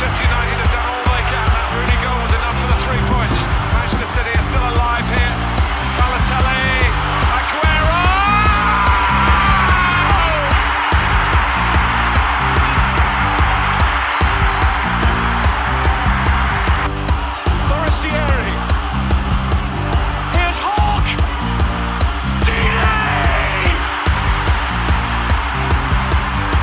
Manchester 0.00 0.30
United 0.30 0.57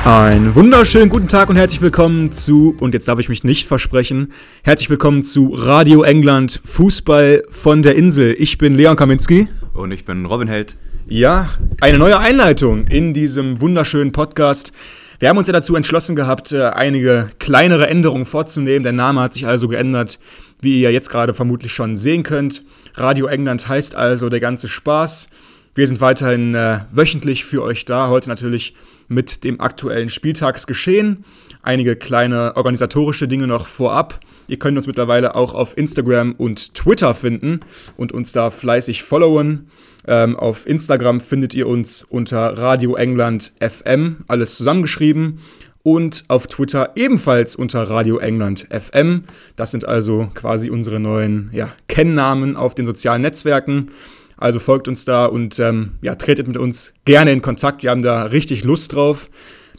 Einen 0.06 0.54
wunderschönen 0.54 1.08
guten 1.08 1.26
Tag 1.26 1.48
und 1.48 1.56
herzlich 1.56 1.80
willkommen 1.80 2.32
zu, 2.32 2.76
und 2.78 2.94
jetzt 2.94 3.08
darf 3.08 3.18
ich 3.18 3.28
mich 3.28 3.42
nicht 3.42 3.66
versprechen, 3.66 4.32
herzlich 4.62 4.88
willkommen 4.88 5.24
zu 5.24 5.52
Radio 5.52 6.04
England 6.04 6.60
Fußball 6.64 7.42
von 7.48 7.82
der 7.82 7.96
Insel. 7.96 8.36
Ich 8.38 8.56
bin 8.56 8.74
Leon 8.74 8.94
Kaminski. 8.94 9.48
Und 9.74 9.90
ich 9.90 10.04
bin 10.04 10.24
Robin 10.24 10.46
Held. 10.46 10.76
Ja, 11.08 11.48
eine 11.80 11.98
neue 11.98 12.20
Einleitung 12.20 12.86
in 12.86 13.14
diesem 13.14 13.60
wunderschönen 13.60 14.12
Podcast. 14.12 14.72
Wir 15.18 15.28
haben 15.28 15.38
uns 15.38 15.48
ja 15.48 15.52
dazu 15.52 15.74
entschlossen 15.74 16.14
gehabt, 16.14 16.52
äh, 16.52 16.62
einige 16.66 17.30
kleinere 17.40 17.88
Änderungen 17.88 18.26
vorzunehmen. 18.26 18.84
Der 18.84 18.92
Name 18.92 19.22
hat 19.22 19.34
sich 19.34 19.48
also 19.48 19.66
geändert, 19.66 20.20
wie 20.60 20.82
ihr 20.82 20.92
jetzt 20.92 21.10
gerade 21.10 21.34
vermutlich 21.34 21.72
schon 21.72 21.96
sehen 21.96 22.22
könnt. 22.22 22.62
Radio 22.94 23.26
England 23.26 23.66
heißt 23.66 23.96
also 23.96 24.28
der 24.28 24.38
ganze 24.38 24.68
Spaß. 24.68 25.30
Wir 25.74 25.88
sind 25.88 26.00
weiterhin 26.00 26.54
äh, 26.54 26.78
wöchentlich 26.92 27.44
für 27.44 27.60
euch 27.60 27.86
da. 27.86 28.06
Heute 28.06 28.28
natürlich 28.28 28.72
mit 29.08 29.44
dem 29.44 29.60
aktuellen 29.60 30.08
Spieltagsgeschehen. 30.08 31.24
Einige 31.62 31.96
kleine 31.96 32.56
organisatorische 32.56 33.28
Dinge 33.28 33.46
noch 33.46 33.66
vorab. 33.66 34.20
Ihr 34.48 34.58
könnt 34.58 34.76
uns 34.76 34.86
mittlerweile 34.86 35.34
auch 35.34 35.54
auf 35.54 35.76
Instagram 35.76 36.32
und 36.32 36.74
Twitter 36.74 37.14
finden 37.14 37.60
und 37.96 38.12
uns 38.12 38.32
da 38.32 38.50
fleißig 38.50 39.02
followen. 39.02 39.68
Ähm, 40.06 40.36
auf 40.36 40.66
Instagram 40.66 41.20
findet 41.20 41.54
ihr 41.54 41.66
uns 41.66 42.04
unter 42.04 42.56
Radio 42.56 42.94
England 42.94 43.52
FM, 43.60 44.18
alles 44.28 44.56
zusammengeschrieben. 44.56 45.40
Und 45.82 46.24
auf 46.26 46.48
Twitter 46.48 46.92
ebenfalls 46.96 47.54
unter 47.54 47.88
Radio 47.88 48.18
England 48.18 48.66
FM. 48.70 49.22
Das 49.54 49.70
sind 49.70 49.86
also 49.86 50.28
quasi 50.34 50.68
unsere 50.68 50.98
neuen 50.98 51.48
ja, 51.52 51.68
Kennnamen 51.86 52.56
auf 52.56 52.74
den 52.74 52.86
sozialen 52.86 53.22
Netzwerken. 53.22 53.92
Also 54.36 54.58
folgt 54.58 54.88
uns 54.88 55.04
da 55.04 55.26
und 55.26 55.58
ähm, 55.58 55.92
ja, 56.02 56.14
tretet 56.14 56.46
mit 56.46 56.56
uns 56.56 56.92
gerne 57.04 57.32
in 57.32 57.42
Kontakt. 57.42 57.82
Wir 57.82 57.90
haben 57.90 58.02
da 58.02 58.24
richtig 58.24 58.64
Lust 58.64 58.94
drauf. 58.94 59.30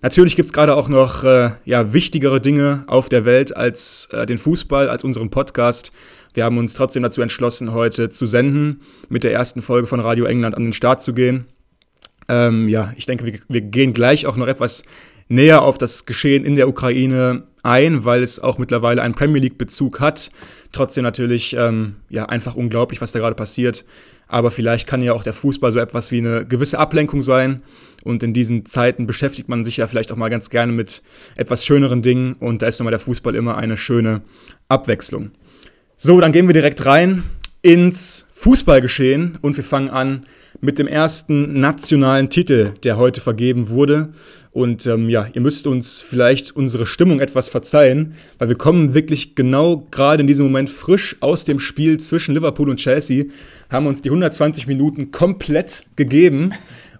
Natürlich 0.01 0.35
gibt 0.35 0.47
es 0.47 0.53
gerade 0.53 0.75
auch 0.75 0.89
noch 0.89 1.23
äh, 1.23 1.51
ja, 1.65 1.93
wichtigere 1.93 2.39
Dinge 2.39 2.83
auf 2.87 3.09
der 3.09 3.25
Welt 3.25 3.55
als 3.55 4.09
äh, 4.11 4.25
den 4.25 4.37
Fußball, 4.37 4.89
als 4.89 5.03
unseren 5.03 5.29
Podcast. 5.29 5.91
Wir 6.33 6.43
haben 6.43 6.57
uns 6.57 6.73
trotzdem 6.73 7.03
dazu 7.03 7.21
entschlossen, 7.21 7.73
heute 7.73 8.09
zu 8.09 8.27
senden, 8.27 8.81
mit 9.09 9.23
der 9.23 9.33
ersten 9.33 9.61
Folge 9.61 9.87
von 9.87 9.99
Radio 9.99 10.25
England 10.25 10.55
an 10.55 10.63
den 10.63 10.73
Start 10.73 11.01
zu 11.01 11.13
gehen. 11.13 11.45
Ähm, 12.29 12.67
ja, 12.69 12.93
ich 12.95 13.05
denke, 13.05 13.25
wir, 13.25 13.39
wir 13.47 13.61
gehen 13.61 13.93
gleich 13.93 14.27
auch 14.27 14.37
noch 14.37 14.47
etwas 14.47 14.83
näher 15.29 15.61
auf 15.61 15.77
das 15.77 16.05
Geschehen 16.05 16.45
in 16.45 16.55
der 16.55 16.69
Ukraine 16.69 17.43
ein, 17.63 18.05
weil 18.05 18.23
es 18.23 18.39
auch 18.39 18.57
mittlerweile 18.57 19.01
einen 19.01 19.15
Premier 19.15 19.41
League-Bezug 19.41 19.99
hat. 19.99 20.29
Trotzdem 20.71 21.03
natürlich 21.03 21.55
ähm, 21.57 21.97
ja, 22.09 22.25
einfach 22.27 22.55
unglaublich, 22.55 23.01
was 23.01 23.11
da 23.11 23.19
gerade 23.19 23.35
passiert. 23.35 23.83
Aber 24.27 24.51
vielleicht 24.51 24.87
kann 24.87 25.01
ja 25.01 25.13
auch 25.13 25.23
der 25.23 25.33
Fußball 25.33 25.71
so 25.71 25.79
etwas 25.79 26.11
wie 26.11 26.17
eine 26.17 26.45
gewisse 26.45 26.79
Ablenkung 26.79 27.23
sein. 27.23 27.61
Und 28.03 28.23
in 28.23 28.33
diesen 28.33 28.65
Zeiten 28.65 29.07
beschäftigt 29.07 29.49
man 29.49 29.63
sich 29.63 29.77
ja 29.77 29.87
vielleicht 29.87 30.11
auch 30.11 30.17
mal 30.17 30.29
ganz 30.29 30.49
gerne 30.49 30.71
mit 30.71 31.01
etwas 31.35 31.65
schöneren 31.65 32.01
Dingen. 32.01 32.33
Und 32.39 32.61
da 32.61 32.67
ist 32.67 32.79
nochmal 32.79 32.91
der 32.91 32.99
Fußball 32.99 33.35
immer 33.35 33.57
eine 33.57 33.77
schöne 33.77 34.21
Abwechslung. 34.67 35.31
So, 35.95 36.19
dann 36.21 36.31
gehen 36.31 36.47
wir 36.47 36.53
direkt 36.53 36.85
rein 36.85 37.23
ins 37.61 38.25
Fußballgeschehen 38.33 39.39
und 39.41 39.57
wir 39.57 39.63
fangen 39.63 39.89
an 39.89 40.25
mit 40.61 40.79
dem 40.79 40.87
ersten 40.87 41.59
nationalen 41.59 42.29
Titel, 42.29 42.73
der 42.83 42.97
heute 42.97 43.21
vergeben 43.21 43.69
wurde. 43.69 44.09
Und 44.51 44.87
ähm, 44.87 45.09
ja, 45.09 45.27
ihr 45.33 45.41
müsst 45.41 45.67
uns 45.67 46.01
vielleicht 46.01 46.55
unsere 46.55 46.87
Stimmung 46.87 47.19
etwas 47.19 47.47
verzeihen, 47.47 48.15
weil 48.39 48.49
wir 48.49 48.55
kommen 48.55 48.95
wirklich 48.95 49.35
genau 49.35 49.87
gerade 49.91 50.21
in 50.21 50.27
diesem 50.27 50.47
Moment 50.47 50.69
frisch 50.69 51.15
aus 51.19 51.45
dem 51.45 51.59
Spiel 51.59 51.99
zwischen 51.99 52.33
Liverpool 52.33 52.69
und 52.69 52.77
Chelsea, 52.77 53.25
haben 53.69 53.85
uns 53.85 54.01
die 54.01 54.09
120 54.09 54.65
Minuten 54.65 55.11
komplett 55.11 55.83
gegeben, 55.95 56.53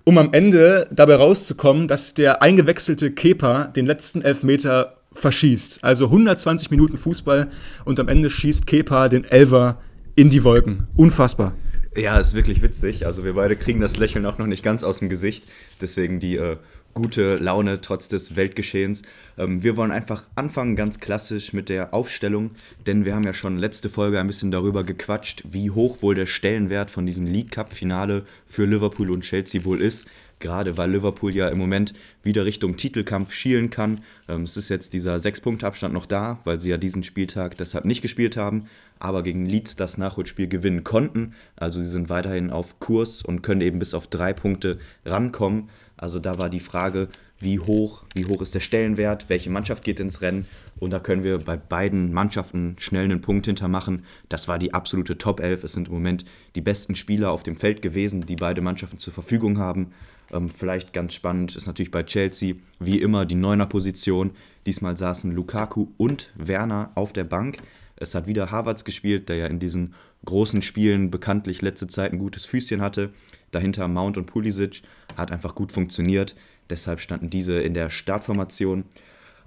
um 0.04 0.20
am 0.20 0.34
Ende 0.34 0.88
dabei 0.92 1.16
rauszukommen, 1.16 1.88
dass 1.88 2.14
der 2.14 2.44
eingewechselte 2.44 3.12
Kepa 3.12 3.66
den 3.66 3.88
letzten 3.88 4.22
Elfmeter 4.22 4.98
verschießt. 5.14 5.84
Also 5.84 6.06
120 6.06 6.70
Minuten 6.70 6.98
Fußball 6.98 7.50
und 7.86 8.00
am 8.00 8.08
Ende 8.08 8.30
schießt 8.30 8.68
Kepa 8.68 9.10
den 9.10 9.26
Elver 9.26 9.80
in 10.16 10.30
die 10.30 10.44
Wolken. 10.44 10.88
Unfassbar. 10.96 11.54
Ja, 11.98 12.20
ist 12.20 12.36
wirklich 12.36 12.62
witzig. 12.62 13.08
Also 13.08 13.24
wir 13.24 13.34
beide 13.34 13.56
kriegen 13.56 13.80
das 13.80 13.98
Lächeln 13.98 14.28
auch 14.28 14.38
noch 14.38 14.46
nicht 14.46 14.62
ganz 14.62 14.84
aus 14.84 15.00
dem 15.00 15.10
Gesicht. 15.10 15.46
Deswegen 15.82 16.20
die 16.20 16.36
äh, 16.36 16.58
gute 16.94 17.38
Laune 17.38 17.82
trotz 17.82 18.08
des 18.08 18.36
Weltgeschehens. 18.36 19.02
Ähm, 19.36 19.64
wir 19.64 19.78
wollen 19.78 19.90
einfach 19.90 20.28
anfangen 20.36 20.76
ganz 20.76 21.00
klassisch 21.00 21.54
mit 21.54 21.70
der 21.70 21.96
Aufstellung, 21.96 22.52
denn 22.86 23.04
wir 23.04 23.16
haben 23.16 23.24
ja 23.24 23.34
schon 23.34 23.58
letzte 23.58 23.90
Folge 23.90 24.20
ein 24.20 24.28
bisschen 24.28 24.52
darüber 24.52 24.84
gequatscht, 24.84 25.44
wie 25.50 25.72
hoch 25.72 26.04
wohl 26.04 26.14
der 26.14 26.28
Stellenwert 26.28 26.92
von 26.92 27.08
diesem 27.08 27.26
League 27.26 27.50
Cup 27.50 27.74
Finale 27.74 28.28
für 28.46 28.66
Liverpool 28.66 29.10
und 29.10 29.22
Chelsea 29.22 29.66
wohl 29.66 29.82
ist. 29.82 30.06
Gerade 30.40 30.78
weil 30.78 30.92
Liverpool 30.92 31.36
ja 31.36 31.50
im 31.50 31.58
Moment 31.58 31.94
wieder 32.24 32.46
Richtung 32.46 32.78
Titelkampf 32.78 33.34
schielen 33.34 33.70
kann. 33.70 34.02
Ähm, 34.28 34.44
es 34.44 34.58
ist 34.58 34.70
jetzt 34.70 34.94
dieser 34.94 35.20
Sechs-Punkte-Abstand 35.20 35.94
noch 35.94 36.06
da, 36.06 36.40
weil 36.44 36.62
sie 36.62 36.70
ja 36.70 36.78
diesen 36.78 37.04
Spieltag 37.04 37.58
deshalb 37.58 37.86
nicht 37.86 38.02
gespielt 38.02 38.38
haben, 38.38 38.68
aber 39.00 39.24
gegen 39.24 39.46
Leeds 39.46 39.76
das 39.76 39.98
Nachholspiel 39.98 40.48
gewinnen 40.48 40.84
konnten. 40.84 41.34
Also 41.56 41.80
sie 41.80 41.88
sind 41.88 42.10
weiterhin 42.10 42.52
auf 42.52 42.80
Kurs 42.80 43.22
und 43.22 43.42
können 43.42 43.62
eben 43.62 43.80
bis 43.80 43.94
auf 43.94 44.08
drei 44.08 44.34
Punkte 44.34 44.80
rankommen. 45.06 45.70
Also 45.96 46.20
da 46.20 46.38
war 46.38 46.50
die 46.50 46.60
Frage, 46.60 47.10
wie 47.40 47.60
hoch, 47.60 48.04
wie 48.16 48.26
hoch 48.26 48.42
ist 48.42 48.56
der 48.56 48.60
Stellenwert, 48.60 49.30
welche 49.30 49.50
Mannschaft 49.50 49.84
geht 49.84 50.00
ins 50.00 50.22
Rennen 50.22 50.48
und 50.80 50.92
da 50.92 51.00
können 51.00 51.24
wir 51.24 51.38
bei 51.40 51.58
beiden 51.58 52.14
Mannschaften 52.14 52.76
schnell 52.80 53.06
einen 53.06 53.22
Punkt 53.22 53.46
hintermachen. 53.46 54.06
Das 54.30 54.48
war 54.48 54.60
die 54.60 54.74
absolute 54.74 55.18
Top 55.18 55.40
11. 55.40 55.64
Es 55.64 55.74
sind 55.74 55.88
im 55.88 55.94
Moment 55.94 56.26
die 56.56 56.62
besten 56.62 56.96
Spieler 56.96 57.32
auf 57.32 57.44
dem 57.44 57.58
Feld 57.58 57.82
gewesen, 57.82 58.26
die 58.26 58.36
beide 58.36 58.62
Mannschaften 58.62 59.00
zur 59.00 59.14
Verfügung 59.14 59.58
haben. 59.58 59.92
Ähm, 60.32 60.50
vielleicht 60.50 60.94
ganz 60.94 61.14
spannend 61.14 61.56
ist 61.56 61.68
natürlich 61.68 61.92
bei 61.92 62.04
Chelsea 62.04 62.56
wie 62.80 63.00
immer 63.00 63.26
die 63.26 63.36
Neuner-Position. 63.36 64.32
Diesmal 64.66 64.98
saßen 64.98 65.32
Lukaku 65.32 65.88
und 65.98 66.32
Werner 66.36 66.92
auf 66.96 67.14
der 67.14 67.24
Bank. 67.24 67.60
Es 67.96 68.14
hat 68.14 68.28
wieder 68.28 68.52
Havertz 68.52 68.84
gespielt, 68.84 69.30
der 69.30 69.38
ja 69.38 69.48
in 69.48 69.60
diesen 69.60 69.96
großen 70.26 70.62
Spielen 70.62 71.10
bekanntlich 71.10 71.62
letzte 71.62 71.88
Zeit 71.88 72.12
ein 72.12 72.20
gutes 72.20 72.46
Füßchen 72.46 72.82
hatte. 72.82 73.12
Dahinter 73.52 73.88
Mount 73.88 74.18
und 74.18 74.26
Pulisic 74.26 74.82
hat 75.16 75.32
einfach 75.32 75.56
gut 75.56 75.72
funktioniert. 75.72 76.36
Deshalb 76.70 77.00
standen 77.00 77.30
diese 77.30 77.60
in 77.60 77.74
der 77.74 77.90
Startformation. 77.90 78.84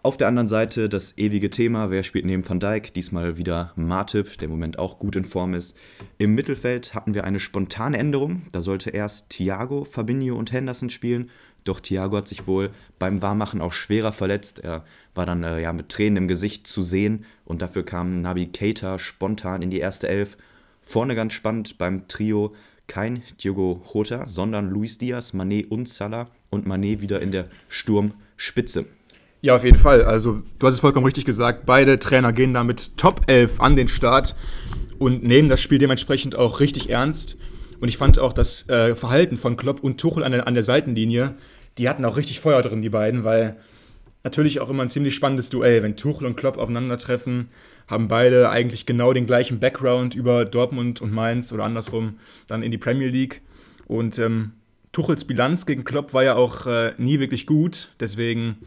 Auf 0.03 0.17
der 0.17 0.29
anderen 0.29 0.49
Seite 0.49 0.89
das 0.89 1.19
ewige 1.19 1.51
Thema, 1.51 1.91
wer 1.91 2.03
spielt 2.05 2.25
neben 2.25 2.49
Van 2.49 2.59
Dijk? 2.59 2.95
Diesmal 2.95 3.37
wieder 3.37 3.73
Martip, 3.77 4.39
der 4.39 4.47
im 4.47 4.51
Moment 4.51 4.79
auch 4.79 4.99
gut 4.99 5.15
in 5.15 5.27
Form 5.27 5.53
ist. 5.53 5.77
Im 6.17 6.35
Mittelfeld 6.35 6.95
hatten 6.95 7.13
wir 7.13 7.25
eine 7.25 7.39
spontane 7.39 7.99
Änderung. 7.99 8.43
Da 8.53 8.63
sollte 8.63 8.89
erst 8.89 9.29
Thiago, 9.29 9.85
Fabinho 9.85 10.37
und 10.37 10.53
Henderson 10.53 10.89
spielen. 10.89 11.29
Doch 11.65 11.81
Thiago 11.81 12.17
hat 12.17 12.29
sich 12.29 12.47
wohl 12.47 12.71
beim 12.99 13.21
Warmmachen 13.21 13.61
auch 13.61 13.75
schwerer 13.75 14.13
verletzt. 14.13 14.61
Er 14.61 14.87
war 15.15 15.27
dann 15.27 15.45
äh, 15.45 15.61
ja, 15.61 15.75
mit 15.75 15.91
Tränen 15.91 16.17
im 16.17 16.29
Gesicht 16.29 16.67
zu 16.67 16.83
sehen 16.83 17.27
und 17.45 17.61
dafür 17.61 17.85
kam 17.85 18.23
Nabi 18.23 18.47
Keita 18.47 18.99
spontan 18.99 19.61
in 19.61 19.69
die 19.69 19.81
erste 19.81 20.09
Elf. 20.09 20.39
Vorne 20.81 21.15
ganz 21.15 21.35
spannend 21.35 21.77
beim 21.77 22.09
Trio 22.09 22.55
kein 22.87 23.23
Diogo 23.45 23.83
Jota, 23.93 24.27
sondern 24.27 24.71
Luis 24.71 24.97
Diaz, 24.97 25.35
Manet 25.35 25.71
und 25.71 25.91
Salah 25.91 26.31
und 26.49 26.67
Manet 26.67 27.03
wieder 27.03 27.21
in 27.21 27.33
der 27.33 27.51
Sturmspitze. 27.69 28.87
Ja, 29.43 29.57
auf 29.57 29.65
jeden 29.65 29.79
Fall. 29.79 30.05
Also, 30.05 30.43
du 30.59 30.67
hast 30.67 30.75
es 30.75 30.81
vollkommen 30.81 31.07
richtig 31.07 31.25
gesagt. 31.25 31.65
Beide 31.65 31.99
Trainer 31.99 32.33
gehen 32.33 32.53
da 32.53 32.63
mit 32.63 32.99
Top 32.99 33.23
11 33.27 33.59
an 33.61 33.75
den 33.75 33.89
Start 33.89 34.37
und 34.99 35.25
nehmen 35.25 35.49
das 35.49 35.63
Spiel 35.63 35.79
dementsprechend 35.79 36.37
auch 36.37 36.61
richtig 36.61 36.91
ernst. 36.91 37.39
Und 37.81 37.89
ich 37.89 37.97
fand 37.97 38.19
auch 38.19 38.35
das 38.35 38.69
äh, 38.69 38.95
Verhalten 38.95 39.39
von 39.39 39.57
Klopp 39.57 39.83
und 39.83 39.99
Tuchel 39.99 40.25
an 40.25 40.33
der, 40.33 40.47
an 40.47 40.53
der 40.53 40.65
Seitenlinie, 40.65 41.37
die 41.79 41.89
hatten 41.89 42.05
auch 42.05 42.19
richtig 42.19 42.41
Feuer 42.41 42.61
drin, 42.61 42.83
die 42.83 42.91
beiden, 42.91 43.25
weil 43.25 43.57
natürlich 44.23 44.61
auch 44.61 44.69
immer 44.69 44.83
ein 44.83 44.91
ziemlich 44.91 45.15
spannendes 45.15 45.49
Duell. 45.49 45.83
Wenn 45.83 45.97
Tuchel 45.97 46.27
und 46.27 46.37
Klopp 46.37 46.59
aufeinandertreffen, 46.59 47.49
haben 47.89 48.09
beide 48.09 48.51
eigentlich 48.51 48.85
genau 48.85 49.15
den 49.15 49.25
gleichen 49.25 49.59
Background 49.59 50.15
über 50.15 50.45
Dortmund 50.45 51.01
und 51.01 51.13
Mainz 51.13 51.51
oder 51.55 51.65
andersrum 51.65 52.19
dann 52.47 52.63
in 52.63 52.71
die 52.71 52.79
Premier 52.79 53.09
League. 53.09 53.41
Und 53.87 54.19
ähm, 54.19 54.53
Tuchels 54.93 55.25
Bilanz 55.25 55.65
gegen 55.65 55.85
Klopp 55.85 56.13
war 56.13 56.25
ja 56.25 56.35
auch 56.35 56.67
äh, 56.67 56.93
nie 56.99 57.19
wirklich 57.19 57.47
gut, 57.47 57.95
deswegen 58.01 58.59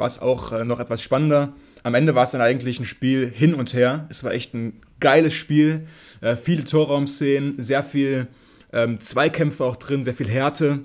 war 0.00 0.08
es 0.08 0.18
auch 0.18 0.50
äh, 0.50 0.64
noch 0.64 0.80
etwas 0.80 1.02
spannender. 1.02 1.52
Am 1.84 1.94
Ende 1.94 2.16
war 2.16 2.24
es 2.24 2.32
dann 2.32 2.40
eigentlich 2.40 2.80
ein 2.80 2.84
Spiel 2.84 3.30
hin 3.32 3.54
und 3.54 3.72
her. 3.74 4.06
Es 4.10 4.24
war 4.24 4.32
echt 4.32 4.54
ein 4.54 4.80
geiles 4.98 5.34
Spiel, 5.34 5.86
äh, 6.20 6.36
viele 6.36 6.64
Torraumszenen, 6.64 7.62
sehr 7.62 7.84
viel 7.84 8.26
ähm, 8.72 8.98
Zweikämpfe 9.00 9.64
auch 9.64 9.76
drin, 9.76 10.02
sehr 10.02 10.14
viel 10.14 10.28
Härte 10.28 10.80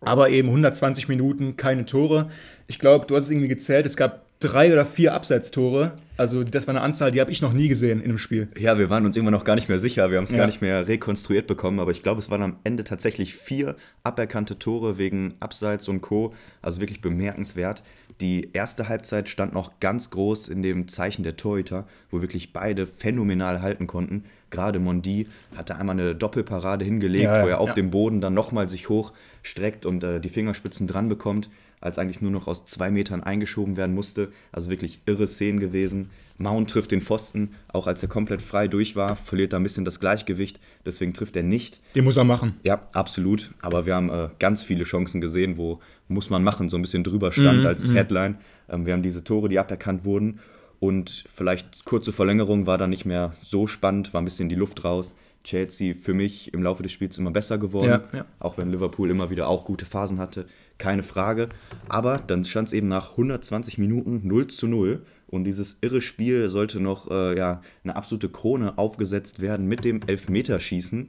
aber 0.00 0.30
eben 0.30 0.48
120 0.48 1.08
Minuten 1.08 1.56
keine 1.56 1.86
Tore. 1.86 2.30
Ich 2.66 2.78
glaube, 2.78 3.06
du 3.06 3.16
hast 3.16 3.24
es 3.24 3.30
irgendwie 3.30 3.48
gezählt, 3.48 3.86
es 3.86 3.96
gab 3.96 4.26
drei 4.40 4.72
oder 4.72 4.84
vier 4.84 5.14
Abseitstore. 5.14 5.92
Also 6.18 6.44
das 6.44 6.66
war 6.66 6.74
eine 6.74 6.82
Anzahl, 6.82 7.10
die 7.10 7.20
habe 7.20 7.32
ich 7.32 7.40
noch 7.40 7.52
nie 7.52 7.68
gesehen 7.68 8.00
in 8.00 8.10
einem 8.10 8.18
Spiel. 8.18 8.48
Ja, 8.58 8.78
wir 8.78 8.90
waren 8.90 9.06
uns 9.06 9.16
irgendwann 9.16 9.32
noch 9.32 9.44
gar 9.44 9.54
nicht 9.54 9.68
mehr 9.68 9.78
sicher. 9.78 10.10
Wir 10.10 10.18
haben 10.18 10.24
es 10.24 10.30
Ja. 10.30 10.38
gar 10.38 10.46
nicht 10.46 10.60
mehr 10.60 10.86
rekonstruiert 10.86 11.46
bekommen, 11.46 11.80
aber 11.80 11.90
ich 11.90 12.02
glaube, 12.02 12.20
es 12.20 12.30
waren 12.30 12.42
am 12.42 12.56
Ende 12.64 12.84
tatsächlich 12.84 13.34
vier 13.34 13.76
aberkannte 14.02 14.58
Tore 14.58 14.98
wegen 14.98 15.34
Abseits 15.40 15.88
und 15.88 16.02
Co. 16.02 16.34
Also 16.60 16.80
wirklich 16.80 17.00
bemerkenswert. 17.00 17.82
Die 18.20 18.50
erste 18.54 18.88
Halbzeit 18.88 19.28
stand 19.28 19.52
noch 19.52 19.78
ganz 19.78 20.10
groß 20.10 20.48
in 20.48 20.62
dem 20.62 20.88
Zeichen 20.88 21.22
der 21.22 21.36
Torhüter, 21.36 21.86
wo 22.10 22.22
wirklich 22.22 22.52
beide 22.52 22.86
phänomenal 22.86 23.60
halten 23.60 23.86
konnten. 23.86 24.24
Gerade 24.50 24.78
Mondi 24.78 25.28
hatte 25.54 25.76
einmal 25.76 25.98
eine 25.98 26.14
Doppelparade 26.14 26.84
hingelegt, 26.84 27.24
Ja, 27.24 27.38
ja, 27.38 27.44
wo 27.44 27.48
er 27.48 27.60
auf 27.60 27.70
ja. 27.70 27.74
dem 27.74 27.90
Boden 27.90 28.20
dann 28.20 28.32
nochmal 28.32 28.68
sich 28.70 28.88
hochstreckt 28.88 29.84
und 29.84 30.02
äh, 30.02 30.20
die 30.20 30.30
Fingerspitzen 30.30 30.86
dran 30.86 31.08
bekommt, 31.08 31.50
als 31.80 31.98
eigentlich 31.98 32.22
nur 32.22 32.30
noch 32.30 32.46
aus 32.46 32.64
zwei 32.64 32.90
Metern 32.90 33.22
eingeschoben 33.22 33.76
werden 33.76 33.94
musste. 33.94 34.32
Also 34.50 34.70
wirklich 34.70 35.00
irre 35.04 35.26
Szenen 35.26 35.60
gewesen. 35.60 36.10
Mount 36.38 36.70
trifft 36.70 36.92
den 36.92 37.00
Pfosten, 37.02 37.54
auch 37.68 37.86
als 37.86 38.02
er 38.02 38.08
komplett 38.08 38.42
frei 38.42 38.68
durch 38.68 38.94
war, 38.94 39.16
verliert 39.16 39.52
da 39.52 39.56
ein 39.56 39.62
bisschen 39.62 39.84
das 39.84 40.00
Gleichgewicht, 40.00 40.60
deswegen 40.84 41.14
trifft 41.14 41.34
er 41.36 41.42
nicht. 41.42 41.80
Den 41.94 42.04
muss 42.04 42.16
er 42.16 42.24
machen. 42.24 42.56
Ja, 42.62 42.86
absolut. 42.92 43.52
Aber 43.62 43.86
wir 43.86 43.94
haben 43.94 44.10
äh, 44.10 44.28
ganz 44.38 44.62
viele 44.62 44.84
Chancen 44.84 45.20
gesehen, 45.20 45.56
wo 45.56 45.80
muss 46.08 46.30
man 46.30 46.44
machen, 46.44 46.68
so 46.68 46.76
ein 46.76 46.82
bisschen 46.82 47.04
drüber 47.04 47.32
stand 47.32 47.66
als 47.66 47.92
Headline. 47.92 48.36
Ähm, 48.68 48.86
wir 48.86 48.92
haben 48.92 49.02
diese 49.02 49.24
Tore, 49.24 49.48
die 49.48 49.58
aberkannt 49.58 50.04
wurden. 50.04 50.40
Und 50.78 51.24
vielleicht 51.34 51.84
kurze 51.84 52.12
Verlängerung 52.12 52.66
war 52.66 52.78
dann 52.78 52.90
nicht 52.90 53.06
mehr 53.06 53.32
so 53.42 53.66
spannend, 53.66 54.12
war 54.12 54.20
ein 54.20 54.26
bisschen 54.26 54.48
die 54.48 54.54
Luft 54.54 54.84
raus. 54.84 55.16
Chelsea 55.42 55.94
für 55.94 56.12
mich 56.12 56.52
im 56.52 56.62
Laufe 56.62 56.82
des 56.82 56.92
Spiels 56.92 57.16
immer 57.18 57.30
besser 57.30 57.56
geworden. 57.56 57.88
Ja, 57.88 58.02
ja. 58.12 58.24
Auch 58.40 58.58
wenn 58.58 58.70
Liverpool 58.70 59.10
immer 59.10 59.30
wieder 59.30 59.48
auch 59.48 59.64
gute 59.64 59.86
Phasen 59.86 60.18
hatte, 60.18 60.46
keine 60.76 61.04
Frage. 61.04 61.48
Aber 61.88 62.18
dann 62.18 62.44
stand 62.44 62.68
es 62.68 62.74
eben 62.74 62.88
nach 62.88 63.12
120 63.12 63.78
Minuten 63.78 64.22
0 64.24 64.48
zu 64.48 64.66
0. 64.66 65.06
Und 65.28 65.44
dieses 65.44 65.78
irre 65.80 66.00
Spiel 66.00 66.48
sollte 66.48 66.80
noch 66.80 67.10
äh, 67.10 67.36
ja, 67.38 67.62
eine 67.84 67.96
absolute 67.96 68.28
Krone 68.28 68.76
aufgesetzt 68.76 69.40
werden 69.40 69.66
mit 69.66 69.84
dem 69.84 70.00
Elfmeterschießen. 70.06 71.08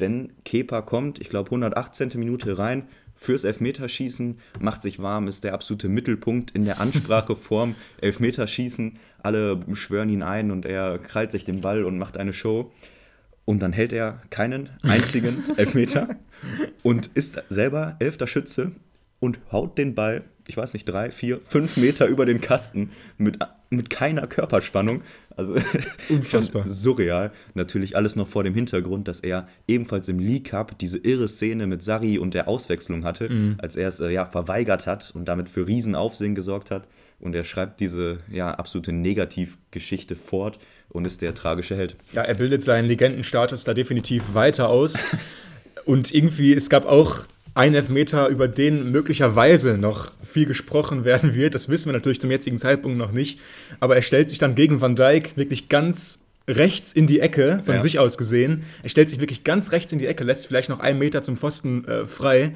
Denn 0.00 0.32
Kepa 0.44 0.82
kommt, 0.82 1.20
ich 1.20 1.28
glaube, 1.28 1.48
118. 1.48 2.10
Minute 2.14 2.58
rein 2.58 2.88
fürs 3.22 3.44
Elfmeterschießen, 3.44 4.38
macht 4.60 4.82
sich 4.82 5.00
warm, 5.00 5.28
ist 5.28 5.44
der 5.44 5.54
absolute 5.54 5.88
Mittelpunkt 5.88 6.50
in 6.50 6.64
der 6.64 6.80
Ansprache 6.80 7.36
vorm 7.36 7.74
Elfmeterschießen. 8.00 8.98
Alle 9.22 9.60
schwören 9.74 10.08
ihn 10.08 10.22
ein 10.22 10.50
und 10.50 10.66
er 10.66 10.98
krallt 10.98 11.30
sich 11.30 11.44
den 11.44 11.60
Ball 11.60 11.84
und 11.84 11.98
macht 11.98 12.16
eine 12.16 12.32
Show. 12.32 12.72
Und 13.44 13.60
dann 13.60 13.72
hält 13.72 13.92
er 13.92 14.22
keinen 14.30 14.70
einzigen 14.82 15.44
Elfmeter 15.56 16.16
und 16.82 17.10
ist 17.14 17.42
selber 17.48 17.96
elfter 17.98 18.26
Schütze 18.26 18.72
und 19.20 19.38
haut 19.50 19.78
den 19.78 19.94
Ball, 19.94 20.24
ich 20.46 20.56
weiß 20.56 20.72
nicht, 20.72 20.84
drei, 20.84 21.10
vier, 21.10 21.40
fünf 21.44 21.76
Meter 21.76 22.06
über 22.06 22.26
den 22.26 22.40
Kasten 22.40 22.90
mit, 23.18 23.38
mit 23.70 23.90
keiner 23.90 24.26
Körperspannung. 24.26 25.02
Also 25.36 25.54
Unfassbar. 26.08 26.66
surreal. 26.66 27.32
Natürlich 27.54 27.96
alles 27.96 28.16
noch 28.16 28.28
vor 28.28 28.44
dem 28.44 28.54
Hintergrund, 28.54 29.08
dass 29.08 29.20
er 29.20 29.48
ebenfalls 29.68 30.08
im 30.08 30.18
League 30.18 30.50
Cup 30.50 30.78
diese 30.78 30.98
irre 30.98 31.28
Szene 31.28 31.66
mit 31.66 31.82
Sarri 31.82 32.18
und 32.18 32.34
der 32.34 32.48
Auswechslung 32.48 33.04
hatte, 33.04 33.54
als 33.58 33.76
er 33.76 33.88
es 33.88 34.00
äh, 34.00 34.10
ja 34.10 34.26
verweigert 34.26 34.86
hat 34.86 35.12
und 35.14 35.26
damit 35.26 35.48
für 35.48 35.66
Riesenaufsehen 35.66 36.34
gesorgt 36.34 36.70
hat. 36.70 36.86
Und 37.18 37.34
er 37.36 37.44
schreibt 37.44 37.80
diese 37.80 38.18
ja 38.28 38.52
absolute 38.52 38.92
Negativgeschichte 38.92 40.16
fort 40.16 40.58
und 40.88 41.06
ist 41.06 41.22
der 41.22 41.34
tragische 41.34 41.76
Held. 41.76 41.96
Ja, 42.12 42.22
er 42.22 42.34
bildet 42.34 42.62
seinen 42.62 42.86
Legendenstatus 42.86 43.64
da 43.64 43.74
definitiv 43.74 44.34
weiter 44.34 44.68
aus. 44.68 44.94
Und 45.84 46.14
irgendwie, 46.14 46.54
es 46.54 46.70
gab 46.70 46.86
auch 46.86 47.26
einen 47.54 47.74
Elfmeter, 47.74 48.28
über 48.28 48.48
den 48.48 48.90
möglicherweise 48.90 49.76
noch 49.76 50.12
viel 50.24 50.46
gesprochen 50.46 51.04
werden 51.04 51.34
wird. 51.34 51.54
Das 51.54 51.68
wissen 51.68 51.86
wir 51.88 51.92
natürlich 51.92 52.20
zum 52.20 52.30
jetzigen 52.30 52.58
Zeitpunkt 52.58 52.96
noch 52.96 53.12
nicht. 53.12 53.40
Aber 53.80 53.94
er 53.96 54.02
stellt 54.02 54.30
sich 54.30 54.38
dann 54.38 54.54
gegen 54.54 54.80
Van 54.80 54.96
Dijk 54.96 55.36
wirklich 55.36 55.68
ganz 55.68 56.20
rechts 56.48 56.92
in 56.92 57.06
die 57.06 57.20
Ecke, 57.20 57.62
von 57.64 57.76
Ja. 57.76 57.82
sich 57.82 57.98
aus 57.98 58.18
gesehen. 58.18 58.64
Er 58.82 58.88
stellt 58.88 59.10
sich 59.10 59.20
wirklich 59.20 59.44
ganz 59.44 59.70
rechts 59.72 59.92
in 59.92 59.98
die 59.98 60.06
Ecke, 60.06 60.24
lässt 60.24 60.46
vielleicht 60.46 60.70
noch 60.70 60.80
einen 60.80 60.98
Meter 60.98 61.22
zum 61.22 61.36
Pfosten 61.36 61.84
äh, 61.86 62.06
frei. 62.06 62.52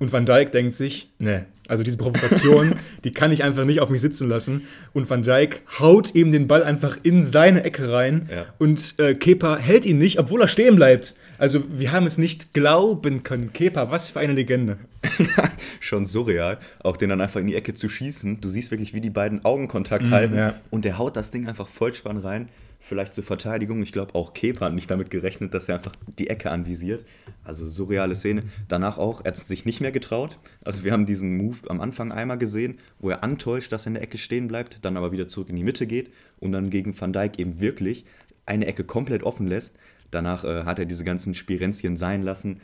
Und 0.00 0.12
Van 0.12 0.24
Dijk 0.26 0.52
denkt 0.52 0.74
sich, 0.76 1.08
ne, 1.18 1.44
also 1.66 1.82
diese 1.82 1.96
Provokation, 1.98 2.76
die 3.04 3.12
kann 3.12 3.32
ich 3.32 3.42
einfach 3.44 3.64
nicht 3.64 3.80
auf 3.80 3.90
mich 3.90 4.00
sitzen 4.00 4.28
lassen. 4.28 4.62
Und 4.92 5.10
Van 5.10 5.22
Dijk 5.22 5.62
haut 5.78 6.14
ihm 6.14 6.30
den 6.32 6.46
Ball 6.48 6.62
einfach 6.64 6.96
in 7.02 7.22
seine 7.22 7.64
Ecke 7.64 7.90
rein. 7.92 8.28
Ja. 8.32 8.46
Und 8.58 8.94
äh, 8.98 9.14
Kepa 9.14 9.56
hält 9.58 9.84
ihn 9.84 9.98
nicht, 9.98 10.18
obwohl 10.18 10.40
er 10.40 10.48
stehen 10.48 10.76
bleibt. 10.76 11.14
Also 11.38 11.62
wir 11.70 11.92
haben 11.92 12.04
es 12.04 12.18
nicht 12.18 12.52
glauben 12.52 13.22
können. 13.22 13.52
Kepa, 13.52 13.90
was 13.90 14.10
für 14.10 14.20
eine 14.20 14.32
Legende. 14.32 14.78
Schon 15.80 16.04
surreal, 16.04 16.58
auch 16.80 16.96
den 16.96 17.08
dann 17.08 17.20
einfach 17.20 17.40
in 17.40 17.46
die 17.46 17.54
Ecke 17.54 17.74
zu 17.74 17.88
schießen. 17.88 18.40
Du 18.40 18.50
siehst 18.50 18.70
wirklich, 18.70 18.92
wie 18.92 19.00
die 19.00 19.10
beiden 19.10 19.44
Augenkontakt 19.44 20.10
halten 20.10 20.36
ja. 20.36 20.54
und 20.70 20.84
der 20.84 20.98
haut 20.98 21.16
das 21.16 21.30
Ding 21.30 21.46
einfach 21.46 21.68
Vollspann 21.68 22.18
rein. 22.18 22.48
Vielleicht 22.80 23.12
zur 23.12 23.24
Verteidigung. 23.24 23.82
Ich 23.82 23.92
glaube, 23.92 24.14
auch 24.14 24.34
Kepa 24.34 24.66
hat 24.66 24.74
nicht 24.74 24.90
damit 24.90 25.10
gerechnet, 25.10 25.52
dass 25.52 25.68
er 25.68 25.76
einfach 25.76 25.94
die 26.18 26.30
Ecke 26.30 26.50
anvisiert. 26.50 27.04
Also 27.44 27.68
surreale 27.68 28.14
Szene. 28.14 28.44
Danach 28.68 28.98
auch, 28.98 29.20
er 29.24 29.32
hat 29.32 29.36
sich 29.36 29.64
nicht 29.64 29.80
mehr 29.80 29.92
getraut. 29.92 30.38
Also 30.64 30.84
wir 30.84 30.92
haben 30.92 31.04
diesen 31.04 31.36
Move 31.36 31.58
am 31.68 31.80
Anfang 31.80 32.12
einmal 32.12 32.38
gesehen, 32.38 32.78
wo 32.98 33.10
er 33.10 33.24
antäuscht, 33.24 33.72
dass 33.72 33.84
er 33.84 33.88
in 33.88 33.94
der 33.94 34.04
Ecke 34.04 34.18
stehen 34.18 34.48
bleibt, 34.48 34.84
dann 34.84 34.96
aber 34.96 35.12
wieder 35.12 35.28
zurück 35.28 35.50
in 35.50 35.56
die 35.56 35.64
Mitte 35.64 35.86
geht 35.86 36.12
und 36.38 36.52
dann 36.52 36.70
gegen 36.70 36.98
Van 36.98 37.12
Dijk 37.12 37.38
eben 37.38 37.60
wirklich 37.60 38.04
eine 38.46 38.66
Ecke 38.66 38.84
komplett 38.84 39.22
offen 39.22 39.46
lässt. 39.46 39.76
Danach 40.10 40.44
äh, 40.44 40.64
hat 40.64 40.78
er 40.78 40.86
diese 40.86 41.04
ganzen 41.04 41.34
Spirenzchen 41.34 41.96
sein 41.96 42.22
lassen 42.22 42.60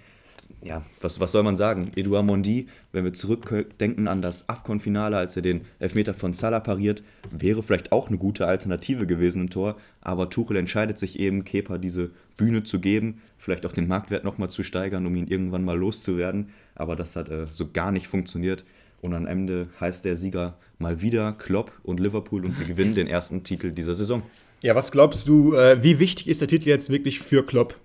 ja, 0.63 0.83
was, 1.01 1.21
was 1.21 1.33
soll 1.33 1.43
man 1.43 1.57
sagen? 1.57 1.93
Edouard 1.95 2.27
Mondi, 2.27 2.69
wenn 2.93 3.05
wir 3.05 3.13
zurückdenken 3.13 4.09
an 4.09 4.23
das 4.23 4.49
AFCON-Finale, 4.49 5.17
als 5.17 5.37
er 5.37 5.43
den 5.43 5.63
Elfmeter 5.79 6.15
von 6.15 6.33
Salah 6.33 6.61
pariert, 6.61 7.03
wäre 7.31 7.63
vielleicht 7.63 7.93
auch 7.93 8.09
eine 8.09 8.19
gute 8.19 8.47
Alternative 8.47 9.07
gewesen 9.07 9.43
im 9.43 9.51
Tor. 9.51 9.77
Aber 10.01 10.31
Tuchel 10.31 10.57
entscheidet 10.57 10.99
sich 10.99 11.19
eben, 11.19 11.45
Kepa 11.45 11.79
diese 11.79 12.11
Bühne 12.37 12.65
zu 12.65 12.81
geben, 12.81 13.21
vielleicht 13.39 13.67
auch 13.67 13.73
den 13.73 13.89
Marktwert 13.89 14.25
nochmal 14.25 14.51
zu 14.51 14.63
steigern, 14.63 15.07
um 15.07 15.15
ihn 15.17 15.29
irgendwann 15.29 15.65
mal 15.65 15.79
loszuwerden. 15.79 16.49
Aber 16.75 16.97
das 16.97 17.15
hat 17.17 17.29
äh, 17.29 17.47
so 17.51 17.71
gar 17.71 17.93
nicht 17.93 18.09
funktioniert. 18.09 18.65
Und 19.03 19.13
am 19.13 19.27
Ende 19.27 19.69
heißt 19.81 20.07
der 20.07 20.17
Sieger 20.17 20.57
mal 20.79 21.03
wieder 21.03 21.33
Klopp 21.33 21.73
und 21.83 22.01
Liverpool 22.01 22.45
und 22.47 22.57
sie 22.57 22.65
gewinnen 22.65 22.95
den 22.95 23.07
ersten 23.07 23.45
Titel 23.45 23.71
dieser 23.71 23.95
Saison. 23.95 24.23
Ja, 24.65 24.75
was 24.75 24.93
glaubst 24.93 25.29
du, 25.29 25.53
äh, 25.53 25.83
wie 25.83 25.99
wichtig 25.99 26.27
ist 26.27 26.41
der 26.41 26.49
Titel 26.49 26.71
jetzt 26.71 26.89
wirklich 26.89 27.21
für 27.21 27.45
Klopp 27.45 27.79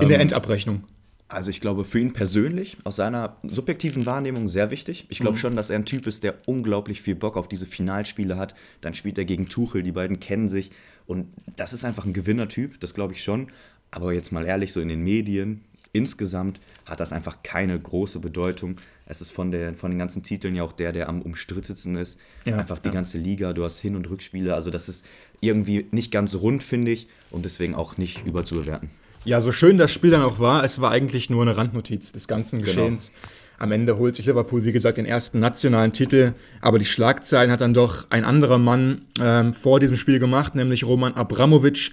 in 0.00 0.08
der 0.08 0.18
Endabrechnung? 0.18 0.84
Also 1.28 1.50
ich 1.50 1.60
glaube 1.60 1.84
für 1.84 2.00
ihn 2.00 2.14
persönlich, 2.14 2.78
aus 2.84 2.96
seiner 2.96 3.36
subjektiven 3.42 4.06
Wahrnehmung 4.06 4.48
sehr 4.48 4.70
wichtig. 4.70 5.04
Ich 5.10 5.18
glaube 5.18 5.36
schon, 5.36 5.56
dass 5.56 5.68
er 5.68 5.76
ein 5.76 5.84
Typ 5.84 6.06
ist, 6.06 6.24
der 6.24 6.36
unglaublich 6.46 7.02
viel 7.02 7.14
Bock 7.14 7.36
auf 7.36 7.48
diese 7.48 7.66
Finalspiele 7.66 8.38
hat. 8.38 8.54
Dann 8.80 8.94
spielt 8.94 9.18
er 9.18 9.26
gegen 9.26 9.50
Tuchel, 9.50 9.82
die 9.82 9.92
beiden 9.92 10.20
kennen 10.20 10.48
sich. 10.48 10.70
Und 11.06 11.26
das 11.56 11.74
ist 11.74 11.84
einfach 11.84 12.06
ein 12.06 12.14
Gewinnertyp, 12.14 12.80
das 12.80 12.94
glaube 12.94 13.12
ich 13.12 13.22
schon. 13.22 13.48
Aber 13.90 14.14
jetzt 14.14 14.32
mal 14.32 14.46
ehrlich, 14.46 14.72
so 14.72 14.80
in 14.80 14.88
den 14.88 15.02
Medien, 15.02 15.60
insgesamt 15.92 16.60
hat 16.86 17.00
das 17.00 17.12
einfach 17.12 17.42
keine 17.42 17.78
große 17.78 18.20
Bedeutung. 18.20 18.76
Es 19.06 19.20
ist 19.20 19.30
von, 19.30 19.50
der, 19.50 19.74
von 19.74 19.90
den 19.90 19.98
ganzen 19.98 20.22
Titeln 20.22 20.54
ja 20.54 20.62
auch 20.62 20.72
der, 20.72 20.92
der 20.92 21.08
am 21.08 21.22
umstrittensten 21.22 21.94
ist. 21.96 22.18
Ja, 22.44 22.56
einfach 22.56 22.78
die 22.78 22.88
ja. 22.88 22.94
ganze 22.94 23.18
Liga, 23.18 23.52
du 23.52 23.64
hast 23.64 23.78
Hin- 23.80 23.96
und 23.96 24.08
Rückspiele. 24.08 24.54
Also 24.54 24.70
das 24.70 24.88
ist 24.88 25.04
irgendwie 25.46 25.86
nicht 25.90 26.10
ganz 26.10 26.34
rund, 26.34 26.62
finde 26.62 26.90
ich. 26.92 27.06
Und 27.30 27.44
deswegen 27.44 27.74
auch 27.74 27.96
nicht 27.96 28.24
überzubewerten. 28.26 28.90
Ja, 29.24 29.40
so 29.40 29.52
schön 29.52 29.78
das 29.78 29.90
Spiel 29.92 30.10
dann 30.10 30.22
auch 30.22 30.38
war, 30.38 30.64
es 30.64 30.80
war 30.80 30.90
eigentlich 30.90 31.30
nur 31.30 31.42
eine 31.42 31.56
Randnotiz 31.56 32.12
des 32.12 32.28
ganzen 32.28 32.58
Genau. 32.60 32.72
Geschehens. 32.72 33.12
Am 33.58 33.72
Ende 33.72 33.96
holt 33.96 34.16
sich 34.16 34.26
Liverpool, 34.26 34.64
wie 34.64 34.72
gesagt, 34.72 34.98
den 34.98 35.06
ersten 35.06 35.38
nationalen 35.38 35.92
Titel, 35.92 36.32
aber 36.60 36.78
die 36.78 36.84
Schlagzeilen 36.84 37.50
hat 37.50 37.60
dann 37.60 37.72
doch 37.72 38.06
ein 38.10 38.24
anderer 38.24 38.58
Mann 38.58 39.02
ähm, 39.20 39.54
vor 39.54 39.80
diesem 39.80 39.96
Spiel 39.96 40.18
gemacht, 40.18 40.54
nämlich 40.54 40.84
Roman 40.84 41.14
Abramovic, 41.14 41.92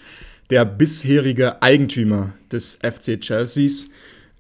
der 0.49 0.65
bisherige 0.65 1.61
Eigentümer 1.61 2.33
des 2.51 2.77
FC 2.81 3.21
Chelseas. 3.21 3.87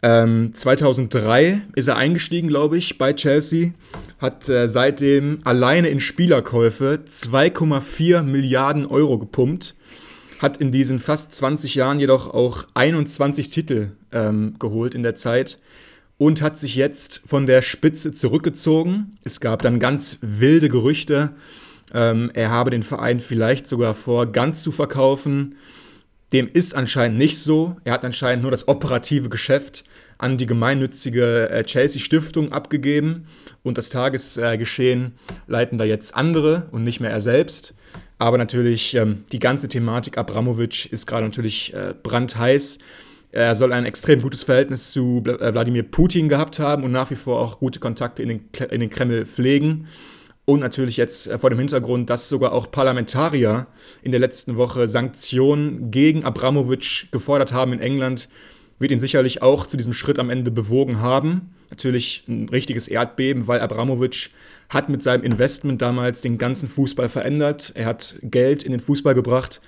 Ähm, 0.03 0.53
2003 0.55 1.61
ist 1.75 1.87
er 1.87 1.95
eingestiegen, 1.95 2.47
glaube 2.47 2.77
ich, 2.77 2.97
bei 2.97 3.13
Chelsea, 3.13 3.71
hat 4.19 4.49
äh, 4.49 4.67
seitdem 4.67 5.39
alleine 5.43 5.89
in 5.89 5.99
Spielerkäufe 5.99 6.99
2,4 7.07 8.23
Milliarden 8.23 8.85
Euro 8.85 9.19
gepumpt 9.19 9.75
hat 10.41 10.57
in 10.57 10.71
diesen 10.71 10.99
fast 10.99 11.33
20 11.33 11.75
Jahren 11.75 11.99
jedoch 11.99 12.33
auch 12.33 12.65
21 12.73 13.51
Titel 13.51 13.91
ähm, 14.11 14.55
geholt 14.57 14.95
in 14.95 15.03
der 15.03 15.15
Zeit 15.15 15.59
und 16.17 16.41
hat 16.41 16.57
sich 16.57 16.75
jetzt 16.75 17.21
von 17.27 17.45
der 17.45 17.61
Spitze 17.61 18.11
zurückgezogen. 18.11 19.17
Es 19.23 19.39
gab 19.39 19.61
dann 19.61 19.79
ganz 19.79 20.17
wilde 20.21 20.69
Gerüchte, 20.69 21.29
ähm, 21.93 22.31
er 22.33 22.49
habe 22.49 22.71
den 22.71 22.83
Verein 22.83 23.19
vielleicht 23.19 23.67
sogar 23.67 23.93
vor, 23.93 24.31
ganz 24.31 24.63
zu 24.63 24.71
verkaufen. 24.71 25.55
Dem 26.33 26.49
ist 26.51 26.73
anscheinend 26.73 27.17
nicht 27.17 27.37
so. 27.37 27.75
Er 27.83 27.93
hat 27.93 28.05
anscheinend 28.05 28.41
nur 28.41 28.51
das 28.51 28.67
operative 28.67 29.29
Geschäft 29.29 29.83
an 30.21 30.37
die 30.37 30.45
gemeinnützige 30.45 31.49
äh, 31.49 31.63
Chelsea 31.63 31.99
Stiftung 31.99 32.51
abgegeben 32.51 33.25
und 33.63 33.77
das 33.77 33.89
Tagesgeschehen 33.89 35.13
leiten 35.47 35.77
da 35.77 35.83
jetzt 35.83 36.15
andere 36.15 36.67
und 36.71 36.83
nicht 36.83 36.99
mehr 36.99 37.09
er 37.09 37.21
selbst. 37.21 37.73
Aber 38.19 38.37
natürlich 38.37 38.93
ähm, 38.93 39.23
die 39.31 39.39
ganze 39.39 39.67
Thematik 39.67 40.19
Abramovic 40.19 40.91
ist 40.91 41.07
gerade 41.07 41.25
natürlich 41.25 41.73
äh, 41.73 41.95
brandheiß. 42.03 42.77
Er 43.31 43.55
soll 43.55 43.73
ein 43.73 43.85
extrem 43.85 44.21
gutes 44.21 44.43
Verhältnis 44.43 44.91
zu 44.91 45.23
äh, 45.25 45.53
Wladimir 45.53 45.83
Putin 45.83 46.29
gehabt 46.29 46.59
haben 46.59 46.83
und 46.83 46.91
nach 46.91 47.09
wie 47.09 47.15
vor 47.15 47.39
auch 47.39 47.57
gute 47.57 47.79
Kontakte 47.79 48.21
in 48.21 48.41
den, 48.51 48.89
Kreml 48.91 49.25
pflegen. 49.25 49.87
Und 50.45 50.59
natürlich 50.59 50.97
jetzt 50.97 51.31
vor 51.39 51.49
dem 51.49 51.59
Hintergrund, 51.59 52.09
dass 52.09 52.29
sogar 52.29 52.51
auch 52.51 52.69
Parlamentarier 52.71 53.67
in 54.03 54.11
der 54.11 54.19
letzten 54.19 54.57
Woche 54.57 54.87
Sanktionen 54.87 55.91
gegen 55.91 56.25
Abramowitsch 56.25 57.11
gefordert 57.11 57.53
haben 57.53 57.73
in 57.73 57.79
England, 57.79 58.27
wird 58.81 58.91
ihn 58.91 58.99
sicherlich 58.99 59.41
auch 59.41 59.67
zu 59.67 59.77
diesem 59.77 59.93
Schritt 59.93 60.19
am 60.19 60.29
Ende 60.29 60.51
bewogen 60.51 60.99
haben. 60.99 61.53
Natürlich 61.69 62.23
ein 62.27 62.49
richtiges 62.49 62.87
Erdbeben, 62.87 63.47
weil 63.47 63.61
Abramowitsch 63.61 64.29
hat 64.69 64.89
mit 64.89 65.03
seinem 65.03 65.23
Investment 65.23 65.81
damals 65.81 66.21
den 66.21 66.37
ganzen 66.37 66.67
Fußball 66.67 67.07
verändert. 67.07 67.71
Er 67.75 67.85
hat 67.85 68.17
Geld 68.23 68.63
in 68.63 68.71
den 68.71 68.81
Fußball 68.81 69.13
gebracht, 69.13 69.61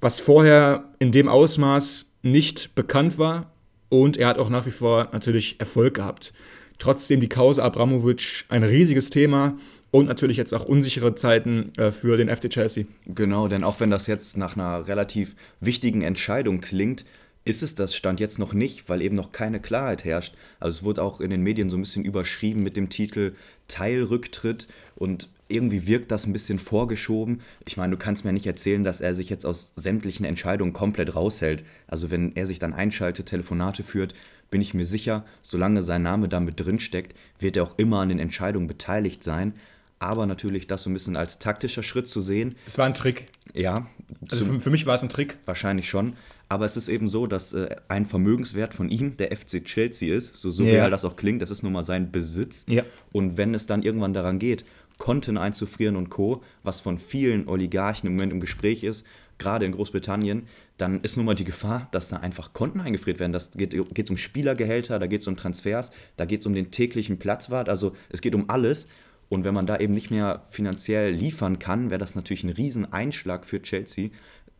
was 0.00 0.20
vorher 0.20 0.84
in 0.98 1.12
dem 1.12 1.28
Ausmaß 1.28 2.12
nicht 2.22 2.74
bekannt 2.74 3.18
war. 3.18 3.50
Und 3.88 4.18
er 4.18 4.28
hat 4.28 4.38
auch 4.38 4.50
nach 4.50 4.66
wie 4.66 4.70
vor 4.70 5.08
natürlich 5.12 5.58
Erfolg 5.58 5.94
gehabt. 5.94 6.34
Trotzdem 6.78 7.20
die 7.20 7.28
Causa 7.28 7.64
Abramowitsch 7.64 8.44
ein 8.50 8.62
riesiges 8.62 9.08
Thema 9.10 9.56
und 9.90 10.06
natürlich 10.06 10.36
jetzt 10.36 10.52
auch 10.52 10.64
unsichere 10.64 11.14
Zeiten 11.14 11.72
äh, 11.78 11.90
für 11.90 12.16
den 12.16 12.28
FC 12.28 12.50
Chelsea. 12.50 12.84
Genau, 13.06 13.48
denn 13.48 13.64
auch 13.64 13.80
wenn 13.80 13.90
das 13.90 14.06
jetzt 14.06 14.36
nach 14.36 14.56
einer 14.56 14.86
relativ 14.86 15.34
wichtigen 15.60 16.02
Entscheidung 16.02 16.60
klingt, 16.60 17.04
ist 17.48 17.62
es 17.62 17.74
das 17.74 17.94
Stand 17.94 18.20
jetzt 18.20 18.38
noch 18.38 18.52
nicht, 18.52 18.88
weil 18.88 19.02
eben 19.02 19.16
noch 19.16 19.32
keine 19.32 19.60
Klarheit 19.60 20.04
herrscht. 20.04 20.34
Also 20.60 20.78
es 20.78 20.82
wurde 20.84 21.02
auch 21.02 21.20
in 21.20 21.30
den 21.30 21.42
Medien 21.42 21.70
so 21.70 21.76
ein 21.76 21.82
bisschen 21.82 22.04
überschrieben 22.04 22.62
mit 22.62 22.76
dem 22.76 22.88
Titel 22.88 23.34
Teilrücktritt 23.68 24.68
und 24.96 25.28
irgendwie 25.48 25.86
wirkt 25.86 26.10
das 26.10 26.26
ein 26.26 26.32
bisschen 26.32 26.58
vorgeschoben. 26.58 27.40
Ich 27.66 27.76
meine, 27.76 27.92
du 27.92 27.96
kannst 27.96 28.24
mir 28.24 28.32
nicht 28.32 28.46
erzählen, 28.46 28.84
dass 28.84 29.00
er 29.00 29.14
sich 29.14 29.30
jetzt 29.30 29.46
aus 29.46 29.72
sämtlichen 29.74 30.26
Entscheidungen 30.26 30.72
komplett 30.72 31.14
raushält. 31.14 31.64
Also 31.86 32.10
wenn 32.10 32.36
er 32.36 32.46
sich 32.46 32.58
dann 32.58 32.74
einschaltet, 32.74 33.26
Telefonate 33.26 33.82
führt, 33.82 34.14
bin 34.50 34.60
ich 34.60 34.74
mir 34.74 34.84
sicher, 34.84 35.24
solange 35.42 35.82
sein 35.82 36.02
Name 36.02 36.28
damit 36.28 36.60
drinsteckt, 36.60 37.16
wird 37.38 37.56
er 37.56 37.64
auch 37.64 37.78
immer 37.78 38.00
an 38.00 38.08
den 38.08 38.18
Entscheidungen 38.18 38.66
beteiligt 38.66 39.24
sein. 39.24 39.54
Aber 40.00 40.26
natürlich 40.26 40.66
das 40.66 40.84
so 40.84 40.90
ein 40.90 40.92
bisschen 40.92 41.16
als 41.16 41.38
taktischer 41.38 41.82
Schritt 41.82 42.08
zu 42.08 42.20
sehen. 42.20 42.54
Es 42.66 42.78
war 42.78 42.86
ein 42.86 42.94
Trick. 42.94 43.28
Ja. 43.52 43.86
Also 44.30 44.44
für, 44.44 44.60
für 44.60 44.70
mich 44.70 44.86
war 44.86 44.94
es 44.94 45.02
ein 45.02 45.08
Trick. 45.08 45.38
Wahrscheinlich 45.44 45.88
schon. 45.88 46.14
Aber 46.48 46.64
es 46.64 46.76
ist 46.76 46.88
eben 46.88 47.08
so, 47.08 47.26
dass 47.26 47.52
äh, 47.52 47.76
ein 47.88 48.06
Vermögenswert 48.06 48.72
von 48.74 48.88
ihm 48.88 49.16
der 49.16 49.36
FC 49.36 49.64
Chelsea 49.64 50.14
ist, 50.14 50.34
so, 50.36 50.50
so 50.50 50.64
Ja. 50.64 50.88
das 50.88 51.04
auch 51.04 51.16
klingt, 51.16 51.42
das 51.42 51.50
ist 51.50 51.62
nun 51.62 51.72
mal 51.72 51.82
sein 51.82 52.10
Besitz. 52.10 52.64
Ja. 52.68 52.84
Und 53.12 53.36
wenn 53.36 53.54
es 53.54 53.66
dann 53.66 53.82
irgendwann 53.82 54.14
daran 54.14 54.38
geht, 54.38 54.64
Konten 54.96 55.36
einzufrieren 55.36 55.96
und 55.96 56.08
Co., 56.10 56.42
was 56.62 56.80
von 56.80 56.98
vielen 56.98 57.48
Oligarchen 57.48 58.08
im 58.08 58.14
Moment 58.14 58.32
im 58.32 58.40
Gespräch 58.40 58.82
ist, 58.82 59.04
gerade 59.38 59.64
in 59.64 59.72
Großbritannien, 59.72 60.48
dann 60.76 61.00
ist 61.02 61.16
nun 61.16 61.26
mal 61.26 61.34
die 61.34 61.44
Gefahr, 61.44 61.88
dass 61.92 62.08
da 62.08 62.16
einfach 62.16 62.52
Konten 62.52 62.80
eingefriert 62.80 63.20
werden. 63.20 63.32
Das 63.32 63.52
geht 63.52 63.74
es 63.74 64.10
um 64.10 64.16
Spielergehälter, 64.16 64.98
da 64.98 65.06
geht 65.06 65.20
es 65.22 65.28
um 65.28 65.36
Transfers, 65.36 65.92
da 66.16 66.24
geht 66.24 66.40
es 66.40 66.46
um 66.46 66.52
den 66.54 66.70
täglichen 66.70 67.18
Platzwart, 67.18 67.68
also 67.68 67.94
es 68.10 68.20
geht 68.20 68.34
um 68.34 68.50
alles. 68.50 68.88
Und 69.28 69.44
wenn 69.44 69.54
man 69.54 69.66
da 69.66 69.76
eben 69.78 69.92
nicht 69.92 70.10
mehr 70.10 70.46
finanziell 70.48 71.12
liefern 71.12 71.58
kann, 71.58 71.90
wäre 71.90 71.98
das 71.98 72.14
natürlich 72.14 72.44
ein 72.44 72.50
Rieseneinschlag 72.50 73.44
für 73.44 73.60
Chelsea. 73.60 74.08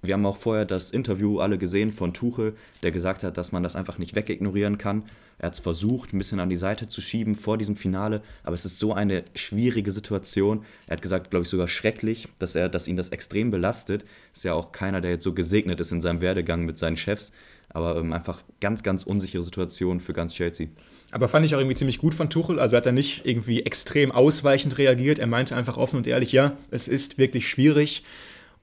Wir 0.03 0.15
haben 0.15 0.27
auch 0.27 0.37
vorher 0.37 0.65
das 0.65 0.91
Interview 0.91 1.41
alle 1.41 1.59
gesehen 1.59 1.91
von 1.91 2.15
Tuchel, 2.15 2.55
der 2.83 2.93
gesagt 2.93 3.25
hat, 3.25 3.37
dass 3.37 3.51
man 3.51 3.63
das 3.63 3.75
einfach 3.75 3.99
nicht 3.99 4.15
wegignorieren 4.15 4.79
kann. 4.79 5.05
Er 5.39 5.47
hat 5.47 5.55
es 5.55 5.61
versucht, 5.61 6.13
ein 6.13 6.19
bisschen 6.19 6.41
an 6.41 6.51
die 6.51 6.57
Seite 6.57 6.89
zu 6.89 7.01
schieben 7.01 7.35
vor 7.37 7.59
diesem 7.59 7.77
Finale, 7.77 8.23
aber 8.43 8.55
es 8.55 8.65
ist 8.65 8.79
so 8.79 8.93
eine 8.93 9.25
schwierige 9.35 9.91
Situation. 9.91 10.65
Er 10.87 10.97
hat 10.97 11.03
gesagt, 11.03 11.31
glaube 11.31 11.45
ich, 11.45 11.49
sogar 11.49 11.69
schrecklich, 11.69 12.29
dass, 12.39 12.55
er, 12.55 12.69
dass 12.69 12.89
ihn 12.89 12.97
das 12.97 13.11
extrem 13.11 13.51
belastet. 13.51 14.05
Ist 14.33 14.45
ja 14.45 14.55
auch 14.55 14.73
keiner, 14.73 15.01
der 15.01 15.13
jetzt 15.13 15.25
so 15.25 15.33
gesegnet 15.33 15.81
ist 15.81 15.93
in 15.93 16.01
seinem 16.01 16.21
Werdegang 16.21 16.65
mit 16.65 16.79
seinen 16.79 16.97
Chefs, 16.97 17.33
aber 17.71 17.97
ähm, 17.97 18.13
einfach 18.13 18.43
ganz, 18.61 18.83
ganz 18.83 19.03
unsichere 19.03 19.43
Situation 19.43 20.01
für 20.01 20.13
ganz 20.13 20.35
Chelsea. 20.35 20.69
Aber 21.11 21.29
fand 21.29 21.47
ich 21.47 21.55
auch 21.55 21.59
irgendwie 21.59 21.77
ziemlich 21.77 21.99
gut 21.99 22.15
von 22.15 22.31
Tuchel. 22.31 22.59
Also 22.59 22.77
hat 22.77 22.87
er 22.87 22.93
nicht 22.93 23.25
irgendwie 23.25 23.63
extrem 23.63 24.13
ausweichend 24.13 24.79
reagiert. 24.79 25.19
Er 25.19 25.27
meinte 25.27 25.57
einfach 25.57 25.77
offen 25.77 25.97
und 25.97 26.07
ehrlich, 26.07 26.33
ja, 26.33 26.57
es 26.71 26.89
ist 26.89 27.19
wirklich 27.19 27.49
schwierig. 27.49 28.05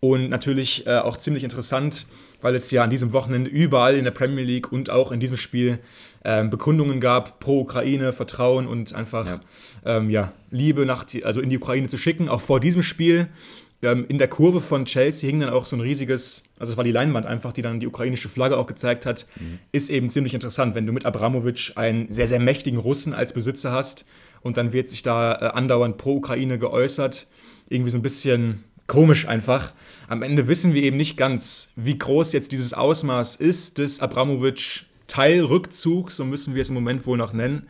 Und 0.07 0.29
natürlich 0.29 0.85
äh, 0.85 0.97
auch 0.97 1.17
ziemlich 1.17 1.43
interessant, 1.43 2.05
weil 2.39 2.53
es 2.53 2.69
ja 2.69 2.83
an 2.83 2.91
diesem 2.91 3.11
Wochenende 3.11 3.49
überall 3.49 3.95
in 3.95 4.03
der 4.03 4.11
Premier 4.11 4.43
League 4.43 4.71
und 4.71 4.91
auch 4.91 5.11
in 5.11 5.19
diesem 5.19 5.35
Spiel 5.35 5.79
ähm, 6.23 6.51
Bekundungen 6.51 6.99
gab 6.99 7.39
pro 7.39 7.61
Ukraine, 7.61 8.13
Vertrauen 8.13 8.67
und 8.67 8.93
einfach 8.93 9.25
Ja. 9.25 9.41
Ähm, 9.83 10.11
ja, 10.11 10.31
Liebe 10.51 10.85
nach 10.85 11.05
die, 11.05 11.25
also 11.25 11.41
in 11.41 11.49
die 11.49 11.57
Ukraine 11.57 11.87
zu 11.87 11.97
schicken. 11.97 12.29
Auch 12.29 12.41
vor 12.41 12.59
diesem 12.59 12.83
Spiel 12.83 13.29
ähm, 13.81 14.05
in 14.07 14.19
der 14.19 14.27
Kurve 14.27 14.61
von 14.61 14.85
Chelsea 14.85 15.27
hing 15.27 15.39
dann 15.39 15.49
auch 15.49 15.65
so 15.65 15.75
ein 15.75 15.81
riesiges, 15.81 16.43
also 16.59 16.73
es 16.73 16.77
war 16.77 16.83
die 16.83 16.91
Leinwand 16.91 17.25
einfach, 17.25 17.51
die 17.51 17.63
dann 17.63 17.79
die 17.79 17.87
ukrainische 17.87 18.29
Flagge 18.29 18.57
auch 18.57 18.67
gezeigt 18.67 19.07
hat. 19.07 19.25
Ist 19.71 19.89
eben 19.89 20.11
ziemlich 20.11 20.35
interessant, 20.35 20.75
wenn 20.75 20.85
du 20.85 20.93
mit 20.93 21.07
Abramowitsch 21.07 21.77
einen 21.77 22.11
sehr, 22.11 22.27
sehr 22.27 22.39
mächtigen 22.39 22.79
Russen 22.79 23.15
als 23.15 23.33
Besitzer 23.33 23.71
hast 23.71 24.05
und 24.41 24.57
dann 24.57 24.71
wird 24.71 24.91
sich 24.91 25.01
da 25.01 25.33
äh, 25.33 25.45
andauernd 25.45 25.97
pro 25.97 26.17
Ukraine 26.17 26.59
geäußert. 26.59 27.25
Irgendwie 27.69 27.89
so 27.89 27.97
ein 27.97 28.03
bisschen 28.03 28.63
komisch 28.87 29.27
einfach. 29.27 29.73
Am 30.07 30.21
Ende 30.21 30.47
wissen 30.47 30.73
wir 30.73 30.83
eben 30.83 30.97
nicht 30.97 31.17
ganz, 31.17 31.69
wie 31.75 31.97
groß 31.97 32.33
jetzt 32.33 32.51
dieses 32.51 32.73
Ausmaß 32.73 33.35
ist 33.35 33.77
des 33.77 33.99
Abramowitsch 33.99 34.83
Teilrückzugs, 35.07 36.15
so 36.15 36.25
müssen 36.25 36.55
wir 36.55 36.61
es 36.61 36.69
im 36.69 36.75
Moment 36.75 37.05
wohl 37.05 37.17
noch 37.17 37.33
nennen. 37.33 37.67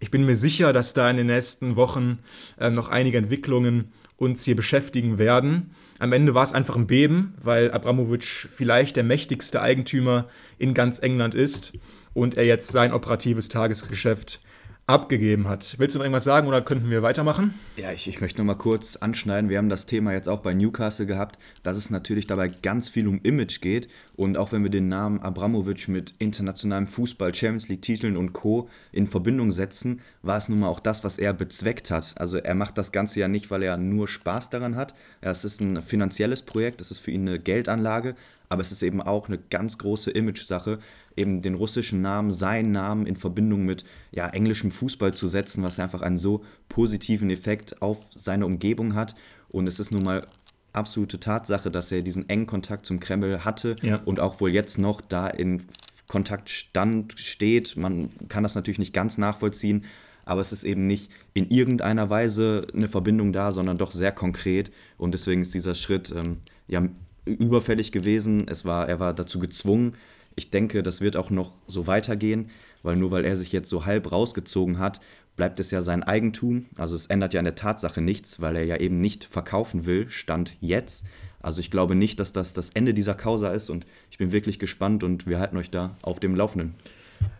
Ich 0.00 0.10
bin 0.10 0.24
mir 0.24 0.36
sicher, 0.36 0.72
dass 0.72 0.94
da 0.94 1.10
in 1.10 1.16
den 1.16 1.26
nächsten 1.26 1.76
Wochen 1.76 2.20
äh, 2.58 2.70
noch 2.70 2.88
einige 2.88 3.18
Entwicklungen 3.18 3.92
uns 4.16 4.44
hier 4.44 4.56
beschäftigen 4.56 5.18
werden. 5.18 5.70
Am 5.98 6.12
Ende 6.12 6.34
war 6.34 6.42
es 6.42 6.52
einfach 6.52 6.76
ein 6.76 6.86
Beben, 6.86 7.34
weil 7.42 7.70
Abramowitsch 7.70 8.46
vielleicht 8.48 8.96
der 8.96 9.04
mächtigste 9.04 9.60
Eigentümer 9.60 10.28
in 10.58 10.74
ganz 10.74 10.98
England 10.98 11.34
ist 11.34 11.72
und 12.14 12.36
er 12.36 12.44
jetzt 12.44 12.72
sein 12.72 12.92
operatives 12.92 13.48
Tagesgeschäft 13.48 14.40
abgegeben 14.88 15.46
hat. 15.48 15.74
Willst 15.78 15.94
du 15.94 15.98
noch 15.98 16.04
irgendwas 16.04 16.24
sagen 16.24 16.48
oder 16.48 16.62
könnten 16.62 16.88
wir 16.88 17.02
weitermachen? 17.02 17.52
Ja, 17.76 17.92
ich, 17.92 18.08
ich 18.08 18.22
möchte 18.22 18.38
noch 18.38 18.46
mal 18.46 18.54
kurz 18.54 18.96
anschneiden. 18.96 19.50
Wir 19.50 19.58
haben 19.58 19.68
das 19.68 19.84
Thema 19.84 20.14
jetzt 20.14 20.30
auch 20.30 20.40
bei 20.40 20.54
Newcastle 20.54 21.04
gehabt, 21.04 21.38
dass 21.62 21.76
es 21.76 21.90
natürlich 21.90 22.26
dabei 22.26 22.48
ganz 22.48 22.88
viel 22.88 23.06
um 23.06 23.20
Image 23.22 23.60
geht. 23.60 23.88
Und 24.16 24.38
auch 24.38 24.50
wenn 24.50 24.62
wir 24.62 24.70
den 24.70 24.88
Namen 24.88 25.20
Abramovic 25.20 25.88
mit 25.88 26.14
internationalem 26.18 26.86
Fußball, 26.86 27.34
Champions 27.34 27.68
League-Titeln 27.68 28.16
und 28.16 28.32
Co. 28.32 28.70
in 28.90 29.06
Verbindung 29.06 29.52
setzen, 29.52 30.00
war 30.22 30.38
es 30.38 30.48
nun 30.48 30.60
mal 30.60 30.68
auch 30.68 30.80
das, 30.80 31.04
was 31.04 31.18
er 31.18 31.34
bezweckt 31.34 31.90
hat. 31.90 32.14
Also 32.16 32.38
er 32.38 32.54
macht 32.54 32.78
das 32.78 32.90
Ganze 32.90 33.20
ja 33.20 33.28
nicht, 33.28 33.50
weil 33.50 33.62
er 33.62 33.76
nur 33.76 34.08
Spaß 34.08 34.48
daran 34.48 34.74
hat. 34.74 34.94
Es 35.20 35.44
ist 35.44 35.60
ein 35.60 35.82
finanzielles 35.82 36.40
Projekt, 36.40 36.80
es 36.80 36.90
ist 36.90 37.00
für 37.00 37.10
ihn 37.10 37.28
eine 37.28 37.38
Geldanlage, 37.38 38.14
aber 38.48 38.62
es 38.62 38.72
ist 38.72 38.82
eben 38.82 39.02
auch 39.02 39.28
eine 39.28 39.38
ganz 39.38 39.78
große 39.78 40.10
Image-Sache, 40.10 40.78
eben 41.16 41.42
den 41.42 41.54
russischen 41.54 42.00
Namen, 42.00 42.32
seinen 42.32 42.72
Namen 42.72 43.06
in 43.06 43.16
Verbindung 43.16 43.64
mit 43.64 43.84
ja, 44.10 44.28
englischem 44.28 44.70
Fußball 44.70 45.14
zu 45.14 45.28
setzen, 45.28 45.62
was 45.62 45.78
einfach 45.78 46.02
einen 46.02 46.18
so 46.18 46.44
positiven 46.68 47.30
Effekt 47.30 47.82
auf 47.82 47.98
seine 48.14 48.46
Umgebung 48.46 48.94
hat. 48.94 49.14
Und 49.48 49.66
es 49.66 49.80
ist 49.80 49.90
nun 49.90 50.04
mal 50.04 50.26
absolute 50.72 51.18
Tatsache, 51.18 51.70
dass 51.70 51.90
er 51.92 52.02
diesen 52.02 52.28
engen 52.28 52.46
Kontakt 52.46 52.86
zum 52.86 53.00
Kreml 53.00 53.44
hatte 53.44 53.76
Ja. 53.82 54.00
und 54.04 54.20
auch 54.20 54.40
wohl 54.40 54.50
jetzt 54.50 54.78
noch 54.78 55.00
da 55.00 55.26
in 55.26 55.64
Kontakt 56.06 56.48
stand, 56.50 57.18
steht. 57.18 57.76
Man 57.76 58.10
kann 58.28 58.42
das 58.42 58.54
natürlich 58.54 58.78
nicht 58.78 58.94
ganz 58.94 59.18
nachvollziehen, 59.18 59.84
aber 60.24 60.40
es 60.40 60.52
ist 60.52 60.64
eben 60.64 60.86
nicht 60.86 61.10
in 61.34 61.50
irgendeiner 61.50 62.10
Weise 62.10 62.66
eine 62.74 62.88
Verbindung 62.88 63.32
da, 63.32 63.52
sondern 63.52 63.78
doch 63.78 63.92
sehr 63.92 64.12
konkret. 64.12 64.70
Und 64.96 65.12
deswegen 65.12 65.42
ist 65.42 65.54
dieser 65.54 65.74
Schritt 65.74 66.12
ähm, 66.14 66.38
ja 66.66 66.82
überfällig 67.28 67.92
gewesen. 67.92 68.46
Es 68.48 68.64
war, 68.64 68.88
er 68.88 69.00
war 69.00 69.14
dazu 69.14 69.38
gezwungen. 69.38 69.96
Ich 70.36 70.50
denke, 70.50 70.82
das 70.82 71.00
wird 71.00 71.16
auch 71.16 71.30
noch 71.30 71.52
so 71.66 71.86
weitergehen, 71.86 72.50
weil 72.82 72.96
nur 72.96 73.10
weil 73.10 73.24
er 73.24 73.36
sich 73.36 73.52
jetzt 73.52 73.68
so 73.68 73.86
halb 73.86 74.12
rausgezogen 74.12 74.78
hat, 74.78 75.00
bleibt 75.36 75.60
es 75.60 75.70
ja 75.70 75.80
sein 75.80 76.02
Eigentum. 76.02 76.66
Also 76.76 76.94
es 76.94 77.06
ändert 77.06 77.34
ja 77.34 77.40
an 77.40 77.44
der 77.44 77.54
Tatsache 77.54 78.00
nichts, 78.00 78.40
weil 78.40 78.56
er 78.56 78.64
ja 78.64 78.76
eben 78.76 79.00
nicht 79.00 79.24
verkaufen 79.24 79.86
will, 79.86 80.10
stand 80.10 80.56
jetzt. 80.60 81.04
Also 81.40 81.60
ich 81.60 81.70
glaube 81.70 81.94
nicht, 81.94 82.20
dass 82.20 82.32
das 82.32 82.52
das 82.52 82.70
Ende 82.70 82.94
dieser 82.94 83.14
Causa 83.14 83.52
ist 83.52 83.70
und 83.70 83.86
ich 84.10 84.18
bin 84.18 84.32
wirklich 84.32 84.58
gespannt 84.58 85.04
und 85.04 85.26
wir 85.26 85.38
halten 85.38 85.56
euch 85.56 85.70
da 85.70 85.96
auf 86.02 86.20
dem 86.20 86.34
Laufenden. 86.34 86.74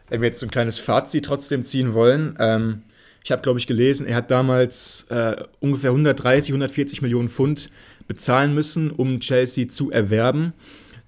Wenn 0.08 0.20
wir 0.20 0.28
jetzt 0.28 0.40
so 0.40 0.46
ein 0.46 0.50
kleines 0.50 0.78
Fazit 0.78 1.24
trotzdem 1.24 1.64
ziehen 1.64 1.92
wollen, 1.92 2.36
ähm, 2.38 2.82
ich 3.24 3.32
habe, 3.32 3.42
glaube 3.42 3.58
ich, 3.58 3.66
gelesen, 3.66 4.06
er 4.06 4.16
hat 4.16 4.30
damals 4.30 5.06
äh, 5.10 5.36
ungefähr 5.60 5.90
130, 5.90 6.50
140 6.50 7.02
Millionen 7.02 7.28
Pfund 7.28 7.70
bezahlen 8.08 8.54
müssen, 8.54 8.90
um 8.90 9.20
Chelsea 9.20 9.68
zu 9.68 9.90
erwerben. 9.92 10.54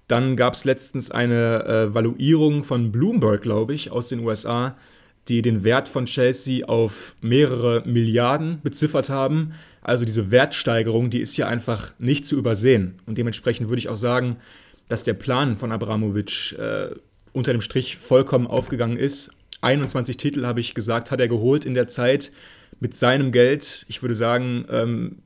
Dann 0.06 0.36
gab 0.36 0.54
es 0.54 0.64
letztens 0.64 1.10
eine 1.10 1.64
äh, 1.64 1.94
Valuierung 1.94 2.62
von 2.62 2.92
Bloomberg, 2.92 3.42
glaube 3.42 3.74
ich, 3.74 3.90
aus 3.90 4.08
den 4.08 4.20
USA, 4.20 4.76
die 5.28 5.42
den 5.42 5.64
Wert 5.64 5.88
von 5.88 6.06
Chelsea 6.06 6.66
auf 6.66 7.16
mehrere 7.20 7.82
Milliarden 7.86 8.60
beziffert 8.62 9.08
haben. 9.08 9.52
Also 9.82 10.04
diese 10.04 10.30
Wertsteigerung, 10.30 11.10
die 11.10 11.20
ist 11.20 11.34
hier 11.34 11.48
einfach 11.48 11.92
nicht 11.98 12.26
zu 12.26 12.36
übersehen. 12.36 12.96
Und 13.06 13.18
dementsprechend 13.18 13.68
würde 13.68 13.78
ich 13.78 13.88
auch 13.88 13.96
sagen, 13.96 14.36
dass 14.88 15.04
der 15.04 15.14
Plan 15.14 15.56
von 15.56 15.72
Abramovic 15.72 16.52
äh, 16.58 16.90
unter 17.32 17.52
dem 17.52 17.60
Strich 17.60 17.96
vollkommen 17.96 18.46
aufgegangen 18.46 18.96
ist. 18.96 19.30
21 19.60 20.16
Titel, 20.16 20.44
habe 20.44 20.60
ich 20.60 20.74
gesagt, 20.74 21.10
hat 21.10 21.20
er 21.20 21.28
geholt 21.28 21.64
in 21.64 21.74
der 21.74 21.86
Zeit 21.86 22.32
mit 22.80 22.96
seinem 22.96 23.30
Geld. 23.30 23.84
Ich 23.88 24.02
würde 24.02 24.14
sagen, 24.14 24.64
ähm, 24.70 25.18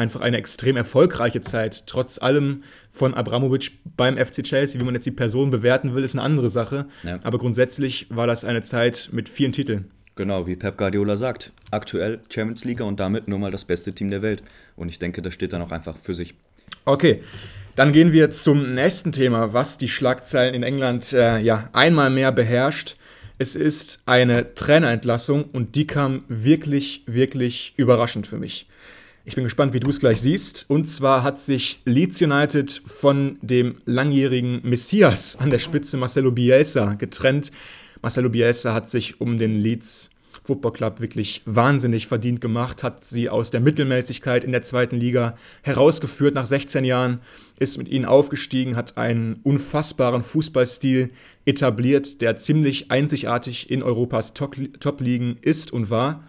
einfach 0.00 0.20
eine 0.20 0.38
extrem 0.38 0.76
erfolgreiche 0.76 1.40
Zeit, 1.42 1.86
trotz 1.86 2.18
allem 2.18 2.64
von 2.90 3.14
Abramovic 3.14 3.70
beim 3.96 4.16
FC 4.16 4.42
Chelsea. 4.42 4.80
Wie 4.80 4.84
man 4.84 4.94
jetzt 4.94 5.06
die 5.06 5.12
Person 5.12 5.50
bewerten 5.50 5.94
will, 5.94 6.02
ist 6.02 6.16
eine 6.16 6.22
andere 6.22 6.50
Sache. 6.50 6.86
Ja. 7.04 7.20
Aber 7.22 7.38
grundsätzlich 7.38 8.06
war 8.10 8.26
das 8.26 8.44
eine 8.44 8.62
Zeit 8.62 9.10
mit 9.12 9.28
vielen 9.28 9.52
Titeln. 9.52 9.90
Genau, 10.16 10.46
wie 10.46 10.56
Pep 10.56 10.76
Guardiola 10.76 11.16
sagt. 11.16 11.52
Aktuell 11.70 12.20
Champions 12.28 12.64
League 12.64 12.80
und 12.80 12.98
damit 12.98 13.28
nur 13.28 13.38
mal 13.38 13.50
das 13.50 13.64
beste 13.64 13.92
Team 13.92 14.10
der 14.10 14.22
Welt. 14.22 14.42
Und 14.76 14.88
ich 14.88 14.98
denke, 14.98 15.22
das 15.22 15.34
steht 15.34 15.52
dann 15.52 15.62
auch 15.62 15.70
einfach 15.70 15.96
für 16.02 16.14
sich. 16.14 16.34
Okay, 16.84 17.22
dann 17.76 17.92
gehen 17.92 18.12
wir 18.12 18.30
zum 18.30 18.74
nächsten 18.74 19.12
Thema, 19.12 19.52
was 19.52 19.78
die 19.78 19.88
Schlagzeilen 19.88 20.54
in 20.54 20.62
England 20.62 21.12
äh, 21.12 21.38
ja 21.38 21.68
einmal 21.72 22.10
mehr 22.10 22.32
beherrscht. 22.32 22.96
Es 23.38 23.54
ist 23.54 24.02
eine 24.04 24.54
Trainerentlassung 24.54 25.44
und 25.44 25.74
die 25.74 25.86
kam 25.86 26.24
wirklich, 26.28 27.04
wirklich 27.06 27.72
überraschend 27.76 28.26
für 28.26 28.36
mich. 28.36 28.66
Ich 29.24 29.34
bin 29.34 29.44
gespannt, 29.44 29.74
wie 29.74 29.80
du 29.80 29.90
es 29.90 30.00
gleich 30.00 30.20
siehst. 30.20 30.64
Und 30.68 30.86
zwar 30.86 31.22
hat 31.22 31.40
sich 31.40 31.82
Leeds 31.84 32.22
United 32.22 32.82
von 32.86 33.38
dem 33.42 33.76
langjährigen 33.84 34.60
Messias 34.62 35.36
an 35.36 35.50
der 35.50 35.58
Spitze 35.58 35.98
Marcelo 35.98 36.32
Bielsa 36.32 36.94
getrennt. 36.94 37.52
Marcelo 38.00 38.30
Bielsa 38.30 38.72
hat 38.72 38.88
sich 38.88 39.20
um 39.20 39.38
den 39.38 39.54
Leeds 39.54 40.10
Football 40.42 40.72
Club 40.72 41.00
wirklich 41.00 41.42
wahnsinnig 41.44 42.06
verdient 42.06 42.40
gemacht, 42.40 42.82
hat 42.82 43.04
sie 43.04 43.28
aus 43.28 43.50
der 43.50 43.60
Mittelmäßigkeit 43.60 44.42
in 44.42 44.52
der 44.52 44.62
zweiten 44.62 44.96
Liga 44.96 45.36
herausgeführt 45.62 46.34
nach 46.34 46.46
16 46.46 46.84
Jahren, 46.84 47.20
ist 47.58 47.76
mit 47.76 47.88
ihnen 47.88 48.06
aufgestiegen, 48.06 48.74
hat 48.74 48.96
einen 48.96 49.40
unfassbaren 49.42 50.22
Fußballstil 50.22 51.10
etabliert, 51.44 52.22
der 52.22 52.36
ziemlich 52.36 52.90
einzigartig 52.90 53.70
in 53.70 53.82
Europas 53.82 54.32
Top-Ligen 54.32 55.36
ist 55.42 55.72
und 55.72 55.90
war. 55.90 56.24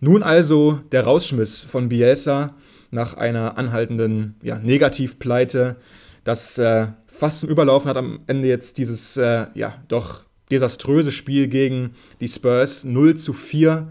Nun 0.00 0.22
also 0.22 0.80
der 0.92 1.04
Rausschmiss 1.04 1.64
von 1.64 1.88
Bielsa 1.88 2.54
nach 2.90 3.14
einer 3.14 3.58
anhaltenden 3.58 4.36
ja, 4.42 4.58
Negativpleite, 4.58 5.76
das 6.24 6.58
äh, 6.58 6.88
fast 7.06 7.40
zum 7.40 7.48
Überlaufen 7.48 7.88
hat 7.88 7.96
am 7.96 8.20
Ende 8.26 8.48
jetzt 8.48 8.78
dieses 8.78 9.16
äh, 9.16 9.46
ja 9.54 9.74
doch 9.88 10.24
desaströse 10.50 11.12
Spiel 11.12 11.48
gegen 11.48 11.94
die 12.20 12.28
Spurs 12.28 12.84
0 12.84 13.16
zu 13.16 13.32
4 13.32 13.88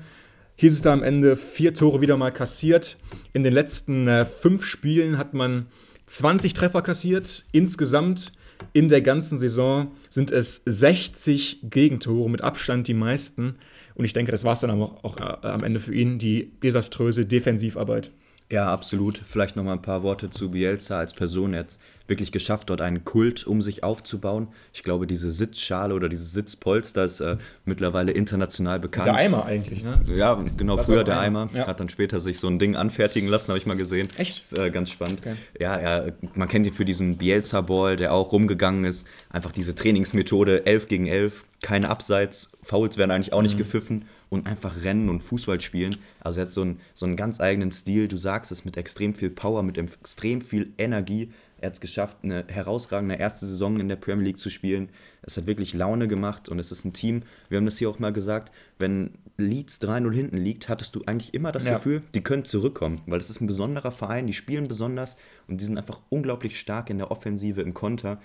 hieß 0.58 0.74
es 0.74 0.82
da 0.82 0.92
am 0.92 1.04
Ende 1.04 1.38
vier 1.38 1.74
Tore 1.74 2.02
wieder 2.02 2.18
mal 2.18 2.32
kassiert. 2.32 2.98
In 3.34 3.44
den 3.44 3.54
letzten 3.54 4.08
äh, 4.08 4.26
fünf 4.26 4.66
Spielen 4.66 5.18
hat 5.18 5.34
man 5.34 5.68
20 6.08 6.54
Treffer 6.54 6.82
kassiert. 6.82 7.46
Insgesamt 7.52 8.34
in 8.74 8.90
der 8.90 9.02
ganzen 9.02 9.38
Saison 9.38 9.92
sind 10.10 10.32
es 10.32 10.62
60 10.66 11.60
Gegentore, 11.70 12.30
mit 12.30 12.42
Abstand 12.42 12.88
die 12.88 12.94
meisten. 12.94 13.56
Und 13.96 14.06
ich 14.06 14.14
denke, 14.14 14.32
das 14.32 14.44
war 14.44 14.54
es 14.54 14.60
dann 14.60 14.72
auch, 14.72 15.04
auch 15.04 15.18
äh, 15.18 15.48
am 15.48 15.64
Ende 15.64 15.80
für 15.80 15.94
ihn, 15.94 16.20
die 16.20 16.52
desaströse 16.62 17.26
Defensivarbeit. 17.26 18.12
Ja, 18.50 18.72
absolut. 18.72 19.18
Vielleicht 19.18 19.58
noch 19.58 19.64
mal 19.64 19.74
ein 19.74 19.82
paar 19.82 20.04
Worte 20.04 20.30
zu 20.30 20.52
Bielsa 20.52 20.98
als 20.98 21.14
Person. 21.14 21.54
Er 21.54 21.62
hat 21.62 21.72
es 21.72 21.80
wirklich 22.08 22.32
geschafft, 22.32 22.70
dort 22.70 22.80
einen 22.80 23.04
Kult 23.04 23.46
um 23.46 23.62
sich 23.62 23.84
aufzubauen. 23.84 24.48
Ich 24.72 24.84
glaube, 24.84 25.06
diese 25.06 25.34
Sitzschale 25.34 25.94
oder 25.94 26.08
dieses 26.08 26.32
Sitzpolster 26.32 27.04
ist 27.04 27.20
äh, 27.20 27.36
mittlerweile 27.66 28.14
international 28.14 28.80
bekannt. 28.80 29.08
Der 29.08 29.16
Eimer 29.16 29.46
eigentlich, 29.46 29.84
ne? 29.84 30.00
Ja, 30.08 30.42
genau, 30.56 30.78
das 30.78 30.86
früher 30.86 31.04
der 31.04 31.20
Eimer. 31.20 31.50
Ja. 31.54 31.68
Hat 31.68 31.82
dann 31.82 31.90
später 31.90 32.22
sich 32.22 32.40
so 32.40 32.48
ein 32.48 32.58
Ding 32.58 32.78
anfertigen 32.78 33.28
lassen, 33.28 33.50
habe 33.50 33.60
ich 33.60 33.66
mal 33.66 33.76
gesehen. 33.76 34.08
Echt? 34.18 34.42
Ist 34.42 34.58
äh, 34.58 34.70
ganz 34.70 34.92
spannend. 34.92 35.20
Okay. 35.20 35.36
Ja, 35.60 35.76
er, 35.76 36.14
man 36.34 36.48
kennt 36.48 36.66
ihn 36.66 36.74
für 36.74 36.86
diesen 36.86 37.18
Bielsa-Ball, 37.18 37.98
der 37.98 38.14
auch 38.14 38.32
rumgegangen 38.32 38.86
ist. 38.86 39.06
Einfach 39.30 39.52
diese 39.52 39.76
Trainingsmethode 39.76 40.66
11 40.66 40.88
gegen 40.88 41.08
11, 41.08 41.44
keine 41.62 41.90
Abseits, 41.90 42.52
Fouls 42.64 42.98
werden 42.98 43.12
eigentlich 43.12 43.34
auch 43.34 43.42
nicht 43.42 43.56
mhm. 43.56 43.60
gepfiffen 43.60 44.06
und 44.30 44.48
einfach 44.48 44.84
rennen 44.84 45.10
und 45.10 45.24
Fußball 45.24 45.62
spielen. 45.62 45.96
Also 46.20 46.40
er 46.40 46.48
hat 46.48 46.54
so 46.54 46.62
einen, 46.62 46.80
so 46.94 47.06
einen 47.06 47.16
ganz 47.16 47.40
eigenen 47.40 47.72
Stil. 47.72 48.08
Du 48.08 48.18
sagst 48.18 48.52
es 48.52 48.66
mit 48.66 48.78
extrem 48.78 49.14
viel 49.14 49.30
Power, 49.30 49.64
mit 49.64 49.78
extrem 49.78 50.42
viel 50.42 50.74
Energie. 50.78 51.32
Er 51.60 51.68
hat 51.68 51.74
es 51.74 51.82
geschafft, 51.82 52.18
eine 52.22 52.46
herausragende 52.48 53.16
erste 53.16 53.46
Saison 53.46 53.80
in 53.80 53.90
der 53.90 53.96
Premier 53.96 54.26
League 54.26 54.38
zu 54.38 54.50
spielen. 54.50 54.90
Es 55.24 55.38
hat 55.38 55.48
wirklich 55.48 55.74
Laune 55.74 56.08
gemacht 56.08 56.50
und 56.50 56.60
es 56.60 56.72
ist 56.72 56.86
ein 56.86 56.94
Team. 56.94 57.24
Wir 57.50 57.58
haben 57.58 57.66
das 57.66 57.80
hier 57.80 57.90
auch 57.90 58.00
mal 58.00 58.14
gesagt, 58.14 58.52
wenn 58.78 59.12
Leeds 59.38 59.82
3-0 59.82 60.14
hinten 60.14 60.38
liegt, 60.38 60.70
hattest 60.70 60.96
du 60.96 61.02
eigentlich 61.06 61.34
immer 61.34 61.52
das 61.52 61.66
ja. 61.66 61.76
Gefühl, 61.76 62.04
die 62.14 62.22
können 62.22 62.46
zurückkommen, 62.46 63.02
weil 63.08 63.20
es 63.20 63.30
ist 63.30 63.42
ein 63.42 63.48
besonderer 63.48 63.92
Verein, 63.92 64.28
die 64.28 64.34
spielen 64.34 64.68
besonders 64.68 65.16
und 65.48 65.60
die 65.60 65.66
sind 65.66 65.78
einfach 65.78 66.00
unglaublich 66.10 66.60
stark 66.60 66.90
in 66.90 67.00
der 67.00 67.12
Offensive, 67.12 67.62
im 67.62 67.74
Konter. 67.74 68.20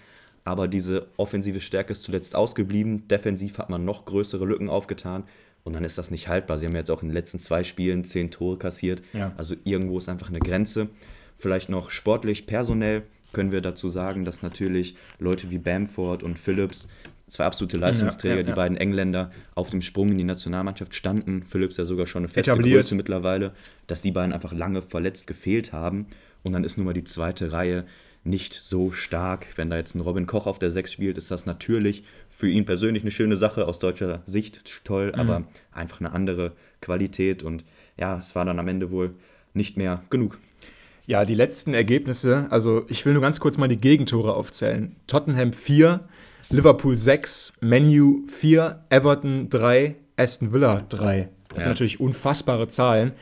Aber 0.45 0.69
diese 0.69 1.07
offensive 1.17 1.61
Stärke 1.61 1.93
ist 1.93 2.03
zuletzt 2.03 2.35
ausgeblieben. 2.35 3.07
Defensiv 3.09 3.59
hat 3.59 3.71
man 3.71 3.85
noch 3.85 4.05
größere 4.05 4.45
Lücken 4.45 4.69
aufgetan. 4.69 5.25
Und 5.65 5.75
dann 5.75 5.85
ist 5.85 5.99
das 5.99 6.11
nicht 6.11 6.29
haltbar. 6.29 6.59
Sie 6.59 6.67
haben 6.67 6.75
jetzt 6.75 6.91
auch 6.91 7.03
in 7.03 7.09
den 7.09 7.15
letzten 7.15 7.39
zwei 7.39 7.65
Spielen 7.65 8.05
zehn 8.05 8.31
Tore 8.31 8.59
kassiert. 8.59 9.03
Ja. 9.13 9.33
Also 9.37 9.55
irgendwo 9.65 9.99
ist 9.99 10.09
einfach 10.09 10.29
eine 10.29 10.41
Grenze. 10.41 10.89
Vielleicht 11.39 11.69
noch 11.69 11.91
sportlich, 11.91 12.47
personell 12.47 13.03
können 13.33 13.53
wir 13.53 13.61
dazu 13.61 13.89
sagen, 13.89 14.25
dass 14.25 14.43
natürlich 14.43 14.97
Leute 15.19 15.51
wie 15.51 15.59
Bamford 15.59 16.23
und 16.23 16.39
Phillips, 16.39 16.87
zwei 17.29 17.45
absolute 17.45 17.79
Leistungsträger, 17.79 18.35
ja, 18.35 18.41
ja, 18.41 18.47
die 18.47 18.53
beiden 18.53 18.77
Engländer, 18.77 19.31
auf 19.55 19.71
dem 19.71 19.83
Sprung 19.83 20.11
in 20.11 20.19
die 20.19 20.25
Nationalmannschaft 20.25 20.95
standen. 20.95 21.43
Phillips 21.45 21.77
ja 21.79 21.85
sogar 21.85 22.07
schon 22.07 22.25
eine 22.25 22.29
feste 22.29 22.53
Etabliert. 22.53 22.83
Größe 22.83 22.95
mittlerweile, 22.95 23.55
dass 23.87 24.03
die 24.03 24.11
beiden 24.11 24.33
einfach 24.33 24.53
lange 24.53 24.83
verletzt 24.83 25.27
gefehlt 25.27 25.73
haben. 25.73 26.07
Und 26.43 26.53
dann 26.53 26.65
ist 26.65 26.77
nun 26.77 26.87
mal 26.87 26.93
die 26.93 27.05
zweite 27.05 27.53
Reihe 27.53 27.87
nicht 28.25 28.55
so 28.55 28.93
stark. 28.93 29.47
Wenn 29.57 29.71
da 29.71 29.77
jetzt 29.77 29.95
ein 29.95 30.01
Robin 30.01 30.27
Koch 30.27 30.47
auf 30.47 30.59
der 30.59 30.71
6 30.71 30.93
spielt, 30.93 31.19
ist 31.19 31.31
das 31.31 31.47
natürlich 31.47 32.05
für 32.33 32.49
ihn 32.49 32.65
persönlich 32.65 33.03
eine 33.03 33.11
schöne 33.11 33.37
Sache, 33.37 33.67
aus 33.67 33.79
deutscher 33.79 34.23
Sicht 34.27 34.85
toll, 34.85 35.13
mhm. 35.15 35.21
aber 35.21 35.45
einfach 35.71 36.01
eine 36.01 36.13
andere 36.13 36.53
Qualität 36.81 37.43
und 37.43 37.65
ja, 37.99 38.17
es 38.17 38.35
war 38.35 38.45
dann 38.45 38.59
am 38.59 38.69
Ende 38.69 38.91
wohl 38.91 39.15
nicht 39.55 39.77
mehr 39.77 40.03
genug. 40.11 40.39
Ja, 41.07 41.25
die 41.25 41.35
letzten 41.35 41.75
Ergebnisse, 41.75 42.47
also 42.51 42.85
ich 42.89 43.05
will 43.05 43.13
nur 43.13 43.23
ganz 43.23 43.41
kurz 43.41 43.59
mal 43.59 43.69
die 43.69 43.77
Gegentore 43.77 44.35
aufzählen. 44.35 44.97
Tottenham 45.07 45.53
4, 45.53 46.01
Liverpool 46.51 46.97
6, 46.97 47.55
Menu 47.61 48.27
4, 48.29 48.85
Everton 48.89 49.51
3, 49.51 49.97
Aston 50.17 50.53
Villa 50.53 50.83
3. 50.89 51.29
Das 51.49 51.59
ja. 51.59 51.63
sind 51.63 51.71
natürlich 51.71 52.01
unfassbare 52.01 52.69
Zahlen. 52.69 53.13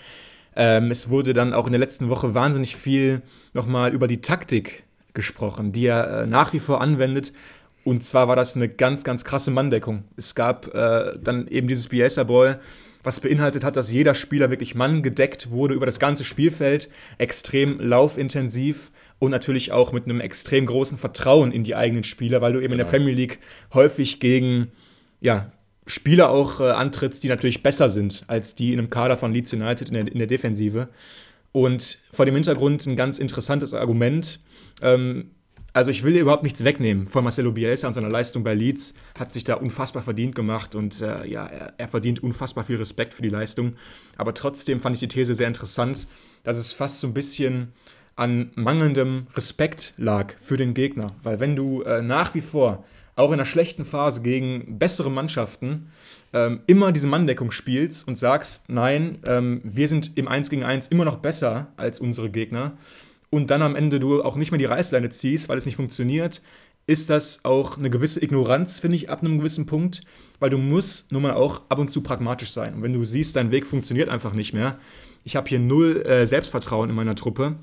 Ähm, 0.56 0.90
es 0.90 1.08
wurde 1.08 1.32
dann 1.32 1.54
auch 1.54 1.66
in 1.66 1.72
der 1.72 1.78
letzten 1.78 2.08
Woche 2.08 2.34
wahnsinnig 2.34 2.76
viel 2.76 3.22
nochmal 3.54 3.92
über 3.92 4.08
die 4.08 4.20
Taktik 4.20 4.84
gesprochen, 5.14 5.72
die 5.72 5.86
er 5.86 6.22
äh, 6.22 6.26
nach 6.26 6.52
wie 6.52 6.60
vor 6.60 6.80
anwendet. 6.80 7.32
Und 7.84 8.04
zwar 8.04 8.28
war 8.28 8.36
das 8.36 8.56
eine 8.56 8.68
ganz, 8.68 9.04
ganz 9.04 9.24
krasse 9.24 9.50
Manndeckung. 9.50 10.04
Es 10.16 10.34
gab 10.34 10.74
äh, 10.74 11.18
dann 11.22 11.48
eben 11.48 11.68
dieses 11.68 11.88
Bielsa-Ball, 11.88 12.60
was 13.02 13.20
beinhaltet 13.20 13.64
hat, 13.64 13.76
dass 13.76 13.90
jeder 13.90 14.14
Spieler 14.14 14.50
wirklich 14.50 14.74
manngedeckt 14.74 15.50
wurde 15.50 15.74
über 15.74 15.86
das 15.86 15.98
ganze 15.98 16.24
Spielfeld, 16.24 16.90
extrem 17.16 17.80
laufintensiv 17.80 18.90
und 19.18 19.30
natürlich 19.30 19.72
auch 19.72 19.92
mit 19.92 20.04
einem 20.04 20.20
extrem 20.20 20.66
großen 20.66 20.98
Vertrauen 20.98 21.52
in 21.52 21.64
die 21.64 21.74
eigenen 21.74 22.04
Spieler, 22.04 22.40
weil 22.40 22.52
du 22.52 22.58
eben 22.58 22.72
genau. 22.72 22.74
in 22.74 22.78
der 22.78 22.86
genau. 22.86 22.96
Premier 22.98 23.14
League 23.14 23.38
häufig 23.72 24.20
gegen 24.20 24.72
ja, 25.20 25.50
Spieler 25.86 26.30
auch 26.30 26.60
äh, 26.60 26.70
antrittst, 26.70 27.22
die 27.22 27.28
natürlich 27.28 27.62
besser 27.62 27.88
sind 27.88 28.24
als 28.26 28.54
die 28.54 28.72
in 28.72 28.78
einem 28.78 28.90
Kader 28.90 29.16
von 29.16 29.32
Leeds 29.32 29.52
United 29.52 29.88
in 29.88 29.94
der, 29.94 30.12
in 30.12 30.18
der 30.18 30.26
Defensive. 30.26 30.88
Und 31.52 31.98
vor 32.12 32.26
dem 32.26 32.34
Hintergrund 32.34 32.86
ein 32.86 32.96
ganz 32.96 33.18
interessantes 33.18 33.74
Argument. 33.74 34.40
Ähm, 34.82 35.32
also 35.72 35.90
ich 35.90 36.02
will 36.02 36.12
dir 36.12 36.22
überhaupt 36.22 36.42
nichts 36.42 36.64
wegnehmen 36.64 37.06
von 37.06 37.24
Marcelo 37.24 37.52
Bielsa 37.52 37.86
und 37.86 37.94
seiner 37.94 38.08
Leistung 38.08 38.42
bei 38.42 38.54
Leeds. 38.54 38.94
Hat 39.18 39.32
sich 39.32 39.44
da 39.44 39.54
unfassbar 39.54 40.02
verdient 40.02 40.34
gemacht 40.34 40.74
und 40.74 41.00
äh, 41.00 41.26
ja, 41.26 41.46
er, 41.46 41.74
er, 41.76 41.88
verdient 41.88 42.22
unfassbar 42.22 42.64
viel 42.64 42.76
Respekt 42.76 43.14
für 43.14 43.22
die 43.22 43.28
Leistung. 43.28 43.74
Aber 44.16 44.34
trotzdem 44.34 44.80
fand 44.80 44.96
ich 44.96 45.00
die 45.00 45.08
These 45.08 45.34
sehr 45.34 45.48
interessant, 45.48 46.06
dass 46.42 46.56
es 46.56 46.72
fast 46.72 47.00
so 47.00 47.06
ein 47.06 47.14
bisschen 47.14 47.72
an 48.16 48.50
mangelndem 48.54 49.28
Respekt 49.34 49.94
lag 49.96 50.34
für 50.40 50.56
den 50.56 50.74
Gegner. 50.74 51.14
Weil 51.22 51.40
wenn 51.40 51.56
du 51.56 51.82
äh, 51.82 52.02
nach 52.02 52.34
wie 52.34 52.40
vor 52.40 52.84
auch 53.16 53.28
in 53.28 53.34
einer 53.34 53.44
schlechten 53.44 53.84
Phase 53.84 54.22
gegen 54.22 54.78
bessere 54.78 55.10
Mannschaften 55.10 55.90
ähm, 56.32 56.60
immer 56.66 56.92
diese 56.92 57.06
Manndeckung 57.06 57.50
spielst 57.50 58.06
und 58.08 58.16
sagst, 58.16 58.68
nein, 58.68 59.18
ähm, 59.26 59.60
wir 59.64 59.88
sind 59.88 60.16
im 60.16 60.28
1 60.28 60.50
gegen 60.50 60.64
1 60.64 60.88
immer 60.88 61.04
noch 61.04 61.16
besser 61.16 61.68
als 61.76 62.00
unsere 62.00 62.30
Gegner, 62.30 62.78
und 63.30 63.50
dann 63.50 63.62
am 63.62 63.76
Ende 63.76 64.00
du 64.00 64.22
auch 64.22 64.36
nicht 64.36 64.50
mehr 64.50 64.58
die 64.58 64.64
Reißleine 64.64 65.10
ziehst, 65.10 65.48
weil 65.48 65.58
es 65.58 65.66
nicht 65.66 65.76
funktioniert, 65.76 66.42
ist 66.86 67.08
das 67.08 67.44
auch 67.44 67.78
eine 67.78 67.90
gewisse 67.90 68.22
Ignoranz, 68.22 68.80
finde 68.80 68.96
ich, 68.96 69.10
ab 69.10 69.20
einem 69.20 69.38
gewissen 69.38 69.66
Punkt, 69.66 70.02
weil 70.40 70.50
du 70.50 70.58
musst 70.58 71.12
nun 71.12 71.22
mal 71.22 71.34
auch 71.34 71.62
ab 71.68 71.78
und 71.78 71.90
zu 71.90 72.00
pragmatisch 72.02 72.50
sein. 72.52 72.74
Und 72.74 72.82
wenn 72.82 72.92
du 72.92 73.04
siehst, 73.04 73.36
dein 73.36 73.52
Weg 73.52 73.66
funktioniert 73.66 74.08
einfach 74.08 74.32
nicht 74.32 74.52
mehr, 74.52 74.78
ich 75.22 75.36
habe 75.36 75.48
hier 75.48 75.60
null 75.60 76.02
äh, 76.02 76.26
Selbstvertrauen 76.26 76.90
in 76.90 76.96
meiner 76.96 77.14
Truppe, 77.14 77.56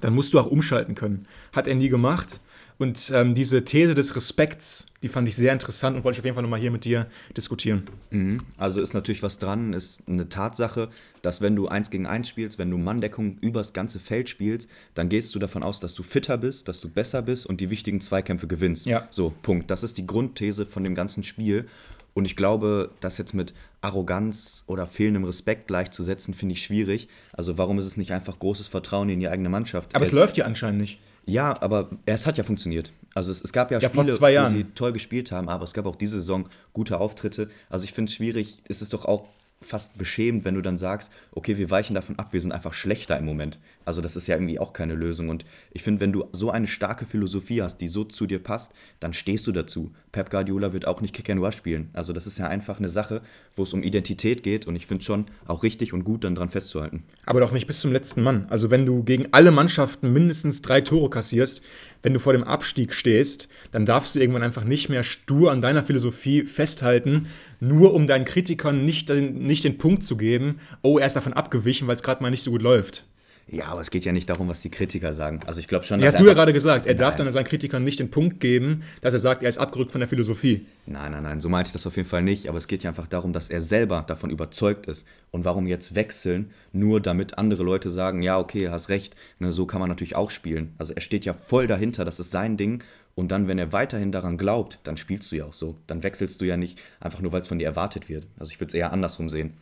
dann 0.00 0.14
musst 0.14 0.34
du 0.34 0.38
auch 0.38 0.46
umschalten 0.46 0.94
können. 0.94 1.26
Hat 1.54 1.68
er 1.68 1.74
nie 1.74 1.88
gemacht. 1.88 2.40
Und 2.80 3.12
ähm, 3.14 3.34
diese 3.34 3.62
These 3.62 3.94
des 3.94 4.16
Respekts, 4.16 4.86
die 5.02 5.08
fand 5.08 5.28
ich 5.28 5.36
sehr 5.36 5.52
interessant 5.52 5.98
und 5.98 6.02
wollte 6.02 6.16
ich 6.16 6.20
auf 6.20 6.24
jeden 6.24 6.34
Fall 6.34 6.42
nochmal 6.42 6.60
hier 6.60 6.70
mit 6.70 6.86
dir 6.86 7.08
diskutieren. 7.36 7.82
Mhm. 8.08 8.38
Also 8.56 8.80
ist 8.80 8.94
natürlich 8.94 9.22
was 9.22 9.38
dran, 9.38 9.74
ist 9.74 10.00
eine 10.08 10.30
Tatsache, 10.30 10.88
dass 11.20 11.42
wenn 11.42 11.54
du 11.54 11.68
eins 11.68 11.90
gegen 11.90 12.06
eins 12.06 12.30
spielst, 12.30 12.58
wenn 12.58 12.70
du 12.70 12.78
Manndeckung 12.78 13.36
übers 13.42 13.74
ganze 13.74 14.00
Feld 14.00 14.30
spielst, 14.30 14.66
dann 14.94 15.10
gehst 15.10 15.34
du 15.34 15.38
davon 15.38 15.62
aus, 15.62 15.80
dass 15.80 15.92
du 15.92 16.02
fitter 16.02 16.38
bist, 16.38 16.68
dass 16.68 16.80
du 16.80 16.88
besser 16.88 17.20
bist 17.20 17.44
und 17.44 17.60
die 17.60 17.68
wichtigen 17.68 18.00
Zweikämpfe 18.00 18.46
gewinnst. 18.46 18.86
Ja. 18.86 19.06
So, 19.10 19.34
Punkt. 19.42 19.70
Das 19.70 19.82
ist 19.82 19.98
die 19.98 20.06
Grundthese 20.06 20.64
von 20.64 20.82
dem 20.82 20.94
ganzen 20.94 21.22
Spiel. 21.22 21.68
Und 22.14 22.24
ich 22.24 22.34
glaube, 22.34 22.92
das 23.00 23.18
jetzt 23.18 23.34
mit 23.34 23.52
Arroganz 23.82 24.64
oder 24.66 24.86
fehlendem 24.86 25.24
Respekt 25.24 25.66
gleichzusetzen, 25.66 26.32
finde 26.32 26.54
ich 26.54 26.62
schwierig. 26.62 27.08
Also 27.34 27.58
warum 27.58 27.78
ist 27.78 27.84
es 27.84 27.98
nicht 27.98 28.14
einfach 28.14 28.38
großes 28.38 28.68
Vertrauen 28.68 29.10
in 29.10 29.20
die 29.20 29.28
eigene 29.28 29.50
Mannschaft? 29.50 29.94
Aber 29.94 30.02
es, 30.02 30.08
es 30.08 30.14
läuft 30.14 30.38
ja 30.38 30.46
anscheinend 30.46 30.80
nicht. 30.80 30.98
Ja, 31.26 31.60
aber 31.60 31.90
es 32.06 32.26
hat 32.26 32.38
ja 32.38 32.44
funktioniert. 32.44 32.92
Also 33.14 33.32
es, 33.32 33.42
es 33.42 33.52
gab 33.52 33.70
ja, 33.70 33.78
ja 33.78 33.88
Spiele, 33.88 34.12
wo 34.20 34.48
sie 34.48 34.64
toll 34.74 34.92
gespielt 34.92 35.32
haben, 35.32 35.48
aber 35.48 35.64
es 35.64 35.72
gab 35.72 35.86
auch 35.86 35.96
diese 35.96 36.20
Saison 36.20 36.48
gute 36.72 36.98
Auftritte. 36.98 37.48
Also 37.68 37.84
ich 37.84 37.92
finde 37.92 38.10
es 38.10 38.16
schwierig, 38.16 38.58
es 38.68 38.82
ist 38.82 38.92
doch 38.92 39.04
auch 39.04 39.26
fast 39.62 39.98
beschämend, 39.98 40.44
wenn 40.44 40.54
du 40.54 40.62
dann 40.62 40.78
sagst, 40.78 41.12
okay, 41.32 41.58
wir 41.58 41.70
weichen 41.70 41.94
davon 41.94 42.18
ab, 42.18 42.32
wir 42.32 42.40
sind 42.40 42.52
einfach 42.52 42.72
schlechter 42.72 43.18
im 43.18 43.26
Moment. 43.26 43.58
Also 43.84 44.00
das 44.00 44.16
ist 44.16 44.26
ja 44.26 44.36
irgendwie 44.36 44.58
auch 44.58 44.72
keine 44.72 44.94
Lösung. 44.94 45.28
Und 45.28 45.44
ich 45.72 45.82
finde, 45.82 46.00
wenn 46.00 46.12
du 46.12 46.24
so 46.32 46.50
eine 46.50 46.66
starke 46.66 47.04
Philosophie 47.04 47.60
hast, 47.60 47.78
die 47.78 47.88
so 47.88 48.04
zu 48.04 48.26
dir 48.26 48.38
passt, 48.42 48.72
dann 49.00 49.12
stehst 49.12 49.46
du 49.46 49.52
dazu. 49.52 49.92
Pep 50.12 50.30
Guardiola 50.30 50.72
wird 50.72 50.86
auch 50.86 51.02
nicht 51.02 51.14
Kick 51.14 51.28
and 51.28 51.42
Rush 51.42 51.56
spielen. 51.56 51.90
Also 51.92 52.14
das 52.14 52.26
ist 52.26 52.38
ja 52.38 52.48
einfach 52.48 52.78
eine 52.78 52.88
Sache, 52.88 53.20
wo 53.54 53.64
es 53.64 53.74
um 53.74 53.82
Identität 53.82 54.42
geht 54.42 54.66
und 54.66 54.76
ich 54.76 54.86
finde 54.86 55.04
schon 55.04 55.26
auch 55.46 55.62
richtig 55.62 55.92
und 55.92 56.04
gut, 56.04 56.24
dann 56.24 56.34
dran 56.34 56.48
festzuhalten. 56.48 57.04
Aber 57.26 57.40
doch 57.40 57.52
nicht 57.52 57.66
bis 57.66 57.80
zum 57.80 57.92
letzten 57.92 58.22
Mann. 58.22 58.46
Also 58.48 58.70
wenn 58.70 58.86
du 58.86 59.04
gegen 59.04 59.28
alle 59.32 59.50
Mannschaften 59.50 60.12
mindestens 60.12 60.62
drei 60.62 60.80
Tore 60.80 61.10
kassierst, 61.10 61.62
wenn 62.02 62.14
du 62.14 62.18
vor 62.18 62.32
dem 62.32 62.44
Abstieg 62.44 62.94
stehst, 62.94 63.48
dann 63.72 63.84
darfst 63.84 64.14
du 64.14 64.20
irgendwann 64.20 64.42
einfach 64.42 64.64
nicht 64.64 64.88
mehr 64.88 65.04
stur 65.04 65.52
an 65.52 65.60
deiner 65.60 65.82
Philosophie 65.82 66.44
festhalten, 66.44 67.26
nur 67.60 67.94
um 67.94 68.06
deinen 68.06 68.24
Kritikern 68.24 68.84
nicht, 68.84 69.10
nicht 69.10 69.64
den 69.64 69.78
Punkt 69.78 70.04
zu 70.04 70.16
geben, 70.16 70.58
oh, 70.82 70.98
er 70.98 71.06
ist 71.06 71.16
davon 71.16 71.34
abgewichen, 71.34 71.86
weil 71.86 71.96
es 71.96 72.02
gerade 72.02 72.22
mal 72.22 72.30
nicht 72.30 72.42
so 72.42 72.50
gut 72.50 72.62
läuft. 72.62 73.04
Ja, 73.52 73.66
aber 73.66 73.80
es 73.80 73.90
geht 73.90 74.04
ja 74.04 74.12
nicht 74.12 74.30
darum, 74.30 74.46
was 74.46 74.60
die 74.60 74.70
Kritiker 74.70 75.12
sagen. 75.12 75.40
Also 75.44 75.58
ich 75.58 75.66
glaube 75.66 75.84
schon. 75.84 75.98
Ja, 75.98 76.06
hast 76.06 76.20
du 76.20 76.24
ja 76.24 76.34
gerade 76.34 76.52
gesagt, 76.52 76.86
er 76.86 76.94
nein. 76.94 77.00
darf 77.00 77.16
dann 77.16 77.30
seinen 77.32 77.44
Kritikern 77.44 77.82
nicht 77.82 77.98
den 77.98 78.08
Punkt 78.08 78.38
geben, 78.38 78.84
dass 79.00 79.12
er 79.12 79.18
sagt, 79.18 79.42
er 79.42 79.48
ist 79.48 79.58
abgerückt 79.58 79.90
von 79.90 80.00
der 80.00 80.06
Philosophie. 80.06 80.66
Nein, 80.86 81.10
nein, 81.10 81.24
nein, 81.24 81.40
so 81.40 81.48
meinte 81.48 81.68
ich 81.68 81.72
das 81.72 81.84
auf 81.84 81.96
jeden 81.96 82.08
Fall 82.08 82.22
nicht. 82.22 82.48
Aber 82.48 82.58
es 82.58 82.68
geht 82.68 82.84
ja 82.84 82.90
einfach 82.90 83.08
darum, 83.08 83.32
dass 83.32 83.50
er 83.50 83.60
selber 83.60 84.04
davon 84.06 84.30
überzeugt 84.30 84.86
ist. 84.86 85.04
Und 85.32 85.44
warum 85.44 85.66
jetzt 85.66 85.96
wechseln, 85.96 86.52
nur 86.72 87.00
damit 87.00 87.38
andere 87.38 87.64
Leute 87.64 87.90
sagen, 87.90 88.22
ja, 88.22 88.38
okay, 88.38 88.68
hast 88.68 88.88
recht, 88.88 89.16
ne, 89.40 89.50
so 89.50 89.66
kann 89.66 89.80
man 89.80 89.88
natürlich 89.88 90.14
auch 90.14 90.30
spielen. 90.30 90.74
Also 90.78 90.94
er 90.94 91.00
steht 91.00 91.24
ja 91.24 91.34
voll 91.34 91.66
dahinter, 91.66 92.04
das 92.04 92.20
ist 92.20 92.30
sein 92.30 92.56
Ding. 92.56 92.84
Und 93.14 93.30
dann, 93.30 93.48
wenn 93.48 93.58
er 93.58 93.72
weiterhin 93.72 94.12
daran 94.12 94.38
glaubt, 94.38 94.78
dann 94.84 94.96
spielst 94.96 95.32
du 95.32 95.36
ja 95.36 95.44
auch 95.44 95.52
so. 95.52 95.76
Dann 95.86 96.02
wechselst 96.02 96.40
du 96.40 96.44
ja 96.44 96.56
nicht 96.56 96.80
einfach 97.00 97.20
nur, 97.20 97.32
weil 97.32 97.42
es 97.42 97.48
von 97.48 97.58
dir 97.58 97.66
erwartet 97.66 98.08
wird. 98.08 98.26
Also 98.38 98.50
ich 98.50 98.60
würde 98.60 98.68
es 98.68 98.74
eher 98.74 98.92
andersrum 98.92 99.28
sehen. 99.28 99.54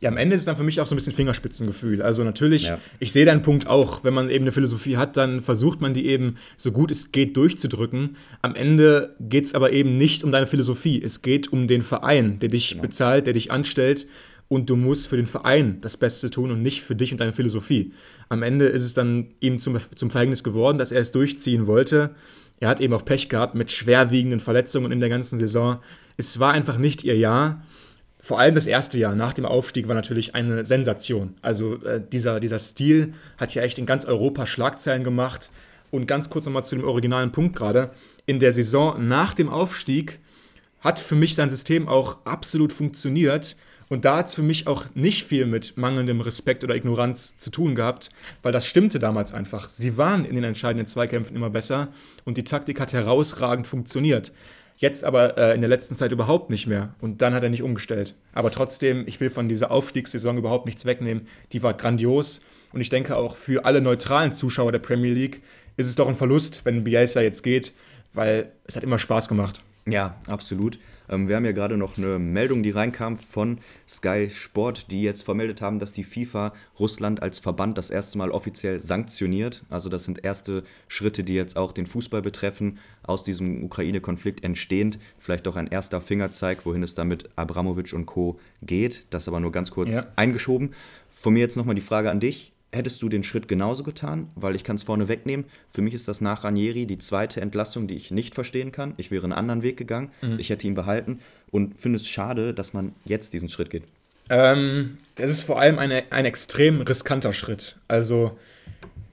Ja, 0.00 0.10
am 0.10 0.18
Ende 0.18 0.34
ist 0.34 0.42
es 0.42 0.46
dann 0.46 0.56
für 0.56 0.62
mich 0.62 0.80
auch 0.80 0.86
so 0.86 0.94
ein 0.94 0.98
bisschen 0.98 1.14
Fingerspitzengefühl. 1.14 2.02
Also 2.02 2.22
natürlich, 2.22 2.64
ja. 2.64 2.78
ich 2.98 3.12
sehe 3.12 3.24
deinen 3.24 3.42
Punkt 3.42 3.66
auch. 3.66 4.04
Wenn 4.04 4.12
man 4.12 4.28
eben 4.28 4.44
eine 4.44 4.52
Philosophie 4.52 4.98
hat, 4.98 5.16
dann 5.16 5.40
versucht 5.40 5.80
man 5.80 5.94
die 5.94 6.06
eben 6.06 6.36
so 6.56 6.70
gut 6.70 6.90
es 6.90 7.12
geht 7.12 7.36
durchzudrücken. 7.36 8.16
Am 8.42 8.54
Ende 8.54 9.16
geht 9.20 9.46
es 9.46 9.54
aber 9.54 9.72
eben 9.72 9.96
nicht 9.96 10.22
um 10.22 10.32
deine 10.32 10.46
Philosophie. 10.46 11.02
Es 11.02 11.22
geht 11.22 11.50
um 11.50 11.66
den 11.66 11.82
Verein, 11.82 12.38
der 12.40 12.50
dich 12.50 12.70
genau. 12.70 12.82
bezahlt, 12.82 13.26
der 13.26 13.32
dich 13.32 13.50
anstellt. 13.50 14.06
Und 14.48 14.70
du 14.70 14.76
musst 14.76 15.08
für 15.08 15.16
den 15.16 15.26
Verein 15.26 15.80
das 15.80 15.96
Beste 15.96 16.30
tun 16.30 16.50
und 16.50 16.62
nicht 16.62 16.82
für 16.82 16.94
dich 16.94 17.10
und 17.10 17.20
deine 17.20 17.32
Philosophie. 17.32 17.92
Am 18.28 18.42
Ende 18.42 18.66
ist 18.66 18.82
es 18.82 18.94
dann 18.94 19.28
ihm 19.40 19.58
zum, 19.58 19.78
zum 19.94 20.10
Verhängnis 20.10 20.44
geworden, 20.44 20.78
dass 20.78 20.92
er 20.92 21.00
es 21.00 21.10
durchziehen 21.10 21.66
wollte. 21.66 22.14
Er 22.60 22.68
hat 22.68 22.80
eben 22.80 22.94
auch 22.94 23.04
Pech 23.04 23.28
gehabt 23.28 23.54
mit 23.54 23.70
schwerwiegenden 23.70 24.40
Verletzungen 24.40 24.92
in 24.92 25.00
der 25.00 25.08
ganzen 25.08 25.38
Saison. 25.38 25.78
Es 26.16 26.38
war 26.40 26.52
einfach 26.52 26.78
nicht 26.78 27.04
ihr 27.04 27.16
Jahr 27.16 27.62
vor 28.26 28.40
allem 28.40 28.56
das 28.56 28.66
erste 28.66 28.98
Jahr 28.98 29.14
nach 29.14 29.34
dem 29.34 29.46
Aufstieg 29.46 29.86
war 29.86 29.94
natürlich 29.94 30.34
eine 30.34 30.64
Sensation. 30.64 31.36
Also 31.42 31.80
äh, 31.84 32.00
dieser, 32.00 32.40
dieser 32.40 32.58
Stil 32.58 33.14
hat 33.38 33.54
ja 33.54 33.62
echt 33.62 33.78
in 33.78 33.86
ganz 33.86 34.04
Europa 34.04 34.46
Schlagzeilen 34.46 35.04
gemacht. 35.04 35.52
Und 35.92 36.08
ganz 36.08 36.28
kurz 36.28 36.44
nochmal 36.44 36.64
zu 36.64 36.74
dem 36.74 36.84
originalen 36.84 37.30
Punkt 37.30 37.54
gerade. 37.54 37.92
In 38.26 38.40
der 38.40 38.50
Saison 38.50 39.06
nach 39.06 39.32
dem 39.32 39.48
Aufstieg 39.48 40.18
hat 40.80 40.98
für 40.98 41.14
mich 41.14 41.36
sein 41.36 41.50
System 41.50 41.86
auch 41.86 42.16
absolut 42.24 42.72
funktioniert. 42.72 43.56
Und 43.88 44.04
da 44.04 44.16
hat 44.16 44.28
es 44.28 44.34
für 44.34 44.42
mich 44.42 44.66
auch 44.66 44.84
nicht 44.94 45.24
viel 45.24 45.46
mit 45.46 45.76
mangelndem 45.76 46.20
Respekt 46.20 46.64
oder 46.64 46.74
Ignoranz 46.74 47.36
zu 47.36 47.50
tun 47.50 47.74
gehabt, 47.74 48.10
weil 48.42 48.52
das 48.52 48.66
stimmte 48.66 48.98
damals 48.98 49.32
einfach. 49.32 49.68
Sie 49.68 49.96
waren 49.96 50.24
in 50.24 50.34
den 50.34 50.44
entscheidenden 50.44 50.86
Zweikämpfen 50.86 51.36
immer 51.36 51.50
besser 51.50 51.88
und 52.24 52.36
die 52.36 52.44
Taktik 52.44 52.80
hat 52.80 52.92
herausragend 52.92 53.66
funktioniert. 53.66 54.32
Jetzt 54.78 55.04
aber 55.04 55.38
äh, 55.38 55.54
in 55.54 55.62
der 55.62 55.70
letzten 55.70 55.94
Zeit 55.94 56.12
überhaupt 56.12 56.50
nicht 56.50 56.66
mehr. 56.66 56.94
Und 57.00 57.22
dann 57.22 57.32
hat 57.32 57.42
er 57.42 57.48
nicht 57.48 57.62
umgestellt. 57.62 58.14
Aber 58.34 58.50
trotzdem, 58.50 59.04
ich 59.06 59.20
will 59.20 59.30
von 59.30 59.48
dieser 59.48 59.70
Aufstiegssaison 59.70 60.36
überhaupt 60.36 60.66
nichts 60.66 60.84
wegnehmen. 60.84 61.28
Die 61.52 61.62
war 61.62 61.72
grandios. 61.72 62.42
Und 62.72 62.82
ich 62.82 62.90
denke 62.90 63.16
auch 63.16 63.36
für 63.36 63.64
alle 63.64 63.80
neutralen 63.80 64.32
Zuschauer 64.32 64.72
der 64.72 64.80
Premier 64.80 65.14
League 65.14 65.40
ist 65.78 65.86
es 65.86 65.94
doch 65.94 66.08
ein 66.08 66.16
Verlust, 66.16 66.62
wenn 66.64 66.84
Bielsa 66.84 67.20
jetzt 67.20 67.42
geht, 67.42 67.72
weil 68.12 68.50
es 68.64 68.76
hat 68.76 68.82
immer 68.82 68.98
Spaß 68.98 69.28
gemacht. 69.28 69.62
Ja, 69.88 70.16
absolut. 70.26 70.78
Ähm, 71.08 71.28
wir 71.28 71.36
haben 71.36 71.44
ja 71.44 71.52
gerade 71.52 71.76
noch 71.76 71.96
eine 71.96 72.18
Meldung, 72.18 72.64
die 72.64 72.70
reinkam 72.70 73.18
von 73.18 73.58
Sky 73.88 74.28
Sport, 74.30 74.90
die 74.90 75.02
jetzt 75.02 75.22
vermeldet 75.22 75.62
haben, 75.62 75.78
dass 75.78 75.92
die 75.92 76.02
FIFA 76.02 76.52
Russland 76.80 77.22
als 77.22 77.38
Verband 77.38 77.78
das 77.78 77.90
erste 77.90 78.18
Mal 78.18 78.32
offiziell 78.32 78.80
sanktioniert. 78.80 79.64
Also 79.70 79.88
das 79.88 80.02
sind 80.02 80.24
erste 80.24 80.64
Schritte, 80.88 81.22
die 81.22 81.34
jetzt 81.34 81.56
auch 81.56 81.72
den 81.72 81.86
Fußball 81.86 82.20
betreffen, 82.20 82.78
aus 83.04 83.22
diesem 83.22 83.62
Ukraine-Konflikt 83.62 84.42
entstehend. 84.42 84.98
Vielleicht 85.18 85.46
auch 85.46 85.56
ein 85.56 85.68
erster 85.68 86.00
Fingerzeig, 86.00 86.66
wohin 86.66 86.82
es 86.82 86.94
dann 86.94 87.06
mit 87.06 87.30
Abramovic 87.36 87.92
und 87.92 88.06
Co. 88.06 88.40
geht. 88.62 89.06
Das 89.10 89.28
aber 89.28 89.38
nur 89.38 89.52
ganz 89.52 89.70
kurz 89.70 89.94
ja. 89.94 90.06
eingeschoben. 90.16 90.74
Von 91.20 91.34
mir 91.34 91.40
jetzt 91.40 91.56
nochmal 91.56 91.76
die 91.76 91.80
Frage 91.80 92.10
an 92.10 92.18
dich 92.18 92.52
hättest 92.72 93.02
du 93.02 93.08
den 93.08 93.22
Schritt 93.22 93.48
genauso 93.48 93.82
getan, 93.82 94.28
weil 94.34 94.54
ich 94.54 94.64
kann 94.64 94.76
es 94.76 94.82
vorne 94.82 95.08
wegnehmen. 95.08 95.46
Für 95.70 95.82
mich 95.82 95.94
ist 95.94 96.08
das 96.08 96.20
nach 96.20 96.44
Ranieri 96.44 96.86
die 96.86 96.98
zweite 96.98 97.40
Entlassung, 97.40 97.86
die 97.86 97.94
ich 97.94 98.10
nicht 98.10 98.34
verstehen 98.34 98.72
kann. 98.72 98.94
Ich 98.96 99.10
wäre 99.10 99.24
einen 99.24 99.32
anderen 99.32 99.62
Weg 99.62 99.76
gegangen. 99.76 100.10
Mhm. 100.22 100.38
Ich 100.38 100.50
hätte 100.50 100.66
ihn 100.66 100.74
behalten 100.74 101.20
und 101.50 101.78
finde 101.78 101.96
es 101.96 102.08
schade, 102.08 102.52
dass 102.54 102.72
man 102.72 102.94
jetzt 103.04 103.32
diesen 103.32 103.48
Schritt 103.48 103.70
geht. 103.70 103.84
Ähm, 104.28 104.98
das 105.14 105.30
ist 105.30 105.44
vor 105.44 105.60
allem 105.60 105.78
eine, 105.78 106.04
ein 106.10 106.24
extrem 106.24 106.80
riskanter 106.80 107.32
Schritt. 107.32 107.78
Also, 107.88 108.36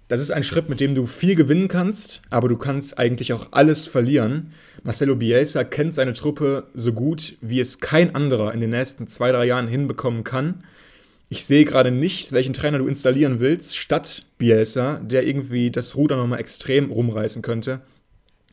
das 0.07 0.19
ist 0.19 0.31
ein 0.31 0.43
Schritt, 0.43 0.69
mit 0.69 0.79
dem 0.79 0.95
du 0.95 1.05
viel 1.05 1.35
gewinnen 1.35 1.67
kannst, 1.67 2.21
aber 2.29 2.49
du 2.49 2.57
kannst 2.57 2.97
eigentlich 2.97 3.31
auch 3.33 3.47
alles 3.51 3.87
verlieren. 3.87 4.53
Marcelo 4.83 5.15
Bielsa 5.15 5.63
kennt 5.63 5.93
seine 5.93 6.13
Truppe 6.13 6.67
so 6.73 6.93
gut, 6.93 7.37
wie 7.41 7.59
es 7.59 7.79
kein 7.79 8.15
anderer 8.15 8.53
in 8.53 8.59
den 8.59 8.71
nächsten 8.71 9.07
zwei, 9.07 9.31
drei 9.31 9.45
Jahren 9.45 9.67
hinbekommen 9.67 10.23
kann 10.23 10.63
ich 11.33 11.47
sehe 11.47 11.65
gerade 11.65 11.89
nicht, 11.89 12.31
welchen 12.31 12.53
Trainer 12.53 12.77
du 12.77 12.85
installieren 12.85 13.39
willst, 13.39 13.75
statt 13.75 14.23
Bielsa, 14.37 14.99
der 14.99 15.25
irgendwie 15.25 15.71
das 15.71 15.95
Ruder 15.95 16.15
nochmal 16.15 16.39
extrem 16.39 16.91
rumreißen 16.91 17.41
könnte. 17.41 17.81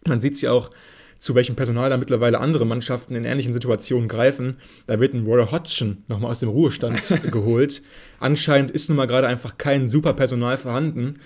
Man 0.07 0.19
sieht 0.19 0.37
es 0.37 0.41
ja 0.41 0.51
auch, 0.53 0.71
zu 1.19 1.35
welchem 1.35 1.57
Personal 1.57 1.91
da 1.91 1.99
mittlerweile 1.99 2.41
andere 2.41 2.65
Mannschaften 2.65 3.15
in 3.15 3.27
ähnlichen 3.27 3.53
Situationen 3.53 4.09
greifen. 4.09 4.57
Da 4.87 4.99
wird 4.99 5.13
ein 5.13 5.27
Roy 5.27 5.45
Hodgson 5.45 6.05
nochmal 6.09 6.31
aus 6.31 6.41
dem 6.41 6.49
Ruhestand 6.49 7.03
geholt. 7.31 7.83
Anscheinend 8.19 8.71
ist 8.71 8.89
nun 8.89 8.97
mal 8.97 9.07
gerade 9.07 9.29
einfach 9.29 9.59
kein 9.59 9.87
super 9.87 10.15
Personal 10.15 10.57
vorhanden. 10.57 11.17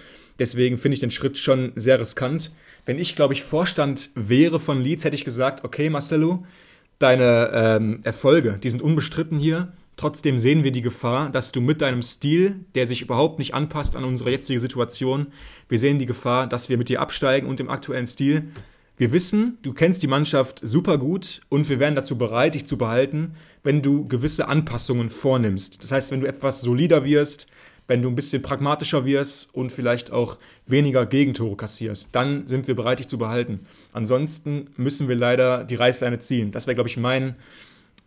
Deswegen 0.40 0.76
finde 0.76 0.94
ich 0.94 1.00
den 1.00 1.12
Schritt 1.12 1.38
schon 1.38 1.70
sehr 1.76 2.00
riskant. 2.00 2.50
Wenn 2.84 2.98
ich, 2.98 3.14
glaube 3.14 3.34
ich, 3.34 3.44
Vorstand 3.44 4.10
wäre 4.16 4.58
von 4.58 4.80
Leeds, 4.80 5.04
hätte 5.04 5.14
ich 5.14 5.24
gesagt, 5.24 5.62
okay, 5.62 5.88
Marcelo, 5.88 6.44
deine 6.98 7.50
ähm, 7.54 8.00
Erfolge, 8.02 8.58
die 8.60 8.70
sind 8.70 8.82
unbestritten 8.82 9.38
hier. 9.38 9.72
Trotzdem 9.96 10.38
sehen 10.38 10.64
wir 10.64 10.72
die 10.72 10.82
Gefahr, 10.82 11.30
dass 11.30 11.52
du 11.52 11.60
mit 11.60 11.80
deinem 11.80 12.02
Stil, 12.02 12.56
der 12.74 12.88
sich 12.88 13.02
überhaupt 13.02 13.38
nicht 13.38 13.54
anpasst 13.54 13.94
an 13.94 14.04
unsere 14.04 14.30
jetzige 14.30 14.58
Situation, 14.58 15.28
wir 15.68 15.78
sehen 15.78 15.98
die 15.98 16.06
Gefahr, 16.06 16.48
dass 16.48 16.68
wir 16.68 16.78
mit 16.78 16.88
dir 16.88 17.00
absteigen 17.00 17.46
und 17.46 17.60
dem 17.60 17.70
aktuellen 17.70 18.06
Stil. 18.06 18.48
Wir 18.96 19.12
wissen, 19.12 19.58
du 19.62 19.72
kennst 19.72 20.02
die 20.02 20.08
Mannschaft 20.08 20.60
super 20.62 20.98
gut 20.98 21.40
und 21.48 21.68
wir 21.68 21.78
wären 21.80 21.94
dazu 21.94 22.18
bereit, 22.18 22.54
dich 22.54 22.66
zu 22.66 22.76
behalten, 22.76 23.34
wenn 23.62 23.82
du 23.82 24.06
gewisse 24.06 24.46
Anpassungen 24.48 25.10
vornimmst. 25.10 25.82
Das 25.82 25.92
heißt, 25.92 26.10
wenn 26.10 26.20
du 26.20 26.28
etwas 26.28 26.60
solider 26.60 27.04
wirst, 27.04 27.48
wenn 27.86 28.02
du 28.02 28.08
ein 28.08 28.14
bisschen 28.14 28.42
pragmatischer 28.42 29.04
wirst 29.04 29.54
und 29.54 29.70
vielleicht 29.70 30.10
auch 30.10 30.38
weniger 30.66 31.06
Gegentore 31.06 31.56
kassierst, 31.56 32.10
dann 32.12 32.48
sind 32.48 32.66
wir 32.66 32.74
bereit, 32.74 32.98
dich 32.98 33.08
zu 33.08 33.18
behalten. 33.18 33.66
Ansonsten 33.92 34.70
müssen 34.76 35.08
wir 35.08 35.16
leider 35.16 35.64
die 35.64 35.74
Reißleine 35.74 36.18
ziehen. 36.18 36.50
Das 36.50 36.66
wäre, 36.66 36.74
glaube 36.74 36.88
ich, 36.88 36.96
mein, 36.96 37.36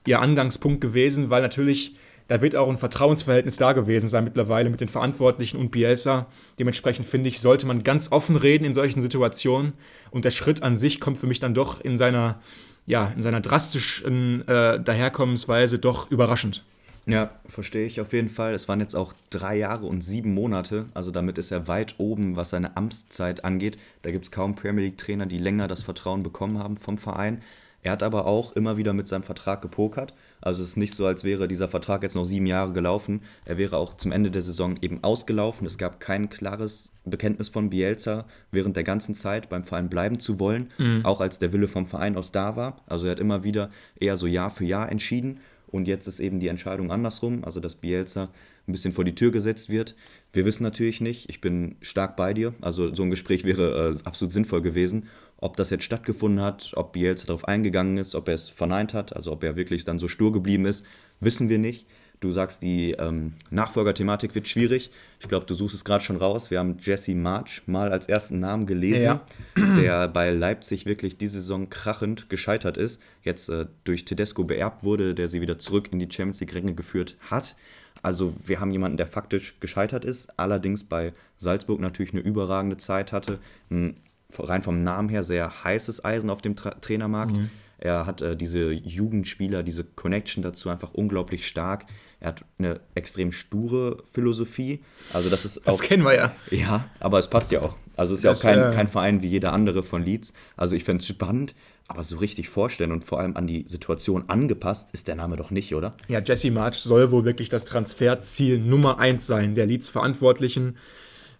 ihr 0.08 0.22
Angangspunkt 0.22 0.82
gewesen, 0.82 1.30
weil 1.30 1.42
natürlich 1.42 1.96
da 2.28 2.42
wird 2.42 2.56
auch 2.56 2.70
ein 2.70 2.78
Vertrauensverhältnis 2.78 3.58
da 3.58 3.72
gewesen 3.72 4.10
sein 4.10 4.24
mittlerweile 4.24 4.70
mit 4.70 4.82
den 4.82 4.90
Verantwortlichen 4.90 5.58
und 5.58 5.72
Bielsa. 5.72 6.28
Dementsprechend 6.60 7.08
finde 7.08 7.30
ich, 7.30 7.40
sollte 7.40 7.66
man 7.66 7.84
ganz 7.84 8.12
offen 8.12 8.36
reden 8.36 8.66
in 8.66 8.74
solchen 8.74 9.02
Situationen. 9.02 9.74
Und 10.12 10.26
der 10.26 10.32
Schritt 10.32 10.62
an 10.62 10.78
sich 10.78 11.00
kommt 11.00 11.20
für 11.20 11.28
mich 11.28 11.40
dann 11.40 11.54
doch 11.54 11.80
in 11.80 11.96
seiner, 11.96 12.42
ja, 12.86 13.14
in 13.16 13.22
seiner 13.22 13.40
drastischen 13.40 14.48
äh, 14.48 14.80
Daherkommensweise 14.82 15.80
doch 15.80 16.12
überraschend. 16.12 16.64
Ja, 17.06 17.32
verstehe 17.48 17.86
ich 17.86 18.02
auf 18.02 18.12
jeden 18.12 18.28
Fall. 18.28 18.54
Es 18.54 18.68
waren 18.68 18.82
jetzt 18.82 18.94
auch 18.94 19.14
drei 19.30 19.56
Jahre 19.56 19.86
und 19.86 20.02
sieben 20.02 20.34
Monate. 20.34 20.88
Also 20.94 21.12
damit 21.12 21.38
ist 21.38 21.52
er 21.52 21.70
weit 21.70 21.96
oben, 22.00 22.36
was 22.36 22.50
seine 22.50 22.76
Amtszeit 22.76 23.46
angeht. 23.46 23.78
Da 24.02 24.12
gibt 24.12 24.26
es 24.26 24.32
kaum 24.32 24.56
Premier 24.56 24.84
League-Trainer, 24.84 25.26
die 25.26 25.38
länger 25.38 25.70
das 25.70 25.82
Vertrauen 25.82 26.22
bekommen 26.22 26.60
haben 26.60 26.76
vom 26.76 26.98
Verein. 26.98 27.42
Er 27.84 27.92
hat 27.92 28.04
aber 28.04 28.26
auch 28.26 28.54
immer 28.54 28.76
wieder 28.78 28.94
mit 28.94 29.08
seinem 29.08 29.24
Vertrag 29.24 29.62
gepokert. 29.62 30.14
Also 30.42 30.64
es 30.64 30.70
ist 30.70 30.78
nicht 30.78 30.94
so, 30.94 31.06
als 31.06 31.24
wäre 31.24 31.48
dieser 31.48 31.68
Vertrag 31.68 32.04
jetzt 32.04 32.16
noch 32.16 32.26
sieben 32.26 32.46
Jahre 32.46 32.74
gelaufen. 32.74 33.22
Er 33.46 33.58
wäre 33.58 33.78
auch 33.78 33.96
zum 33.96 34.12
Ende 34.12 34.32
der 34.32 34.42
Saison 34.42 34.78
eben 34.82 35.04
ausgelaufen. 35.04 35.66
Es 35.66 35.78
gab 35.78 36.00
kein 36.00 36.30
klares 36.30 36.92
Bekenntnis 37.06 37.50
von 37.50 37.70
Bielsa 37.70 38.26
während 38.52 38.76
der 38.76 38.84
ganzen 38.84 39.16
Zeit 39.16 39.50
beim 39.50 39.64
Verein 39.64 39.90
bleiben 39.90 40.20
zu 40.20 40.40
wollen, 40.40 40.72
mhm. 40.78 41.06
auch 41.06 41.22
als 41.22 41.40
der 41.40 41.54
Wille 41.54 41.68
vom 41.68 41.88
Verein 41.88 42.18
aus 42.18 42.32
da 42.32 42.56
war. 42.56 42.82
Also 42.88 43.06
er 43.06 43.12
hat 43.12 43.20
immer 43.20 43.44
wieder 43.44 43.70
eher 44.00 44.18
so 44.18 44.28
Jahr 44.28 44.50
für 44.52 44.66
Jahr 44.66 44.92
entschieden. 44.92 45.40
Und 45.68 45.88
jetzt 45.88 46.08
ist 46.08 46.20
eben 46.20 46.40
die 46.40 46.48
Entscheidung 46.48 46.92
andersrum, 46.92 47.44
also 47.44 47.60
dass 47.60 47.76
Bielsa 47.76 48.30
ein 48.68 48.72
bisschen 48.72 48.94
vor 48.94 49.04
die 49.04 49.16
Tür 49.16 49.32
gesetzt 49.32 49.70
wird. 49.70 49.96
Wir 50.34 50.46
wissen 50.46 50.64
natürlich 50.64 51.02
nicht, 51.02 51.30
ich 51.30 51.42
bin 51.42 51.76
stark 51.82 52.16
bei 52.16 52.34
dir, 52.34 52.54
also 52.62 52.94
so 52.94 53.04
ein 53.04 53.10
Gespräch 53.10 53.44
wäre 53.44 53.92
äh, 53.92 54.08
absolut 54.08 54.34
sinnvoll 54.34 54.62
gewesen. 54.62 55.08
Ob 55.40 55.56
das 55.56 55.70
jetzt 55.70 55.84
stattgefunden 55.84 56.42
hat, 56.44 56.72
ob 56.76 56.94
Bielsa 56.94 57.28
darauf 57.28 57.46
eingegangen 57.46 57.98
ist, 57.98 58.16
ob 58.16 58.28
er 58.28 58.36
es 58.36 58.50
verneint 58.50 58.94
hat, 58.94 59.16
also 59.16 59.32
ob 59.32 59.44
er 59.44 59.56
wirklich 59.56 59.84
dann 59.84 60.00
so 60.00 60.08
stur 60.08 60.32
geblieben 60.32 60.66
ist, 60.66 60.86
wissen 61.20 61.50
wir 61.50 61.60
nicht. 61.60 61.86
Du 62.20 62.32
sagst, 62.32 62.64
die 62.64 62.94
ähm, 62.94 63.34
Nachfolgerthematik 63.52 64.34
wird 64.34 64.48
schwierig. 64.48 64.90
Ich 65.20 65.28
glaube, 65.28 65.46
du 65.46 65.54
suchst 65.54 65.76
es 65.76 65.86
gerade 65.86 66.04
schon 66.04 66.16
raus. 66.16 66.50
Wir 66.50 66.58
haben 66.58 66.78
Jesse 66.80 67.14
March 67.14 67.62
mal 67.68 67.92
als 67.92 68.08
ersten 68.08 68.40
Namen 68.40 68.66
gelesen, 68.66 69.04
ja. 69.04 69.22
der 69.76 70.08
bei 70.08 70.32
Leipzig 70.32 70.88
wirklich 70.88 71.20
diese 71.20 71.40
Saison 71.40 71.70
krachend 71.70 72.28
gescheitert 72.28 72.76
ist. 72.76 73.00
Jetzt 73.22 73.50
äh, 73.50 73.68
durch 73.84 74.04
Tedesco 74.06 74.46
beerbt 74.46 74.84
wurde, 74.84 75.14
der 75.14 75.28
sie 75.28 75.42
wieder 75.42 75.60
zurück 75.60 75.90
in 75.92 76.00
die 76.00 76.10
Champions 76.10 76.40
League-Ränge 76.40 76.74
geführt 76.74 77.18
hat. 77.30 77.56
Also 78.02 78.34
wir 78.44 78.60
haben 78.60 78.72
jemanden, 78.72 78.98
der 78.98 79.08
faktisch 79.08 79.60
gescheitert 79.60 80.04
ist, 80.04 80.40
allerdings 80.40 80.84
bei 80.84 81.14
Salzburg 81.38 81.80
natürlich 81.80 82.14
eine 82.14 82.22
überragende 82.22 82.78
Zeit 82.78 83.12
hatte. 83.12 83.40
Ein 83.70 83.98
rein 84.38 84.64
vom 84.64 84.84
Namen 84.84 85.10
her 85.10 85.24
sehr 85.24 85.64
heißes 85.64 86.04
Eisen 86.04 86.30
auf 86.30 86.42
dem 86.42 86.56
Tra 86.56 86.72
Trainermarkt. 86.72 87.38
Mhm. 87.38 87.50
Er 87.80 88.06
hat 88.06 88.22
äh, 88.22 88.36
diese 88.36 88.72
Jugendspieler, 88.72 89.64
diese 89.64 89.84
Connection 89.84 90.42
dazu 90.42 90.70
einfach 90.70 90.94
unglaublich 90.94 91.48
stark. 91.48 91.86
Er 92.20 92.30
hat 92.30 92.46
eine 92.58 92.80
extrem 92.96 93.32
sture 93.32 94.04
Philosophie. 94.12 94.84
Also 95.14 95.30
das 95.30 95.46
ist 95.46 95.62
das 95.64 95.76
auch, 95.76 95.84
kennen 95.84 96.04
wir 96.04 96.16
ja. 96.16 96.32
Ja, 96.50 96.90
aber 97.00 97.20
es 97.20 97.30
passt 97.30 97.52
ja 97.52 97.62
auch. 97.62 97.76
Also 97.96 98.16
es 98.16 98.20
ist 98.20 98.26
das, 98.26 98.42
ja 98.42 98.52
auch 98.52 98.56
kein, 98.56 98.72
äh, 98.72 98.76
kein 98.76 98.88
Verein 98.88 99.22
wie 99.22 99.28
jeder 99.28 99.54
andere 99.54 99.84
von 99.84 100.04
Leeds. 100.04 100.34
Also 100.56 100.76
ich 100.76 100.84
fände 100.84 101.02
es 101.02 101.08
spannend, 101.08 101.54
aber 101.88 102.04
so 102.04 102.18
richtig 102.18 102.50
vorstellen 102.50 102.92
und 102.92 103.06
vor 103.06 103.20
allem 103.20 103.38
an 103.38 103.46
die 103.46 103.66
Situation 103.68 104.26
angepasst 104.28 104.90
ist 104.94 105.08
der 105.08 105.16
Name 105.16 105.36
doch 105.38 105.52
nicht, 105.52 105.76
oder? 105.76 105.96
Ja, 106.08 106.20
Jesse 106.20 106.50
March 106.50 106.78
soll 106.78 107.12
wohl 107.12 107.26
wirklich 107.26 107.50
das 107.50 107.66
Transferziel 107.66 108.58
Nummer 108.60 108.98
eins 108.98 109.28
sein. 109.28 109.54
Der 109.54 109.68
Leeds-Verantwortlichen 109.68 110.78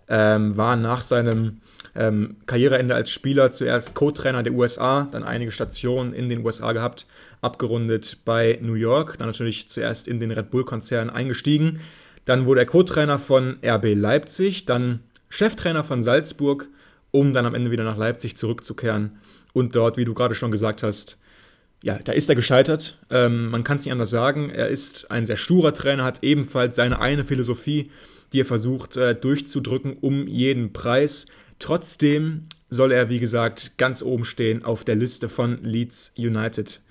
ähm, 0.10 0.58
war 0.58 0.76
nach 0.76 1.02
seinem 1.02 1.62
ähm, 1.96 2.38
Karriereende 2.46 2.96
als 2.96 3.10
Spieler 3.10 3.52
zuerst 3.52 3.96
Co-Trainer 3.96 4.44
der 4.44 4.54
USA, 4.54 5.08
dann 5.12 5.24
einige 5.24 5.52
Stationen 5.52 6.14
in 6.14 6.30
den 6.30 6.46
USA 6.46 6.72
gehabt, 6.72 7.06
abgerundet 7.42 8.20
bei 8.26 8.60
New 8.62 8.76
York, 8.76 9.18
dann 9.18 9.28
natürlich 9.28 9.68
zuerst 9.68 10.08
in 10.08 10.20
den 10.20 10.32
Red 10.32 10.52
Bull-Konzern 10.52 11.10
eingestiegen. 11.10 11.80
Dann 12.26 12.46
wurde 12.46 12.62
er 12.62 12.66
Co-Trainer 12.66 13.20
von 13.20 13.58
RB 13.66 13.96
Leipzig, 13.96 14.66
dann 14.66 15.00
Cheftrainer 15.30 15.84
von 15.84 16.04
Salzburg, 16.04 16.68
um 17.12 17.34
dann 17.34 17.46
am 17.46 17.56
Ende 17.56 17.72
wieder 17.72 17.84
nach 17.84 17.98
Leipzig 17.98 18.38
zurückzukehren 18.38 19.18
und 19.54 19.76
dort, 19.76 19.98
wie 19.98 20.06
du 20.06 20.14
gerade 20.14 20.36
schon 20.36 20.52
gesagt 20.52 20.84
hast, 20.84 21.18
ja, 21.84 22.00
da 22.04 22.12
ist 22.12 22.30
er 22.30 22.36
gescheitert. 22.36 22.98
Ähm, 23.10 23.50
man 23.50 23.64
kann 23.64 23.78
es 23.78 23.86
nicht 23.86 23.92
anders 23.92 24.10
sagen. 24.10 24.50
Er 24.50 24.68
ist 24.68 25.12
ein 25.12 25.26
sehr 25.26 25.38
sturer 25.38 25.74
Trainer, 25.74 26.04
hat 26.04 26.24
ebenfalls 26.24 26.76
seine 26.76 27.00
eine 27.00 27.24
Philosophie, 27.24 27.92
die 28.34 28.42
er 28.42 28.46
versucht 28.46 28.98
äh, 28.98 29.16
durchzudrücken 29.16 29.98
um 30.00 30.28
jeden 30.28 30.74
Preis. 30.74 31.26
Trotzdem 31.60 32.48
soll 32.70 32.92
er, 32.92 33.10
wie 33.10 33.20
gesagt, 33.20 33.78
ganz 33.78 34.02
oben 34.02 34.26
stehen 34.26 34.64
auf 34.64 34.84
der 34.84 34.96
Liste 34.96 35.30
von 35.30 35.64
Leeds 35.64 36.14
United. 36.18 36.82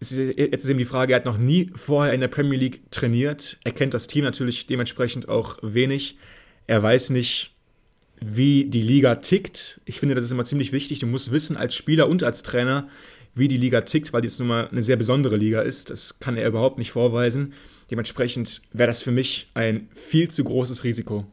Jetzt 0.00 0.12
ist 0.12 0.68
eben 0.68 0.78
die 0.78 0.84
Frage, 0.84 1.14
er 1.14 1.16
hat 1.16 1.24
noch 1.24 1.38
nie 1.38 1.70
vorher 1.74 2.12
in 2.12 2.20
der 2.20 2.28
Premier 2.28 2.58
League 2.58 2.90
trainiert. 2.90 3.58
Er 3.64 3.72
kennt 3.72 3.94
das 3.94 4.06
Team 4.06 4.24
natürlich 4.24 4.66
dementsprechend 4.66 5.28
auch 5.28 5.58
wenig. 5.62 6.18
Er 6.66 6.82
weiß 6.82 7.10
nicht, 7.10 7.52
wie 8.20 8.66
die 8.66 8.82
Liga 8.82 9.16
tickt. 9.16 9.80
Ich 9.86 10.00
finde, 10.00 10.14
das 10.14 10.26
ist 10.26 10.30
immer 10.30 10.44
ziemlich 10.44 10.72
wichtig. 10.72 11.00
Du 11.00 11.06
musst 11.06 11.32
wissen 11.32 11.56
als 11.56 11.74
Spieler 11.74 12.08
und 12.08 12.22
als 12.22 12.42
Trainer, 12.42 12.88
wie 13.34 13.48
die 13.48 13.56
Liga 13.56 13.80
tickt, 13.80 14.12
weil 14.12 14.20
dies 14.20 14.38
nun 14.38 14.48
mal 14.48 14.68
eine 14.68 14.82
sehr 14.82 14.96
besondere 14.96 15.36
Liga 15.36 15.62
ist. 15.62 15.90
Das 15.90 16.18
kann 16.20 16.36
er 16.36 16.48
überhaupt 16.48 16.78
nicht 16.78 16.92
vorweisen. 16.92 17.54
Dementsprechend 17.90 18.62
wäre 18.72 18.88
das 18.88 19.02
für 19.02 19.12
mich 19.12 19.50
ein 19.54 19.88
viel 19.92 20.30
zu 20.30 20.44
großes 20.44 20.84
Risiko. 20.84 21.26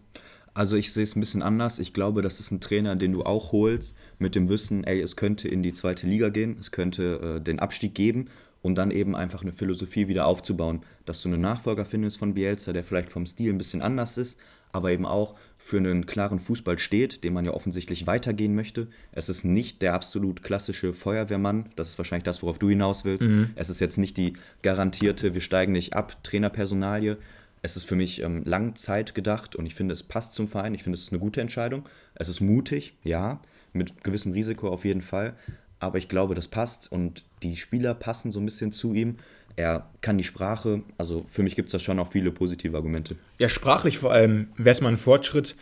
Also 0.53 0.75
ich 0.75 0.91
sehe 0.91 1.03
es 1.03 1.15
ein 1.15 1.21
bisschen 1.21 1.41
anders. 1.41 1.79
Ich 1.79 1.93
glaube, 1.93 2.21
das 2.21 2.39
ist 2.39 2.51
ein 2.51 2.59
Trainer, 2.59 2.95
den 2.95 3.13
du 3.13 3.23
auch 3.23 3.53
holst, 3.53 3.95
mit 4.19 4.35
dem 4.35 4.49
Wissen, 4.49 4.83
ey, 4.83 5.01
es 5.01 5.15
könnte 5.15 5.47
in 5.47 5.63
die 5.63 5.71
zweite 5.71 6.07
Liga 6.07 6.29
gehen, 6.29 6.57
es 6.59 6.71
könnte 6.71 7.37
äh, 7.37 7.41
den 7.41 7.59
Abstieg 7.59 7.95
geben 7.95 8.27
und 8.61 8.75
dann 8.75 8.91
eben 8.91 9.15
einfach 9.15 9.41
eine 9.41 9.53
Philosophie 9.53 10.07
wieder 10.07 10.27
aufzubauen, 10.27 10.81
dass 11.05 11.21
du 11.21 11.29
einen 11.29 11.41
Nachfolger 11.41 11.85
findest 11.85 12.17
von 12.17 12.33
Bielsa, 12.33 12.73
der 12.73 12.83
vielleicht 12.83 13.11
vom 13.11 13.25
Stil 13.25 13.51
ein 13.51 13.57
bisschen 13.57 13.81
anders 13.81 14.17
ist, 14.17 14.37
aber 14.73 14.91
eben 14.91 15.05
auch 15.05 15.35
für 15.63 15.77
einen 15.77 16.05
klaren 16.05 16.39
Fußball 16.39 16.79
steht, 16.79 17.23
den 17.23 17.33
man 17.33 17.45
ja 17.45 17.51
offensichtlich 17.51 18.07
weitergehen 18.07 18.55
möchte. 18.55 18.87
Es 19.11 19.29
ist 19.29 19.45
nicht 19.45 19.81
der 19.81 19.93
absolut 19.93 20.43
klassische 20.43 20.93
Feuerwehrmann, 20.93 21.69
das 21.75 21.89
ist 21.89 21.97
wahrscheinlich 21.97 22.23
das, 22.23 22.41
worauf 22.41 22.57
du 22.59 22.69
hinaus 22.69 23.05
willst. 23.05 23.27
Mhm. 23.27 23.51
Es 23.55 23.69
ist 23.69 23.79
jetzt 23.79 23.97
nicht 23.97 24.17
die 24.17 24.33
garantierte, 24.63 25.33
wir 25.33 25.41
steigen 25.41 25.71
nicht 25.71 25.93
ab, 25.93 26.23
Trainerpersonalie, 26.23 27.17
es 27.61 27.77
ist 27.77 27.83
für 27.83 27.95
mich 27.95 28.21
ähm, 28.21 28.41
Langzeit 28.43 29.13
gedacht 29.13 29.55
und 29.55 29.65
ich 29.65 29.75
finde, 29.75 29.93
es 29.93 30.03
passt 30.03 30.33
zum 30.33 30.47
Verein. 30.47 30.73
Ich 30.73 30.83
finde, 30.83 30.97
es 30.97 31.03
ist 31.03 31.11
eine 31.11 31.19
gute 31.19 31.41
Entscheidung. 31.41 31.87
Es 32.15 32.27
ist 32.27 32.41
mutig, 32.41 32.95
ja, 33.03 33.39
mit 33.71 34.03
gewissem 34.03 34.31
Risiko 34.31 34.69
auf 34.69 34.83
jeden 34.83 35.03
Fall. 35.03 35.35
Aber 35.79 35.97
ich 35.97 36.09
glaube, 36.09 36.35
das 36.35 36.47
passt 36.47 36.91
und 36.91 37.23
die 37.43 37.57
Spieler 37.57 37.93
passen 37.93 38.31
so 38.31 38.39
ein 38.39 38.45
bisschen 38.45 38.71
zu 38.71 38.93
ihm. 38.93 39.17
Er 39.55 39.89
kann 40.01 40.17
die 40.17 40.23
Sprache, 40.23 40.81
also 40.97 41.25
für 41.29 41.43
mich 41.43 41.55
gibt 41.55 41.67
es 41.67 41.73
da 41.73 41.79
schon 41.79 41.99
auch 41.99 42.11
viele 42.11 42.31
positive 42.31 42.75
Argumente. 42.75 43.15
Ja, 43.39 43.49
sprachlich 43.49 43.97
vor 43.97 44.11
allem 44.11 44.47
wäre 44.57 44.71
es 44.71 44.81
mal 44.81 44.89
ein 44.89 44.97
Fortschritt. 44.97 45.55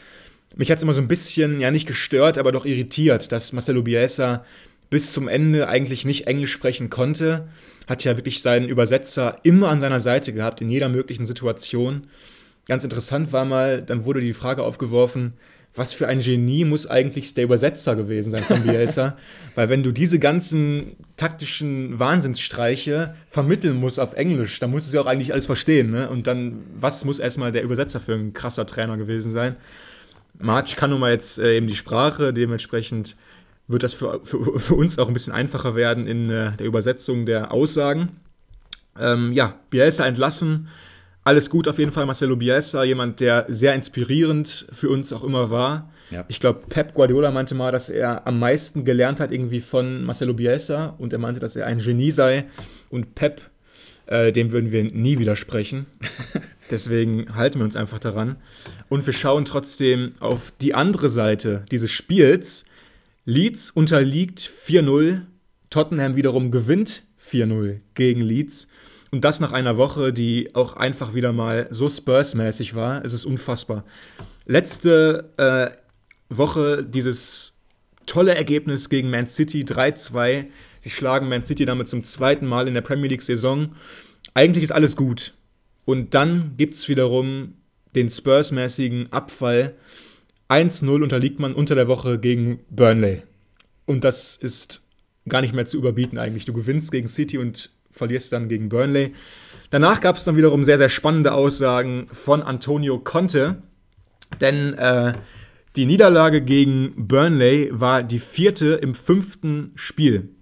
Mich 0.55 0.71
hat 0.71 0.77
es 0.77 0.83
immer 0.83 0.93
so 0.93 1.01
ein 1.01 1.07
bisschen, 1.07 1.59
ja 1.59 1.71
nicht 1.71 1.87
gestört, 1.87 2.37
aber 2.37 2.51
doch 2.51 2.65
irritiert, 2.65 3.31
dass 3.31 3.53
Marcelo 3.53 3.83
Bielsa 3.83 4.43
bis 4.89 5.13
zum 5.13 5.27
Ende 5.27 5.67
eigentlich 5.67 6.05
nicht 6.05 6.27
Englisch 6.27 6.51
sprechen 6.51 6.89
konnte. 6.89 7.47
Hat 7.87 8.03
ja 8.03 8.17
wirklich 8.17 8.41
seinen 8.41 8.67
Übersetzer 8.67 9.39
immer 9.43 9.69
an 9.69 9.79
seiner 9.79 9.99
Seite 9.99 10.33
gehabt, 10.33 10.61
in 10.61 10.69
jeder 10.69 10.89
möglichen 10.89 11.25
Situation. 11.25 12.07
Ganz 12.67 12.83
interessant 12.83 13.31
war 13.31 13.45
mal, 13.45 13.81
dann 13.81 14.05
wurde 14.05 14.21
die 14.21 14.33
Frage 14.33 14.63
aufgeworfen, 14.63 15.33
was 15.75 15.93
für 15.93 16.07
ein 16.07 16.19
Genie 16.19 16.65
muss 16.65 16.87
eigentlich 16.87 17.33
der 17.35 17.43
Übersetzer 17.43 17.95
gewesen 17.95 18.31
sein 18.31 18.43
von 18.43 18.63
Bielsa? 18.63 19.17
Weil 19.55 19.69
wenn 19.69 19.83
du 19.83 19.91
diese 19.91 20.19
ganzen 20.19 20.95
taktischen 21.15 21.99
Wahnsinnsstreiche 21.99 23.15
vermitteln 23.29 23.77
musst 23.77 23.99
auf 23.99 24.13
Englisch, 24.13 24.59
dann 24.59 24.71
musst 24.71 24.91
du 24.91 24.97
ja 24.97 25.03
auch 25.03 25.07
eigentlich 25.07 25.31
alles 25.31 25.45
verstehen. 25.45 25.91
Ne? 25.91 26.09
Und 26.09 26.27
dann, 26.27 26.63
was 26.79 27.05
muss 27.05 27.19
erstmal 27.19 27.51
der 27.51 27.63
Übersetzer 27.63 27.99
für 27.99 28.13
ein 28.13 28.33
krasser 28.33 28.65
Trainer 28.65 28.97
gewesen 28.97 29.31
sein? 29.31 29.55
March 30.39 30.75
kann 30.75 30.89
nun 30.89 30.99
mal 30.99 31.11
jetzt 31.11 31.37
äh, 31.37 31.57
eben 31.57 31.67
die 31.67 31.75
Sprache, 31.75 32.33
dementsprechend 32.33 33.15
wird 33.67 33.83
das 33.83 33.93
für, 33.93 34.21
für, 34.23 34.59
für, 34.59 34.73
uns 34.73 34.97
auch 34.97 35.07
ein 35.07 35.13
bisschen 35.13 35.33
einfacher 35.33 35.75
werden 35.75 36.07
in 36.07 36.29
äh, 36.29 36.53
der 36.53 36.65
Übersetzung 36.65 37.25
der 37.25 37.51
Aussagen. 37.51 38.19
Ähm, 38.99 39.31
ja, 39.33 39.55
Bielsa 39.69 40.05
entlassen. 40.05 40.69
Alles 41.23 41.49
gut 41.49 41.67
auf 41.67 41.77
jeden 41.77 41.91
Fall, 41.91 42.05
Marcelo 42.05 42.35
Bielsa, 42.35 42.83
jemand, 42.83 43.19
der 43.19 43.45
sehr 43.49 43.75
inspirierend 43.75 44.67
für 44.71 44.89
uns 44.89 45.13
auch 45.13 45.23
immer 45.23 45.49
war. 45.49 45.91
Ja. 46.11 46.25
Ich 46.27 46.39
glaube, 46.39 46.61
Pep 46.69 46.93
Guardiola 46.93 47.29
meinte 47.31 47.55
mal, 47.55 47.71
dass 47.71 47.89
er 47.89 48.25
am 48.25 48.39
meisten 48.39 48.85
gelernt 48.85 49.19
hat 49.19 49.31
irgendwie 49.31 49.61
von 49.61 50.03
Marcelo 50.03 50.33
Bielsa 50.33 50.95
und 50.97 51.13
er 51.13 51.19
meinte, 51.19 51.39
dass 51.39 51.55
er 51.55 51.67
ein 51.67 51.79
Genie 51.79 52.11
sei. 52.11 52.45
Und 52.89 53.15
Pep, 53.15 53.41
äh, 54.07 54.31
dem 54.31 54.51
würden 54.51 54.71
wir 54.71 54.83
nie 54.83 55.19
widersprechen. 55.19 55.85
Deswegen 56.71 57.35
halten 57.35 57.59
wir 57.59 57.65
uns 57.65 57.75
einfach 57.75 57.99
daran. 57.99 58.37
Und 58.87 59.05
wir 59.05 59.13
schauen 59.13 59.45
trotzdem 59.45 60.13
auf 60.19 60.51
die 60.61 60.73
andere 60.73 61.09
Seite 61.09 61.63
dieses 61.69 61.91
Spiels, 61.91 62.65
Leeds 63.25 63.69
unterliegt 63.69 64.49
4-0. 64.65 65.21
Tottenham 65.69 66.15
wiederum 66.15 66.49
gewinnt 66.49 67.03
4-0 67.23 67.81
gegen 67.93 68.21
Leeds. 68.21 68.67
Und 69.11 69.23
das 69.25 69.39
nach 69.39 69.51
einer 69.51 69.77
Woche, 69.77 70.13
die 70.13 70.53
auch 70.53 70.73
einfach 70.73 71.15
wieder 71.15 71.33
mal 71.33 71.67
so 71.71 71.89
Spurs-mäßig 71.89 72.75
war. 72.75 73.03
Es 73.03 73.13
ist 73.13 73.25
unfassbar. 73.25 73.83
Letzte 74.45 75.31
äh, 75.37 76.35
Woche 76.35 76.83
dieses 76.83 77.57
tolle 78.05 78.35
Ergebnis 78.35 78.89
gegen 78.89 79.09
Man 79.09 79.27
City 79.27 79.63
3-2. 79.63 80.45
Sie 80.79 80.89
schlagen 80.89 81.27
Man 81.27 81.43
City 81.43 81.65
damit 81.65 81.87
zum 81.87 82.03
zweiten 82.03 82.45
Mal 82.45 82.67
in 82.67 82.73
der 82.73 82.81
Premier 82.81 83.09
League-Saison. 83.09 83.75
Eigentlich 84.33 84.63
ist 84.63 84.71
alles 84.71 84.95
gut. 84.95 85.33
Und 85.85 86.13
dann 86.13 86.55
gibt 86.57 86.75
es 86.75 86.87
wiederum 86.87 87.55
den 87.95 88.09
Spurs-mäßigen 88.09 89.11
Abfall 89.11 89.75
1-0 90.49 91.03
unterliegt 91.03 91.39
man 91.39 91.53
unter 91.53 91.75
der 91.75 91.87
Woche 91.87 92.19
gegen 92.19 92.59
Burnley. 92.69 93.21
Und 93.85 94.03
das 94.03 94.35
ist 94.35 94.83
gar 95.27 95.41
nicht 95.41 95.53
mehr 95.53 95.67
zu 95.67 95.77
überbieten 95.77 96.17
eigentlich. 96.17 96.45
Du 96.45 96.53
gewinnst 96.53 96.91
gegen 96.91 97.07
City 97.07 97.37
und 97.37 97.71
verlierst 97.91 98.33
dann 98.33 98.47
gegen 98.47 98.69
Burnley. 98.69 99.13
Danach 99.69 100.01
gab 100.01 100.17
es 100.17 100.23
dann 100.23 100.35
wiederum 100.35 100.63
sehr, 100.63 100.77
sehr 100.77 100.89
spannende 100.89 101.33
Aussagen 101.33 102.07
von 102.11 102.41
Antonio 102.41 102.99
Conte. 102.99 103.61
Denn 104.41 104.73
äh, 104.73 105.13
die 105.75 105.85
Niederlage 105.85 106.41
gegen 106.41 106.93
Burnley 106.95 107.69
war 107.71 108.03
die 108.03 108.19
vierte 108.19 108.73
im 108.75 108.95
fünften 108.95 109.71
Spiel. 109.75 110.35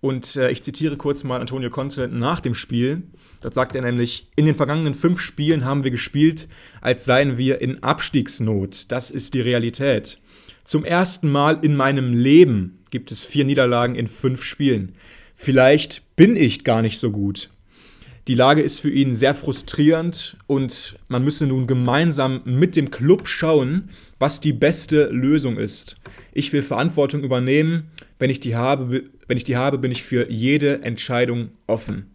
Und 0.00 0.36
äh, 0.36 0.50
ich 0.50 0.62
zitiere 0.62 0.96
kurz 0.96 1.24
mal 1.24 1.40
Antonio 1.40 1.70
Conte 1.70 2.08
nach 2.08 2.40
dem 2.40 2.54
Spiel. 2.54 3.02
Dort 3.40 3.54
sagt 3.54 3.74
er 3.74 3.82
nämlich, 3.82 4.30
in 4.36 4.46
den 4.46 4.54
vergangenen 4.54 4.94
fünf 4.94 5.20
Spielen 5.20 5.64
haben 5.64 5.84
wir 5.84 5.90
gespielt, 5.90 6.48
als 6.80 7.04
seien 7.04 7.38
wir 7.38 7.60
in 7.60 7.82
Abstiegsnot. 7.82 8.92
Das 8.92 9.10
ist 9.10 9.34
die 9.34 9.40
Realität. 9.40 10.20
Zum 10.64 10.84
ersten 10.84 11.30
Mal 11.30 11.60
in 11.62 11.76
meinem 11.76 12.12
Leben 12.12 12.82
gibt 12.90 13.10
es 13.12 13.24
vier 13.24 13.44
Niederlagen 13.44 13.94
in 13.94 14.06
fünf 14.06 14.42
Spielen. 14.42 14.94
Vielleicht 15.36 16.16
bin 16.16 16.34
ich 16.34 16.64
gar 16.64 16.82
nicht 16.82 16.98
so 16.98 17.12
gut. 17.12 17.50
Die 18.26 18.34
Lage 18.34 18.62
ist 18.62 18.80
für 18.80 18.90
ihn 18.90 19.14
sehr 19.14 19.34
frustrierend 19.34 20.36
und 20.48 20.98
man 21.06 21.22
müsse 21.22 21.46
nun 21.46 21.68
gemeinsam 21.68 22.40
mit 22.44 22.74
dem 22.74 22.90
Club 22.90 23.28
schauen, 23.28 23.90
was 24.18 24.40
die 24.40 24.52
beste 24.52 25.04
Lösung 25.10 25.58
ist. 25.58 26.00
Ich 26.32 26.52
will 26.52 26.62
Verantwortung 26.62 27.22
übernehmen. 27.22 27.90
Wenn 28.18 28.30
ich 28.30 28.40
die 28.40 28.56
habe, 28.56 29.04
wenn 29.28 29.36
ich 29.36 29.44
die 29.44 29.56
habe 29.56 29.78
bin 29.78 29.92
ich 29.92 30.02
für 30.02 30.28
jede 30.28 30.82
Entscheidung 30.82 31.50
offen. 31.68 32.10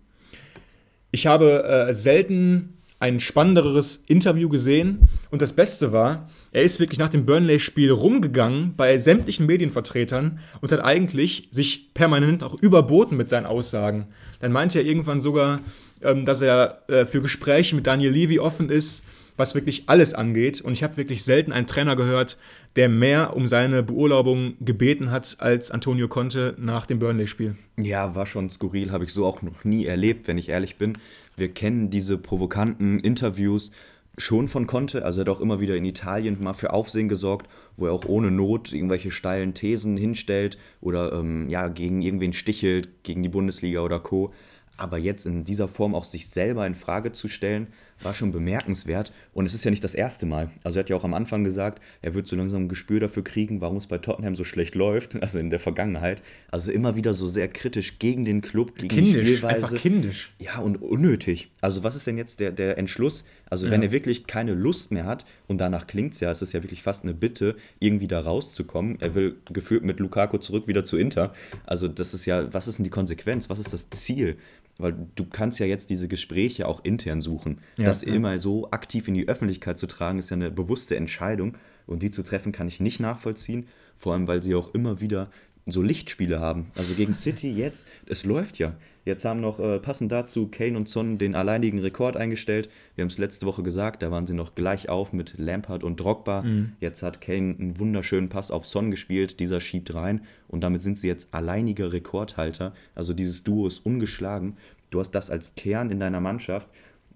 Ich 1.12 1.28
habe 1.28 1.64
äh, 1.64 1.94
selten 1.94 2.74
ein 3.02 3.20
spannenderes 3.20 4.04
Interview 4.06 4.48
gesehen. 4.48 5.10
Und 5.32 5.42
das 5.42 5.54
Beste 5.54 5.92
war, 5.92 6.30
er 6.52 6.62
ist 6.62 6.80
wirklich 6.80 7.00
nach 7.00 7.10
dem 7.10 7.26
Burnley-Spiel 7.26 7.92
rumgegangen 7.92 8.76
bei 8.78 9.00
sämtlichen 9.00 9.48
Medienvertretern 9.48 10.40
und 10.62 10.72
hat 10.72 10.82
eigentlich 10.82 11.48
sich 11.50 11.96
permanent 11.96 12.44
auch 12.44 12.54
überboten 12.62 13.18
mit 13.18 13.28
seinen 13.28 13.48
Aussagen. 13.48 14.06
Dann 14.40 14.52
meinte 14.52 14.78
er 14.78 14.86
irgendwann 14.86 15.20
sogar, 15.20 15.62
ähm, 16.04 16.26
dass 16.26 16.42
er 16.42 16.84
äh, 16.90 17.06
für 17.06 17.24
Gespräche 17.24 17.76
mit 17.76 17.88
Daniel 17.88 18.12
Levy 18.12 18.38
offen 18.38 18.70
ist, 18.70 19.04
was 19.41 19.56
wirklich 19.56 19.84
alles 19.88 20.13
angeht. 20.13 20.62
Und 20.62 20.73
ich 20.73 20.84
habe 20.84 20.97
wirklich 20.97 21.23
selten 21.23 21.51
einen 21.51 21.67
Trainer 21.67 21.95
gehört, 21.95 22.38
der 22.75 22.88
mehr 22.88 23.36
um 23.36 23.47
seine 23.47 23.84
Beurlaubung 23.84 24.54
gebeten 24.62 25.12
hat 25.12 25.38
als 25.39 25.71
Antonio 25.71 26.08
Conte 26.08 26.56
nach 26.60 26.86
dem 26.86 26.99
Burnley-Spiel. 26.99 27.56
Ja, 27.77 28.15
war 28.15 28.25
schon 28.25 28.49
skurril, 28.49 28.91
habe 28.91 29.04
ich 29.04 29.13
so 29.13 29.25
auch 29.25 29.41
noch 29.41 29.63
nie 29.63 29.86
erlebt, 29.86 30.27
wenn 30.27 30.38
ich 30.38 30.49
ehrlich 30.49 30.77
bin. 30.77 30.97
Wir 31.36 31.49
kennen 31.49 31.89
diese 31.89 32.17
provokanten 32.17 32.99
Interviews 32.99 33.71
schon 34.17 34.47
von 34.47 34.67
Conte, 34.67 35.04
also 35.06 35.21
er 35.21 35.25
hat 35.25 35.30
auch 35.30 35.41
immer 35.41 35.60
wieder 35.60 35.75
in 35.75 35.86
Italien 35.86 36.38
mal 36.41 36.54
für 36.54 36.73
Aufsehen 36.73 37.08
gesorgt, 37.08 37.49
wo 37.77 37.88
er 37.88 37.93
auch 37.93 38.06
ohne 38.06 38.30
Not 38.30 38.73
irgendwelche 38.73 39.10
steilen 39.10 39.54
Thesen 39.54 39.97
hinstellt 39.97 40.58
oder 40.82 41.13
ähm, 41.13 41.49
ja, 41.49 41.67
gegen 41.69 42.01
irgendwen 42.01 42.34
stichelt, 42.34 43.04
gegen 43.04 43.23
die 43.23 43.30
Bundesliga 43.30 43.82
oder 43.82 43.99
Co. 43.99 44.34
Aber 44.77 44.97
jetzt 44.97 45.25
in 45.25 45.43
dieser 45.43 45.67
Form 45.67 45.95
auch 45.95 46.04
sich 46.04 46.30
selber 46.30 46.65
in 46.67 46.75
Frage 46.75 47.12
zu 47.12 47.27
stellen, 47.27 47.67
war 48.04 48.14
schon 48.14 48.32
bemerkenswert. 48.32 49.12
Und 49.34 49.46
es 49.46 49.54
ist 49.54 49.64
ja 49.64 49.72
nicht 49.72 49.84
das 49.84 49.96
erste 49.96 50.26
Mal. 50.26 50.50
Also 50.64 50.80
er 50.80 50.84
hat 50.84 50.90
ja 50.90 50.96
auch 50.96 51.04
am 51.04 51.14
Anfang 51.14 51.44
gesagt, 51.44 51.82
er 52.02 52.14
wird 52.14 52.28
so 52.28 52.36
langsam 52.36 52.64
ein 52.64 52.70
Gespür 52.70 53.00
dafür 53.00 53.24
kriegen, 53.24 53.62
warum 53.62 53.78
es 53.78 53.88
bei 53.88 53.98
Tottenham 53.98 54.36
so 54.36 54.44
schlecht 54.44 54.76
läuft, 54.76 55.22
also 55.22 55.40
in 55.40 55.50
der 55.50 55.60
Vergangenheit. 55.60 56.22
Also 56.50 56.72
immer 56.72 56.96
wieder 56.96 57.14
so 57.14 57.28
sehr 57.28 57.48
kritisch 57.48 58.00
gegen 58.00 58.24
den 58.24 58.42
Club, 58.42 58.76
gegen 58.76 58.90
kindisch, 58.90 59.14
die 59.14 59.36
Spielweise. 59.36 59.56
Einfach 59.56 59.76
kindisch. 59.76 60.34
Ja, 60.40 60.60
und 60.60 60.82
unnötig. 60.82 61.52
Also 61.62 61.84
was 61.84 61.96
ist 61.96 62.08
denn 62.08 62.18
jetzt 62.18 62.40
der, 62.40 62.52
der 62.52 62.78
Entschluss? 62.78 63.24
Also 63.50 63.66
ja. 63.66 63.72
wenn 63.72 63.84
er 63.84 63.92
wirklich 63.92 64.28
keine 64.28 64.54
Lust 64.54 64.92
mehr 64.92 65.06
hat, 65.06 65.26
und 65.48 65.58
danach 65.58 65.86
klingt 65.88 66.14
es 66.14 66.22
ja, 66.22 66.32
es 66.32 66.42
ist 66.42 66.54
ja 66.54 66.64
wirklich 66.64 66.84
fast 66.84 67.04
eine 67.04 67.14
Bitte, 67.14 67.56
irgendwie 67.80 68.08
da 68.08 68.22
rauszukommen. 68.22 69.00
Er 69.02 69.14
will 69.16 69.36
gefühlt 69.52 69.84
mit 69.84 70.00
Lukaku 70.00 70.38
zurück 70.38 70.68
wieder 70.68 70.86
zu 70.86 70.98
Inter. 70.98 71.34
Also 71.66 71.88
das 71.88 72.14
ist 72.14 72.26
ja, 72.26 72.54
was 72.54 72.68
ist 72.68 72.78
denn 72.78 72.86
die 72.86 72.90
Konsequenz? 72.90 73.50
Was 73.50 73.60
ist 73.60 73.74
das 73.74 73.90
Ziel? 73.90 74.38
Weil 74.82 74.96
du 75.15 75.26
kannst 75.26 75.60
ja 75.60 75.65
jetzt 75.65 75.89
diese 75.89 76.08
Gespräche 76.08 76.67
auch 76.67 76.84
intern 76.84 77.22
suchen. 77.22 77.60
Ja, 77.78 77.86
das 77.86 78.04
ja. 78.04 78.13
immer 78.13 78.39
so 78.39 78.72
aktiv 78.72 79.08
in 79.08 79.13
die 79.13 79.28
Öffentlichkeit 79.28 79.80
zu 79.80 79.88
tragen, 79.88 80.20
ist 80.20 80.30
ja 80.30 80.36
eine 80.36 80.52
bewusste 80.52 80.96
Entscheidung. 80.96 81.58
Und 81.88 82.04
die 82.04 82.12
zu 82.12 82.24
treffen, 82.24 82.52
kann 82.52 82.67
ich 82.67 82.80
nicht 82.80 83.00
nachvollziehen. 83.00 83.67
Vor 83.98 84.13
allem, 84.13 84.28
weil 84.28 84.41
sie 84.41 84.56
auch 84.56 84.74
immer 84.74 85.02
wieder 85.02 85.30
so 85.67 85.82
Lichtspiele 85.82 86.39
haben. 86.39 86.67
Also 86.76 86.93
gegen 86.93 87.13
City 87.13 87.52
jetzt, 87.52 87.88
es 88.08 88.26
läuft 88.26 88.58
ja. 88.58 88.76
Jetzt 89.04 89.26
haben 89.26 89.39
noch 89.39 89.60
äh, 89.60 89.80
passend 89.80 90.12
dazu 90.12 90.47
Kane 90.47 90.78
und 90.78 90.88
Son 90.88 91.17
den 91.17 91.36
alleinigen 91.36 91.80
Rekord 91.80 92.17
eingestellt. 92.17 92.69
Wir 92.95 93.04
haben 93.04 93.10
es 93.10 93.17
letzte 93.17 93.45
Woche 93.45 93.63
gesagt, 93.63 94.04
da 94.04 94.12
waren 94.12 94.28
sie 94.28 94.34
noch 94.34 94.54
gleich 94.54 94.89
auf 94.89 95.12
mit 95.12 95.36
Lampard 95.38 95.84
und 95.84 96.00
Drogba. 96.00 96.43
Mhm. 96.43 96.74
Jetzt 96.80 97.02
hat 97.02 97.21
Kane 97.21 97.56
einen 97.58 97.80
wunderschönen 97.80 98.30
Pass 98.30 98.52
auf 98.52 98.65
Son 98.65 98.91
gespielt, 98.91 99.39
dieser 99.39 99.60
schiebt 99.60 99.93
rein 99.93 100.21
und 100.47 100.62
damit 100.62 100.84
sind 100.84 101.00
sie 101.00 101.08
jetzt 101.08 101.34
alleiniger 101.34 101.93
Rekordhalter. 101.93 102.74
Also 102.93 103.13
dieses 103.13 103.43
Duo 103.43 103.65
ist 103.67 103.80
ungeschlagen. 103.80 104.58
Du 104.91 105.00
hast 105.00 105.12
das 105.12 105.30
als 105.30 105.56
Kern 105.56 105.89
in 105.89 106.00
deiner 106.00 106.19
Mannschaft. 106.19 106.67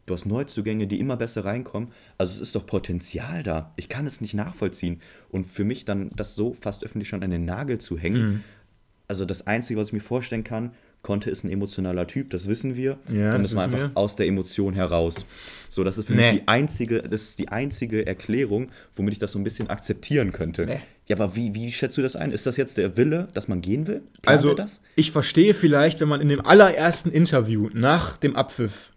Du 0.06 0.14
hast 0.14 0.26
Neuzugänge, 0.26 0.86
die 0.86 1.00
immer 1.00 1.18
besser 1.18 1.46
reinkommen. 1.46 1.90
Also 2.18 2.34
es 2.34 2.40
ist 2.40 2.56
doch 2.56 2.66
Potenzial 2.66 3.42
da. 3.42 3.74
Ich 3.76 3.90
kann 3.90 4.06
es 4.06 4.22
nicht 4.22 4.36
nachvollziehen. 4.36 5.02
Und 5.30 5.52
für 5.52 5.64
mich 5.64 5.86
dann 5.86 6.12
das 6.16 6.36
so 6.36 6.54
fast 6.54 6.84
öffentlich 6.84 7.10
schon 7.10 7.24
an 7.24 7.32
den 7.32 7.46
Nagel 7.46 7.80
zu 7.80 7.98
hängen. 7.98 8.28
Mhm. 8.28 8.44
Also 9.08 9.26
das 9.26 9.48
Einzige, 9.48 9.80
was 9.80 9.88
ich 9.88 9.94
mir 9.94 10.02
vorstellen 10.02 10.44
kann, 10.44 10.72
Conte 11.06 11.30
ist 11.30 11.44
ein 11.44 11.52
emotionaler 11.52 12.08
Typ, 12.08 12.32
das 12.32 12.48
wissen 12.48 12.76
wir. 12.76 12.98
Ja, 13.14 13.34
dann 13.34 13.44
das 13.44 13.52
ist 13.52 13.54
man 13.54 13.66
einfach 13.66 13.80
wir. 13.80 13.92
aus 13.94 14.16
der 14.16 14.26
Emotion 14.26 14.74
heraus. 14.74 15.28
So, 15.70 15.84
das 15.84 16.00
ist 16.00 16.08
für 16.08 16.14
nee. 16.14 16.32
mich 16.32 16.42
die 16.42 16.48
einzige, 16.48 17.04
das 17.04 17.22
ist 17.22 17.40
die 17.40 17.50
einzige 17.50 18.08
Erklärung, 18.08 18.70
womit 18.96 19.14
ich 19.14 19.20
das 19.20 19.32
so 19.34 19.38
ein 19.38 19.44
bisschen 19.44 19.70
akzeptieren 19.70 20.32
könnte. 20.32 20.66
Nee. 20.66 20.80
Ja, 21.08 21.16
aber 21.16 21.36
wie, 21.36 21.54
wie 21.54 21.72
schätzt 21.72 21.96
du 22.00 22.02
das 22.02 22.16
ein? 22.16 22.32
Ist 22.32 22.48
das 22.48 22.58
jetzt 22.58 22.78
der 22.78 22.98
Wille, 22.98 23.28
dass 23.36 23.48
man 23.48 23.62
gehen 23.62 23.86
will? 23.86 24.02
Plant 24.24 24.46
also, 24.46 24.56
ich 24.96 25.12
verstehe 25.12 25.54
vielleicht, 25.54 26.02
wenn 26.02 26.08
man 26.08 26.22
in 26.22 26.30
dem 26.30 26.44
allerersten 26.44 27.12
Interview 27.12 27.70
nach 27.72 28.18
dem 28.18 28.36
Abpfiff, 28.36 28.92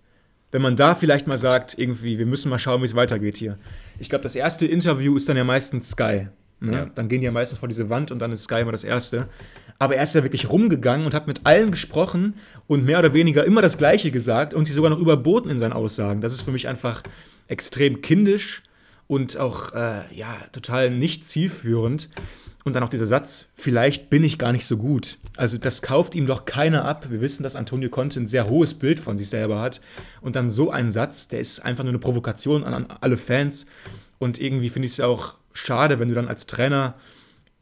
wenn 0.50 0.62
man 0.62 0.76
da 0.76 0.94
vielleicht 0.94 1.26
mal 1.26 1.38
sagt, 1.38 1.78
irgendwie, 1.78 2.18
wir 2.18 2.26
müssen 2.26 2.48
mal 2.48 2.58
schauen, 2.58 2.82
wie 2.82 2.87
es 2.87 2.94
weitergeht 2.94 3.37
hier. 3.37 3.58
Ich 3.98 4.08
glaube, 4.08 4.22
das 4.22 4.34
erste 4.34 4.66
Interview 4.66 5.16
ist 5.16 5.28
dann 5.28 5.37
ja 5.37 5.44
meistens 5.44 5.90
Sky. 5.90 6.28
Ne? 6.61 6.72
Ja. 6.72 6.87
Dann 6.94 7.08
gehen 7.08 7.20
die 7.20 7.26
ja 7.26 7.32
meistens 7.32 7.58
vor 7.58 7.68
diese 7.68 7.90
Wand 7.90 8.11
und 8.11 8.18
dann 8.18 8.32
ist 8.32 8.44
Sky 8.44 8.61
immer 8.61 8.72
das 8.72 8.84
erste. 8.84 9.28
Aber 9.78 9.94
er 9.94 10.02
ist 10.02 10.14
ja 10.14 10.22
wirklich 10.22 10.50
rumgegangen 10.50 11.06
und 11.06 11.14
hat 11.14 11.26
mit 11.26 11.42
allen 11.44 11.70
gesprochen 11.70 12.34
und 12.66 12.84
mehr 12.84 12.98
oder 12.98 13.14
weniger 13.14 13.44
immer 13.44 13.62
das 13.62 13.78
Gleiche 13.78 14.11
gesagt 14.11 14.54
und 14.54 14.66
sie 14.66 14.72
sogar 14.72 14.90
noch 14.90 14.98
überboten 14.98 15.50
in 15.50 15.58
seinen 15.58 15.72
Aussagen. 15.72 16.20
Das 16.20 16.32
ist 16.32 16.42
für 16.42 16.50
mich 16.50 16.66
einfach 16.66 17.02
extrem 17.46 18.02
kindisch 18.02 18.62
und 19.06 19.37
auch 19.37 19.72
äh, 19.74 20.02
ja, 20.12 20.37
total 20.52 20.90
nicht 20.90 21.24
zielführend. 21.24 22.08
Und 22.68 22.74
dann 22.74 22.83
auch 22.83 22.90
dieser 22.90 23.07
Satz, 23.07 23.48
vielleicht 23.54 24.11
bin 24.11 24.22
ich 24.22 24.37
gar 24.37 24.52
nicht 24.52 24.66
so 24.66 24.76
gut. 24.76 25.16
Also 25.38 25.57
das 25.57 25.81
kauft 25.81 26.14
ihm 26.14 26.26
doch 26.26 26.44
keiner 26.44 26.85
ab. 26.85 27.07
Wir 27.09 27.22
wissen, 27.22 27.42
dass 27.42 27.57
Antonio 27.57 27.88
Conte 27.88 28.20
ein 28.20 28.26
sehr 28.26 28.46
hohes 28.50 28.74
Bild 28.74 29.00
von 29.00 29.16
sich 29.16 29.31
selber 29.31 29.59
hat. 29.59 29.81
Und 30.20 30.37
dann 30.37 30.50
so 30.50 30.70
ein 30.70 30.90
Satz, 30.90 31.28
der 31.28 31.40
ist 31.40 31.61
einfach 31.61 31.83
nur 31.83 31.92
eine 31.92 31.98
Provokation 31.98 32.64
an, 32.64 32.74
an 32.74 32.87
alle 33.00 33.16
Fans. 33.16 33.64
Und 34.18 34.38
irgendwie 34.38 34.68
finde 34.68 34.85
ich 34.85 34.92
es 34.92 34.98
ja 34.98 35.07
auch 35.07 35.37
schade, 35.54 35.98
wenn 35.98 36.11
du 36.11 36.14
dann 36.14 36.28
als 36.28 36.44
Trainer 36.44 36.96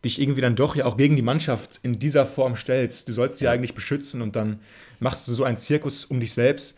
dich 0.05 0.21
irgendwie 0.21 0.41
dann 0.41 0.57
doch 0.57 0.75
ja 0.75 0.87
auch 0.87 0.97
gegen 0.97 1.15
die 1.15 1.23
Mannschaft 1.23 1.79
in 1.85 1.93
dieser 1.93 2.27
Form 2.27 2.57
stellst. 2.57 3.09
Du 3.09 3.13
sollst 3.13 3.39
sie 3.39 3.47
eigentlich 3.47 3.75
beschützen 3.75 4.23
und 4.23 4.35
dann 4.35 4.59
machst 4.99 5.29
du 5.29 5.33
so 5.33 5.45
einen 5.45 5.59
Zirkus 5.59 6.05
um 6.05 6.19
dich 6.19 6.33
selbst. 6.33 6.77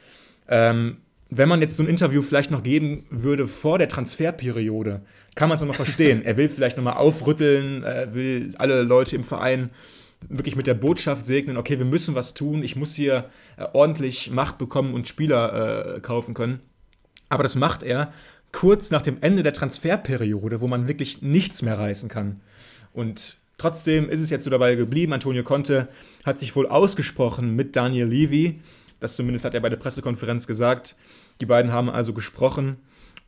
Ähm, 0.48 0.98
wenn 1.30 1.48
man 1.48 1.60
jetzt 1.60 1.76
so 1.76 1.82
ein 1.82 1.88
Interview 1.88 2.22
vielleicht 2.22 2.50
noch 2.50 2.62
geben 2.62 3.06
würde 3.10 3.48
vor 3.48 3.78
der 3.78 3.88
Transferperiode, 3.88 5.02
kann 5.38 5.48
man 5.48 5.54
es 5.54 5.62
noch 5.62 5.72
verstehen. 5.76 6.24
er 6.24 6.36
will 6.36 6.48
vielleicht 6.48 6.76
nochmal 6.76 6.94
aufrütteln, 6.94 7.84
er 7.84 8.12
will 8.12 8.56
alle 8.58 8.82
Leute 8.82 9.14
im 9.14 9.22
Verein 9.22 9.70
wirklich 10.28 10.56
mit 10.56 10.66
der 10.66 10.74
Botschaft 10.74 11.26
segnen, 11.26 11.56
okay, 11.56 11.78
wir 11.78 11.86
müssen 11.86 12.16
was 12.16 12.34
tun, 12.34 12.64
ich 12.64 12.74
muss 12.74 12.96
hier 12.96 13.30
äh, 13.56 13.66
ordentlich 13.72 14.32
Macht 14.32 14.58
bekommen 14.58 14.94
und 14.94 15.06
Spieler 15.06 15.94
äh, 15.94 16.00
kaufen 16.00 16.34
können. 16.34 16.58
Aber 17.28 17.44
das 17.44 17.54
macht 17.54 17.84
er 17.84 18.12
kurz 18.50 18.90
nach 18.90 19.02
dem 19.02 19.18
Ende 19.20 19.44
der 19.44 19.52
Transferperiode, 19.52 20.60
wo 20.60 20.66
man 20.66 20.88
wirklich 20.88 21.22
nichts 21.22 21.62
mehr 21.62 21.78
reißen 21.78 22.08
kann. 22.08 22.40
Und 22.92 23.36
trotzdem 23.58 24.10
ist 24.10 24.20
es 24.20 24.30
jetzt 24.30 24.42
so 24.42 24.50
dabei 24.50 24.74
geblieben. 24.74 25.12
Antonio 25.12 25.44
Conte 25.44 25.86
hat 26.26 26.40
sich 26.40 26.56
wohl 26.56 26.66
ausgesprochen 26.66 27.54
mit 27.54 27.76
Daniel 27.76 28.08
Levy. 28.08 28.58
Das 28.98 29.14
zumindest 29.14 29.44
hat 29.44 29.54
er 29.54 29.60
bei 29.60 29.68
der 29.68 29.76
Pressekonferenz 29.76 30.48
gesagt. 30.48 30.96
Die 31.40 31.46
beiden 31.46 31.70
haben 31.70 31.90
also 31.90 32.12
gesprochen 32.12 32.78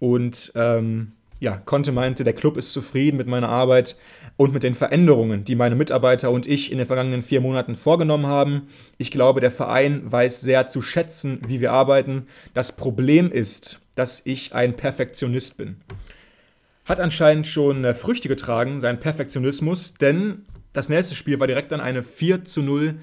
und 0.01 0.51
ähm, 0.57 1.13
ja, 1.41 1.57
Conte 1.57 1.91
meinte, 1.91 2.23
der 2.23 2.35
Club 2.35 2.59
ist 2.59 2.73
zufrieden 2.73 3.17
mit 3.17 3.27
meiner 3.27 3.49
Arbeit 3.49 3.97
und 4.37 4.53
mit 4.53 4.63
den 4.63 4.75
Veränderungen, 4.75 5.43
die 5.45 5.57
meine 5.57 5.75
Mitarbeiter 5.75 6.31
und 6.31 6.47
ich 6.47 6.71
in 6.71 6.77
den 6.77 6.87
vergangenen 6.87 7.23
vier 7.23 7.41
Monaten 7.41 7.75
vorgenommen 7.75 8.27
haben. 8.27 8.69
Ich 8.99 9.11
glaube, 9.11 9.41
der 9.41 9.51
Verein 9.51 10.03
weiß 10.05 10.43
sehr 10.43 10.67
zu 10.67 10.83
schätzen, 10.83 11.41
wie 11.47 11.63
wir 11.63 11.73
arbeiten. 11.73 12.27
Das 12.53 12.73
Problem 12.73 13.33
ist, 13.33 13.87
dass 13.95 14.21
ich 14.25 14.55
ein 14.55 14.77
Perfektionist 14.77 15.57
bin. 15.57 15.77
Hat 16.85 17.01
anscheinend 17.01 17.47
schon 17.47 17.85
äh, 17.85 17.95
Früchte 17.95 18.29
getragen, 18.29 18.79
sein 18.79 19.01
Perfektionismus, 19.01 19.95
denn 19.95 20.45
das 20.75 20.91
nächste 20.91 21.15
Spiel 21.15 21.41
war 21.41 21.47
direkt 21.47 21.73
dann 21.73 21.81
eine 21.81 22.03
4 22.03 22.45
zu 22.45 22.61
0 22.63 22.97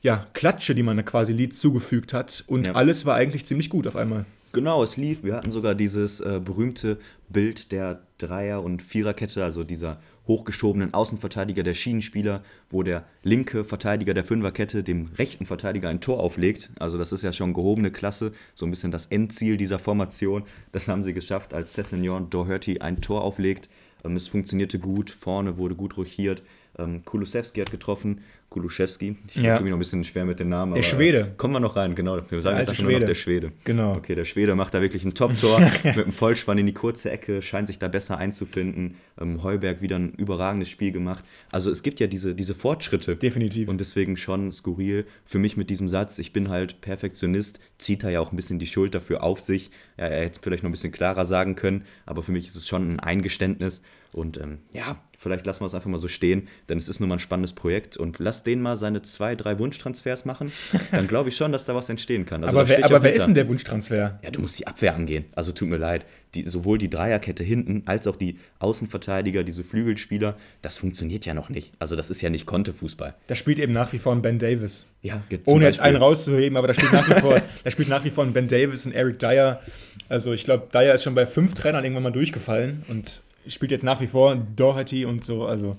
ja, 0.00 0.26
Klatsche, 0.32 0.74
die 0.74 0.82
man 0.82 1.04
quasi 1.04 1.32
Lied 1.32 1.54
zugefügt 1.54 2.12
hat. 2.12 2.44
Und 2.46 2.68
ja. 2.68 2.74
alles 2.74 3.04
war 3.04 3.16
eigentlich 3.16 3.44
ziemlich 3.44 3.68
gut 3.68 3.86
auf 3.86 3.96
einmal. 3.96 4.24
Genau, 4.56 4.82
es 4.82 4.96
lief. 4.96 5.22
Wir 5.22 5.36
hatten 5.36 5.50
sogar 5.50 5.74
dieses 5.74 6.20
äh, 6.20 6.40
berühmte 6.42 6.96
Bild 7.28 7.72
der 7.72 8.00
Dreier- 8.16 8.64
und 8.64 8.80
Viererkette, 8.80 9.44
also 9.44 9.64
dieser 9.64 10.00
hochgeschobenen 10.26 10.94
Außenverteidiger 10.94 11.62
der 11.62 11.74
Schienenspieler, 11.74 12.42
wo 12.70 12.82
der 12.82 13.04
linke 13.22 13.64
Verteidiger 13.64 14.14
der 14.14 14.24
Fünferkette 14.24 14.82
dem 14.82 15.10
rechten 15.18 15.44
Verteidiger 15.44 15.90
ein 15.90 16.00
Tor 16.00 16.20
auflegt. 16.20 16.70
Also 16.78 16.96
das 16.96 17.12
ist 17.12 17.20
ja 17.20 17.34
schon 17.34 17.52
gehobene 17.52 17.90
Klasse, 17.90 18.32
so 18.54 18.64
ein 18.64 18.70
bisschen 18.70 18.90
das 18.90 19.04
Endziel 19.04 19.58
dieser 19.58 19.78
Formation. 19.78 20.44
Das 20.72 20.88
haben 20.88 21.02
sie 21.02 21.12
geschafft, 21.12 21.52
als 21.52 21.74
Cessignon 21.74 22.30
Doherty 22.30 22.78
ein 22.78 23.02
Tor 23.02 23.24
auflegt. 23.24 23.68
Ähm, 24.06 24.16
es 24.16 24.26
funktionierte 24.26 24.78
gut, 24.78 25.10
vorne 25.10 25.58
wurde 25.58 25.74
gut 25.74 25.98
rochiert. 25.98 26.42
Ähm, 26.78 27.04
Kulusewski 27.04 27.60
hat 27.60 27.70
getroffen. 27.70 28.20
Kuluszewski. 28.48 29.16
Ich 29.34 29.42
ja. 29.42 29.56
tue 29.56 29.64
mich 29.64 29.70
noch 29.70 29.76
ein 29.76 29.80
bisschen 29.80 30.04
schwer 30.04 30.24
mit 30.24 30.38
den 30.38 30.48
Namen. 30.48 30.74
Der 30.74 30.82
Schwede. 30.82 31.34
Kommen 31.36 31.54
wir 31.54 31.60
noch 31.60 31.74
rein, 31.76 31.94
genau. 31.94 32.18
Wir 32.28 32.40
sagen 32.40 32.58
jetzt 32.58 32.76
Schwede. 32.76 32.90
nur 32.90 33.00
noch 33.00 33.06
der 33.06 33.14
Schwede. 33.14 33.52
Genau. 33.64 33.96
Okay, 33.96 34.14
der 34.14 34.24
Schwede 34.24 34.54
macht 34.54 34.72
da 34.72 34.80
wirklich 34.80 35.04
ein 35.04 35.14
Top-Tor 35.14 35.60
mit 35.84 35.98
einem 35.98 36.12
Vollspann 36.12 36.56
in 36.56 36.66
die 36.66 36.72
kurze 36.72 37.10
Ecke, 37.10 37.42
scheint 37.42 37.66
sich 37.66 37.78
da 37.78 37.88
besser 37.88 38.18
einzufinden. 38.18 38.94
Ähm, 39.20 39.42
Heuberg 39.42 39.82
wieder 39.82 39.96
ein 39.96 40.12
überragendes 40.12 40.70
Spiel 40.70 40.92
gemacht. 40.92 41.24
Also 41.50 41.70
es 41.70 41.82
gibt 41.82 41.98
ja 41.98 42.06
diese, 42.06 42.34
diese 42.34 42.54
Fortschritte. 42.54 43.16
Definitiv. 43.16 43.68
Und 43.68 43.78
deswegen 43.78 44.16
schon 44.16 44.52
skurril. 44.52 45.06
Für 45.24 45.38
mich 45.38 45.56
mit 45.56 45.68
diesem 45.68 45.88
Satz, 45.88 46.18
ich 46.18 46.32
bin 46.32 46.48
halt 46.48 46.80
Perfektionist, 46.80 47.58
zieht 47.78 48.04
er 48.04 48.10
ja 48.10 48.20
auch 48.20 48.32
ein 48.32 48.36
bisschen 48.36 48.60
die 48.60 48.66
Schuld 48.66 48.94
dafür 48.94 49.24
auf 49.24 49.40
sich. 49.40 49.70
Ja, 49.98 50.04
er 50.04 50.20
hätte 50.20 50.36
es 50.36 50.38
vielleicht 50.42 50.62
noch 50.62 50.70
ein 50.70 50.72
bisschen 50.72 50.92
klarer 50.92 51.26
sagen 51.26 51.56
können, 51.56 51.84
aber 52.06 52.22
für 52.22 52.32
mich 52.32 52.46
ist 52.46 52.56
es 52.56 52.68
schon 52.68 52.92
ein 52.92 53.00
Eingeständnis, 53.00 53.82
Und 54.12 54.38
ähm, 54.38 54.58
ja, 54.72 54.96
vielleicht 55.26 55.44
lassen 55.44 55.62
wir 55.62 55.66
es 55.66 55.74
einfach 55.74 55.90
mal 55.90 55.98
so 55.98 56.06
stehen, 56.06 56.46
denn 56.68 56.78
es 56.78 56.88
ist 56.88 57.00
nun 57.00 57.08
mal 57.08 57.16
ein 57.16 57.18
spannendes 57.18 57.52
Projekt. 57.52 57.96
Und 57.96 58.20
lass 58.20 58.44
den 58.44 58.62
mal 58.62 58.76
seine 58.76 59.02
zwei, 59.02 59.34
drei 59.34 59.58
Wunschtransfers 59.58 60.24
machen. 60.24 60.52
Dann 60.92 61.08
glaube 61.08 61.30
ich 61.30 61.36
schon, 61.36 61.50
dass 61.50 61.64
da 61.64 61.74
was 61.74 61.88
entstehen 61.88 62.26
kann. 62.26 62.44
Also 62.44 62.56
aber 62.56 62.68
wer, 62.68 62.84
aber 62.84 63.02
wer 63.02 63.12
ist 63.12 63.26
denn 63.26 63.34
der 63.34 63.48
Wunschtransfer? 63.48 64.20
Ja, 64.22 64.30
du 64.30 64.40
musst 64.40 64.58
die 64.58 64.68
Abwehr 64.68 64.94
angehen. 64.94 65.24
Also 65.34 65.50
tut 65.50 65.68
mir 65.68 65.78
leid. 65.78 66.06
Die, 66.34 66.46
sowohl 66.46 66.78
die 66.78 66.90
Dreierkette 66.90 67.42
hinten 67.42 67.82
als 67.86 68.06
auch 68.06 68.14
die 68.14 68.38
Außenverteidiger, 68.58 69.42
diese 69.42 69.64
Flügelspieler, 69.64 70.36
das 70.62 70.76
funktioniert 70.76 71.24
ja 71.26 71.34
noch 71.34 71.48
nicht. 71.48 71.72
Also 71.78 71.96
das 71.96 72.10
ist 72.10 72.20
ja 72.20 72.30
nicht 72.30 72.46
Kontefußball. 72.46 73.14
Da 73.26 73.34
spielt 73.34 73.58
eben 73.58 73.72
nach 73.72 73.92
wie 73.92 73.98
vor 73.98 74.12
ein 74.12 74.22
Ben 74.22 74.38
Davis. 74.38 74.86
Ja, 75.02 75.22
Ohne 75.46 75.64
jetzt 75.64 75.80
einen 75.80 75.96
rauszuheben, 75.96 76.56
aber 76.56 76.68
da 76.68 76.74
spielt 76.74 76.92
nach 76.92 77.08
wie 77.08 77.20
vor, 77.20 77.40
da 77.64 77.70
spielt 77.70 77.88
nach 77.88 78.04
wie 78.04 78.10
vor 78.10 78.24
ein 78.24 78.32
Ben 78.32 78.48
Davis 78.48 78.86
und 78.86 78.92
Eric 78.92 79.18
Dyer. 79.18 79.60
Also 80.08 80.32
ich 80.32 80.44
glaube, 80.44 80.68
Dyer 80.72 80.94
ist 80.94 81.02
schon 81.02 81.14
bei 81.14 81.26
fünf 81.26 81.54
Trainern 81.54 81.84
irgendwann 81.84 82.04
mal 82.04 82.12
durchgefallen 82.12 82.84
und 82.88 83.22
spielt 83.48 83.70
jetzt 83.70 83.84
nach 83.84 84.00
wie 84.00 84.06
vor 84.06 84.36
Doherty 84.36 85.04
und 85.04 85.24
so, 85.24 85.46
also. 85.46 85.76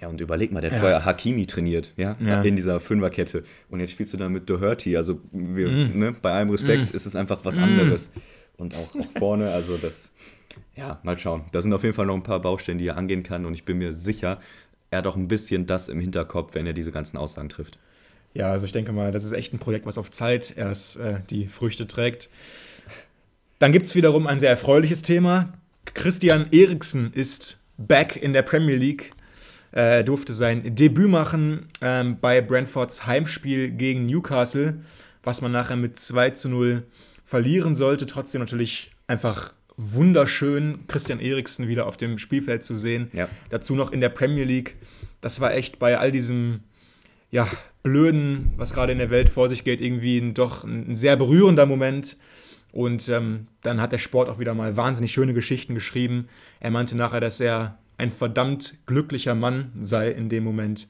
Ja, 0.00 0.08
und 0.08 0.20
überleg 0.20 0.50
mal, 0.50 0.60
der 0.60 0.70
hat 0.70 0.76
ja. 0.76 0.80
vorher 0.80 1.04
Hakimi 1.04 1.46
trainiert, 1.46 1.92
ja, 1.96 2.16
ja, 2.20 2.40
in 2.42 2.56
dieser 2.56 2.80
Fünferkette. 2.80 3.44
Und 3.68 3.80
jetzt 3.80 3.90
spielst 3.90 4.14
du 4.14 4.16
da 4.16 4.28
mit 4.28 4.48
Doherty. 4.48 4.96
Also, 4.96 5.20
wir, 5.30 5.68
mm. 5.68 5.98
ne, 5.98 6.12
bei 6.12 6.32
allem 6.32 6.50
Respekt 6.50 6.92
mm. 6.92 6.96
ist 6.96 7.04
es 7.04 7.14
einfach 7.16 7.44
was 7.44 7.56
mm. 7.56 7.62
anderes. 7.62 8.10
Und 8.56 8.74
auch, 8.74 8.94
auch 8.94 9.18
vorne, 9.18 9.50
also 9.50 9.76
das, 9.76 10.12
ja, 10.74 11.00
mal 11.02 11.18
schauen. 11.18 11.44
Da 11.52 11.60
sind 11.60 11.72
auf 11.74 11.82
jeden 11.82 11.94
Fall 11.94 12.06
noch 12.06 12.14
ein 12.14 12.22
paar 12.22 12.40
Baustellen, 12.40 12.78
die 12.78 12.86
er 12.86 12.96
angehen 12.96 13.22
kann. 13.22 13.44
Und 13.44 13.52
ich 13.52 13.64
bin 13.64 13.76
mir 13.78 13.92
sicher, 13.92 14.40
er 14.90 14.98
hat 14.98 15.06
auch 15.06 15.16
ein 15.16 15.28
bisschen 15.28 15.66
das 15.66 15.88
im 15.88 16.00
Hinterkopf, 16.00 16.54
wenn 16.54 16.66
er 16.66 16.72
diese 16.72 16.92
ganzen 16.92 17.18
Aussagen 17.18 17.50
trifft. 17.50 17.78
Ja, 18.32 18.52
also 18.52 18.64
ich 18.64 18.72
denke 18.72 18.92
mal, 18.92 19.12
das 19.12 19.24
ist 19.24 19.32
echt 19.32 19.52
ein 19.52 19.58
Projekt, 19.58 19.86
was 19.86 19.98
auf 19.98 20.10
Zeit 20.10 20.54
erst 20.56 20.96
äh, 20.96 21.20
die 21.28 21.46
Früchte 21.46 21.86
trägt. 21.86 22.30
Dann 23.58 23.72
gibt 23.72 23.86
es 23.86 23.94
wiederum 23.94 24.26
ein 24.26 24.38
sehr 24.38 24.50
erfreuliches 24.50 25.02
Thema. 25.02 25.52
Christian 25.94 26.48
Eriksen 26.52 27.12
ist 27.12 27.60
back 27.76 28.16
in 28.16 28.32
der 28.32 28.42
Premier 28.42 28.76
League. 28.76 29.12
Er 29.72 30.02
durfte 30.02 30.34
sein 30.34 30.74
Debüt 30.74 31.08
machen 31.08 31.68
ähm, 31.80 32.18
bei 32.20 32.40
Brentfords 32.40 33.06
Heimspiel 33.06 33.70
gegen 33.70 34.06
Newcastle, 34.06 34.82
was 35.22 35.40
man 35.40 35.52
nachher 35.52 35.76
mit 35.76 35.98
2 35.98 36.30
zu 36.30 36.48
0 36.48 36.82
verlieren 37.24 37.74
sollte. 37.74 38.06
Trotzdem 38.06 38.40
natürlich 38.40 38.90
einfach 39.06 39.52
wunderschön, 39.76 40.80
Christian 40.88 41.20
Eriksen 41.20 41.68
wieder 41.68 41.86
auf 41.86 41.96
dem 41.96 42.18
Spielfeld 42.18 42.62
zu 42.62 42.76
sehen. 42.76 43.10
Ja. 43.12 43.28
Dazu 43.48 43.74
noch 43.74 43.92
in 43.92 44.00
der 44.00 44.08
Premier 44.08 44.44
League. 44.44 44.76
Das 45.20 45.40
war 45.40 45.54
echt 45.54 45.78
bei 45.78 45.98
all 45.98 46.10
diesem 46.12 46.60
ja, 47.30 47.48
Blöden, 47.82 48.52
was 48.56 48.74
gerade 48.74 48.92
in 48.92 48.98
der 48.98 49.10
Welt 49.10 49.30
vor 49.30 49.48
sich 49.48 49.64
geht, 49.64 49.80
irgendwie 49.80 50.18
ein, 50.18 50.34
doch 50.34 50.64
ein 50.64 50.94
sehr 50.94 51.16
berührender 51.16 51.66
Moment. 51.66 52.16
Und 52.72 53.08
ähm, 53.08 53.48
dann 53.62 53.80
hat 53.80 53.92
der 53.92 53.98
Sport 53.98 54.28
auch 54.28 54.38
wieder 54.38 54.54
mal 54.54 54.76
wahnsinnig 54.76 55.12
schöne 55.12 55.34
Geschichten 55.34 55.74
geschrieben. 55.74 56.28
Er 56.60 56.70
meinte 56.70 56.96
nachher, 56.96 57.20
dass 57.20 57.40
er 57.40 57.78
ein 57.98 58.10
verdammt 58.10 58.76
glücklicher 58.86 59.34
Mann 59.34 59.72
sei 59.82 60.10
in 60.10 60.28
dem 60.28 60.44
Moment. 60.44 60.88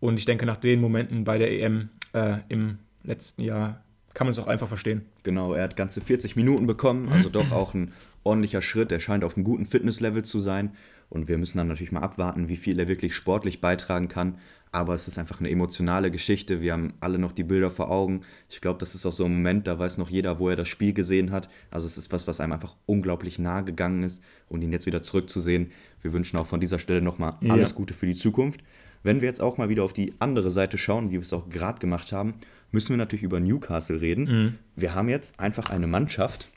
Und 0.00 0.18
ich 0.18 0.24
denke, 0.24 0.46
nach 0.46 0.56
den 0.56 0.80
Momenten 0.80 1.24
bei 1.24 1.38
der 1.38 1.50
EM 1.52 1.90
äh, 2.12 2.38
im 2.48 2.78
letzten 3.02 3.42
Jahr 3.42 3.82
kann 4.14 4.26
man 4.26 4.32
es 4.32 4.38
auch 4.38 4.48
einfach 4.48 4.68
verstehen. 4.68 5.02
Genau, 5.22 5.54
er 5.54 5.64
hat 5.64 5.76
ganze 5.76 6.00
40 6.00 6.36
Minuten 6.36 6.66
bekommen, 6.66 7.08
also 7.10 7.28
doch 7.30 7.52
auch 7.52 7.74
ein 7.74 7.92
ordentlicher 8.24 8.60
Schritt. 8.60 8.92
Er 8.92 9.00
scheint 9.00 9.24
auf 9.24 9.36
einem 9.36 9.44
guten 9.44 9.66
Fitnesslevel 9.66 10.24
zu 10.24 10.40
sein. 10.40 10.72
Und 11.08 11.28
wir 11.28 11.38
müssen 11.38 11.58
dann 11.58 11.68
natürlich 11.68 11.92
mal 11.92 12.02
abwarten, 12.02 12.48
wie 12.48 12.56
viel 12.56 12.78
er 12.78 12.88
wirklich 12.88 13.14
sportlich 13.14 13.60
beitragen 13.60 14.08
kann 14.08 14.38
aber 14.72 14.94
es 14.94 15.08
ist 15.08 15.18
einfach 15.18 15.40
eine 15.40 15.50
emotionale 15.50 16.10
Geschichte. 16.10 16.60
Wir 16.60 16.72
haben 16.72 16.94
alle 17.00 17.18
noch 17.18 17.32
die 17.32 17.42
Bilder 17.42 17.70
vor 17.70 17.90
Augen. 17.90 18.22
Ich 18.48 18.60
glaube, 18.60 18.78
das 18.78 18.94
ist 18.94 19.04
auch 19.04 19.12
so 19.12 19.24
ein 19.24 19.32
Moment, 19.32 19.66
da 19.66 19.78
weiß 19.78 19.98
noch 19.98 20.10
jeder, 20.10 20.38
wo 20.38 20.48
er 20.48 20.56
das 20.56 20.68
Spiel 20.68 20.92
gesehen 20.92 21.32
hat. 21.32 21.48
Also 21.70 21.86
es 21.86 21.98
ist 21.98 22.12
was, 22.12 22.28
was 22.28 22.40
einem 22.40 22.52
einfach 22.52 22.76
unglaublich 22.86 23.38
nahe 23.38 23.64
gegangen 23.64 24.04
ist 24.04 24.22
und 24.48 24.62
ihn 24.62 24.72
jetzt 24.72 24.86
wieder 24.86 25.02
zurückzusehen. 25.02 25.72
Wir 26.02 26.12
wünschen 26.12 26.38
auch 26.38 26.46
von 26.46 26.60
dieser 26.60 26.78
Stelle 26.78 27.02
nochmal 27.02 27.34
ja. 27.40 27.52
alles 27.52 27.74
Gute 27.74 27.94
für 27.94 28.06
die 28.06 28.14
Zukunft. 28.14 28.60
Wenn 29.02 29.20
wir 29.20 29.28
jetzt 29.28 29.40
auch 29.40 29.58
mal 29.58 29.68
wieder 29.68 29.82
auf 29.82 29.92
die 29.92 30.14
andere 30.18 30.50
Seite 30.50 30.78
schauen, 30.78 31.08
wie 31.08 31.14
wir 31.14 31.20
es 31.20 31.32
auch 31.32 31.48
gerade 31.48 31.80
gemacht 31.80 32.12
haben, 32.12 32.34
müssen 32.70 32.90
wir 32.90 32.96
natürlich 32.98 33.22
über 33.22 33.40
Newcastle 33.40 34.00
reden. 34.00 34.24
Mhm. 34.24 34.54
Wir 34.76 34.94
haben 34.94 35.08
jetzt 35.08 35.40
einfach 35.40 35.70
eine 35.70 35.86
Mannschaft, 35.86 36.50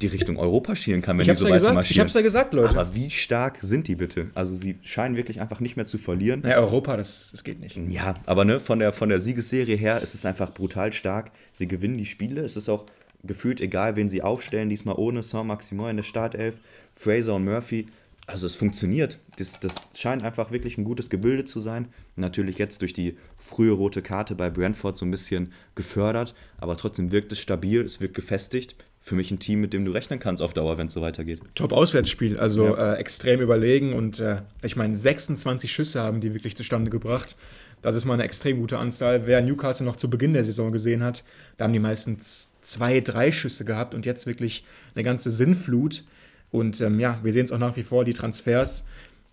die 0.00 0.06
Richtung 0.06 0.36
Europa 0.36 0.76
schielen 0.76 1.02
kann, 1.02 1.18
wenn 1.18 1.26
die 1.26 1.34
so 1.34 1.46
ja 1.46 1.50
weiter 1.50 1.54
gesagt, 1.54 1.74
marschieren. 1.74 1.94
Ich 1.94 2.00
hab's 2.00 2.14
ja 2.14 2.20
gesagt, 2.20 2.54
Leute. 2.54 2.78
Aber 2.78 2.94
wie 2.94 3.10
stark 3.10 3.58
sind 3.60 3.88
die 3.88 3.96
bitte? 3.96 4.30
Also 4.34 4.54
sie 4.54 4.78
scheinen 4.82 5.16
wirklich 5.16 5.40
einfach 5.40 5.60
nicht 5.60 5.76
mehr 5.76 5.86
zu 5.86 5.98
verlieren. 5.98 6.42
Ja, 6.46 6.56
Europa, 6.56 6.96
das, 6.96 7.30
das 7.32 7.44
geht 7.44 7.60
nicht. 7.60 7.76
Ja, 7.88 8.14
aber 8.26 8.44
ne, 8.44 8.60
von 8.60 8.78
der, 8.78 8.92
von 8.92 9.08
der 9.08 9.20
Siegesserie 9.20 9.76
her 9.76 10.00
ist 10.00 10.14
es 10.14 10.24
einfach 10.24 10.52
brutal 10.52 10.92
stark. 10.92 11.32
Sie 11.52 11.66
gewinnen 11.66 11.98
die 11.98 12.06
Spiele. 12.06 12.42
Es 12.42 12.56
ist 12.56 12.68
auch 12.68 12.86
gefühlt 13.24 13.60
egal, 13.60 13.96
wen 13.96 14.08
sie 14.08 14.22
aufstellen. 14.22 14.68
Diesmal 14.68 14.94
ohne 14.96 15.22
Saint-Maximin 15.22 15.88
in 15.88 15.96
der 15.96 16.04
Startelf, 16.04 16.58
Fraser 16.94 17.34
und 17.34 17.44
Murphy. 17.44 17.86
Also 18.26 18.46
es 18.46 18.54
funktioniert. 18.54 19.18
Das, 19.38 19.58
das 19.58 19.76
scheint 19.96 20.22
einfach 20.22 20.50
wirklich 20.50 20.76
ein 20.76 20.84
gutes 20.84 21.08
Gebilde 21.08 21.44
zu 21.44 21.60
sein. 21.60 21.88
Natürlich 22.14 22.58
jetzt 22.58 22.82
durch 22.82 22.92
die 22.92 23.16
frühe 23.38 23.72
rote 23.72 24.02
Karte 24.02 24.34
bei 24.34 24.50
Brentford 24.50 24.98
so 24.98 25.06
ein 25.06 25.10
bisschen 25.10 25.52
gefördert, 25.74 26.34
aber 26.58 26.76
trotzdem 26.76 27.10
wirkt 27.10 27.32
es 27.32 27.38
stabil, 27.38 27.80
es 27.80 28.00
wirkt 28.00 28.14
gefestigt 28.14 28.76
für 29.08 29.14
mich 29.14 29.30
ein 29.30 29.38
Team, 29.38 29.60
mit 29.60 29.72
dem 29.72 29.84
du 29.84 29.90
rechnen 29.90 30.20
kannst 30.20 30.42
auf 30.42 30.54
Dauer, 30.54 30.78
wenn 30.78 30.86
es 30.86 30.94
so 30.94 31.00
weitergeht. 31.00 31.40
Top-Auswärtsspiel, 31.54 32.38
also 32.38 32.66
ja. 32.66 32.94
äh, 32.94 32.96
extrem 32.98 33.40
überlegen 33.40 33.92
und 33.94 34.20
äh, 34.20 34.42
ich 34.62 34.76
meine, 34.76 34.96
26 34.96 35.72
Schüsse 35.72 36.02
haben 36.02 36.20
die 36.20 36.34
wirklich 36.34 36.56
zustande 36.56 36.90
gebracht. 36.90 37.36
Das 37.82 37.94
ist 37.94 38.04
mal 38.04 38.14
eine 38.14 38.24
extrem 38.24 38.58
gute 38.58 38.78
Anzahl. 38.78 39.26
Wer 39.26 39.40
Newcastle 39.40 39.86
noch 39.86 39.96
zu 39.96 40.10
Beginn 40.10 40.32
der 40.32 40.44
Saison 40.44 40.72
gesehen 40.72 41.02
hat, 41.02 41.24
da 41.56 41.64
haben 41.64 41.72
die 41.72 41.78
meistens 41.78 42.52
zwei, 42.60 43.00
drei 43.00 43.32
Schüsse 43.32 43.64
gehabt 43.64 43.94
und 43.94 44.04
jetzt 44.04 44.26
wirklich 44.26 44.64
eine 44.94 45.04
ganze 45.04 45.30
Sinnflut. 45.30 46.04
Und 46.50 46.80
ähm, 46.80 46.98
ja, 46.98 47.18
wir 47.22 47.32
sehen 47.32 47.44
es 47.44 47.52
auch 47.52 47.58
nach 47.58 47.76
wie 47.76 47.82
vor, 47.82 48.04
die 48.04 48.14
Transfers 48.14 48.84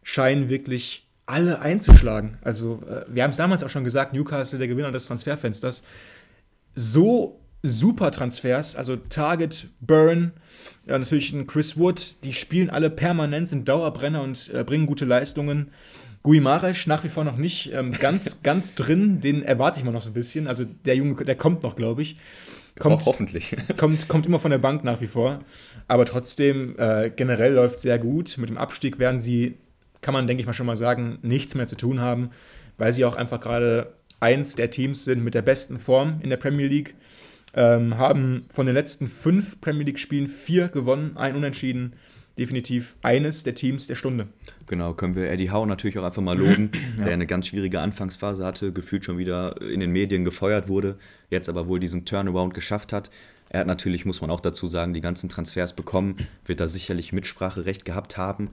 scheinen 0.03 0.49
wirklich 0.49 1.07
alle 1.25 1.59
einzuschlagen. 1.59 2.37
Also, 2.41 2.83
äh, 2.87 3.05
wir 3.07 3.23
haben 3.23 3.31
es 3.31 3.37
damals 3.37 3.63
auch 3.63 3.69
schon 3.69 3.83
gesagt, 3.83 4.13
Newcastle 4.13 4.59
der 4.59 4.67
Gewinner 4.67 4.91
des 4.91 5.07
Transferfensters. 5.07 5.81
So 6.75 7.39
super 7.65 8.11
Transfers, 8.11 8.75
also 8.75 8.95
Target, 8.95 9.67
Burn, 9.81 10.31
ja, 10.85 10.97
natürlich 10.97 11.33
ein 11.33 11.47
Chris 11.47 11.77
Wood, 11.77 12.23
die 12.23 12.33
spielen 12.33 12.69
alle 12.69 12.89
permanent, 12.89 13.47
sind 13.47 13.67
Dauerbrenner 13.67 14.21
und 14.21 14.51
äh, 14.53 14.63
bringen 14.63 14.85
gute 14.85 15.05
Leistungen. 15.05 15.71
Gui 16.23 16.39
Maresch 16.39 16.87
nach 16.87 17.03
wie 17.03 17.09
vor 17.09 17.23
noch 17.23 17.37
nicht 17.37 17.71
ähm, 17.73 17.91
ganz, 17.91 18.39
ganz 18.43 18.75
drin, 18.75 19.21
den 19.21 19.43
erwarte 19.43 19.79
ich 19.79 19.85
mal 19.85 19.91
noch 19.91 20.01
so 20.01 20.09
ein 20.09 20.13
bisschen. 20.13 20.47
Also 20.47 20.63
der 20.63 20.95
Junge, 20.95 21.23
der 21.23 21.35
kommt 21.35 21.63
noch, 21.63 21.75
glaube 21.75 22.01
ich. 22.01 22.15
Kommt, 22.79 23.01
Auch 23.01 23.05
hoffentlich. 23.05 23.55
kommt, 23.77 24.07
kommt 24.07 24.25
immer 24.25 24.39
von 24.39 24.51
der 24.51 24.57
Bank 24.57 24.83
nach 24.83 25.01
wie 25.01 25.07
vor. 25.07 25.39
Aber 25.87 26.05
trotzdem, 26.05 26.75
äh, 26.77 27.09
generell 27.15 27.53
läuft 27.53 27.79
sehr 27.79 27.99
gut. 27.99 28.37
Mit 28.37 28.49
dem 28.49 28.57
Abstieg 28.57 28.99
werden 28.99 29.19
sie, 29.19 29.57
kann 30.01 30.13
man 30.13 30.27
denke 30.27 30.41
ich 30.41 30.47
mal 30.47 30.53
schon 30.53 30.65
mal 30.65 30.75
sagen, 30.75 31.19
nichts 31.21 31.55
mehr 31.55 31.67
zu 31.67 31.77
tun 31.77 32.01
haben, 32.01 32.31
weil 32.77 32.91
sie 32.91 33.05
auch 33.05 33.15
einfach 33.15 33.39
gerade 33.39 33.93
eins 34.19 34.55
der 34.55 34.71
Teams 34.71 35.05
sind 35.05 35.23
mit 35.23 35.35
der 35.35 35.41
besten 35.41 35.79
Form 35.79 36.19
in 36.21 36.29
der 36.29 36.37
Premier 36.37 36.67
League 36.67 36.95
ähm, 37.55 37.97
haben 37.97 38.45
von 38.53 38.65
den 38.65 38.75
letzten 38.75 39.07
fünf 39.07 39.59
Premier 39.61 39.85
League-Spielen 39.85 40.27
vier 40.27 40.67
gewonnen, 40.67 41.17
ein 41.17 41.35
Unentschieden. 41.35 41.93
Definitiv 42.37 42.97
eines 43.01 43.43
der 43.43 43.55
Teams 43.55 43.87
der 43.87 43.95
Stunde. 43.95 44.27
Genau, 44.67 44.93
können 44.93 45.15
wir 45.15 45.31
Eddie 45.31 45.51
Howe 45.51 45.65
natürlich 45.65 45.97
auch 45.97 46.03
einfach 46.03 46.21
mal 46.21 46.37
loben, 46.37 46.69
ja. 46.97 47.05
der 47.05 47.13
eine 47.13 47.27
ganz 47.27 47.47
schwierige 47.47 47.79
Anfangsphase 47.79 48.45
hatte, 48.45 48.73
gefühlt 48.73 49.05
schon 49.05 49.17
wieder 49.17 49.61
in 49.61 49.79
den 49.79 49.91
Medien 49.91 50.25
gefeuert 50.25 50.67
wurde, 50.67 50.97
jetzt 51.29 51.47
aber 51.47 51.69
wohl 51.69 51.79
diesen 51.79 52.03
Turnaround 52.03 52.53
geschafft 52.53 52.91
hat. 52.91 53.09
Er 53.49 53.61
hat 53.61 53.67
natürlich, 53.67 54.05
muss 54.05 54.21
man 54.21 54.31
auch 54.31 54.41
dazu 54.41 54.67
sagen, 54.67 54.93
die 54.93 55.01
ganzen 55.01 55.29
Transfers 55.29 55.73
bekommen, 55.73 56.17
wird 56.45 56.59
da 56.59 56.67
sicherlich 56.67 57.13
Mitspracherecht 57.13 57.85
gehabt 57.85 58.17
haben. 58.17 58.49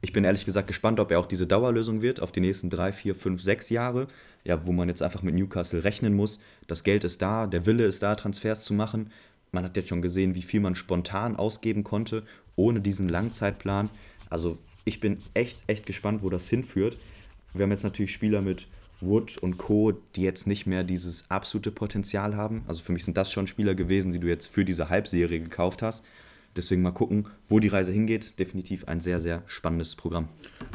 Ich 0.00 0.12
bin 0.12 0.24
ehrlich 0.24 0.44
gesagt 0.44 0.66
gespannt, 0.66 1.00
ob 1.00 1.10
er 1.10 1.18
auch 1.18 1.26
diese 1.26 1.46
Dauerlösung 1.46 2.02
wird 2.02 2.20
auf 2.20 2.30
die 2.30 2.40
nächsten 2.40 2.70
drei, 2.70 2.92
vier, 2.92 3.14
fünf, 3.14 3.40
sechs 3.40 3.70
Jahre, 3.70 4.06
ja, 4.44 4.66
wo 4.66 4.72
man 4.72 4.88
jetzt 4.88 5.02
einfach 5.02 5.22
mit 5.22 5.34
Newcastle 5.34 5.82
rechnen 5.82 6.14
muss. 6.14 6.38
Das 6.66 6.84
Geld 6.84 7.04
ist 7.04 7.22
da, 7.22 7.46
der 7.46 7.66
Wille 7.66 7.84
ist 7.84 8.02
da, 8.02 8.14
Transfers 8.14 8.60
zu 8.60 8.74
machen. 8.74 9.10
Man 9.50 9.64
hat 9.64 9.76
jetzt 9.76 9.88
schon 9.88 10.02
gesehen, 10.02 10.34
wie 10.34 10.42
viel 10.42 10.60
man 10.60 10.74
spontan 10.74 11.36
ausgeben 11.36 11.82
konnte, 11.82 12.24
ohne 12.54 12.80
diesen 12.80 13.08
Langzeitplan. 13.08 13.88
Also 14.28 14.58
ich 14.84 15.00
bin 15.00 15.18
echt, 15.32 15.58
echt 15.66 15.86
gespannt, 15.86 16.22
wo 16.22 16.28
das 16.28 16.48
hinführt. 16.48 16.98
Wir 17.54 17.62
haben 17.62 17.70
jetzt 17.70 17.84
natürlich 17.84 18.12
Spieler 18.12 18.42
mit 18.42 18.66
Wood 19.06 19.38
und 19.38 19.58
Co., 19.58 19.92
die 20.14 20.22
jetzt 20.22 20.46
nicht 20.46 20.66
mehr 20.66 20.84
dieses 20.84 21.30
absolute 21.30 21.70
Potenzial 21.70 22.36
haben. 22.36 22.62
Also 22.66 22.82
für 22.82 22.92
mich 22.92 23.04
sind 23.04 23.16
das 23.16 23.32
schon 23.32 23.46
Spieler 23.46 23.74
gewesen, 23.74 24.12
die 24.12 24.18
du 24.18 24.28
jetzt 24.28 24.48
für 24.48 24.64
diese 24.64 24.88
Halbserie 24.88 25.40
gekauft 25.40 25.82
hast. 25.82 26.04
Deswegen 26.56 26.82
mal 26.82 26.92
gucken, 26.92 27.26
wo 27.48 27.58
die 27.58 27.68
Reise 27.68 27.92
hingeht. 27.92 28.38
Definitiv 28.38 28.86
ein 28.86 29.00
sehr, 29.00 29.18
sehr 29.18 29.42
spannendes 29.46 29.96
Programm. 29.96 30.28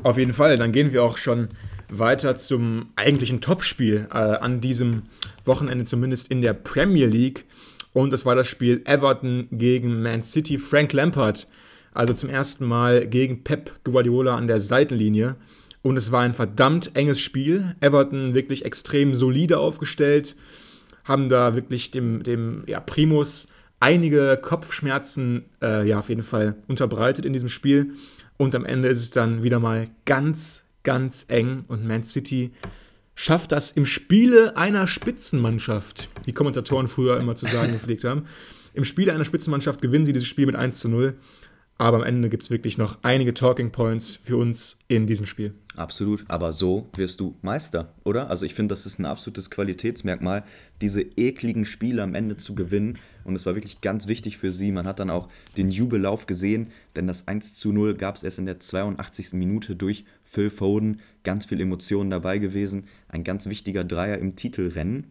Auf 0.04 0.18
jeden 0.18 0.34
Fall. 0.34 0.58
Dann 0.58 0.72
gehen 0.72 0.92
wir 0.92 1.04
auch 1.04 1.18
schon 1.18 1.48
weiter 1.90 2.38
zum 2.38 2.88
eigentlichen 2.96 3.40
Topspiel 3.40 4.08
äh, 4.12 4.18
an 4.18 4.60
diesem 4.60 5.04
Wochenende, 5.46 5.86
zumindest 5.86 6.30
in 6.30 6.42
der 6.42 6.54
Premier 6.54 7.08
League. 7.08 7.46
Und 7.94 8.12
das 8.12 8.26
war 8.26 8.36
das 8.36 8.48
Spiel 8.48 8.82
Everton 8.86 9.48
gegen 9.52 10.02
Man 10.02 10.24
City. 10.24 10.58
Frank 10.58 10.92
Lampard, 10.94 11.48
also 11.94 12.14
zum 12.14 12.30
ersten 12.30 12.66
Mal 12.66 13.08
gegen 13.08 13.44
Pep 13.44 13.72
Guardiola 13.84 14.36
an 14.36 14.48
der 14.48 14.60
Seitenlinie. 14.60 15.38
Und 15.82 15.98
es 15.98 16.12
war 16.12 16.22
ein 16.22 16.34
verdammt 16.34 16.96
enges 16.96 17.20
Spiel. 17.20 17.76
Everton 17.80 18.34
wirklich 18.34 18.66
extrem 18.66 19.16
solide 19.16 19.60
aufgestellt, 19.60 20.36
haben 21.06 21.30
da 21.30 21.56
wirklich 21.56 21.92
dem, 21.92 22.24
dem 22.24 22.64
ja, 22.68 22.80
Primus 22.80 23.48
einige 23.80 24.38
Kopfschmerzen 24.42 25.46
äh, 25.62 25.88
ja, 25.88 26.00
auf 26.00 26.10
jeden 26.10 26.24
Fall 26.24 26.56
unterbreitet 26.68 27.26
in 27.26 27.34
diesem 27.34 27.50
Spiel. 27.50 27.94
Und 28.38 28.56
am 28.56 28.66
Ende 28.66 28.90
ist 28.90 29.00
es 29.00 29.10
dann 29.10 29.44
wieder 29.44 29.60
mal 29.60 29.88
ganz, 30.06 30.66
ganz 30.84 31.26
eng 31.30 31.66
und 31.68 31.86
Man 31.86 32.04
City 32.04 32.52
schafft 33.16 33.52
das 33.52 33.72
im 33.72 33.86
Spiele 33.86 34.56
einer 34.56 34.88
Spitzenmannschaft, 34.88 36.08
wie 36.24 36.32
Kommentatoren 36.32 36.88
früher 36.88 37.20
immer 37.20 37.36
zu 37.36 37.48
sagen 37.48 37.74
gepflegt 37.74 38.06
haben. 38.06 38.26
Im 38.74 38.86
Spiele 38.86 39.14
einer 39.14 39.26
Spitzenmannschaft 39.26 39.82
gewinnen 39.82 40.06
sie 40.06 40.14
dieses 40.14 40.28
Spiel 40.28 40.46
mit 40.46 40.56
1 40.56 40.80
zu 40.80 40.88
0. 40.88 41.16
Aber 41.78 41.98
am 41.98 42.04
Ende 42.04 42.30
gibt 42.30 42.44
es 42.44 42.50
wirklich 42.50 42.78
noch 42.78 42.98
einige 43.02 43.34
Talking 43.34 43.72
Points 43.72 44.20
für 44.24 44.38
uns 44.38 44.80
in 44.88 45.08
diesem 45.08 45.26
Spiel. 45.26 45.54
Absolut, 45.80 46.26
aber 46.28 46.52
so 46.52 46.90
wirst 46.98 47.22
du 47.22 47.38
Meister, 47.42 47.94
oder? 48.04 48.30
Also 48.30 48.46
ich 48.46 48.54
finde, 48.54 48.74
das 48.74 48.86
ist 48.86 49.00
ein 49.00 49.06
absolutes 49.06 49.50
Qualitätsmerkmal, 49.50 50.44
diese 50.82 51.02
ekligen 51.02 51.64
Spiele 51.64 52.04
am 52.04 52.16
Ende 52.16 52.36
zu 52.36 52.54
gewinnen. 52.54 52.98
Und 53.24 53.36
es 53.36 53.46
war 53.46 53.56
wirklich 53.56 53.80
ganz 53.80 54.08
wichtig 54.08 54.38
für 54.38 54.52
sie. 54.52 54.74
Man 54.74 54.86
hat 54.86 55.00
dann 55.00 55.10
auch 55.10 55.30
den 55.56 55.70
Jubellauf 55.70 56.26
gesehen, 56.26 56.74
denn 56.98 57.08
das 57.08 57.30
1 57.30 57.56
zu 57.56 57.72
0 57.72 57.96
gab 57.96 58.18
es 58.18 58.24
erst 58.24 58.40
in 58.40 58.46
der 58.46 58.60
82. 58.60 59.32
Minute 59.32 59.78
durch 59.78 60.04
Phil 60.26 60.50
Foden. 60.50 61.00
Ganz 61.24 61.46
viel 61.46 61.62
Emotionen 61.62 62.10
dabei 62.10 62.40
gewesen. 62.40 62.88
Ein 63.08 63.24
ganz 63.24 63.46
wichtiger 63.46 63.86
Dreier 63.86 64.18
im 64.18 64.36
Titelrennen. 64.36 65.06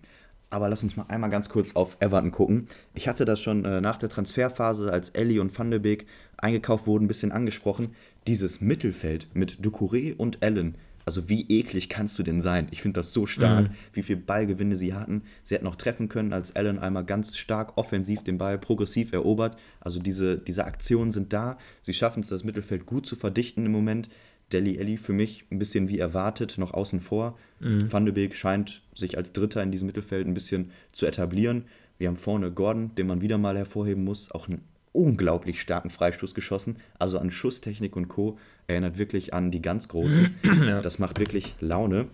Aber 0.50 0.68
lass 0.68 0.82
uns 0.82 0.96
mal 0.96 1.06
einmal 1.08 1.30
ganz 1.30 1.50
kurz 1.50 1.76
auf 1.76 1.96
Everton 2.00 2.30
gucken. 2.30 2.68
Ich 2.94 3.06
hatte 3.06 3.24
das 3.24 3.40
schon 3.40 3.64
äh, 3.64 3.80
nach 3.80 3.98
der 3.98 4.08
Transferphase, 4.08 4.90
als 4.90 5.10
Ellie 5.10 5.40
und 5.40 5.56
Van 5.58 5.70
de 5.70 5.78
Beek 5.78 6.06
eingekauft 6.38 6.86
wurden, 6.86 7.04
ein 7.04 7.08
bisschen 7.08 7.32
angesprochen. 7.32 7.94
Dieses 8.28 8.60
Mittelfeld 8.60 9.26
mit 9.32 9.58
Ducouré 9.62 10.14
und 10.14 10.42
Allen. 10.42 10.74
Also 11.06 11.30
wie 11.30 11.46
eklig 11.48 11.88
kannst 11.88 12.18
du 12.18 12.22
denn 12.22 12.42
sein? 12.42 12.68
Ich 12.70 12.82
finde 12.82 12.98
das 12.98 13.14
so 13.14 13.24
stark, 13.24 13.70
mhm. 13.70 13.74
wie 13.94 14.02
viele 14.02 14.20
Ballgewinne 14.20 14.76
sie 14.76 14.92
hatten. 14.92 15.22
Sie 15.42 15.54
hätten 15.54 15.64
noch 15.64 15.76
treffen 15.76 16.10
können, 16.10 16.34
als 16.34 16.54
Allen 16.54 16.78
einmal 16.78 17.06
ganz 17.06 17.38
stark 17.38 17.78
offensiv 17.78 18.22
den 18.22 18.36
Ball 18.36 18.58
progressiv 18.58 19.14
erobert. 19.14 19.58
Also 19.80 19.98
diese, 19.98 20.36
diese 20.36 20.66
Aktionen 20.66 21.10
sind 21.10 21.32
da. 21.32 21.56
Sie 21.80 21.94
schaffen 21.94 22.20
es, 22.20 22.28
das 22.28 22.44
Mittelfeld 22.44 22.84
gut 22.84 23.06
zu 23.06 23.16
verdichten 23.16 23.64
im 23.64 23.72
Moment. 23.72 24.10
Deli 24.52 24.76
Elli 24.76 24.98
für 24.98 25.14
mich 25.14 25.46
ein 25.50 25.58
bisschen 25.58 25.88
wie 25.88 25.98
erwartet, 25.98 26.58
noch 26.58 26.74
außen 26.74 27.00
vor. 27.00 27.38
Mhm. 27.60 27.90
Van 27.90 28.04
de 28.04 28.12
Beek 28.12 28.34
scheint 28.34 28.82
sich 28.94 29.16
als 29.16 29.32
Dritter 29.32 29.62
in 29.62 29.72
diesem 29.72 29.86
Mittelfeld 29.86 30.26
ein 30.26 30.34
bisschen 30.34 30.70
zu 30.92 31.06
etablieren. 31.06 31.64
Wir 31.96 32.08
haben 32.08 32.16
vorne 32.16 32.52
Gordon, 32.52 32.94
den 32.96 33.06
man 33.06 33.22
wieder 33.22 33.38
mal 33.38 33.56
hervorheben 33.56 34.04
muss, 34.04 34.30
auch 34.30 34.48
einen 34.48 34.60
unglaublich 34.92 35.60
starken 35.60 35.90
Freistoß 35.90 36.34
geschossen. 36.34 36.76
Also 36.98 37.18
an 37.18 37.30
Schusstechnik 37.30 37.96
und 37.96 38.08
Co. 38.08 38.38
erinnert 38.66 38.98
wirklich 38.98 39.34
an 39.34 39.50
die 39.50 39.62
ganz 39.62 39.88
Großen. 39.88 40.34
Ja. 40.66 40.80
Das 40.82 40.98
macht 40.98 41.18
wirklich 41.18 41.54
Laune. 41.60 42.08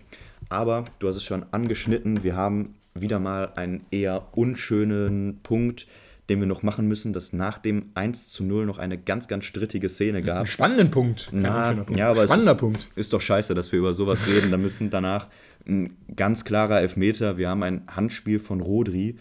Aber 0.49 0.85
du 0.99 1.07
hast 1.07 1.15
es 1.15 1.23
schon 1.23 1.45
angeschnitten, 1.51 2.23
wir 2.23 2.35
haben 2.35 2.75
wieder 2.93 3.19
mal 3.19 3.51
einen 3.55 3.85
eher 3.91 4.27
unschönen 4.33 5.39
Punkt 5.41 5.87
den 6.29 6.39
wir 6.39 6.47
noch 6.47 6.63
machen 6.63 6.87
müssen, 6.87 7.13
dass 7.13 7.33
nach 7.33 7.59
dem 7.59 7.91
1 7.93 8.29
zu 8.29 8.43
0 8.43 8.65
noch 8.65 8.79
eine 8.79 8.97
ganz, 8.97 9.27
ganz 9.27 9.45
strittige 9.45 9.89
Szene 9.89 10.23
gab. 10.23 10.37
Einen 10.37 10.45
spannenden 10.47 10.91
Punkt. 10.91 11.29
Na, 11.31 11.73
Punkt. 11.73 11.95
Ja, 11.95 12.09
aber 12.09 12.23
Spannender 12.23 12.53
ist, 12.53 12.57
Punkt. 12.57 12.87
Ist 12.95 13.13
doch 13.13 13.21
scheiße, 13.21 13.53
dass 13.53 13.71
wir 13.71 13.79
über 13.79 13.93
sowas 13.93 14.27
reden. 14.27 14.49
Da 14.51 14.57
müssen 14.57 14.89
danach 14.89 15.27
ein 15.67 15.95
ganz 16.15 16.43
klarer 16.43 16.81
Elfmeter. 16.81 17.37
Wir 17.37 17.49
haben 17.49 17.63
ein 17.63 17.83
Handspiel 17.87 18.39
von 18.39 18.61
Rodri. 18.61 19.17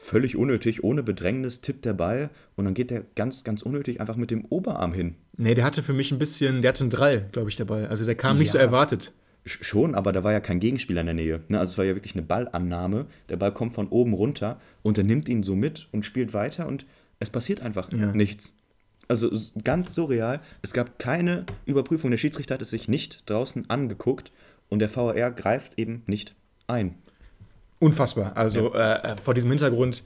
Völlig 0.00 0.36
unnötig, 0.36 0.84
ohne 0.84 1.02
Bedrängnis 1.02 1.60
tippt 1.60 1.84
der 1.84 1.92
Ball 1.92 2.30
und 2.54 2.64
dann 2.64 2.74
geht 2.74 2.90
der 2.90 3.02
ganz, 3.16 3.42
ganz 3.42 3.62
unnötig 3.62 4.00
einfach 4.00 4.14
mit 4.14 4.30
dem 4.30 4.44
Oberarm 4.44 4.92
hin. 4.92 5.16
Nee, 5.36 5.54
der 5.54 5.64
hatte 5.64 5.82
für 5.82 5.92
mich 5.92 6.12
ein 6.12 6.18
bisschen, 6.18 6.62
der 6.62 6.70
hatte 6.70 6.84
einen 6.84 6.90
Drall, 6.90 7.26
glaube 7.32 7.50
ich, 7.50 7.56
dabei. 7.56 7.88
Also 7.88 8.04
der 8.04 8.14
kam 8.14 8.36
ja. 8.36 8.40
nicht 8.40 8.52
so 8.52 8.58
erwartet. 8.58 9.12
Schon, 9.44 9.94
aber 9.94 10.12
da 10.12 10.22
war 10.22 10.32
ja 10.32 10.40
kein 10.40 10.60
Gegenspieler 10.60 11.00
in 11.00 11.06
der 11.06 11.14
Nähe. 11.14 11.40
Ne? 11.48 11.58
Also 11.58 11.72
es 11.72 11.78
war 11.78 11.84
ja 11.84 11.94
wirklich 11.94 12.14
eine 12.14 12.22
Ballannahme. 12.22 13.06
Der 13.28 13.36
Ball 13.36 13.52
kommt 13.52 13.74
von 13.74 13.88
oben 13.88 14.12
runter 14.12 14.60
und 14.82 14.98
er 14.98 15.04
nimmt 15.04 15.28
ihn 15.28 15.42
so 15.42 15.56
mit 15.56 15.88
und 15.90 16.06
spielt 16.06 16.32
weiter 16.32 16.68
und 16.68 16.86
es 17.18 17.30
passiert 17.30 17.60
einfach 17.60 17.92
ja. 17.92 18.12
nichts. 18.12 18.54
Also 19.08 19.30
ganz 19.64 19.94
surreal. 19.94 20.40
Es 20.62 20.72
gab 20.72 20.98
keine 20.98 21.44
Überprüfung. 21.64 22.10
Der 22.10 22.18
Schiedsrichter 22.18 22.54
hat 22.54 22.62
es 22.62 22.70
sich 22.70 22.88
nicht 22.88 23.28
draußen 23.28 23.68
angeguckt 23.68 24.32
und 24.68 24.78
der 24.78 24.94
VAR 24.94 25.32
greift 25.32 25.78
eben 25.78 26.02
nicht 26.06 26.34
ein. 26.66 26.94
Unfassbar. 27.78 28.36
Also 28.36 28.74
ja. 28.74 28.96
äh, 28.96 29.16
vor 29.22 29.34
diesem 29.34 29.50
Hintergrund, 29.50 30.02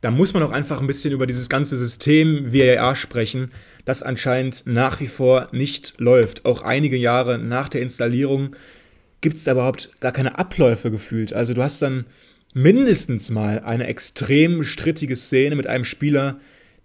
da 0.00 0.10
muss 0.10 0.34
man 0.34 0.42
auch 0.42 0.50
einfach 0.50 0.80
ein 0.80 0.86
bisschen 0.86 1.12
über 1.12 1.26
dieses 1.26 1.48
ganze 1.48 1.78
System 1.78 2.52
VAR 2.52 2.94
sprechen, 2.94 3.50
das 3.86 4.02
anscheinend 4.02 4.66
nach 4.66 5.00
wie 5.00 5.06
vor 5.06 5.48
nicht 5.52 5.94
läuft. 5.98 6.44
Auch 6.44 6.62
einige 6.62 6.96
Jahre 6.96 7.38
nach 7.38 7.68
der 7.68 7.80
Installierung 7.80 8.54
gibt 9.22 9.38
es 9.38 9.44
da 9.44 9.52
überhaupt 9.52 9.90
gar 10.00 10.12
keine 10.12 10.38
Abläufe 10.38 10.90
gefühlt. 10.90 11.32
Also 11.32 11.54
du 11.54 11.62
hast 11.62 11.80
dann 11.80 12.04
mindestens 12.52 13.30
mal 13.30 13.60
eine 13.60 13.86
extrem 13.86 14.62
strittige 14.62 15.16
Szene 15.16 15.56
mit 15.56 15.66
einem 15.66 15.84
Spieler, 15.84 16.38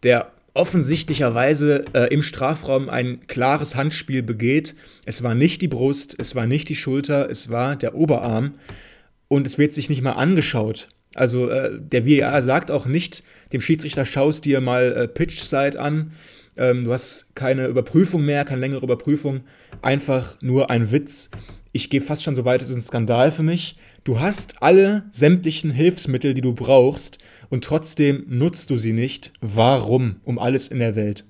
der 0.03 0.31
offensichtlicherweise 0.53 1.85
äh, 1.93 2.13
im 2.13 2.21
Strafraum 2.21 2.89
ein 2.89 3.27
klares 3.27 3.75
Handspiel 3.75 4.23
begeht. 4.23 4.75
Es 5.05 5.23
war 5.23 5.35
nicht 5.35 5.61
die 5.61 5.67
Brust, 5.67 6.15
es 6.17 6.35
war 6.35 6.47
nicht 6.47 6.69
die 6.69 6.75
Schulter, 6.75 7.29
es 7.29 7.49
war 7.49 7.75
der 7.75 7.95
Oberarm 7.95 8.53
und 9.29 9.47
es 9.47 9.57
wird 9.57 9.73
sich 9.73 9.89
nicht 9.89 10.01
mal 10.01 10.11
angeschaut. 10.11 10.89
Also 11.15 11.49
äh, 11.49 11.79
der 11.79 12.05
VAR 12.05 12.41
sagt 12.41 12.69
auch 12.69 12.85
nicht 12.85 13.23
dem 13.53 13.61
Schiedsrichter, 13.61 14.05
schaust 14.05 14.43
dir 14.43 14.59
mal 14.59 14.91
äh, 14.91 15.07
Pitch-Side 15.07 15.79
an, 15.79 16.11
ähm, 16.57 16.83
du 16.83 16.91
hast 16.91 17.33
keine 17.35 17.67
Überprüfung 17.67 18.25
mehr, 18.25 18.43
keine 18.43 18.59
längere 18.59 18.83
Überprüfung, 18.83 19.45
einfach 19.81 20.41
nur 20.41 20.69
ein 20.69 20.91
Witz 20.91 21.31
ich 21.71 21.89
gehe 21.89 22.01
fast 22.01 22.23
schon 22.23 22.35
so 22.35 22.45
weit, 22.45 22.61
es 22.61 22.69
ist 22.69 22.77
ein 22.77 22.81
Skandal 22.81 23.31
für 23.31 23.43
mich. 23.43 23.77
Du 24.03 24.19
hast 24.19 24.63
alle 24.63 25.03
sämtlichen 25.11 25.71
Hilfsmittel, 25.71 26.33
die 26.33 26.41
du 26.41 26.53
brauchst, 26.53 27.19
und 27.49 27.63
trotzdem 27.63 28.25
nutzt 28.27 28.69
du 28.69 28.77
sie 28.77 28.93
nicht. 28.93 29.33
Warum? 29.41 30.17
Um 30.23 30.39
alles 30.39 30.67
in 30.67 30.79
der 30.79 30.95
Welt. 30.95 31.25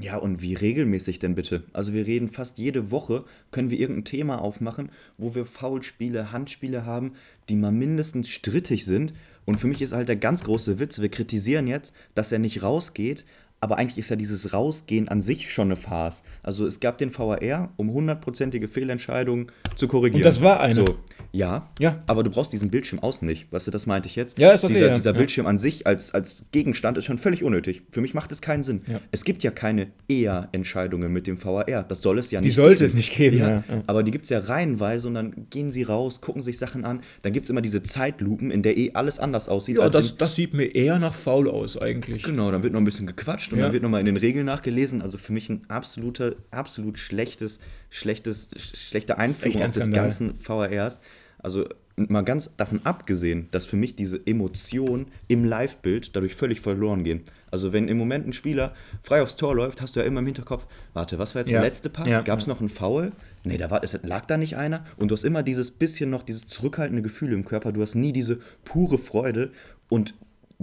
Ja, 0.00 0.16
und 0.16 0.42
wie 0.42 0.54
regelmäßig 0.54 1.20
denn 1.20 1.36
bitte? 1.36 1.62
Also 1.72 1.92
wir 1.92 2.04
reden 2.04 2.28
fast 2.28 2.58
jede 2.58 2.90
Woche, 2.90 3.24
können 3.52 3.70
wir 3.70 3.78
irgendein 3.78 4.04
Thema 4.04 4.42
aufmachen, 4.42 4.90
wo 5.18 5.36
wir 5.36 5.46
Foulspiele, 5.46 6.32
Handspiele 6.32 6.84
haben, 6.84 7.12
die 7.48 7.54
mal 7.54 7.70
mindestens 7.70 8.28
strittig 8.28 8.86
sind. 8.86 9.12
Und 9.44 9.60
für 9.60 9.68
mich 9.68 9.82
ist 9.82 9.92
halt 9.92 10.08
der 10.08 10.16
ganz 10.16 10.42
große 10.42 10.80
Witz, 10.80 11.00
wir 11.00 11.10
kritisieren 11.10 11.68
jetzt, 11.68 11.94
dass 12.16 12.32
er 12.32 12.40
nicht 12.40 12.64
rausgeht, 12.64 13.24
aber 13.60 13.78
eigentlich 13.78 13.96
ist 13.96 14.10
ja 14.10 14.16
dieses 14.16 14.52
Rausgehen 14.52 15.08
an 15.08 15.22
sich 15.22 15.50
schon 15.50 15.68
eine 15.68 15.76
Farce. 15.76 16.22
Also 16.42 16.66
es 16.66 16.80
gab 16.80 16.98
den 16.98 17.16
VAR, 17.16 17.72
um 17.76 17.90
hundertprozentige 17.90 18.68
Fehlentscheidungen 18.68 19.46
zu 19.74 19.88
korrigieren. 19.88 20.20
Und 20.20 20.26
das 20.26 20.42
war 20.42 20.60
eine. 20.60 20.74
So, 20.74 20.84
ja, 21.32 21.70
ja, 21.78 21.98
aber 22.06 22.22
du 22.22 22.30
brauchst 22.30 22.52
diesen 22.52 22.70
Bildschirm 22.70 22.98
außen 22.98 23.26
nicht. 23.26 23.50
Weißt 23.50 23.66
du, 23.66 23.70
das 23.70 23.86
meinte 23.86 24.06
ich 24.06 24.16
jetzt. 24.16 24.38
Ja, 24.38 24.52
ist 24.52 24.64
okay. 24.64 24.74
Dieser, 24.74 24.86
ja. 24.88 24.94
dieser 24.94 25.12
ja. 25.12 25.16
Bildschirm 25.16 25.46
an 25.46 25.58
sich 25.58 25.86
als, 25.86 26.12
als 26.12 26.44
Gegenstand 26.52 26.98
ist 26.98 27.06
schon 27.06 27.16
völlig 27.16 27.42
unnötig. 27.42 27.82
Für 27.90 28.02
mich 28.02 28.12
macht 28.12 28.32
es 28.32 28.42
keinen 28.42 28.64
Sinn. 28.64 28.82
Es 29.10 29.24
gibt 29.24 29.42
ja 29.42 29.50
keine 29.50 29.88
Eher-Entscheidungen 30.08 31.10
mit 31.10 31.26
dem 31.26 31.42
VAR. 31.42 31.64
Das 31.64 32.02
soll 32.02 32.18
es 32.18 32.30
ja 32.30 32.40
nicht 32.40 32.50
Die 32.50 32.54
sollte 32.54 32.84
geben. 32.84 32.86
es 32.86 32.94
nicht 32.94 33.14
geben. 33.14 33.64
Aber 33.86 34.02
die 34.02 34.10
gibt 34.10 34.24
es 34.24 34.30
ja 34.30 34.40
reihenweise 34.40 35.08
und 35.08 35.14
dann 35.14 35.46
gehen 35.48 35.72
sie 35.72 35.84
raus, 35.84 36.20
gucken 36.20 36.42
sich 36.42 36.58
Sachen 36.58 36.84
an. 36.84 37.00
Dann 37.22 37.32
gibt 37.32 37.44
es 37.44 37.50
immer 37.50 37.62
diese 37.62 37.82
Zeitlupen, 37.82 38.50
in 38.50 38.62
der 38.62 38.76
eh 38.76 38.90
alles 38.92 39.18
anders 39.18 39.48
aussieht. 39.48 39.78
Ja, 39.78 39.88
das, 39.88 40.18
das 40.18 40.36
sieht 40.36 40.52
mir 40.52 40.66
eher 40.66 40.98
nach 40.98 41.14
faul 41.14 41.48
aus 41.48 41.80
eigentlich. 41.80 42.22
Genau, 42.22 42.50
dann 42.50 42.62
wird 42.62 42.74
noch 42.74 42.80
ein 42.80 42.84
bisschen 42.84 43.06
gequatscht 43.06 43.53
und 43.54 43.60
dann 43.60 43.72
wird 43.72 43.82
noch 43.82 43.90
mal 43.90 44.00
in 44.00 44.06
den 44.06 44.16
Regeln 44.16 44.46
nachgelesen. 44.46 45.02
Also 45.02 45.18
für 45.18 45.32
mich 45.32 45.48
ein 45.48 45.62
absoluter, 45.68 46.34
absolut 46.50 46.98
schlechtes, 46.98 47.58
schlechtes, 47.90 48.50
schlechte 48.56 49.18
Einführung 49.18 49.70
des 49.70 49.90
ganzen 49.90 50.36
VRs. 50.36 51.00
Also 51.38 51.66
mal 51.96 52.22
ganz 52.22 52.50
davon 52.56 52.80
abgesehen, 52.84 53.48
dass 53.50 53.66
für 53.66 53.76
mich 53.76 53.94
diese 53.96 54.26
Emotionen 54.26 55.06
im 55.28 55.44
Live-Bild 55.44 56.16
dadurch 56.16 56.34
völlig 56.34 56.60
verloren 56.60 57.04
gehen. 57.04 57.22
Also 57.50 57.72
wenn 57.72 57.88
im 57.88 57.98
Moment 57.98 58.26
ein 58.26 58.32
Spieler 58.32 58.74
frei 59.02 59.22
aufs 59.22 59.36
Tor 59.36 59.54
läuft, 59.54 59.80
hast 59.80 59.94
du 59.94 60.00
ja 60.00 60.06
immer 60.06 60.20
im 60.20 60.26
Hinterkopf, 60.26 60.66
warte, 60.92 61.18
was 61.18 61.34
war 61.34 61.42
jetzt 61.42 61.50
ja. 61.50 61.60
der 61.60 61.68
letzte 61.68 61.90
Pass? 61.90 62.10
Ja. 62.10 62.22
Gab 62.22 62.40
es 62.40 62.46
noch 62.46 62.60
einen 62.60 62.68
Foul? 62.68 63.12
Nee, 63.44 63.58
da 63.58 63.70
war, 63.70 63.84
es 63.84 63.96
lag 64.02 64.26
da 64.26 64.36
nicht 64.36 64.56
einer. 64.56 64.84
Und 64.96 65.08
du 65.08 65.12
hast 65.12 65.24
immer 65.24 65.42
dieses 65.42 65.70
bisschen 65.70 66.10
noch, 66.10 66.22
dieses 66.22 66.46
zurückhaltende 66.46 67.02
Gefühl 67.02 67.32
im 67.32 67.44
Körper. 67.44 67.72
Du 67.72 67.82
hast 67.82 67.94
nie 67.94 68.12
diese 68.12 68.40
pure 68.64 68.98
Freude. 68.98 69.52
Und 69.88 70.14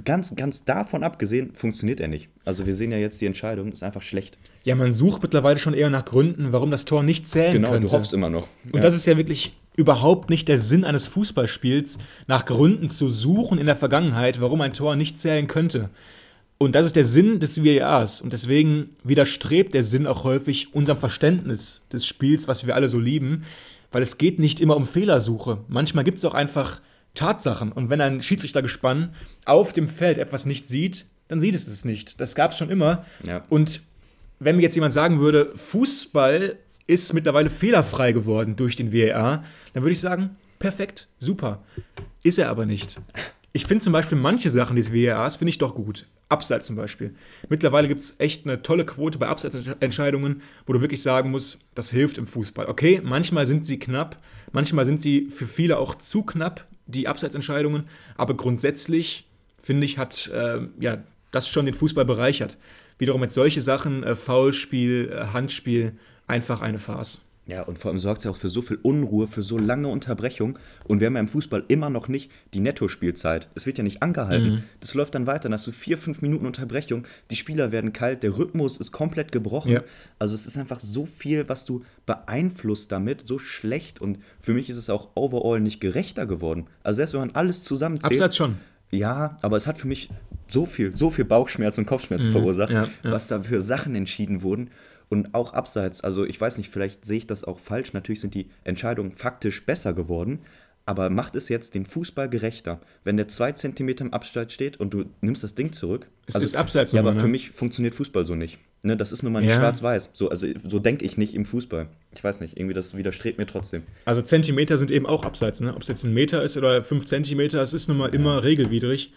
ganz, 0.03 0.35
ganz 0.35 0.63
davon 0.63 1.03
abgesehen, 1.03 1.53
funktioniert 1.53 1.99
er 1.99 2.07
nicht. 2.07 2.29
Also 2.45 2.65
wir 2.65 2.73
sehen 2.73 2.91
ja 2.91 2.97
jetzt 2.97 3.19
die 3.21 3.25
Entscheidung, 3.25 3.71
ist 3.71 3.83
einfach 3.83 4.01
schlecht. 4.01 4.37
Ja, 4.63 4.75
man 4.75 4.93
sucht 4.93 5.21
mittlerweile 5.21 5.59
schon 5.59 5.73
eher 5.73 5.89
nach 5.89 6.05
Gründen, 6.05 6.51
warum 6.53 6.71
das 6.71 6.85
Tor 6.85 7.03
nicht 7.03 7.27
zählen 7.27 7.53
genau, 7.53 7.69
könnte. 7.69 7.87
Genau, 7.87 7.91
du 7.91 7.99
hoffst 7.99 8.13
immer 8.13 8.29
noch. 8.29 8.47
Und 8.65 8.75
ja. 8.75 8.81
das 8.81 8.95
ist 8.95 9.05
ja 9.05 9.17
wirklich 9.17 9.53
überhaupt 9.75 10.29
nicht 10.29 10.47
der 10.47 10.57
Sinn 10.57 10.83
eines 10.85 11.07
Fußballspiels, 11.07 11.99
nach 12.27 12.45
Gründen 12.45 12.89
zu 12.89 13.09
suchen 13.09 13.57
in 13.57 13.65
der 13.65 13.75
Vergangenheit, 13.75 14.41
warum 14.41 14.61
ein 14.61 14.73
Tor 14.73 14.95
nicht 14.95 15.17
zählen 15.17 15.47
könnte. 15.47 15.89
Und 16.57 16.75
das 16.75 16.85
ist 16.85 16.95
der 16.95 17.05
Sinn 17.05 17.39
des 17.39 17.63
VARs. 17.63 18.21
Und 18.21 18.33
deswegen 18.33 18.91
widerstrebt 19.03 19.73
der 19.73 19.83
Sinn 19.83 20.05
auch 20.05 20.23
häufig 20.23 20.75
unserem 20.75 20.99
Verständnis 20.99 21.81
des 21.91 22.05
Spiels, 22.05 22.47
was 22.47 22.67
wir 22.67 22.75
alle 22.75 22.87
so 22.87 22.99
lieben, 22.99 23.45
weil 23.91 24.03
es 24.03 24.17
geht 24.17 24.39
nicht 24.39 24.59
immer 24.59 24.77
um 24.77 24.85
Fehlersuche. 24.85 25.59
Manchmal 25.67 26.03
gibt 26.03 26.19
es 26.19 26.25
auch 26.25 26.35
einfach 26.35 26.79
Tatsachen. 27.13 27.71
Und 27.71 27.89
wenn 27.89 28.01
ein 28.01 28.21
Schiedsrichtergespann 28.21 29.13
auf 29.45 29.73
dem 29.73 29.87
Feld 29.87 30.17
etwas 30.17 30.45
nicht 30.45 30.67
sieht, 30.67 31.05
dann 31.27 31.39
sieht 31.39 31.55
es 31.55 31.67
es 31.67 31.85
nicht. 31.85 32.19
Das 32.19 32.35
gab 32.35 32.51
es 32.51 32.57
schon 32.57 32.69
immer. 32.69 33.05
Ja. 33.25 33.45
Und 33.49 33.83
wenn 34.39 34.55
mir 34.55 34.63
jetzt 34.63 34.75
jemand 34.75 34.93
sagen 34.93 35.19
würde, 35.19 35.53
Fußball 35.55 36.57
ist 36.87 37.13
mittlerweile 37.13 37.49
fehlerfrei 37.49 38.11
geworden 38.11 38.55
durch 38.55 38.75
den 38.75 38.91
VAR, 38.91 39.43
dann 39.73 39.83
würde 39.83 39.93
ich 39.93 39.99
sagen, 39.99 40.35
perfekt, 40.59 41.07
super. 41.19 41.63
Ist 42.23 42.37
er 42.37 42.49
aber 42.49 42.65
nicht. 42.65 42.99
ich 43.53 43.65
finde 43.65 43.83
zum 43.83 43.93
Beispiel 43.93 44.17
manche 44.17 44.49
Sachen 44.49 44.75
des 44.75 44.93
VARs 44.93 45.35
finde 45.37 45.49
ich 45.49 45.57
doch 45.57 45.75
gut. 45.75 46.05
Abseits 46.29 46.67
zum 46.67 46.77
Beispiel. 46.77 47.13
Mittlerweile 47.49 47.89
gibt 47.89 48.01
es 48.01 48.15
echt 48.17 48.45
eine 48.45 48.61
tolle 48.61 48.85
Quote 48.85 49.17
bei 49.19 49.27
Abseitsentscheidungen, 49.27 50.41
wo 50.65 50.73
du 50.73 50.79
wirklich 50.79 51.01
sagen 51.01 51.29
musst, 51.29 51.65
das 51.75 51.91
hilft 51.91 52.17
im 52.17 52.25
Fußball. 52.25 52.67
Okay, 52.67 53.01
manchmal 53.03 53.45
sind 53.45 53.65
sie 53.65 53.79
knapp, 53.79 54.17
manchmal 54.53 54.85
sind 54.85 55.01
sie 55.01 55.27
für 55.29 55.45
viele 55.45 55.77
auch 55.77 55.95
zu 55.95 56.23
knapp, 56.23 56.67
die 56.91 57.07
Abseitsentscheidungen, 57.07 57.87
aber 58.15 58.35
grundsätzlich 58.35 59.27
finde 59.61 59.85
ich, 59.85 59.97
hat 59.97 60.29
äh, 60.33 60.59
ja, 60.79 61.03
das 61.31 61.47
schon 61.47 61.65
den 61.65 61.75
Fußball 61.75 62.05
bereichert. 62.05 62.57
Wiederum 62.97 63.21
mit 63.21 63.31
solche 63.31 63.61
Sachen, 63.61 64.03
äh, 64.03 64.15
Foulspiel, 64.15 65.11
äh, 65.11 65.25
Handspiel, 65.27 65.93
einfach 66.27 66.61
eine 66.61 66.79
Farce. 66.79 67.21
Ja, 67.51 67.63
und 67.63 67.77
vor 67.79 67.91
allem 67.91 67.99
sorgt 67.99 68.19
es 68.19 68.23
ja 68.23 68.31
auch 68.31 68.37
für 68.37 68.47
so 68.47 68.61
viel 68.61 68.79
Unruhe, 68.81 69.27
für 69.27 69.43
so 69.43 69.57
lange 69.57 69.89
Unterbrechung. 69.89 70.57
Und 70.85 71.01
wir 71.01 71.07
haben 71.07 71.15
ja 71.15 71.19
im 71.19 71.27
Fußball 71.27 71.65
immer 71.67 71.89
noch 71.89 72.07
nicht 72.07 72.31
die 72.53 72.61
Nettospielzeit. 72.61 73.49
Es 73.55 73.65
wird 73.65 73.77
ja 73.77 73.83
nicht 73.83 74.01
angehalten. 74.01 74.49
Mhm. 74.49 74.63
Das 74.79 74.93
läuft 74.93 75.15
dann 75.15 75.27
weiter. 75.27 75.43
Dann 75.43 75.55
hast 75.55 75.67
du 75.67 75.73
vier, 75.73 75.97
fünf 75.97 76.21
Minuten 76.21 76.45
Unterbrechung. 76.45 77.05
Die 77.29 77.35
Spieler 77.35 77.73
werden 77.73 77.91
kalt. 77.91 78.23
Der 78.23 78.37
Rhythmus 78.37 78.77
ist 78.77 78.93
komplett 78.93 79.33
gebrochen. 79.33 79.73
Ja. 79.73 79.83
Also 80.17 80.33
es 80.33 80.47
ist 80.47 80.57
einfach 80.57 80.79
so 80.79 81.05
viel, 81.05 81.49
was 81.49 81.65
du 81.65 81.83
beeinflusst 82.05 82.89
damit. 82.89 83.27
So 83.27 83.37
schlecht. 83.37 83.99
Und 83.99 84.19
für 84.39 84.53
mich 84.53 84.69
ist 84.69 84.77
es 84.77 84.89
auch 84.89 85.09
overall 85.15 85.59
nicht 85.59 85.81
gerechter 85.81 86.25
geworden. 86.25 86.67
Also 86.83 86.97
selbst 86.97 87.11
wenn 87.11 87.19
man 87.19 87.31
alles 87.31 87.63
zusammenzählt. 87.63 88.13
Abseits 88.13 88.37
schon. 88.37 88.59
Ja, 88.91 89.35
aber 89.41 89.57
es 89.57 89.67
hat 89.67 89.77
für 89.77 89.87
mich 89.87 90.09
so 90.49 90.65
viel, 90.65 90.95
so 90.95 91.09
viel 91.09 91.25
Bauchschmerz 91.25 91.77
und 91.77 91.85
Kopfschmerz 91.85 92.25
mhm. 92.25 92.31
verursacht, 92.31 92.71
ja, 92.71 92.87
ja. 93.03 93.11
was 93.11 93.27
da 93.27 93.41
für 93.41 93.61
Sachen 93.61 93.95
entschieden 93.95 94.41
wurden. 94.41 94.69
Und 95.11 95.35
auch 95.35 95.51
abseits, 95.51 96.01
also 96.05 96.25
ich 96.25 96.39
weiß 96.39 96.57
nicht, 96.57 96.71
vielleicht 96.71 97.03
sehe 97.05 97.17
ich 97.17 97.27
das 97.27 97.43
auch 97.43 97.59
falsch. 97.59 97.91
Natürlich 97.91 98.21
sind 98.21 98.33
die 98.33 98.49
Entscheidungen 98.63 99.11
faktisch 99.11 99.65
besser 99.65 99.91
geworden, 99.93 100.39
aber 100.85 101.09
macht 101.09 101.35
es 101.35 101.49
jetzt 101.49 101.75
den 101.75 101.85
Fußball 101.85 102.29
gerechter, 102.29 102.79
wenn 103.03 103.17
der 103.17 103.27
zwei 103.27 103.51
Zentimeter 103.51 104.05
im 104.05 104.13
Abseits 104.13 104.53
steht 104.53 104.79
und 104.79 104.93
du 104.93 105.03
nimmst 105.19 105.43
das 105.43 105.53
Ding 105.53 105.73
zurück? 105.73 106.07
Es 106.27 106.35
also, 106.35 106.45
ist 106.45 106.55
abseits. 106.55 106.93
Ja, 106.93 107.01
aber 107.01 107.11
ne? 107.11 107.19
für 107.19 107.27
mich 107.27 107.51
funktioniert 107.51 107.93
Fußball 107.93 108.25
so 108.25 108.35
nicht. 108.35 108.59
Ne, 108.83 108.95
das 108.95 109.11
ist 109.11 109.21
nun 109.21 109.33
mal 109.33 109.41
nicht 109.41 109.49
ja. 109.49 109.57
schwarz-weiß. 109.57 110.11
So, 110.13 110.29
also 110.29 110.47
so 110.65 110.79
denke 110.79 111.03
ich 111.03 111.17
nicht 111.17 111.35
im 111.35 111.43
Fußball. 111.43 111.87
Ich 112.15 112.23
weiß 112.23 112.39
nicht, 112.39 112.57
irgendwie 112.57 112.73
das 112.73 112.95
widerstrebt 112.95 113.37
mir 113.37 113.45
trotzdem. 113.45 113.83
Also 114.05 114.21
Zentimeter 114.21 114.77
sind 114.77 114.91
eben 114.91 115.05
auch 115.05 115.25
abseits, 115.25 115.59
ne? 115.59 115.75
Ob 115.75 115.81
es 115.81 115.89
jetzt 115.89 116.05
ein 116.05 116.13
Meter 116.13 116.41
ist 116.41 116.55
oder 116.55 116.83
fünf 116.83 117.03
Zentimeter, 117.03 117.61
es 117.61 117.73
ist 117.73 117.89
nun 117.89 117.97
mal 117.97 118.07
ja. 118.07 118.15
immer 118.15 118.43
regelwidrig. 118.43 119.11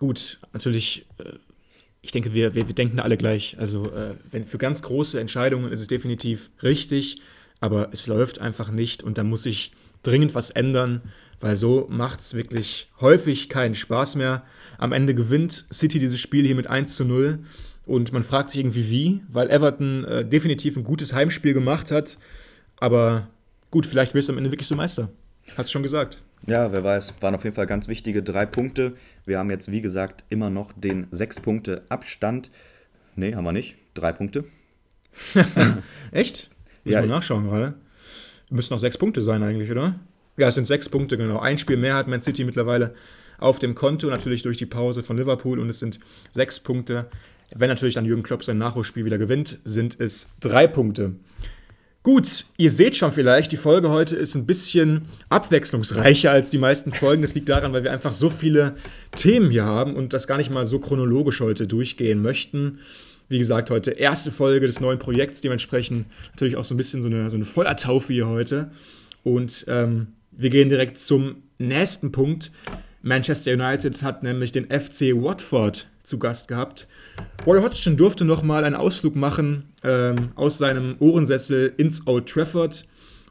Gut, 0.00 0.40
natürlich 0.52 1.06
äh, 1.18 1.34
ich 2.04 2.12
denke, 2.12 2.34
wir, 2.34 2.54
wir, 2.54 2.68
wir 2.68 2.74
denken 2.74 3.00
alle 3.00 3.16
gleich. 3.16 3.56
Also 3.58 3.86
äh, 3.86 4.14
wenn 4.30 4.44
für 4.44 4.58
ganz 4.58 4.82
große 4.82 5.18
Entscheidungen 5.18 5.72
ist 5.72 5.80
es 5.80 5.86
definitiv 5.86 6.50
richtig, 6.62 7.22
aber 7.60 7.88
es 7.92 8.06
läuft 8.06 8.40
einfach 8.40 8.70
nicht 8.70 9.02
und 9.02 9.16
da 9.16 9.24
muss 9.24 9.44
sich 9.44 9.72
dringend 10.02 10.34
was 10.34 10.50
ändern, 10.50 11.00
weil 11.40 11.56
so 11.56 11.86
macht 11.90 12.20
es 12.20 12.34
wirklich 12.34 12.90
häufig 13.00 13.48
keinen 13.48 13.74
Spaß 13.74 14.16
mehr. 14.16 14.44
Am 14.76 14.92
Ende 14.92 15.14
gewinnt 15.14 15.64
City 15.72 15.98
dieses 15.98 16.20
Spiel 16.20 16.44
hier 16.44 16.54
mit 16.54 16.66
1 16.66 16.94
zu 16.94 17.06
0 17.06 17.38
und 17.86 18.12
man 18.12 18.22
fragt 18.22 18.50
sich 18.50 18.60
irgendwie 18.60 18.90
wie, 18.90 19.22
weil 19.32 19.50
Everton 19.50 20.04
äh, 20.04 20.28
definitiv 20.28 20.76
ein 20.76 20.84
gutes 20.84 21.14
Heimspiel 21.14 21.54
gemacht 21.54 21.90
hat, 21.90 22.18
aber 22.76 23.28
gut, 23.70 23.86
vielleicht 23.86 24.12
wirst 24.12 24.28
du 24.28 24.32
am 24.32 24.38
Ende 24.38 24.50
wirklich 24.50 24.68
so 24.68 24.76
Meister. 24.76 25.08
Hast 25.56 25.70
du 25.70 25.72
schon 25.72 25.82
gesagt. 25.82 26.22
Ja, 26.46 26.72
wer 26.72 26.84
weiß. 26.84 27.14
Waren 27.20 27.34
auf 27.34 27.44
jeden 27.44 27.56
Fall 27.56 27.66
ganz 27.66 27.88
wichtige 27.88 28.22
drei 28.22 28.44
Punkte. 28.44 28.96
Wir 29.24 29.38
haben 29.38 29.50
jetzt, 29.50 29.70
wie 29.70 29.80
gesagt, 29.80 30.24
immer 30.28 30.50
noch 30.50 30.72
den 30.74 31.06
sechs 31.10 31.40
Punkte 31.40 31.82
Abstand. 31.88 32.50
Nee, 33.16 33.34
haben 33.34 33.44
wir 33.44 33.52
nicht. 33.52 33.76
Drei 33.94 34.12
Punkte. 34.12 34.44
Echt? 36.12 36.50
Muss 36.84 36.92
ja, 36.94 37.00
mal 37.00 37.06
nachschauen 37.06 37.44
gerade. 37.44 37.74
Müssen 38.50 38.74
noch 38.74 38.80
sechs 38.80 38.98
Punkte 38.98 39.22
sein 39.22 39.42
eigentlich, 39.42 39.70
oder? 39.70 39.98
Ja, 40.36 40.48
es 40.48 40.54
sind 40.54 40.66
sechs 40.66 40.88
Punkte, 40.88 41.16
genau. 41.16 41.38
Ein 41.38 41.56
Spiel 41.56 41.76
mehr 41.76 41.94
hat 41.94 42.08
Man 42.08 42.20
City 42.20 42.44
mittlerweile 42.44 42.94
auf 43.38 43.58
dem 43.58 43.74
Konto, 43.74 44.08
natürlich 44.08 44.42
durch 44.42 44.58
die 44.58 44.66
Pause 44.66 45.02
von 45.02 45.16
Liverpool 45.16 45.58
und 45.58 45.68
es 45.68 45.78
sind 45.78 45.98
sechs 46.32 46.60
Punkte. 46.60 47.06
Wenn 47.54 47.68
natürlich 47.68 47.94
dann 47.94 48.04
Jürgen 48.04 48.22
Klopp 48.22 48.44
sein 48.44 48.58
Nachholspiel 48.58 49.04
wieder 49.04 49.18
gewinnt, 49.18 49.60
sind 49.64 49.98
es 49.98 50.28
drei 50.40 50.66
Punkte. 50.66 51.14
Gut, 52.04 52.44
ihr 52.58 52.70
seht 52.70 52.98
schon 52.98 53.12
vielleicht, 53.12 53.50
die 53.50 53.56
Folge 53.56 53.88
heute 53.88 54.14
ist 54.14 54.34
ein 54.34 54.44
bisschen 54.44 55.06
abwechslungsreicher 55.30 56.30
als 56.30 56.50
die 56.50 56.58
meisten 56.58 56.92
Folgen. 56.92 57.22
Das 57.22 57.34
liegt 57.34 57.48
daran, 57.48 57.72
weil 57.72 57.82
wir 57.82 57.92
einfach 57.92 58.12
so 58.12 58.28
viele 58.28 58.76
Themen 59.16 59.50
hier 59.50 59.64
haben 59.64 59.96
und 59.96 60.12
das 60.12 60.26
gar 60.26 60.36
nicht 60.36 60.50
mal 60.50 60.66
so 60.66 60.78
chronologisch 60.78 61.40
heute 61.40 61.66
durchgehen 61.66 62.20
möchten. 62.20 62.80
Wie 63.30 63.38
gesagt, 63.38 63.70
heute 63.70 63.92
erste 63.92 64.30
Folge 64.30 64.66
des 64.66 64.82
neuen 64.82 64.98
Projekts, 64.98 65.40
dementsprechend 65.40 66.04
natürlich 66.32 66.56
auch 66.56 66.64
so 66.64 66.74
ein 66.74 66.76
bisschen 66.76 67.00
so 67.00 67.08
eine, 67.08 67.30
so 67.30 67.36
eine 67.36 67.46
Vollertaufe 67.46 68.12
hier 68.12 68.28
heute. 68.28 68.70
Und 69.22 69.64
ähm, 69.68 70.08
wir 70.30 70.50
gehen 70.50 70.68
direkt 70.68 71.00
zum 71.00 71.36
nächsten 71.56 72.12
Punkt. 72.12 72.52
Manchester 73.00 73.50
United 73.52 74.02
hat 74.02 74.22
nämlich 74.22 74.52
den 74.52 74.66
FC 74.66 75.14
Watford 75.14 75.86
zu 76.04 76.18
Gast 76.18 76.48
gehabt. 76.48 76.86
Roy 77.46 77.60
Hodgson 77.60 77.96
durfte 77.96 78.24
nochmal 78.24 78.64
einen 78.64 78.76
Ausflug 78.76 79.16
machen 79.16 79.72
ähm, 79.82 80.30
aus 80.36 80.58
seinem 80.58 80.96
Ohrensessel 81.00 81.72
ins 81.76 82.06
Old 82.06 82.28
Trafford 82.28 82.86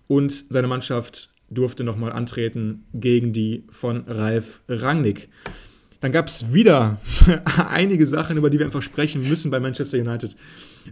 und 0.08 0.46
seine 0.50 0.68
Mannschaft 0.68 1.30
durfte 1.50 1.84
nochmal 1.84 2.12
antreten 2.12 2.86
gegen 2.94 3.32
die 3.32 3.64
von 3.70 4.04
Ralf 4.08 4.62
Rangnick. 4.68 5.30
Dann 6.02 6.12
gab 6.12 6.28
es 6.28 6.52
wieder 6.52 7.00
einige 7.70 8.06
Sachen, 8.06 8.36
über 8.36 8.50
die 8.50 8.60
wir 8.60 8.66
einfach 8.66 8.82
sprechen 8.82 9.28
müssen 9.30 9.52
bei 9.52 9.62
Manchester 9.62 9.98
United. 9.98 10.36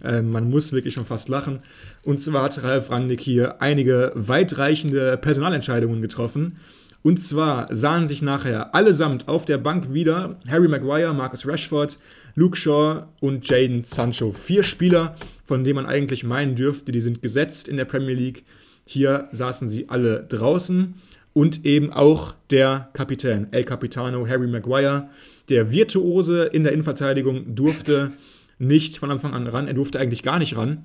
Äh, 0.04 0.22
man 0.22 0.50
muss 0.50 0.72
wirklich 0.72 0.94
schon 0.94 1.06
fast 1.06 1.28
lachen. 1.28 1.60
Und 2.04 2.22
zwar 2.22 2.44
hat 2.44 2.64
Ralf 2.64 2.90
Rangnick 2.90 3.20
hier 3.20 3.62
einige 3.62 4.14
weitreichende 4.16 5.18
Personalentscheidungen 5.18 6.02
getroffen. 6.02 6.60
Und 7.04 7.22
zwar 7.22 7.74
sahen 7.74 8.08
sich 8.08 8.22
nachher 8.22 8.76
allesamt 8.76 9.28
auf 9.28 9.46
der 9.46 9.58
Bank 9.58 9.94
wieder 9.94 10.40
Harry 10.48 10.68
Maguire, 10.68 11.14
Marcus 11.14 11.48
Rashford, 11.48 11.98
Luke 12.36 12.56
Shaw 12.56 13.08
und 13.20 13.48
Jaden 13.50 13.84
Sancho. 13.84 14.32
Vier 14.32 14.64
Spieler, 14.64 15.16
von 15.46 15.64
denen 15.64 15.76
man 15.76 15.86
eigentlich 15.86 16.24
meinen 16.24 16.56
dürfte, 16.56 16.92
die 16.92 17.02
sind 17.02 17.22
gesetzt 17.22 17.68
in 17.68 17.78
der 17.78 17.86
Premier 17.86 18.14
League. 18.14 18.46
Hier 18.86 19.28
saßen 19.32 19.70
sie 19.70 19.90
alle 19.90 20.24
draußen. 20.24 20.96
Und 21.34 21.66
eben 21.66 21.94
auch 21.94 22.36
der 22.50 22.90
Kapitän, 22.92 23.48
El 23.52 23.64
Capitano 23.64 24.28
Harry 24.28 24.48
Maguire, 24.48 25.10
der 25.48 25.72
Virtuose 25.72 26.44
in 26.44 26.64
der 26.64 26.74
Innenverteidigung, 26.74 27.56
durfte 27.56 28.12
nicht 28.60 28.98
von 28.98 29.10
Anfang 29.12 29.34
an 29.34 29.48
ran. 29.48 29.68
Er 29.68 29.74
durfte 29.74 30.00
eigentlich 30.00 30.24
gar 30.24 30.40
nicht 30.40 30.58
ran. 30.58 30.84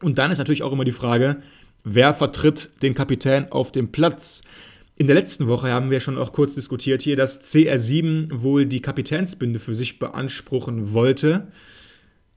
Und 0.00 0.18
dann 0.18 0.30
ist 0.30 0.38
natürlich 0.38 0.62
auch 0.62 0.72
immer 0.72 0.84
die 0.84 0.92
Frage, 0.92 1.36
wer 1.82 2.14
vertritt 2.14 2.70
den 2.82 2.94
Kapitän 2.94 3.50
auf 3.50 3.72
dem 3.72 3.90
Platz? 3.90 4.42
In 4.96 5.08
der 5.08 5.16
letzten 5.16 5.48
Woche 5.48 5.72
haben 5.72 5.90
wir 5.90 5.98
schon 5.98 6.16
auch 6.16 6.32
kurz 6.32 6.54
diskutiert 6.54 7.02
hier, 7.02 7.16
dass 7.16 7.42
CR7 7.42 8.42
wohl 8.42 8.64
die 8.64 8.80
Kapitänsbinde 8.80 9.58
für 9.58 9.74
sich 9.74 9.98
beanspruchen 9.98 10.92
wollte. 10.92 11.48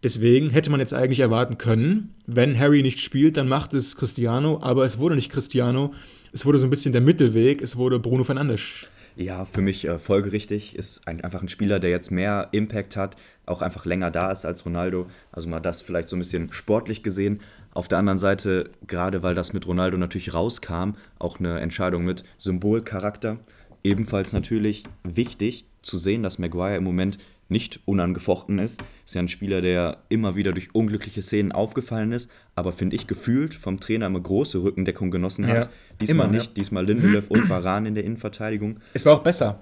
Deswegen 0.02 0.50
hätte 0.50 0.72
man 0.72 0.80
jetzt 0.80 0.94
eigentlich 0.94 1.20
erwarten 1.20 1.60
können, 1.60 2.16
wenn 2.26 2.58
Harry 2.58 2.82
nicht 2.82 3.00
spielt, 3.00 3.38
dann 3.38 3.48
macht 3.48 3.76
es 3.76 3.96
Cristiano, 3.96 4.60
aber 4.62 4.86
es 4.86 4.98
wurde 4.98 5.16
nicht 5.16 5.32
Cristiano. 5.32 5.94
Es 6.34 6.48
wurde 6.48 6.58
so 6.58 6.66
ein 6.66 6.72
bisschen 6.72 6.94
der 6.94 7.02
Mittelweg, 7.02 7.62
es 7.62 7.76
wurde 7.78 8.00
Bruno 8.00 8.24
Fernandes. 8.24 8.88
Ja, 9.16 9.46
für 9.46 9.62
mich 9.62 9.88
äh, 9.88 9.98
folgerichtig. 9.98 10.76
Ist 10.76 11.08
ein, 11.08 11.22
einfach 11.22 11.42
ein 11.42 11.50
Spieler, 11.50 11.80
der 11.80 11.90
jetzt 11.90 12.12
mehr 12.12 12.50
Impact 12.52 12.96
hat, 12.96 13.16
auch 13.48 13.64
einfach 13.64 13.86
länger 13.86 14.12
da 14.12 14.32
ist 14.32 14.46
als 14.46 14.64
Ronaldo. 14.64 15.08
Also 15.32 15.50
mal 15.50 15.60
das 15.60 15.82
vielleicht 15.82 16.10
so 16.10 16.16
ein 16.16 16.20
bisschen 16.20 16.54
sportlich 16.54 17.02
gesehen. 17.02 17.40
Auf 17.78 17.88
der 17.88 18.00
anderen 18.00 18.18
Seite, 18.18 18.72
gerade 18.88 19.22
weil 19.22 19.36
das 19.36 19.54
mit 19.54 19.68
Ronaldo 19.68 20.00
natürlich 20.00 20.34
rauskam, 20.34 20.94
auch 21.20 21.38
eine 21.38 21.60
Entscheidung 21.60 22.06
mit 22.06 22.24
Symbolcharakter. 22.40 23.38
Ebenfalls 23.84 24.34
natürlich 24.34 24.82
wichtig 25.04 25.66
zu 25.84 26.00
sehen, 26.00 26.24
dass 26.24 26.40
Maguire 26.40 26.78
im 26.78 26.84
Moment 26.84 27.20
nicht 27.50 27.80
unangefochten 27.86 28.58
ist. 28.58 28.82
Ist 29.06 29.14
ja 29.14 29.22
ein 29.22 29.28
Spieler, 29.28 29.62
der 29.62 29.98
immer 30.10 30.36
wieder 30.36 30.54
durch 30.54 30.74
unglückliche 30.74 31.22
Szenen 31.22 31.52
aufgefallen 31.52 32.14
ist, 32.14 32.32
aber 32.56 32.72
finde 32.72 32.96
ich 32.96 33.06
gefühlt 33.06 33.54
vom 33.54 33.80
Trainer 33.80 34.08
eine 34.08 34.20
große 34.20 34.64
Rückendeckung 34.64 35.12
genossen 35.12 35.46
hat. 35.46 35.66
Ja, 35.66 35.70
diesmal 36.02 36.26
immer, 36.26 36.36
nicht, 36.36 36.48
ja. 36.48 36.54
diesmal 36.56 36.84
Lindelöf 36.84 37.30
und 37.30 37.48
Varan 37.48 37.86
in 37.86 37.94
der 37.94 38.06
Innenverteidigung. 38.06 38.80
Es 38.96 39.06
war 39.06 39.14
auch 39.14 39.22
besser. 39.22 39.60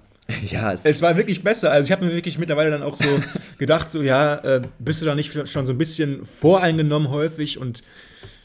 Ja, 0.50 0.74
es, 0.74 0.86
es, 0.86 1.02
war 1.02 1.18
wirklich 1.18 1.44
besser. 1.44 1.72
Also 1.72 1.86
ich 1.86 1.92
habe 1.92 2.06
mir 2.06 2.14
wirklich 2.14 2.38
mittlerweile 2.38 2.72
dann 2.72 2.84
auch 2.84 2.96
so 2.96 3.06
gedacht, 3.60 3.90
so 3.90 4.02
ja, 4.02 4.36
äh, 4.36 4.62
bist 4.80 5.02
du 5.02 5.06
da 5.06 5.14
nicht 5.14 5.48
schon 5.48 5.66
so 5.66 5.74
ein 5.74 5.78
bisschen 5.78 6.26
voreingenommen 6.26 7.10
häufig 7.10 7.60
und 7.60 7.84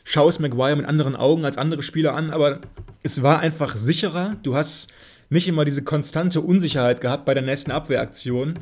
schaust 0.04 0.40
Maguire 0.40 0.76
mit 0.76 0.86
anderen 0.86 1.16
Augen 1.16 1.44
als 1.44 1.56
andere 1.56 1.82
Spieler 1.82 2.14
an, 2.14 2.30
aber 2.30 2.60
es 3.02 3.22
war 3.22 3.40
einfach 3.40 3.76
sicherer. 3.76 4.36
Du 4.42 4.54
hast 4.56 4.92
nicht 5.30 5.48
immer 5.48 5.64
diese 5.64 5.82
konstante 5.82 6.40
Unsicherheit 6.40 7.00
gehabt 7.00 7.24
bei 7.24 7.34
der 7.34 7.42
nächsten 7.42 7.70
Abwehraktion. 7.70 8.58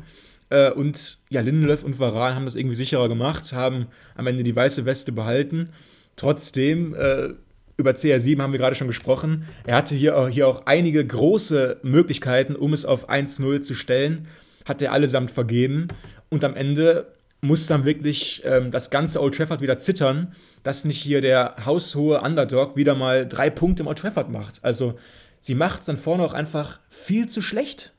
Äh, 0.49 0.71
und 0.71 1.17
ja, 1.29 1.41
Lindelöf 1.41 1.83
und 1.83 1.99
Varan 1.99 2.35
haben 2.35 2.45
das 2.45 2.55
irgendwie 2.55 2.75
sicherer 2.75 3.09
gemacht, 3.09 3.51
haben 3.53 3.87
am 4.15 4.27
Ende 4.27 4.43
die 4.43 4.55
weiße 4.55 4.85
Weste 4.85 5.11
behalten. 5.11 5.69
Trotzdem 6.15 6.93
äh, 6.95 7.29
über 7.79 7.91
CR7 7.91 8.41
haben 8.41 8.51
wir 8.51 8.59
gerade 8.59 8.75
schon 8.75 8.87
gesprochen. 8.87 9.45
Er 9.65 9.77
hatte 9.77 9.95
hier, 9.95 10.27
hier 10.27 10.47
auch 10.47 10.65
einige 10.65 11.05
große 11.05 11.77
Möglichkeiten, 11.81 12.55
um 12.55 12.73
es 12.73 12.85
auf 12.85 13.09
1-0 13.09 13.61
zu 13.61 13.73
stellen. 13.73 14.27
Hat 14.65 14.81
er 14.81 14.91
allesamt 14.91 15.31
vergeben. 15.31 15.87
Und 16.27 16.43
am 16.43 16.55
Ende 16.55 17.07
muss 17.39 17.67
dann 17.67 17.85
wirklich 17.85 18.43
ähm, 18.45 18.69
das 18.69 18.89
ganze 18.89 19.21
Old 19.21 19.35
Trafford 19.35 19.61
wieder 19.61 19.79
zittern, 19.79 20.35
dass 20.63 20.83
nicht 20.83 21.01
hier 21.01 21.21
der 21.21 21.55
haushohe 21.65 22.19
Underdog 22.19 22.75
wieder 22.75 22.95
mal 22.95 23.25
drei 23.25 23.49
Punkte 23.49 23.83
im 23.83 23.87
Old 23.87 23.97
Trafford 23.97 24.29
macht. 24.29 24.59
Also 24.61 24.99
sie 25.39 25.55
macht 25.55 25.79
es 25.79 25.85
dann 25.85 25.97
vorne 25.97 26.23
auch 26.23 26.33
einfach 26.33 26.81
viel 26.89 27.29
zu 27.29 27.41
schlecht. 27.41 27.93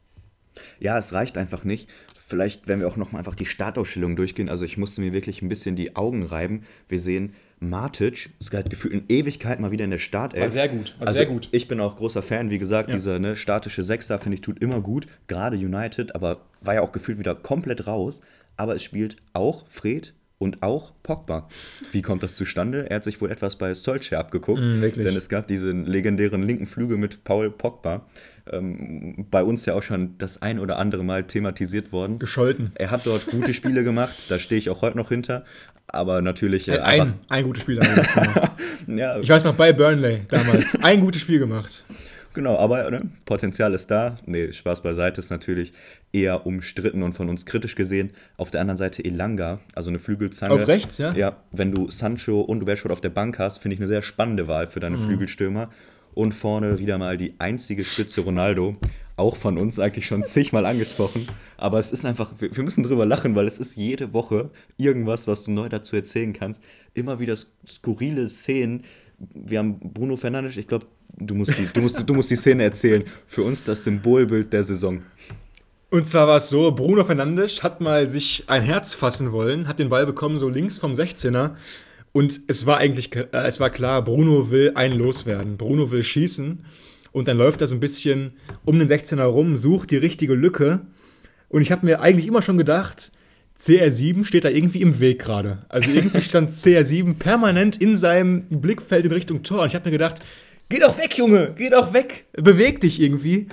Ja, 0.78 0.98
es 0.98 1.14
reicht 1.14 1.38
einfach 1.38 1.64
nicht. 1.64 1.88
Vielleicht 2.26 2.68
werden 2.68 2.80
wir 2.80 2.88
auch 2.88 2.98
noch 2.98 3.12
mal 3.12 3.18
einfach 3.18 3.34
die 3.34 3.46
Startausstellung 3.46 4.14
durchgehen. 4.14 4.50
Also 4.50 4.66
ich 4.66 4.76
musste 4.76 5.00
mir 5.00 5.14
wirklich 5.14 5.40
ein 5.40 5.48
bisschen 5.48 5.74
die 5.74 5.96
Augen 5.96 6.22
reiben. 6.22 6.64
Wir 6.86 6.98
sehen 6.98 7.32
Matic, 7.60 8.30
es 8.40 8.50
galt 8.50 8.70
gefühlt 8.70 8.94
in 8.94 9.04
Ewigkeit 9.08 9.60
mal 9.60 9.70
wieder 9.70 9.84
in 9.84 9.90
der 9.90 9.98
Startelf. 9.98 10.40
War 10.40 10.48
sehr 10.48 10.68
gut, 10.68 10.94
war 10.98 11.08
also 11.08 11.18
sehr 11.18 11.26
gut. 11.26 11.48
Ich 11.52 11.68
bin 11.68 11.78
auch 11.80 11.96
großer 11.96 12.22
Fan, 12.22 12.50
wie 12.50 12.58
gesagt, 12.58 12.88
Ja. 12.88 12.94
dieser 12.94 13.18
ne, 13.18 13.36
statische 13.36 13.82
Sechser, 13.82 14.18
finde 14.18 14.36
ich, 14.36 14.40
tut 14.40 14.60
immer 14.60 14.80
gut. 14.80 15.06
Gerade 15.28 15.56
United, 15.56 16.14
aber 16.14 16.40
war 16.62 16.74
ja 16.74 16.80
auch 16.80 16.92
gefühlt 16.92 17.18
wieder 17.18 17.34
komplett 17.34 17.86
raus. 17.86 18.22
Aber 18.56 18.74
es 18.74 18.82
spielt 18.82 19.16
auch 19.32 19.66
Fred 19.68 20.14
und 20.38 20.62
auch 20.62 20.92
Pogba. 21.02 21.48
Wie 21.92 22.00
kommt 22.00 22.22
das 22.22 22.34
zustande? 22.34 22.88
Er 22.88 22.96
hat 22.96 23.04
sich 23.04 23.20
wohl 23.20 23.30
etwas 23.30 23.56
bei 23.56 23.74
Solskjaer 23.74 24.20
abgeguckt. 24.20 24.62
Mm. 24.62 24.80
Denn 24.80 25.16
es 25.16 25.28
gab 25.28 25.46
diesen 25.46 25.84
legendären 25.84 26.42
linken 26.42 26.66
Flügel 26.66 26.96
mit 26.96 27.24
Paul 27.24 27.50
Pogba. 27.50 28.06
Ähm, 28.52 29.26
bei 29.30 29.42
uns 29.42 29.64
ja 29.66 29.74
auch 29.74 29.82
schon 29.82 30.16
das 30.18 30.42
ein 30.42 30.58
oder 30.58 30.78
andere 30.78 31.04
Mal 31.04 31.24
thematisiert 31.24 31.92
worden. 31.92 32.18
Gescholten. 32.18 32.72
Er 32.74 32.90
hat 32.90 33.06
dort 33.06 33.26
gute 33.26 33.54
Spiele 33.54 33.84
gemacht, 33.84 34.16
da 34.28 34.38
stehe 34.38 34.58
ich 34.58 34.70
auch 34.70 34.82
heute 34.82 34.96
noch 34.96 35.08
hinter. 35.08 35.44
Aber 35.92 36.22
natürlich 36.22 36.68
äh, 36.68 36.78
Ein, 36.78 37.14
ein 37.28 37.44
gutes 37.44 37.62
Spiel. 37.62 37.76
damals 37.76 38.08
ja, 38.86 39.18
Ich 39.18 39.28
weiß 39.28 39.44
noch, 39.44 39.54
bei 39.54 39.72
Burnley 39.72 40.20
damals. 40.28 40.76
Ein 40.82 41.00
gutes 41.00 41.20
Spiel 41.22 41.38
gemacht. 41.40 41.84
Genau, 42.32 42.56
aber 42.58 42.88
ne, 42.92 43.02
Potenzial 43.24 43.74
ist 43.74 43.90
da. 43.90 44.16
Nee, 44.24 44.52
Spaß 44.52 44.82
beiseite 44.82 45.20
ist 45.20 45.30
natürlich 45.30 45.72
eher 46.12 46.46
umstritten 46.46 47.02
und 47.02 47.14
von 47.14 47.28
uns 47.28 47.44
kritisch 47.44 47.74
gesehen. 47.74 48.12
Auf 48.36 48.52
der 48.52 48.60
anderen 48.60 48.78
Seite 48.78 49.04
Elanga, 49.04 49.58
also 49.74 49.90
eine 49.90 49.98
Flügelzange. 49.98 50.54
Auf 50.54 50.68
rechts, 50.68 50.98
ja? 50.98 51.12
Ja, 51.12 51.38
wenn 51.50 51.72
du 51.72 51.90
Sancho 51.90 52.40
und 52.40 52.68
Rashford 52.68 52.92
auf 52.92 53.00
der 53.00 53.10
Bank 53.10 53.40
hast, 53.40 53.58
finde 53.58 53.74
ich 53.74 53.80
eine 53.80 53.88
sehr 53.88 54.02
spannende 54.02 54.46
Wahl 54.46 54.68
für 54.68 54.78
Mhm. 54.78 54.82
deine 54.82 54.98
Flügelstürmer. 54.98 55.70
Und 56.14 56.32
vorne 56.34 56.78
wieder 56.78 56.98
mal 56.98 57.16
die 57.16 57.34
einzige 57.38 57.84
Spitze 57.84 58.22
Ronaldo. 58.22 58.76
Auch 59.16 59.36
von 59.36 59.58
uns 59.58 59.78
eigentlich 59.78 60.06
schon 60.06 60.24
zigmal 60.24 60.64
angesprochen. 60.66 61.26
Aber 61.56 61.78
es 61.78 61.92
ist 61.92 62.04
einfach, 62.06 62.32
wir, 62.38 62.62
müssen 62.62 62.82
drüber 62.82 63.04
lachen, 63.06 63.34
weil 63.36 63.46
es 63.46 63.58
ist 63.58 63.76
jede 63.76 64.12
Woche 64.12 64.50
irgendwas, 64.78 65.26
was 65.28 65.44
du 65.44 65.50
neu 65.52 65.68
dazu 65.68 65.94
erzählen 65.96 66.32
kannst. 66.32 66.62
Immer 66.94 67.20
wieder 67.20 67.34
sk- 67.34 67.46
skurrile 67.68 68.28
Szenen. 68.28 68.82
Wir 69.18 69.58
haben 69.58 69.78
Bruno 69.78 70.16
Fernandes, 70.16 70.56
ich 70.56 70.66
glaube, 70.66 70.86
du, 71.18 71.34
musst 71.34 71.56
die- 71.58 71.68
du, 71.72 71.80
musst, 71.82 72.02
du 72.08 72.14
musst 72.14 72.30
die 72.30 72.36
Szene 72.36 72.64
erzählen. 72.64 73.04
Für 73.26 73.42
uns 73.42 73.62
das 73.62 73.84
Symbolbild 73.84 74.52
der 74.52 74.62
Saison. 74.64 75.02
Und 75.90 76.08
zwar 76.08 76.26
war 76.26 76.36
es 76.38 76.48
so, 76.48 76.70
Bruno 76.72 77.04
Fernandes 77.04 77.62
hat 77.62 77.80
mal 77.80 78.08
sich 78.08 78.44
ein 78.46 78.62
Herz 78.62 78.94
fassen 78.94 79.32
wollen, 79.32 79.68
hat 79.68 79.78
den 79.78 79.88
Ball 79.90 80.06
bekommen, 80.06 80.38
so 80.38 80.48
links 80.48 80.78
vom 80.78 80.92
16er. 80.92 81.56
Und 82.12 82.40
es 82.48 82.66
war 82.66 82.78
eigentlich, 82.78 83.14
äh, 83.14 83.26
es 83.32 83.60
war 83.60 83.70
klar, 83.70 84.02
Bruno 84.02 84.50
will 84.50 84.72
einen 84.74 84.98
loswerden. 84.98 85.56
Bruno 85.56 85.90
will 85.90 86.02
schießen. 86.02 86.64
Und 87.12 87.28
dann 87.28 87.38
läuft 87.38 87.60
er 87.60 87.66
so 87.66 87.74
ein 87.74 87.80
bisschen 87.80 88.32
um 88.64 88.78
den 88.78 88.88
16er 88.88 89.24
rum, 89.24 89.56
sucht 89.56 89.90
die 89.90 89.96
richtige 89.96 90.34
Lücke. 90.34 90.80
Und 91.48 91.62
ich 91.62 91.72
habe 91.72 91.86
mir 91.86 92.00
eigentlich 92.00 92.26
immer 92.26 92.42
schon 92.42 92.58
gedacht, 92.58 93.10
CR7 93.58 94.24
steht 94.24 94.44
da 94.44 94.48
irgendwie 94.48 94.80
im 94.80 95.00
Weg 95.00 95.20
gerade. 95.20 95.66
Also 95.68 95.90
irgendwie 95.90 96.22
stand 96.22 96.50
CR7 96.50 97.14
permanent 97.14 97.76
in 97.76 97.94
seinem 97.96 98.42
Blickfeld 98.48 99.04
in 99.04 99.12
Richtung 99.12 99.42
Tor. 99.42 99.62
Und 99.62 99.68
ich 99.68 99.74
habe 99.74 99.86
mir 99.86 99.92
gedacht, 99.92 100.20
geh 100.68 100.78
doch 100.78 100.96
weg, 100.98 101.16
Junge, 101.18 101.52
geh 101.56 101.68
doch 101.68 101.92
weg, 101.92 102.26
beweg 102.32 102.80
dich 102.80 103.00
irgendwie. 103.00 103.48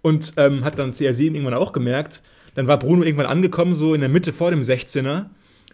Und 0.00 0.32
ähm, 0.36 0.64
hat 0.64 0.78
dann 0.78 0.92
CR7 0.92 1.34
irgendwann 1.34 1.54
auch 1.54 1.72
gemerkt. 1.72 2.22
Dann 2.54 2.66
war 2.66 2.78
Bruno 2.78 3.02
irgendwann 3.02 3.26
angekommen, 3.26 3.74
so 3.74 3.94
in 3.94 4.00
der 4.00 4.10
Mitte 4.10 4.32
vor 4.32 4.50
dem 4.50 4.62
16er, 4.62 5.26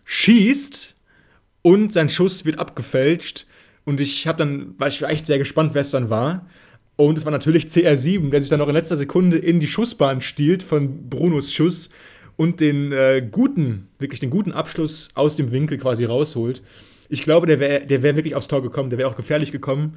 schießt 0.05 0.95
und 1.63 1.93
sein 1.93 2.09
Schuss 2.09 2.45
wird 2.45 2.59
abgefälscht. 2.59 3.47
Und 3.85 4.01
ich 4.01 4.27
habe 4.27 4.39
dann, 4.39 4.79
war 4.79 4.89
ich 4.89 5.03
echt 5.03 5.27
sehr 5.27 5.39
gespannt, 5.39 5.75
wer 5.75 5.81
es 5.81 5.91
dann 5.91 6.11
war. 6.11 6.47
Und 6.97 7.17
es 7.17 7.25
war 7.25 7.33
natürlich 7.33 7.67
CR7, 7.67 8.31
der 8.31 8.41
sich 8.41 8.51
dann 8.51 8.59
noch 8.59 8.69
in 8.69 8.75
letzter 8.75 8.97
Sekunde 8.97 9.39
in 9.39 9.61
die 9.61 9.69
Schussbahn 9.69 10.21
stiehlt 10.21 10.63
von 10.63 11.09
Brunos 11.09 11.53
Schuss 11.53 11.91
und 12.37 12.61
den 12.61 12.93
äh, 12.93 13.27
guten, 13.31 13.89
wirklich 13.99 14.21
den 14.21 14.31
guten 14.31 14.53
Abschluss 14.53 15.11
aus 15.15 15.37
dem 15.37 15.53
Winkel 15.53 15.79
quasi 15.79 16.05
rausholt. 16.05 16.63
Ich 17.09 17.23
glaube, 17.23 17.47
der 17.47 17.61
wäre 17.61 17.87
der 17.87 18.03
wär 18.03 18.17
wirklich 18.17 18.35
aufs 18.35 18.49
Tor 18.49 18.63
gekommen, 18.63 18.91
der 18.91 18.99
wäre 18.99 19.09
auch 19.09 19.17
gefährlich 19.17 19.53
gekommen. 19.53 19.97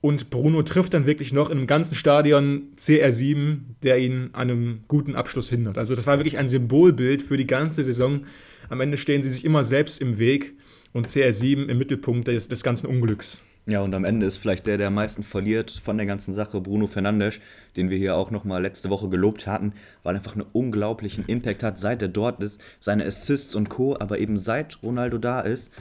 Und 0.00 0.30
Bruno 0.30 0.62
trifft 0.62 0.94
dann 0.94 1.06
wirklich 1.06 1.32
noch 1.32 1.48
in 1.48 1.58
einem 1.58 1.66
ganzen 1.66 1.94
Stadion 1.94 2.68
CR7, 2.78 3.58
der 3.82 3.98
ihn 3.98 4.30
an 4.32 4.50
einem 4.50 4.80
guten 4.88 5.16
Abschluss 5.16 5.48
hindert. 5.48 5.78
Also 5.78 5.94
das 5.94 6.06
war 6.06 6.18
wirklich 6.18 6.38
ein 6.38 6.48
Symbolbild 6.48 7.22
für 7.22 7.36
die 7.36 7.46
ganze 7.46 7.82
Saison. 7.82 8.26
Am 8.68 8.80
Ende 8.80 8.98
stehen 8.98 9.22
sie 9.22 9.30
sich 9.30 9.44
immer 9.44 9.64
selbst 9.64 10.00
im 10.00 10.18
Weg 10.18 10.54
und 10.96 11.06
CR7 11.06 11.66
im 11.66 11.78
Mittelpunkt 11.78 12.26
des, 12.26 12.48
des 12.48 12.62
ganzen 12.62 12.86
Unglücks. 12.86 13.44
Ja, 13.66 13.80
und 13.80 13.94
am 13.94 14.04
Ende 14.04 14.26
ist 14.26 14.36
vielleicht 14.38 14.66
der, 14.66 14.78
der 14.78 14.86
am 14.86 14.94
meisten 14.94 15.24
verliert 15.24 15.70
von 15.84 15.96
der 15.96 16.06
ganzen 16.06 16.32
Sache, 16.32 16.60
Bruno 16.60 16.86
Fernandes, 16.86 17.40
den 17.76 17.90
wir 17.90 17.98
hier 17.98 18.16
auch 18.16 18.30
nochmal 18.30 18.62
letzte 18.62 18.90
Woche 18.90 19.08
gelobt 19.08 19.46
hatten, 19.46 19.72
weil 20.04 20.14
er 20.14 20.18
einfach 20.18 20.34
einen 20.34 20.46
unglaublichen 20.52 21.24
Impact 21.26 21.62
hat, 21.62 21.78
seit 21.78 22.00
er 22.00 22.08
dort 22.08 22.40
ist, 22.42 22.60
seine 22.80 23.04
Assists 23.04 23.54
und 23.54 23.68
Co., 23.68 23.96
aber 23.98 24.18
eben 24.20 24.38
seit 24.38 24.82
Ronaldo 24.82 25.18
da 25.18 25.40
ist, 25.40 25.72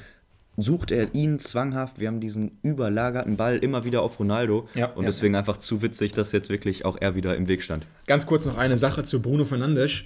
sucht 0.57 0.91
er 0.91 1.13
ihn 1.13 1.39
zwanghaft. 1.39 1.99
Wir 1.99 2.07
haben 2.07 2.19
diesen 2.19 2.57
überlagerten 2.63 3.37
Ball 3.37 3.57
immer 3.57 3.85
wieder 3.85 4.01
auf 4.01 4.19
Ronaldo 4.19 4.67
Ja, 4.73 4.87
und 4.87 5.03
ja. 5.03 5.09
deswegen 5.09 5.35
einfach 5.35 5.57
zu 5.57 5.81
witzig, 5.81 6.13
dass 6.13 6.31
jetzt 6.31 6.49
wirklich 6.49 6.85
auch 6.85 6.97
er 6.99 7.15
wieder 7.15 7.35
im 7.35 7.47
Weg 7.47 7.61
stand. 7.61 7.87
Ganz 8.07 8.25
kurz 8.25 8.45
noch 8.45 8.57
eine 8.57 8.77
Sache 8.77 9.03
zu 9.03 9.21
Bruno 9.21 9.45
Fernandes. 9.45 10.03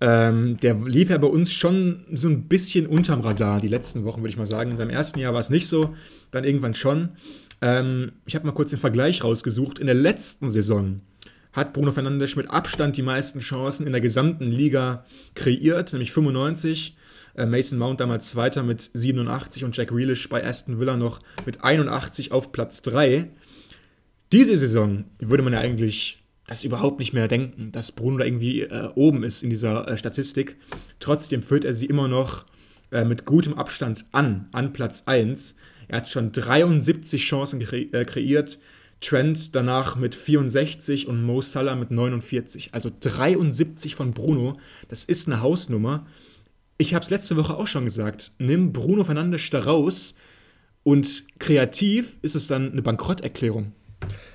Ähm, 0.00 0.58
der 0.58 0.74
lief 0.74 1.10
ja 1.10 1.18
bei 1.18 1.26
uns 1.26 1.52
schon 1.52 2.04
so 2.12 2.28
ein 2.28 2.44
bisschen 2.44 2.86
unterm 2.86 3.20
Radar, 3.20 3.60
die 3.60 3.68
letzten 3.68 4.04
Wochen, 4.04 4.20
würde 4.20 4.30
ich 4.30 4.36
mal 4.36 4.46
sagen. 4.46 4.70
In 4.70 4.76
seinem 4.76 4.90
ersten 4.90 5.18
Jahr 5.18 5.32
war 5.32 5.40
es 5.40 5.50
nicht 5.50 5.68
so, 5.68 5.94
dann 6.30 6.44
irgendwann 6.44 6.74
schon. 6.74 7.10
Ähm, 7.60 8.12
ich 8.24 8.34
habe 8.34 8.46
mal 8.46 8.52
kurz 8.52 8.70
den 8.70 8.78
Vergleich 8.78 9.24
rausgesucht. 9.24 9.78
In 9.78 9.86
der 9.86 9.96
letzten 9.96 10.50
Saison 10.50 11.00
hat 11.52 11.72
Bruno 11.72 11.90
Fernandes 11.90 12.36
mit 12.36 12.48
Abstand 12.50 12.96
die 12.96 13.02
meisten 13.02 13.40
Chancen 13.40 13.86
in 13.86 13.92
der 13.92 14.00
gesamten 14.00 14.50
Liga 14.50 15.04
kreiert, 15.34 15.92
nämlich 15.92 16.12
95. 16.12 16.96
Äh, 17.34 17.46
Mason 17.46 17.78
Mount 17.78 18.00
damals 18.00 18.30
Zweiter 18.30 18.62
mit 18.62 18.80
87 18.80 19.64
und 19.64 19.76
Jack 19.76 19.88
Grealish 19.88 20.28
bei 20.28 20.44
Aston 20.46 20.78
Villa 20.78 20.96
noch 20.96 21.20
mit 21.44 21.64
81 21.64 22.30
auf 22.30 22.52
Platz 22.52 22.82
3. 22.82 23.30
Diese 24.30 24.56
Saison 24.56 25.04
würde 25.18 25.42
man 25.42 25.54
ja 25.54 25.60
eigentlich 25.60 26.22
das 26.48 26.64
überhaupt 26.64 26.98
nicht 26.98 27.12
mehr 27.12 27.28
denken, 27.28 27.70
dass 27.72 27.92
Bruno 27.92 28.18
da 28.18 28.24
irgendwie 28.24 28.62
äh, 28.62 28.88
oben 28.94 29.22
ist 29.22 29.42
in 29.42 29.50
dieser 29.50 29.86
äh, 29.86 29.98
Statistik. 29.98 30.56
Trotzdem 30.98 31.42
führt 31.42 31.66
er 31.66 31.74
sie 31.74 31.86
immer 31.86 32.08
noch 32.08 32.46
äh, 32.90 33.04
mit 33.04 33.26
gutem 33.26 33.54
Abstand 33.54 34.06
an, 34.12 34.48
an 34.52 34.72
Platz 34.72 35.02
1. 35.04 35.56
Er 35.88 35.98
hat 35.98 36.08
schon 36.08 36.32
73 36.32 37.22
Chancen 37.22 37.60
kre 37.60 37.80
äh, 37.92 38.04
kreiert. 38.04 38.58
Trent 39.00 39.54
danach 39.54 39.94
mit 39.96 40.14
64 40.14 41.06
und 41.06 41.22
Mo 41.22 41.42
Salah 41.42 41.76
mit 41.76 41.90
49. 41.90 42.70
Also 42.72 42.90
73 42.98 43.94
von 43.94 44.12
Bruno. 44.12 44.58
Das 44.88 45.04
ist 45.04 45.28
eine 45.28 45.42
Hausnummer. 45.42 46.06
Ich 46.78 46.94
habe 46.94 47.04
es 47.04 47.10
letzte 47.10 47.36
Woche 47.36 47.56
auch 47.56 47.66
schon 47.66 47.84
gesagt. 47.84 48.32
Nimm 48.38 48.72
Bruno 48.72 49.04
Fernandes 49.04 49.50
da 49.50 49.60
raus 49.60 50.14
und 50.82 51.24
kreativ 51.38 52.16
ist 52.22 52.34
es 52.34 52.48
dann 52.48 52.72
eine 52.72 52.82
Bankrotterklärung. 52.82 53.72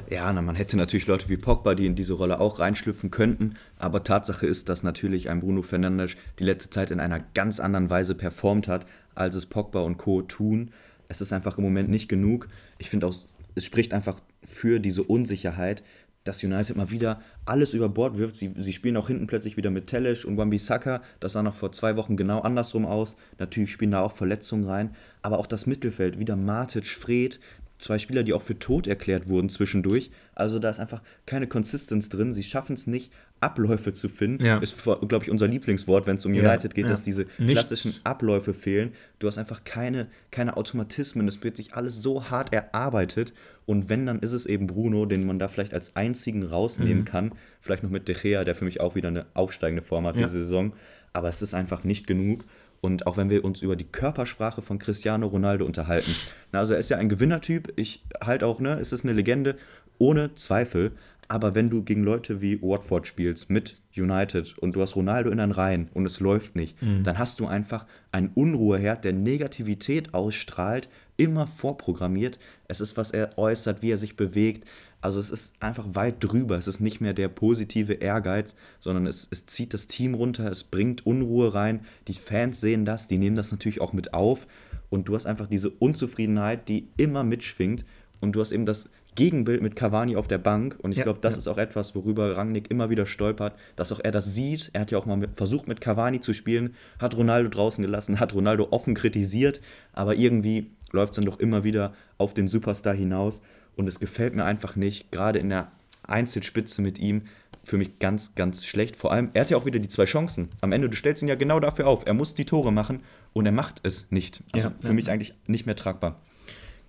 Ja, 0.10 0.32
na, 0.32 0.42
man 0.42 0.56
hätte 0.56 0.78
natürlich 0.78 1.08
Leute 1.08 1.30
wie 1.30 1.38
Pogba, 1.38 1.76
die 1.76 1.86
in 1.86 1.96
diese 1.96 2.14
Rolle 2.14 2.40
auch 2.40 2.60
reinschlüpfen 2.60 3.10
könnten, 3.10 3.56
aber 3.78 4.04
Tatsache 4.04 4.46
ist, 4.46 4.70
dass 4.70 4.84
natürlich 4.84 5.30
ein 5.30 5.40
Bruno 5.40 5.62
Fernandes 5.62 6.16
die 6.40 6.44
letzte 6.44 6.70
Zeit 6.70 6.92
in 6.92 7.00
einer 7.00 7.20
ganz 7.20 7.60
anderen 7.60 7.90
Weise 7.90 8.14
performt 8.14 8.68
hat, 8.68 8.86
als 9.16 9.36
es 9.36 9.46
Pogba 9.46 9.82
und 9.82 9.98
Co. 9.98 10.22
tun. 10.22 10.72
Es 11.08 11.22
ist 11.22 11.34
einfach 11.34 11.58
im 11.58 11.64
Moment 11.64 11.90
nicht 11.90 12.10
genug. 12.10 12.48
Ich 12.78 12.90
finde 12.90 13.08
auch, 13.08 13.16
es 13.56 13.66
spricht 13.66 13.94
einfach 13.94 14.20
für 14.44 14.80
diese 14.80 15.04
Unsicherheit, 15.04 15.84
dass 16.24 16.44
United 16.44 16.76
mal 16.76 16.90
wieder 16.90 17.22
alles 17.46 17.74
über 17.74 17.90
Bord 17.90 18.18
wirft. 18.18 18.36
Sie, 18.38 18.54
sie 18.58 18.74
spielen 18.74 18.98
auch 18.98 19.08
hinten 19.08 19.28
plötzlich 19.28 19.58
wieder 19.58 19.70
mit 19.70 19.88
Telesch 19.88 20.26
und 20.26 20.38
Wambi-Saka. 20.38 21.02
Das 21.20 21.34
sah 21.34 21.44
noch 21.44 21.56
vor 21.56 21.72
zwei 21.72 21.98
Wochen 21.98 22.16
genau 22.16 22.40
andersrum 22.40 22.86
aus. 22.86 23.18
Natürlich 23.40 23.72
spielen 23.72 23.92
da 23.92 24.02
auch 24.02 24.14
Verletzungen 24.14 24.64
rein. 24.64 24.96
Aber 25.22 25.40
auch 25.40 25.48
das 25.48 25.66
Mittelfeld, 25.66 26.20
wieder 26.20 26.36
Matic, 26.36 26.88
Fred, 26.88 27.40
zwei 27.80 28.00
Spieler, 28.00 28.24
die 28.24 28.34
auch 28.34 28.42
für 28.44 28.58
tot 28.58 28.88
erklärt 28.88 29.28
wurden 29.28 29.50
zwischendurch. 29.50 30.10
Also 30.36 30.60
da 30.60 30.70
ist 30.70 30.80
einfach 30.80 31.02
keine 31.26 31.48
Consistenz 31.48 32.08
drin. 32.10 32.34
Sie 32.34 32.44
schaffen 32.44 32.74
es 32.74 32.88
nicht, 32.88 33.12
Abläufe 33.42 33.92
zu 33.92 34.08
finden. 34.08 34.46
Ja. 34.46 34.58
Ist, 34.60 34.82
glaube 34.84 35.20
ich, 35.24 35.30
unser 35.30 35.48
Lieblingswort, 35.48 36.08
wenn 36.08 36.16
es 36.16 36.26
um 36.26 36.34
Ja, 36.34 36.44
United 36.50 36.76
geht, 36.76 36.86
ja. 36.86 36.92
dass 36.92 37.04
diese 37.04 37.26
Nichts. 37.38 37.52
klassischen 37.54 37.94
Abläufe 38.06 38.54
fehlen. 38.54 38.94
Du 39.20 39.28
hast 39.28 39.38
einfach 39.38 39.66
keine, 39.66 40.08
keine 40.32 40.56
Automatismen. 40.56 41.28
Es 41.28 41.44
wird 41.44 41.58
sich 41.58 41.74
alles 41.74 42.02
so 42.02 42.30
hart 42.30 42.54
erarbeitet. 42.54 43.34
Und 43.66 43.90
wenn, 43.90 44.06
dann 44.06 44.20
ist 44.20 44.32
es 44.34 44.46
eben 44.46 44.68
Bruno, 44.68 45.06
den 45.06 45.26
man 45.26 45.40
da 45.40 45.48
vielleicht 45.50 45.74
als 45.74 45.96
einzigen 45.98 46.44
rausnehmen 46.44 47.00
Mhm. 47.00 47.06
kann. 47.06 47.32
Vielleicht 47.60 47.84
noch 47.84 47.90
mit 47.90 48.08
De 48.08 48.16
Gea, 48.16 48.44
der 48.46 48.56
für 48.56 48.66
mich 48.66 48.80
auch 48.80 48.96
wieder 48.96 49.10
eine 49.10 49.26
aufsteigende 49.34 49.82
Form 49.84 50.08
hat 50.08 50.16
Ja. 50.16 50.24
diese 50.24 50.40
Saison. 50.40 50.74
Aber 51.12 51.28
es 51.30 51.42
ist 51.42 51.54
einfach 51.54 51.84
nicht 51.84 52.08
genug. 52.08 52.46
Und 52.84 53.08
auch 53.08 53.16
wenn 53.16 53.30
wir 53.30 53.46
uns 53.46 53.62
über 53.62 53.78
die 53.78 53.86
Körpersprache 53.86 54.62
von 54.62 54.78
Cristiano 54.78 55.28
Ronaldo 55.28 55.66
unterhalten. 55.66 56.14
Na, 56.52 56.60
also 56.60 56.74
er 56.74 56.80
ist 56.80 56.90
ja 56.90 56.98
ein 56.98 57.08
Gewinnertyp. 57.08 57.72
Ich 57.78 58.04
halt 58.22 58.44
auch, 58.44 58.60
ne, 58.60 58.78
es 58.78 58.92
ist 58.92 59.06
eine 59.06 59.14
Legende, 59.14 59.56
ohne 60.00 60.36
Zweifel. 60.36 60.92
Aber 61.30 61.56
wenn 61.56 61.70
du 61.70 61.82
gegen 61.84 62.04
Leute 62.04 62.42
wie 62.42 62.62
Watford 62.62 63.08
spielst 63.08 63.50
mit 63.50 63.78
United 63.96 64.58
und 64.58 64.76
du 64.76 64.82
hast 64.82 64.98
Ronaldo 64.98 65.30
in 65.30 65.38
den 65.38 65.52
Reihen 65.52 65.88
und 65.94 66.06
es 66.06 66.20
läuft 66.20 66.58
nicht, 66.58 66.76
dann 67.04 67.18
hast 67.18 67.40
du 67.40 67.48
einfach 67.48 67.86
einen 68.12 68.32
Unruheherd, 68.36 69.06
der 69.06 69.14
Negativität 69.14 70.14
ausstrahlt, 70.14 70.90
immer 71.16 71.48
vorprogrammiert. 71.48 72.38
Es 72.68 72.82
ist, 72.82 72.98
was 72.98 73.12
er 73.12 73.38
äußert, 73.38 73.82
wie 73.82 73.92
er 73.92 73.98
sich 73.98 74.18
bewegt. 74.18 74.68
Also 75.04 75.20
es 75.20 75.30
ist 75.30 75.54
einfach 75.60 75.84
weit 75.92 76.16
drüber. 76.22 76.58
Es 76.58 76.68
ist 76.68 76.80
nicht 76.80 77.02
mehr 77.02 77.14
der 77.14 77.28
positive 77.28 77.92
Ehrgeiz, 77.92 78.56
sondern 78.80 79.06
es, 79.06 79.28
es 79.30 79.46
zieht 79.46 79.74
das 79.74 79.88
Team 79.88 80.14
runter, 80.14 80.50
es 80.50 80.64
bringt 80.64 81.06
Unruhe 81.06 81.54
rein. 81.54 81.82
Die 82.08 82.14
Fans 82.14 82.62
sehen 82.62 82.86
das, 82.86 83.06
die 83.06 83.18
nehmen 83.18 83.36
das 83.36 83.52
natürlich 83.52 83.82
auch 83.82 83.92
mit 83.92 84.14
auf. 84.14 84.48
Und 84.90 85.10
du 85.10 85.16
hast 85.16 85.26
einfach 85.26 85.48
diese 85.48 85.70
Unzufriedenheit, 85.70 86.70
die 86.70 86.88
immer 86.96 87.26
mitschwingt. 87.26 87.84
Und 88.22 88.32
du 88.32 88.40
hast 88.40 88.54
eben 88.54 88.66
das 88.66 88.90
Gegenbild 89.16 89.62
mit 89.62 89.76
Cavani 89.76 90.16
auf 90.16 90.30
der 90.30 90.38
Bank. 90.38 90.80
Und 90.82 90.94
ich 90.94 91.00
ja, 91.00 91.04
glaube, 91.04 91.20
das 91.22 91.36
ja. 91.36 91.40
ist 91.40 91.48
auch 91.50 91.58
etwas, 91.58 91.96
worüber 91.96 92.38
Rangnick 92.38 92.72
immer 92.72 92.90
wieder 92.90 93.06
stolpert, 93.06 93.58
dass 93.76 93.92
auch 93.92 94.00
er 94.02 94.12
das 94.12 94.34
sieht. 94.34 94.70
Er 94.72 94.82
hat 94.82 94.92
ja 94.92 94.98
auch 94.98 95.06
mal 95.06 95.18
mit, 95.18 95.32
versucht, 95.36 95.68
mit 95.68 95.82
Cavani 95.82 96.22
zu 96.22 96.34
spielen, 96.34 96.76
hat 96.98 97.18
Ronaldo 97.18 97.50
draußen 97.50 97.84
gelassen, 97.84 98.22
hat 98.22 98.34
Ronaldo 98.34 98.70
offen 98.72 98.94
kritisiert, 98.94 99.60
aber 99.92 100.16
irgendwie 100.16 100.72
läuft 100.94 101.12
es 101.12 101.16
dann 101.18 101.26
doch 101.26 101.42
immer 101.42 101.66
wieder 101.66 101.94
auf 102.18 102.34
den 102.34 102.48
Superstar 102.48 102.94
hinaus. 102.94 103.42
Und 103.76 103.88
es 103.88 104.00
gefällt 104.00 104.36
mir 104.36 104.46
einfach 104.46 104.76
nicht, 104.76 105.12
gerade 105.12 105.40
in 105.40 105.50
der 105.50 105.72
Einzelspitze 106.04 106.82
mit 106.82 107.00
ihm, 107.00 107.24
für 107.64 107.78
mich 107.78 108.00
ganz, 108.00 108.36
ganz 108.36 108.66
schlecht. 108.66 108.96
Vor 108.96 109.12
allem, 109.12 109.30
er 109.34 109.42
hat 109.42 109.50
ja 109.50 109.58
auch 109.58 109.66
wieder 109.66 109.80
die 109.80 109.88
zwei 109.88 110.06
Chancen. 110.06 110.50
Am 110.62 110.72
Ende, 110.74 110.90
du 110.90 110.96
stellst 110.96 111.22
ihn 111.22 111.30
ja 111.30 111.36
genau 111.36 111.60
dafür 111.60 111.88
auf. 111.88 112.06
Er 112.06 112.14
muss 112.14 112.36
die 112.36 112.46
Tore 112.46 112.74
machen 112.74 113.02
und 113.32 113.46
er 113.46 113.52
macht 113.54 113.80
es 113.84 114.08
nicht. 114.10 114.44
Also 114.52 114.70
ja, 114.70 114.76
für 114.82 114.88
ja. 114.88 114.94
mich 114.94 115.10
eigentlich 115.10 115.34
nicht 115.48 115.66
mehr 115.66 115.76
tragbar. 115.76 116.20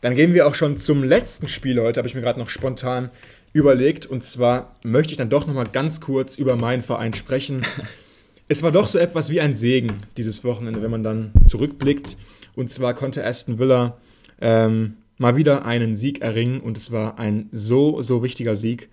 Dann 0.00 0.16
gehen 0.16 0.34
wir 0.34 0.46
auch 0.46 0.54
schon 0.54 0.78
zum 0.78 1.02
letzten 1.04 1.48
Spiel 1.48 1.80
heute, 1.80 1.98
habe 1.98 2.08
ich 2.08 2.14
mir 2.14 2.20
gerade 2.20 2.40
noch 2.40 2.50
spontan 2.50 3.10
überlegt. 3.52 4.04
Und 4.04 4.24
zwar 4.24 4.74
möchte 4.82 5.12
ich 5.12 5.16
dann 5.16 5.30
doch 5.30 5.46
noch 5.46 5.54
mal 5.54 5.66
ganz 5.66 6.00
kurz 6.00 6.36
über 6.36 6.56
meinen 6.56 6.82
Verein 6.82 7.14
sprechen. 7.14 7.64
es 8.48 8.62
war 8.62 8.72
doch 8.72 8.88
so 8.88 8.98
etwas 8.98 9.30
wie 9.30 9.40
ein 9.40 9.54
Segen 9.54 10.02
dieses 10.16 10.42
Wochenende, 10.44 10.82
wenn 10.82 10.90
man 10.90 11.04
dann 11.04 11.32
zurückblickt. 11.44 12.16
Und 12.56 12.70
zwar 12.70 12.94
konnte 12.94 13.24
Aston 13.24 13.58
Villa 13.58 13.96
ähm, 14.40 14.96
mal 15.18 15.36
wieder 15.36 15.64
einen 15.64 15.96
Sieg 15.96 16.20
erringen 16.20 16.60
und 16.60 16.76
es 16.76 16.90
war 16.90 17.18
ein 17.18 17.48
so, 17.52 18.02
so 18.02 18.22
wichtiger 18.22 18.56
Sieg. 18.56 18.88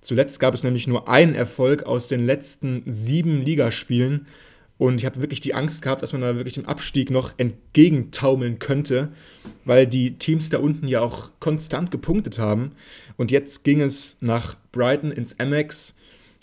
Zuletzt 0.00 0.40
gab 0.40 0.54
es 0.54 0.64
nämlich 0.64 0.86
nur 0.86 1.08
einen 1.08 1.34
Erfolg 1.34 1.82
aus 1.84 2.08
den 2.08 2.24
letzten 2.24 2.82
sieben 2.86 3.42
Ligaspielen 3.42 4.26
und 4.80 4.98
ich 4.98 5.04
habe 5.04 5.20
wirklich 5.20 5.42
die 5.42 5.52
Angst 5.52 5.82
gehabt, 5.82 6.02
dass 6.02 6.14
man 6.14 6.22
da 6.22 6.36
wirklich 6.36 6.54
dem 6.54 6.64
Abstieg 6.64 7.10
noch 7.10 7.34
entgegentaumeln 7.36 8.58
könnte, 8.58 9.10
weil 9.66 9.86
die 9.86 10.16
Teams 10.16 10.48
da 10.48 10.56
unten 10.56 10.88
ja 10.88 11.02
auch 11.02 11.32
konstant 11.38 11.90
gepunktet 11.90 12.38
haben. 12.38 12.72
Und 13.18 13.30
jetzt 13.30 13.62
ging 13.62 13.82
es 13.82 14.16
nach 14.22 14.56
Brighton 14.72 15.12
ins 15.12 15.38
Amex. 15.38 15.98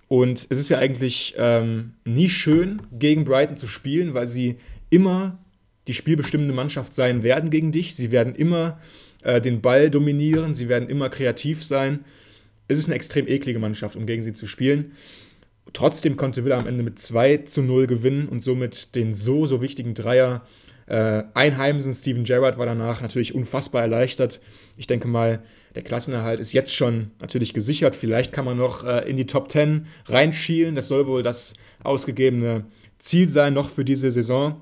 Und 0.07 0.45
es 0.51 0.59
ist 0.59 0.69
ja 0.69 0.77
eigentlich 0.77 1.33
ähm, 1.39 1.93
nie 2.05 2.29
schön, 2.29 2.83
gegen 2.91 3.25
Brighton 3.25 3.57
zu 3.57 3.65
spielen, 3.65 4.13
weil 4.13 4.27
sie 4.27 4.57
immer 4.91 5.39
die 5.87 5.95
spielbestimmende 5.95 6.53
Mannschaft 6.53 6.93
sein 6.93 7.23
werden 7.23 7.49
gegen 7.49 7.71
dich. 7.71 7.95
Sie 7.95 8.11
werden 8.11 8.35
immer 8.35 8.79
äh, 9.27 9.41
den 9.41 9.61
Ball 9.61 9.89
dominieren, 9.89 10.55
sie 10.55 10.69
werden 10.69 10.89
immer 10.89 11.09
kreativ 11.09 11.63
sein. 11.63 12.05
Es 12.69 12.79
ist 12.79 12.85
eine 12.85 12.95
extrem 12.95 13.27
eklige 13.27 13.59
Mannschaft, 13.59 13.97
um 13.97 14.05
gegen 14.05 14.23
sie 14.23 14.31
zu 14.31 14.47
spielen. 14.47 14.93
Trotzdem 15.73 16.15
konnte 16.15 16.45
Villa 16.45 16.57
am 16.57 16.65
Ende 16.65 16.81
mit 16.81 16.97
2 16.97 17.39
zu 17.39 17.61
0 17.61 17.87
gewinnen 17.87 18.29
und 18.29 18.41
somit 18.41 18.95
den 18.95 19.13
so, 19.13 19.45
so 19.45 19.61
wichtigen 19.61 19.93
Dreier 19.93 20.45
äh, 20.85 21.23
einheimsen. 21.33 21.93
Steven 21.93 22.23
Gerrard 22.23 22.57
war 22.57 22.65
danach 22.65 23.01
natürlich 23.01 23.35
unfassbar 23.35 23.81
erleichtert. 23.81 24.39
Ich 24.77 24.87
denke 24.87 25.09
mal, 25.09 25.43
der 25.75 25.83
Klassenerhalt 25.83 26.39
ist 26.39 26.53
jetzt 26.53 26.73
schon 26.73 27.11
natürlich 27.19 27.53
gesichert. 27.53 27.97
Vielleicht 27.97 28.31
kann 28.31 28.45
man 28.45 28.55
noch 28.55 28.85
äh, 28.85 29.09
in 29.09 29.17
die 29.17 29.27
Top 29.27 29.51
10 29.51 29.87
reinschielen. 30.05 30.75
Das 30.75 30.87
soll 30.87 31.05
wohl 31.05 31.21
das 31.21 31.53
ausgegebene 31.83 32.63
Ziel 32.97 33.27
sein 33.27 33.53
noch 33.53 33.69
für 33.69 33.83
diese 33.83 34.09
Saison. 34.09 34.61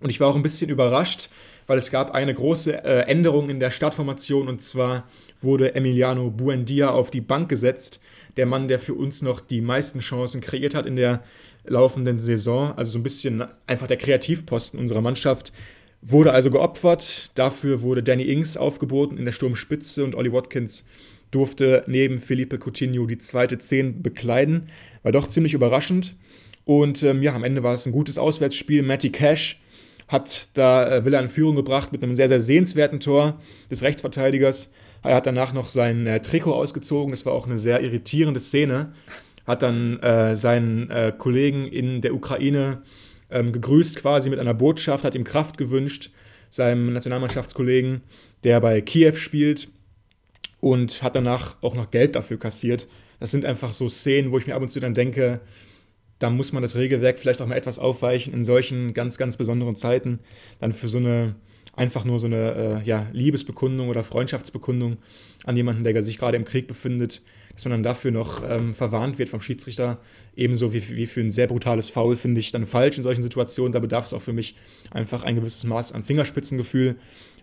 Und 0.00 0.10
ich 0.10 0.18
war 0.18 0.26
auch 0.26 0.34
ein 0.34 0.42
bisschen 0.42 0.70
überrascht, 0.70 1.30
weil 1.66 1.78
es 1.78 1.90
gab 1.90 2.12
eine 2.12 2.34
große 2.34 2.84
äh, 2.84 3.00
Änderung 3.06 3.48
in 3.48 3.60
der 3.60 3.70
Startformation 3.70 4.48
und 4.48 4.62
zwar 4.62 5.04
wurde 5.40 5.74
Emiliano 5.74 6.30
Buendia 6.30 6.90
auf 6.90 7.10
die 7.10 7.20
Bank 7.20 7.48
gesetzt 7.48 8.00
der 8.36 8.46
Mann, 8.46 8.68
der 8.68 8.78
für 8.78 8.94
uns 8.94 9.22
noch 9.22 9.40
die 9.40 9.60
meisten 9.60 10.00
Chancen 10.00 10.40
kreiert 10.40 10.74
hat 10.74 10.86
in 10.86 10.96
der 10.96 11.22
laufenden 11.64 12.20
Saison. 12.20 12.72
Also 12.76 12.92
so 12.92 12.98
ein 12.98 13.02
bisschen 13.02 13.44
einfach 13.66 13.86
der 13.86 13.96
Kreativposten 13.96 14.78
unserer 14.78 15.00
Mannschaft. 15.00 15.52
Wurde 16.00 16.32
also 16.32 16.50
geopfert. 16.50 17.30
Dafür 17.34 17.82
wurde 17.82 18.02
Danny 18.02 18.24
Ings 18.24 18.56
aufgeboten 18.56 19.18
in 19.18 19.24
der 19.24 19.32
Sturmspitze 19.32 20.02
und 20.04 20.14
Ollie 20.14 20.32
Watkins 20.32 20.84
durfte 21.30 21.84
neben 21.86 22.18
Felipe 22.18 22.58
Coutinho 22.58 23.06
die 23.06 23.18
zweite 23.18 23.58
Zehn 23.58 24.02
bekleiden. 24.02 24.66
War 25.02 25.12
doch 25.12 25.28
ziemlich 25.28 25.54
überraschend. 25.54 26.16
Und 26.64 27.02
ähm, 27.02 27.22
ja, 27.22 27.34
am 27.34 27.44
Ende 27.44 27.62
war 27.62 27.74
es 27.74 27.86
ein 27.86 27.92
gutes 27.92 28.18
Auswärtsspiel. 28.18 28.82
Matty 28.82 29.10
Cash 29.10 29.60
hat 30.12 30.50
da 30.54 30.88
äh, 30.88 31.04
Villa 31.04 31.18
in 31.20 31.28
Führung 31.28 31.56
gebracht 31.56 31.90
mit 31.90 32.02
einem 32.02 32.14
sehr, 32.14 32.28
sehr 32.28 32.40
sehenswerten 32.40 33.00
Tor 33.00 33.40
des 33.70 33.82
Rechtsverteidigers. 33.82 34.70
Er 35.02 35.16
hat 35.16 35.26
danach 35.26 35.52
noch 35.52 35.68
sein 35.68 36.06
äh, 36.06 36.20
Trikot 36.20 36.54
ausgezogen. 36.54 37.10
Das 37.10 37.26
war 37.26 37.32
auch 37.32 37.46
eine 37.46 37.58
sehr 37.58 37.80
irritierende 37.80 38.38
Szene. 38.38 38.92
Hat 39.46 39.62
dann 39.62 39.98
äh, 40.00 40.36
seinen 40.36 40.90
äh, 40.90 41.12
Kollegen 41.16 41.66
in 41.66 42.00
der 42.02 42.14
Ukraine 42.14 42.82
ähm, 43.30 43.52
gegrüßt, 43.52 43.96
quasi 43.96 44.30
mit 44.30 44.38
einer 44.38 44.54
Botschaft, 44.54 45.04
hat 45.04 45.14
ihm 45.14 45.24
Kraft 45.24 45.58
gewünscht, 45.58 46.10
seinem 46.50 46.92
Nationalmannschaftskollegen, 46.92 48.02
der 48.44 48.60
bei 48.60 48.80
Kiew 48.80 49.14
spielt, 49.14 49.68
und 50.60 51.02
hat 51.02 51.16
danach 51.16 51.56
auch 51.62 51.74
noch 51.74 51.90
Geld 51.90 52.14
dafür 52.14 52.38
kassiert. 52.38 52.86
Das 53.18 53.32
sind 53.32 53.44
einfach 53.44 53.72
so 53.72 53.88
Szenen, 53.88 54.30
wo 54.30 54.38
ich 54.38 54.46
mir 54.46 54.54
ab 54.54 54.62
und 54.62 54.68
zu 54.68 54.78
dann 54.78 54.94
denke, 54.94 55.40
da 56.22 56.30
muss 56.30 56.52
man 56.52 56.62
das 56.62 56.76
Regelwerk 56.76 57.18
vielleicht 57.18 57.42
auch 57.42 57.46
mal 57.46 57.56
etwas 57.56 57.78
aufweichen 57.78 58.32
in 58.32 58.44
solchen 58.44 58.94
ganz, 58.94 59.18
ganz 59.18 59.36
besonderen 59.36 59.76
Zeiten. 59.76 60.20
Dann 60.60 60.72
für 60.72 60.88
so 60.88 60.98
eine 60.98 61.34
einfach 61.74 62.04
nur 62.04 62.20
so 62.20 62.26
eine 62.26 62.82
äh, 62.82 62.86
ja, 62.86 63.06
Liebesbekundung 63.12 63.88
oder 63.88 64.04
Freundschaftsbekundung 64.04 64.98
an 65.44 65.56
jemanden, 65.56 65.82
der 65.82 66.02
sich 66.02 66.18
gerade 66.18 66.36
im 66.36 66.44
Krieg 66.44 66.66
befindet, 66.66 67.22
dass 67.54 67.64
man 67.64 67.72
dann 67.72 67.82
dafür 67.82 68.10
noch 68.10 68.42
ähm, 68.48 68.74
verwarnt 68.74 69.18
wird 69.18 69.28
vom 69.28 69.40
Schiedsrichter. 69.40 69.98
Ebenso 70.36 70.72
wie, 70.72 70.96
wie 70.96 71.06
für 71.06 71.20
ein 71.20 71.30
sehr 71.30 71.46
brutales 71.46 71.90
Foul 71.90 72.16
finde 72.16 72.40
ich 72.40 72.52
dann 72.52 72.66
falsch 72.66 72.98
in 72.98 73.02
solchen 73.02 73.22
Situationen. 73.22 73.72
Da 73.72 73.78
bedarf 73.78 74.06
es 74.06 74.12
auch 74.12 74.22
für 74.22 74.32
mich 74.32 74.54
einfach 74.90 75.24
ein 75.24 75.34
gewisses 75.34 75.64
Maß 75.64 75.92
an 75.92 76.04
Fingerspitzengefühl. 76.04 76.96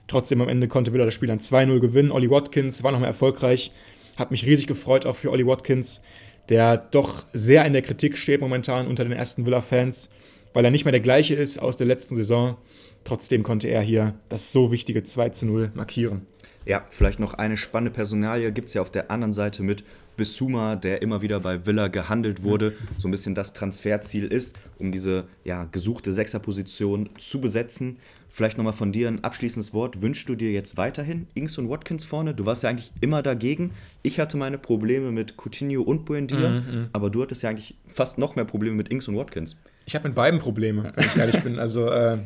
Trotzdem 0.07 0.41
am 0.41 0.49
Ende 0.49 0.67
konnte 0.67 0.93
wieder 0.93 1.05
das 1.05 1.13
Spiel 1.13 1.27
dann 1.27 1.39
2-0 1.39 1.79
gewinnen. 1.79 2.11
Olli 2.11 2.29
Watkins 2.29 2.83
war 2.83 2.91
nochmal 2.91 3.09
erfolgreich. 3.09 3.71
Hat 4.15 4.31
mich 4.31 4.45
riesig 4.45 4.67
gefreut, 4.67 5.05
auch 5.05 5.15
für 5.15 5.31
Olli 5.31 5.45
Watkins, 5.45 6.01
der 6.49 6.77
doch 6.77 7.25
sehr 7.33 7.65
in 7.65 7.73
der 7.73 7.81
Kritik 7.81 8.17
steht 8.17 8.41
momentan 8.41 8.87
unter 8.87 9.03
den 9.03 9.13
ersten 9.13 9.45
Villa-Fans, 9.45 10.09
weil 10.53 10.65
er 10.65 10.71
nicht 10.71 10.85
mehr 10.85 10.91
der 10.91 11.01
gleiche 11.01 11.35
ist 11.35 11.59
aus 11.59 11.77
der 11.77 11.87
letzten 11.87 12.15
Saison. 12.15 12.57
Trotzdem 13.03 13.43
konnte 13.43 13.67
er 13.67 13.81
hier 13.81 14.15
das 14.29 14.51
so 14.51 14.71
wichtige 14.71 15.03
2 15.03 15.29
zu 15.29 15.45
0 15.45 15.71
markieren. 15.75 16.25
Ja, 16.65 16.85
vielleicht 16.89 17.19
noch 17.19 17.33
eine 17.35 17.57
spannende 17.57 17.91
Personalie 17.91 18.51
gibt 18.51 18.67
es 18.67 18.73
ja 18.73 18.81
auf 18.81 18.91
der 18.91 19.09
anderen 19.09 19.33
Seite 19.33 19.63
mit 19.63 19.83
Bissouma, 20.17 20.75
der 20.75 21.01
immer 21.01 21.21
wieder 21.21 21.39
bei 21.39 21.65
Villa 21.65 21.87
gehandelt 21.87 22.43
wurde, 22.43 22.75
so 22.97 23.07
ein 23.07 23.11
bisschen 23.11 23.35
das 23.35 23.53
Transferziel 23.53 24.25
ist, 24.25 24.59
um 24.77 24.91
diese 24.91 25.25
ja, 25.45 25.63
gesuchte 25.71 26.11
Sechserposition 26.11 27.09
zu 27.17 27.39
besetzen. 27.39 27.97
Vielleicht 28.31 28.57
nochmal 28.57 28.73
von 28.73 28.91
dir 28.91 29.07
ein 29.07 29.23
abschließendes 29.23 29.73
Wort. 29.73 30.01
Wünschst 30.01 30.29
du 30.29 30.35
dir 30.35 30.51
jetzt 30.51 30.77
weiterhin 30.77 31.27
Ings 31.33 31.57
und 31.57 31.69
Watkins 31.69 32.05
vorne? 32.05 32.33
Du 32.33 32.45
warst 32.45 32.63
ja 32.63 32.69
eigentlich 32.69 32.91
immer 33.01 33.21
dagegen. 33.23 33.71
Ich 34.03 34.19
hatte 34.19 34.37
meine 34.37 34.57
Probleme 34.57 35.11
mit 35.11 35.35
Coutinho 35.37 35.81
und 35.81 36.05
Buendia, 36.05 36.49
mhm, 36.49 36.55
mhm. 36.55 36.89
aber 36.93 37.09
du 37.09 37.21
hattest 37.21 37.43
ja 37.43 37.49
eigentlich 37.49 37.75
fast 37.87 38.17
noch 38.17 38.35
mehr 38.35 38.45
Probleme 38.45 38.75
mit 38.75 38.89
Ings 38.89 39.07
und 39.07 39.17
Watkins. 39.17 39.57
Ich 39.85 39.95
habe 39.95 40.07
mit 40.07 40.15
beiden 40.15 40.39
Probleme, 40.39 40.91
wenn 40.95 41.05
ich 41.05 41.15
ehrlich 41.17 41.41
bin. 41.41 41.57
Also 41.59 41.89
äh, 41.89 42.19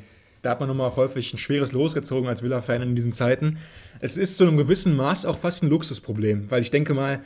da 0.44 0.50
hat 0.52 0.60
man 0.60 0.68
nun 0.68 0.78
mal 0.78 0.96
häufig 0.96 1.34
ein 1.34 1.38
schweres 1.38 1.72
Los 1.72 1.94
gezogen 1.94 2.28
als 2.28 2.44
Villa-Fan 2.44 2.82
in 2.82 2.96
diesen 2.96 3.14
Zeiten. 3.14 3.58
Es 4.02 4.18
ist 4.18 4.36
zu 4.36 4.44
einem 4.44 4.58
gewissen 4.58 4.96
Maß 4.96 5.26
auch 5.26 5.38
fast 5.38 5.64
ein 5.64 5.70
Luxusproblem, 5.70 6.52
weil 6.52 6.62
ich 6.62 6.70
denke 6.70 6.94
mal, 6.94 7.22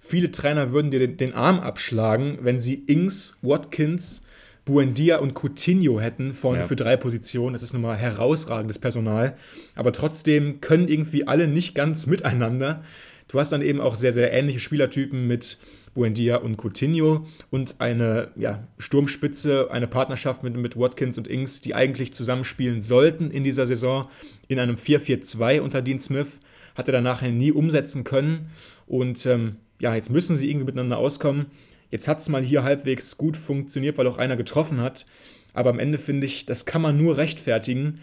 viele 0.00 0.30
Trainer 0.30 0.72
würden 0.72 0.92
dir 0.92 1.08
den 1.08 1.34
Arm 1.34 1.58
abschlagen, 1.58 2.38
wenn 2.42 2.60
sie 2.60 2.74
Ings, 2.74 3.36
Watkins, 3.42 4.22
Buendia 4.64 5.18
und 5.18 5.34
Coutinho 5.34 6.00
hätten 6.00 6.32
vorne 6.32 6.60
ja. 6.60 6.66
für 6.66 6.76
drei 6.76 6.96
Positionen. 6.96 7.52
Das 7.52 7.62
ist 7.62 7.72
nun 7.72 7.82
mal 7.82 7.96
herausragendes 7.96 8.78
Personal. 8.78 9.36
Aber 9.74 9.92
trotzdem 9.92 10.60
können 10.60 10.88
irgendwie 10.88 11.26
alle 11.26 11.48
nicht 11.48 11.74
ganz 11.74 12.06
miteinander. 12.06 12.84
Du 13.28 13.38
hast 13.38 13.52
dann 13.52 13.62
eben 13.62 13.80
auch 13.80 13.94
sehr, 13.94 14.12
sehr 14.12 14.32
ähnliche 14.32 14.60
Spielertypen 14.60 15.26
mit 15.26 15.58
Buendia 15.94 16.36
und 16.36 16.56
Coutinho 16.56 17.26
und 17.50 17.80
eine 17.80 18.32
ja, 18.36 18.66
Sturmspitze, 18.78 19.70
eine 19.70 19.86
Partnerschaft 19.86 20.42
mit, 20.42 20.56
mit 20.56 20.76
Watkins 20.76 21.18
und 21.18 21.26
Ings, 21.26 21.60
die 21.60 21.74
eigentlich 21.74 22.12
zusammenspielen 22.12 22.82
sollten 22.82 23.30
in 23.30 23.44
dieser 23.44 23.66
Saison 23.66 24.08
in 24.48 24.58
einem 24.58 24.76
4-4-2 24.76 25.60
unter 25.60 25.82
Dean 25.82 26.00
Smith, 26.00 26.38
hat 26.74 26.88
er 26.88 26.92
danach 26.92 27.22
nie 27.22 27.52
umsetzen 27.52 28.04
können. 28.04 28.50
Und 28.86 29.24
ähm, 29.26 29.56
ja, 29.80 29.94
jetzt 29.94 30.10
müssen 30.10 30.36
sie 30.36 30.48
irgendwie 30.48 30.66
miteinander 30.66 30.98
auskommen. 30.98 31.46
Jetzt 31.90 32.08
hat 32.08 32.20
es 32.20 32.28
mal 32.28 32.42
hier 32.42 32.62
halbwegs 32.62 33.16
gut 33.16 33.36
funktioniert, 33.36 33.98
weil 33.98 34.06
auch 34.06 34.18
einer 34.18 34.36
getroffen 34.36 34.80
hat. 34.80 35.06
Aber 35.52 35.70
am 35.70 35.78
Ende 35.78 35.98
finde 35.98 36.26
ich, 36.26 36.46
das 36.46 36.64
kann 36.64 36.82
man 36.82 36.96
nur 36.96 37.16
rechtfertigen, 37.16 38.00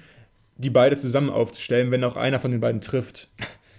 die 0.57 0.69
beide 0.69 0.97
zusammen 0.97 1.29
aufzustellen, 1.29 1.91
wenn 1.91 2.03
auch 2.03 2.17
einer 2.17 2.39
von 2.39 2.51
den 2.51 2.59
beiden 2.59 2.81
trifft. 2.81 3.29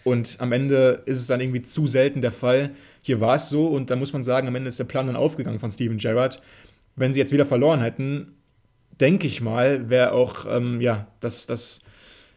Und 0.05 0.37
am 0.41 0.53
Ende 0.53 1.03
ist 1.05 1.19
es 1.19 1.27
dann 1.27 1.41
irgendwie 1.41 1.63
zu 1.63 1.87
selten 1.87 2.23
der 2.23 2.33
Fall. 2.33 2.71
Hier 3.03 3.21
war 3.21 3.35
es 3.35 3.51
so 3.51 3.67
und 3.67 3.91
da 3.91 3.97
muss 3.97 4.13
man 4.13 4.23
sagen, 4.23 4.49
am 4.49 4.55
Ende 4.55 4.69
ist 4.69 4.79
der 4.79 4.85
Plan 4.85 5.07
dann 5.07 5.17
aufgegangen 5.17 5.61
von 5.61 5.71
Steven 5.71 5.99
Gerrard. 5.99 6.41
Wenn 6.97 7.13
sie 7.13 7.21
jetzt 7.21 7.33
wieder 7.33 7.45
verloren 7.45 7.83
hätten, 7.83 8.35
denke 9.01 9.27
ich 9.27 9.41
mal, 9.41 9.91
wäre 9.91 10.13
auch 10.13 10.47
ähm, 10.49 10.81
ja, 10.81 11.09
das, 11.21 11.47
das 11.47 11.81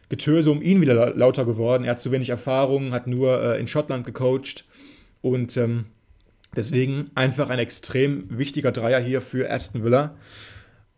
Getöse 0.08 0.50
um 0.50 0.60
ihn 0.60 0.80
wieder 0.80 1.14
lauter 1.14 1.46
geworden. 1.46 1.84
Er 1.84 1.92
hat 1.92 2.00
zu 2.00 2.12
wenig 2.12 2.28
Erfahrung, 2.28 2.92
hat 2.92 3.06
nur 3.06 3.42
äh, 3.42 3.60
in 3.60 3.66
Schottland 3.66 4.04
gecoacht 4.04 4.66
und 5.22 5.56
ähm, 5.56 5.86
deswegen 6.56 7.10
einfach 7.14 7.50
ein 7.50 7.58
extrem 7.58 8.26
wichtiger 8.36 8.72
Dreier 8.72 9.00
hier 9.00 9.20
für 9.20 9.50
Aston 9.50 9.84
Villa. 9.84 10.14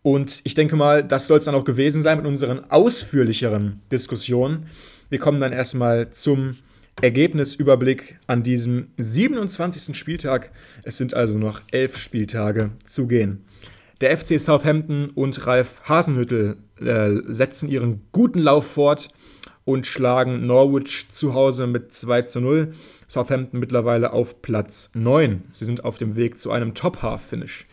Und 0.02 0.42
ich 0.44 0.54
denke 0.54 0.76
mal, 0.76 1.02
das 1.02 1.26
soll 1.26 1.38
es 1.38 1.46
dann 1.46 1.54
auch 1.54 1.64
gewesen 1.64 2.02
sein 2.02 2.18
mit 2.18 2.26
unseren 2.26 2.70
ausführlicheren 2.70 3.80
Diskussionen. 3.90 4.66
Wir 5.08 5.18
kommen 5.18 5.40
dann 5.40 5.52
erstmal 5.52 6.10
zum 6.10 6.56
Ergebnisüberblick 7.00 8.18
an 8.26 8.42
diesem 8.42 8.88
27. 8.98 9.96
Spieltag. 9.96 10.50
Es 10.82 10.98
sind 10.98 11.14
also 11.14 11.38
noch 11.38 11.62
elf 11.70 11.96
Spieltage 11.96 12.70
zu 12.84 13.06
gehen. 13.06 13.44
Der 14.00 14.16
FC 14.16 14.38
Southampton 14.38 15.10
und 15.14 15.46
Ralf 15.46 15.80
Hasenhüttel 15.88 16.58
äh, 16.80 17.10
setzen 17.26 17.68
ihren 17.68 18.02
guten 18.12 18.40
Lauf 18.40 18.66
fort 18.66 19.08
und 19.64 19.86
schlagen 19.86 20.46
Norwich 20.46 21.06
zu 21.08 21.32
Hause 21.32 21.66
mit 21.66 21.92
2 21.92 22.22
zu 22.22 22.40
0. 22.40 22.72
Southampton 23.14 23.60
mittlerweile 23.60 24.12
auf 24.12 24.42
Platz 24.42 24.90
9. 24.94 25.44
Sie 25.52 25.64
sind 25.64 25.84
auf 25.84 25.98
dem 25.98 26.16
Weg 26.16 26.40
zu 26.40 26.50
einem 26.50 26.74
Top-Half-Finish. 26.74 27.66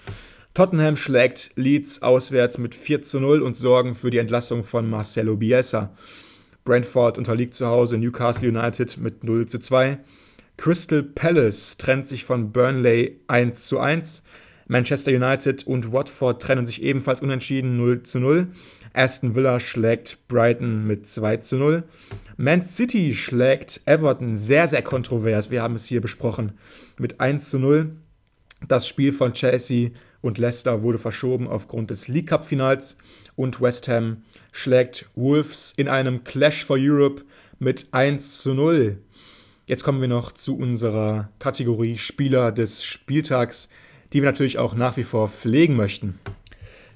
Tottenham 0.54 0.96
schlägt 0.96 1.52
Leeds 1.56 2.04
auswärts 2.04 2.60
mit 2.60 2.76
4 2.76 3.02
zu 3.02 3.20
0 3.20 3.42
und 3.42 3.58
sorgen 3.58 3.96
für 3.96 4.12
die 4.12 4.20
Entlassung 4.20 4.64
von 4.64 4.88
Marcelo 4.88 5.38
Bielsa. 5.38 5.96
Brentford 6.64 7.18
unterliegt 7.18 7.56
zu 7.56 7.66
Hause 7.66 7.98
Newcastle 7.98 8.50
United 8.50 8.98
mit 9.00 9.24
0 9.24 9.48
zu 9.48 9.58
2. 9.58 9.98
Crystal 10.58 11.02
Palace 11.02 11.76
trennt 11.78 12.08
sich 12.08 12.24
von 12.24 12.52
Burnley 12.52 13.22
1 13.28 13.66
zu 13.66 13.80
1. 13.80 14.22
Manchester 14.68 15.12
United 15.12 15.66
und 15.68 15.92
Watford 15.92 16.42
trennen 16.42 16.66
sich 16.66 16.82
ebenfalls 16.82 17.22
unentschieden 17.22 17.78
0 17.78 18.04
zu 18.04 18.20
0. 18.20 18.48
Aston 18.94 19.36
Villa 19.36 19.60
schlägt 19.60 20.18
Brighton 20.28 20.86
mit 20.86 21.08
2 21.08 21.38
zu 21.38 21.58
0. 21.58 21.84
Man 22.38 22.64
City 22.64 23.14
schlägt 23.14 23.82
Everton 23.86 24.36
sehr, 24.36 24.68
sehr 24.68 24.82
kontrovers. 24.82 25.52
Wir 25.52 25.62
haben 25.62 25.76
es 25.76 25.86
hier 25.86 26.02
besprochen 26.02 26.54
mit 26.98 27.20
1 27.20 27.50
zu 27.50 27.60
0. 27.60 27.96
Das 28.68 28.88
Spiel 28.88 29.12
von 29.12 29.34
Chelsea 29.34 29.92
und 30.22 30.38
Leicester 30.38 30.84
wurde 30.84 31.00
verschoben 31.00 31.48
aufgrund 31.48 31.90
des 31.90 32.08
League 32.08 32.28
Cup 32.28 32.46
Finals 32.46 32.98
und 33.36 33.60
West 33.60 33.88
Ham 33.88 34.24
schlägt 34.52 35.10
Wolves 35.16 35.74
in 35.78 35.88
einem 35.88 36.24
Clash 36.24 36.64
for 36.64 36.78
Europe 36.80 37.24
mit 37.60 37.88
1 37.92 38.42
zu 38.42 38.54
0. 38.54 38.98
Jetzt 39.66 39.84
kommen 39.84 40.02
wir 40.02 40.08
noch 40.08 40.32
zu 40.32 40.58
unserer 40.58 41.30
Kategorie 41.40 41.98
Spieler 41.98 42.52
des 42.52 42.84
Spieltags 42.84 43.70
die 44.14 44.22
wir 44.22 44.30
natürlich 44.30 44.58
auch 44.58 44.76
nach 44.76 44.98
wie 44.98 45.04
vor 45.04 45.28
pflegen 45.28 45.76
möchten. 45.76 46.20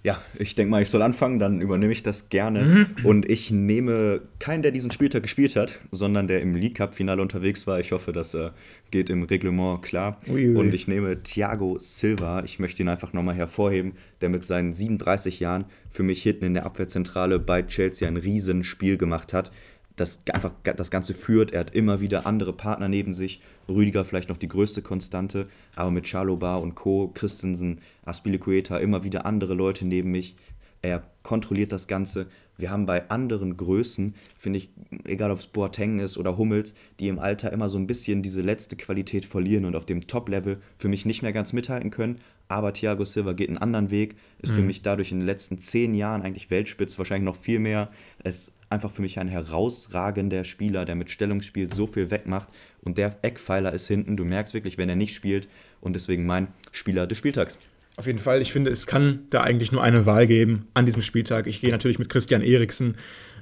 Ja, 0.05 0.22
ich 0.38 0.53
denke 0.53 0.70
mal, 0.70 0.84
ich 0.84 0.91
soll 0.91 1.01
anfangen, 1.01 1.39
dann 1.39 1.61
übernehme 1.61 1.91
ich 1.91 2.03
das 2.03 2.30
gerne. 2.30 2.61
Mhm. 2.61 3.05
Und 3.05 3.28
ich 3.28 3.49
nehme 3.49 4.22
keinen, 4.38 4.61
der 4.61 4.72
diesen 4.72 4.91
Spieltag 4.91 5.24
gespielt 5.24 5.55
hat, 5.55 5.80
sondern 5.91 6.28
der 6.28 6.41
im 6.41 6.53
League 6.53 6.76
Cup-Finale 6.76 7.20
unterwegs 7.20 7.66
war. 7.66 7.80
Ich 7.80 7.91
hoffe, 7.91 8.13
das 8.13 8.36
äh, 8.36 8.51
geht 8.91 9.09
im 9.09 9.24
Reglement 9.24 9.82
klar. 9.82 10.20
Uiui. 10.30 10.57
Und 10.57 10.76
ich 10.76 10.88
nehme 10.88 11.24
Thiago 11.24 11.78
Silva. 11.80 12.43
Ich 12.43 12.59
möchte 12.59 12.84
ihn 12.84 12.89
einfach 12.89 13.13
nochmal 13.13 13.34
hervorheben, 13.34 13.93
der 14.22 14.30
mit 14.30 14.45
seinen 14.45 14.76
37 14.76 15.39
Jahren 15.39 15.66
für 15.89 16.03
mich 16.03 16.22
hinten 16.22 16.45
in 16.45 16.53
der 16.53 16.68
Abwehrzentrale 16.68 17.39
bei 17.39 17.63
Chelsea 17.63 18.07
ein 18.07 18.18
Riesenspiel 18.18 18.97
gemacht 18.97 19.34
hat 19.34 19.51
das 19.95 20.19
einfach 20.33 20.51
das 20.63 20.91
Ganze 20.91 21.13
führt. 21.13 21.51
Er 21.51 21.61
hat 21.61 21.75
immer 21.75 22.01
wieder 22.01 22.25
andere 22.25 22.53
Partner 22.53 22.89
neben 22.89 23.13
sich. 23.13 23.41
Rüdiger 23.69 24.05
vielleicht 24.05 24.29
noch 24.29 24.37
die 24.37 24.47
größte 24.47 24.81
Konstante, 24.81 25.47
aber 25.75 25.91
mit 25.91 26.07
Charlobar 26.07 26.61
und 26.61 26.75
Co., 26.75 27.11
Christensen, 27.13 27.81
Aspilicueta 28.03 28.77
immer 28.77 29.03
wieder 29.03 29.25
andere 29.25 29.53
Leute 29.53 29.85
neben 29.85 30.11
mich. 30.11 30.35
Er 30.81 31.03
kontrolliert 31.23 31.71
das 31.71 31.87
Ganze. 31.87 32.27
Wir 32.57 32.69
haben 32.69 32.85
bei 32.85 33.09
anderen 33.09 33.57
Größen, 33.57 34.13
finde 34.37 34.57
ich, 34.57 34.69
egal 35.03 35.31
ob 35.31 35.39
es 35.39 35.47
Boateng 35.47 35.99
ist 35.99 36.17
oder 36.17 36.37
Hummels, 36.37 36.73
die 36.99 37.07
im 37.07 37.19
Alter 37.19 37.51
immer 37.51 37.69
so 37.69 37.77
ein 37.77 37.87
bisschen 37.87 38.21
diese 38.21 38.41
letzte 38.41 38.75
Qualität 38.75 39.25
verlieren 39.25 39.65
und 39.65 39.75
auf 39.75 39.85
dem 39.85 40.07
Top-Level 40.07 40.61
für 40.77 40.87
mich 40.87 41.05
nicht 41.05 41.21
mehr 41.21 41.33
ganz 41.33 41.53
mithalten 41.53 41.89
können. 41.89 42.19
Aber 42.47 42.73
Thiago 42.73 43.05
Silva 43.05 43.33
geht 43.33 43.49
einen 43.49 43.57
anderen 43.57 43.89
Weg, 43.89 44.15
ist 44.39 44.51
mhm. 44.51 44.55
für 44.55 44.61
mich 44.61 44.81
dadurch 44.81 45.11
in 45.11 45.19
den 45.19 45.25
letzten 45.25 45.57
zehn 45.57 45.93
Jahren 45.95 46.21
eigentlich 46.21 46.51
Weltspitz, 46.51 46.97
wahrscheinlich 46.97 47.25
noch 47.25 47.37
viel 47.37 47.59
mehr. 47.59 47.89
Es 48.23 48.53
einfach 48.69 48.91
für 48.91 49.01
mich 49.01 49.19
ein 49.19 49.27
herausragender 49.27 50.43
Spieler, 50.43 50.85
der 50.85 50.95
mit 50.95 51.09
Stellungsspiel 51.09 51.73
so 51.73 51.87
viel 51.87 52.11
wegmacht. 52.11 52.49
Und 52.81 52.97
der 52.97 53.17
Eckpfeiler 53.21 53.73
ist 53.73 53.87
hinten. 53.87 54.17
Du 54.17 54.25
merkst 54.25 54.53
wirklich, 54.53 54.77
wenn 54.77 54.89
er 54.89 54.95
nicht 54.95 55.15
spielt. 55.15 55.47
Und 55.81 55.95
deswegen 55.95 56.25
mein 56.25 56.47
Spieler 56.71 57.07
des 57.07 57.17
Spieltags. 57.17 57.59
Auf 57.97 58.07
jeden 58.07 58.19
Fall. 58.19 58.41
Ich 58.41 58.51
finde, 58.51 58.71
es 58.71 58.87
kann 58.87 59.25
da 59.29 59.41
eigentlich 59.41 59.71
nur 59.71 59.81
eine 59.81 60.05
Wahl 60.05 60.27
geben 60.27 60.67
an 60.73 60.85
diesem 60.85 61.01
Spieltag. 61.01 61.47
Ich 61.47 61.61
gehe 61.61 61.69
natürlich 61.69 61.99
mit 61.99 62.09
Christian 62.09 62.41
Eriksen. 62.41 62.95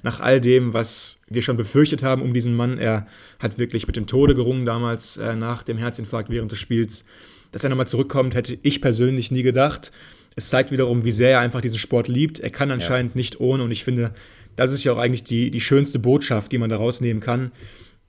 Nach 0.04 0.20
all 0.20 0.40
dem, 0.40 0.74
was 0.74 1.22
wir 1.28 1.42
schon 1.42 1.58
befürchtet 1.58 2.04
haben 2.04 2.22
um 2.22 2.34
diesen 2.34 2.56
Mann, 2.56 2.78
er 2.78 3.08
hat 3.40 3.58
wirklich 3.58 3.88
mit 3.88 3.96
dem 3.96 4.06
Tode 4.06 4.36
gerungen 4.36 4.66
damals 4.66 5.18
äh, 5.18 5.36
nach 5.36 5.64
dem 5.64 5.78
Herzinfarkt 5.78 6.30
während 6.30 6.52
des 6.52 6.60
Spiels. 6.60 7.06
Dass 7.54 7.64
er 7.64 7.70
nochmal 7.70 7.88
zurückkommt, 7.88 8.36
hätte 8.36 8.58
ich 8.62 8.82
persönlich 8.82 9.32
nie 9.32 9.44
gedacht. 9.44 9.94
Es 10.36 10.50
zeigt 10.50 10.72
wiederum, 10.72 11.06
wie 11.06 11.12
sehr 11.12 11.32
er 11.32 11.40
einfach 11.40 11.62
diesen 11.62 11.80
Sport 11.80 12.10
liebt. 12.10 12.40
Er 12.40 12.50
kann 12.50 12.72
anscheinend 12.72 13.14
ja. 13.14 13.18
nicht 13.20 13.40
ohne 13.40 13.64
und 13.64 13.72
ich 13.72 13.86
finde, 13.86 14.12
das 14.56 14.74
ist 14.74 14.84
ja 14.84 14.92
auch 14.92 14.98
eigentlich 14.98 15.24
die, 15.24 15.52
die 15.52 15.62
schönste 15.62 16.00
Botschaft, 16.00 16.52
die 16.52 16.58
man 16.58 16.70
da 16.70 16.78
rausnehmen 16.78 17.22
kann. 17.22 17.52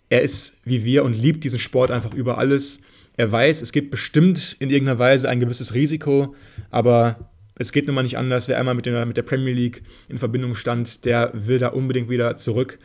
Er 0.09 0.23
ist 0.23 0.57
wie 0.65 0.85
wir 0.85 1.05
und 1.05 1.15
liebt 1.15 1.45
diesen 1.45 1.59
Sport 1.59 1.91
einfach 1.91 2.15
über 2.15 2.39
alles. 2.39 2.81
Er 3.17 3.31
weiß, 3.31 3.63
es 3.63 3.73
gibt 3.73 3.91
bestimmt 3.91 4.57
in 4.59 4.71
irgendeiner 4.71 4.99
Weise 4.99 5.29
ein 5.29 5.41
gewisses 5.41 5.75
Risiko, 5.75 6.35
aber 6.71 7.31
es 7.57 7.73
geht 7.73 7.87
nun 7.87 7.95
mal 7.95 8.03
nicht 8.03 8.19
anders. 8.19 8.49
Wer 8.49 8.59
einmal 8.59 8.75
mit 8.75 8.87
der, 8.87 9.07
mit 9.07 9.17
der 9.17 9.23
Premier 9.23 9.53
League 9.53 9.83
in 10.09 10.19
Verbindung 10.19 10.55
stand, 10.55 11.05
der 11.05 11.31
will 11.35 11.59
da 11.59 11.69
unbedingt 11.69 12.09
wieder 12.09 12.37
zurück. 12.37 12.79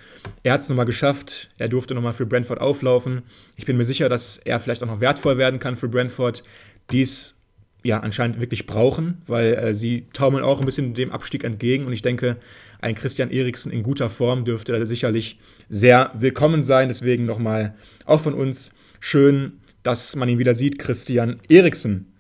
Er 0.44 0.54
hat 0.54 0.62
es 0.62 0.70
nochmal 0.70 0.86
geschafft. 0.86 1.50
Er 1.58 1.70
durfte 1.70 1.96
nochmal 1.96 2.14
für 2.14 2.26
Brentford 2.26 2.62
auflaufen. 2.62 3.24
Ich 3.56 3.66
bin 3.66 3.78
mir 3.78 3.86
sicher, 3.86 4.10
dass 4.10 4.38
er 4.38 4.60
vielleicht 4.60 4.84
auch 4.84 4.88
noch 4.88 5.02
wertvoll 5.02 5.38
werden 5.38 5.60
kann 5.60 5.76
für 5.76 5.88
Brentford, 5.88 6.44
die 6.92 7.02
es 7.02 7.36
ja 7.84 8.00
anscheinend 8.02 8.40
wirklich 8.40 8.66
brauchen, 8.66 9.22
weil 9.26 9.54
äh, 9.54 9.74
sie 9.74 10.08
taumeln 10.14 10.44
auch 10.44 10.60
ein 10.60 10.66
bisschen 10.66 10.94
dem 10.94 11.12
Abstieg 11.12 11.44
entgegen. 11.44 11.86
Und 11.86 11.94
ich 11.94 12.02
denke, 12.02 12.38
ein 12.82 12.96
Christian 12.96 13.32
Eriksen 13.32 13.72
in 13.72 13.84
guter 13.84 14.10
Form 14.10 14.46
dürfte 14.46 14.78
da 14.78 14.86
sicherlich 14.86 15.40
sehr 15.70 16.12
willkommen 16.14 16.62
sein. 16.62 16.90
Deswegen 16.90 17.26
nochmal 17.26 17.76
auch 18.06 18.22
von 18.22 18.34
uns 18.34 18.72
schön, 19.00 19.60
dass 19.82 20.16
man 20.16 20.30
ihn 20.30 20.40
wieder 20.40 20.56
sieht, 20.56 20.78
Christian 20.78 21.40
Eriksen. 21.48 22.14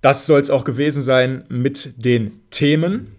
Das 0.00 0.26
soll 0.26 0.40
es 0.40 0.50
auch 0.50 0.64
gewesen 0.64 1.02
sein 1.02 1.44
mit 1.48 1.92
den 2.02 2.40
Themen. 2.50 3.16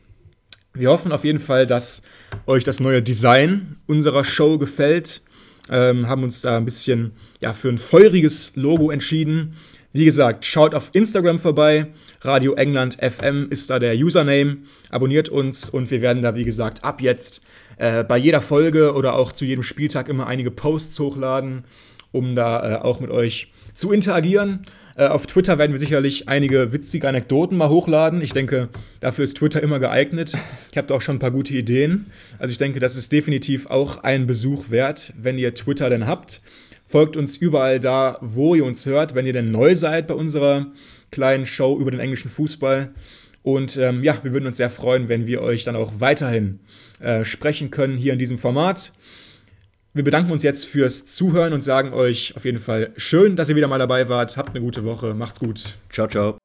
Wir 0.74 0.90
hoffen 0.90 1.12
auf 1.12 1.24
jeden 1.24 1.40
Fall, 1.40 1.68
dass 1.68 2.02
euch 2.48 2.64
das 2.64 2.80
neue 2.80 3.04
Design 3.04 3.78
unserer 3.86 4.24
Show 4.24 4.58
gefällt. 4.58 5.22
Ähm, 5.70 6.08
haben 6.08 6.24
uns 6.24 6.42
da 6.42 6.58
ein 6.58 6.66
bisschen 6.66 7.12
ja, 7.40 7.54
für 7.54 7.70
ein 7.70 7.78
feuriges 7.78 8.54
Logo 8.56 8.90
entschieden. 8.90 9.54
Wie 9.94 10.06
gesagt, 10.06 10.44
schaut 10.46 10.74
auf 10.74 10.90
Instagram 10.94 11.40
vorbei. 11.40 11.88
Radio 12.22 12.54
England 12.54 12.98
FM 13.00 13.48
ist 13.52 13.70
da 13.70 13.78
der 13.78 13.94
Username. 13.96 14.60
Abonniert 14.90 15.30
uns 15.30 15.70
und 15.70 15.92
wir 15.92 16.02
werden 16.02 16.24
da, 16.24 16.34
wie 16.34 16.46
gesagt, 16.46 16.84
ab 16.84 17.02
jetzt 17.02 17.44
äh, 17.78 18.04
bei 18.04 18.18
jeder 18.18 18.42
Folge 18.42 18.94
oder 18.94 19.14
auch 19.14 19.34
zu 19.34 19.46
jedem 19.46 19.64
Spieltag 19.64 20.10
immer 20.10 20.26
einige 20.26 20.50
Posts 20.50 21.00
hochladen, 21.00 21.66
um 22.12 22.36
da 22.36 22.72
äh, 22.72 22.76
auch 22.78 23.00
mit 23.02 23.12
euch 23.12 23.52
zu 23.76 23.92
interagieren. 23.92 24.66
Äh, 24.96 25.08
auf 25.08 25.26
Twitter 25.28 25.58
werden 25.58 25.72
wir 25.72 25.80
sicherlich 25.80 26.28
einige 26.28 26.74
witzige 26.74 27.08
Anekdoten 27.08 27.58
mal 27.58 27.70
hochladen. 27.70 28.22
Ich 28.22 28.34
denke, 28.34 28.70
dafür 29.00 29.26
ist 29.26 29.38
Twitter 29.38 29.62
immer 29.62 29.80
geeignet. 29.80 30.38
Ich 30.72 30.78
habe 30.78 30.88
da 30.88 30.96
auch 30.96 31.02
schon 31.02 31.16
ein 31.18 31.20
paar 31.20 31.32
gute 31.32 31.54
Ideen. 31.54 32.08
Also 32.40 32.52
ich 32.52 32.58
denke, 32.58 32.80
das 32.80 32.96
ist 32.96 33.12
definitiv 33.12 33.68
auch 33.68 34.04
ein 34.04 34.28
Besuch 34.28 34.70
wert, 34.70 35.14
wenn 35.22 35.38
ihr 35.38 35.54
Twitter 35.54 35.90
denn 35.90 36.08
habt. 36.08 36.42
Folgt 36.86 37.16
uns 37.16 37.38
überall 37.38 37.80
da, 37.80 38.18
wo 38.22 38.54
ihr 38.54 38.66
uns 38.66 38.86
hört, 38.86 39.16
wenn 39.16 39.26
ihr 39.26 39.34
denn 39.34 39.52
neu 39.52 39.76
seid 39.76 40.08
bei 40.08 40.14
unserer 40.14 40.68
kleinen 41.10 41.46
Show 41.46 41.80
über 41.80 41.92
den 41.92 42.02
englischen 42.02 42.30
Fußball. 42.30 42.90
Und 43.44 43.78
ähm, 43.78 44.04
ja, 44.04 44.18
wir 44.24 44.34
würden 44.34 44.46
uns 44.46 44.58
sehr 44.58 44.70
freuen, 44.70 45.10
wenn 45.10 45.26
wir 45.26 45.42
euch 45.42 45.64
dann 45.64 45.76
auch 45.76 45.94
weiterhin 46.00 46.60
äh, 47.00 47.24
sprechen 47.24 47.72
können 47.72 47.98
hier 47.98 48.14
in 48.14 48.20
diesem 48.20 48.38
Format. 48.38 48.94
Wir 49.94 50.06
bedanken 50.06 50.32
uns 50.32 50.44
jetzt 50.44 50.66
fürs 50.66 51.06
Zuhören 51.06 51.52
und 51.52 51.62
sagen 51.62 51.94
euch 51.94 52.34
auf 52.38 52.46
jeden 52.46 52.60
Fall 52.60 52.94
schön, 52.96 53.36
dass 53.36 53.50
ihr 53.50 53.58
wieder 53.58 53.68
mal 53.68 53.80
dabei 53.80 54.08
wart. 54.08 54.38
Habt 54.38 54.52
eine 54.52 54.62
gute 54.62 54.86
Woche. 54.86 55.14
Macht's 55.14 55.40
gut. 55.40 55.76
Ciao, 55.90 56.08
ciao. 56.08 56.38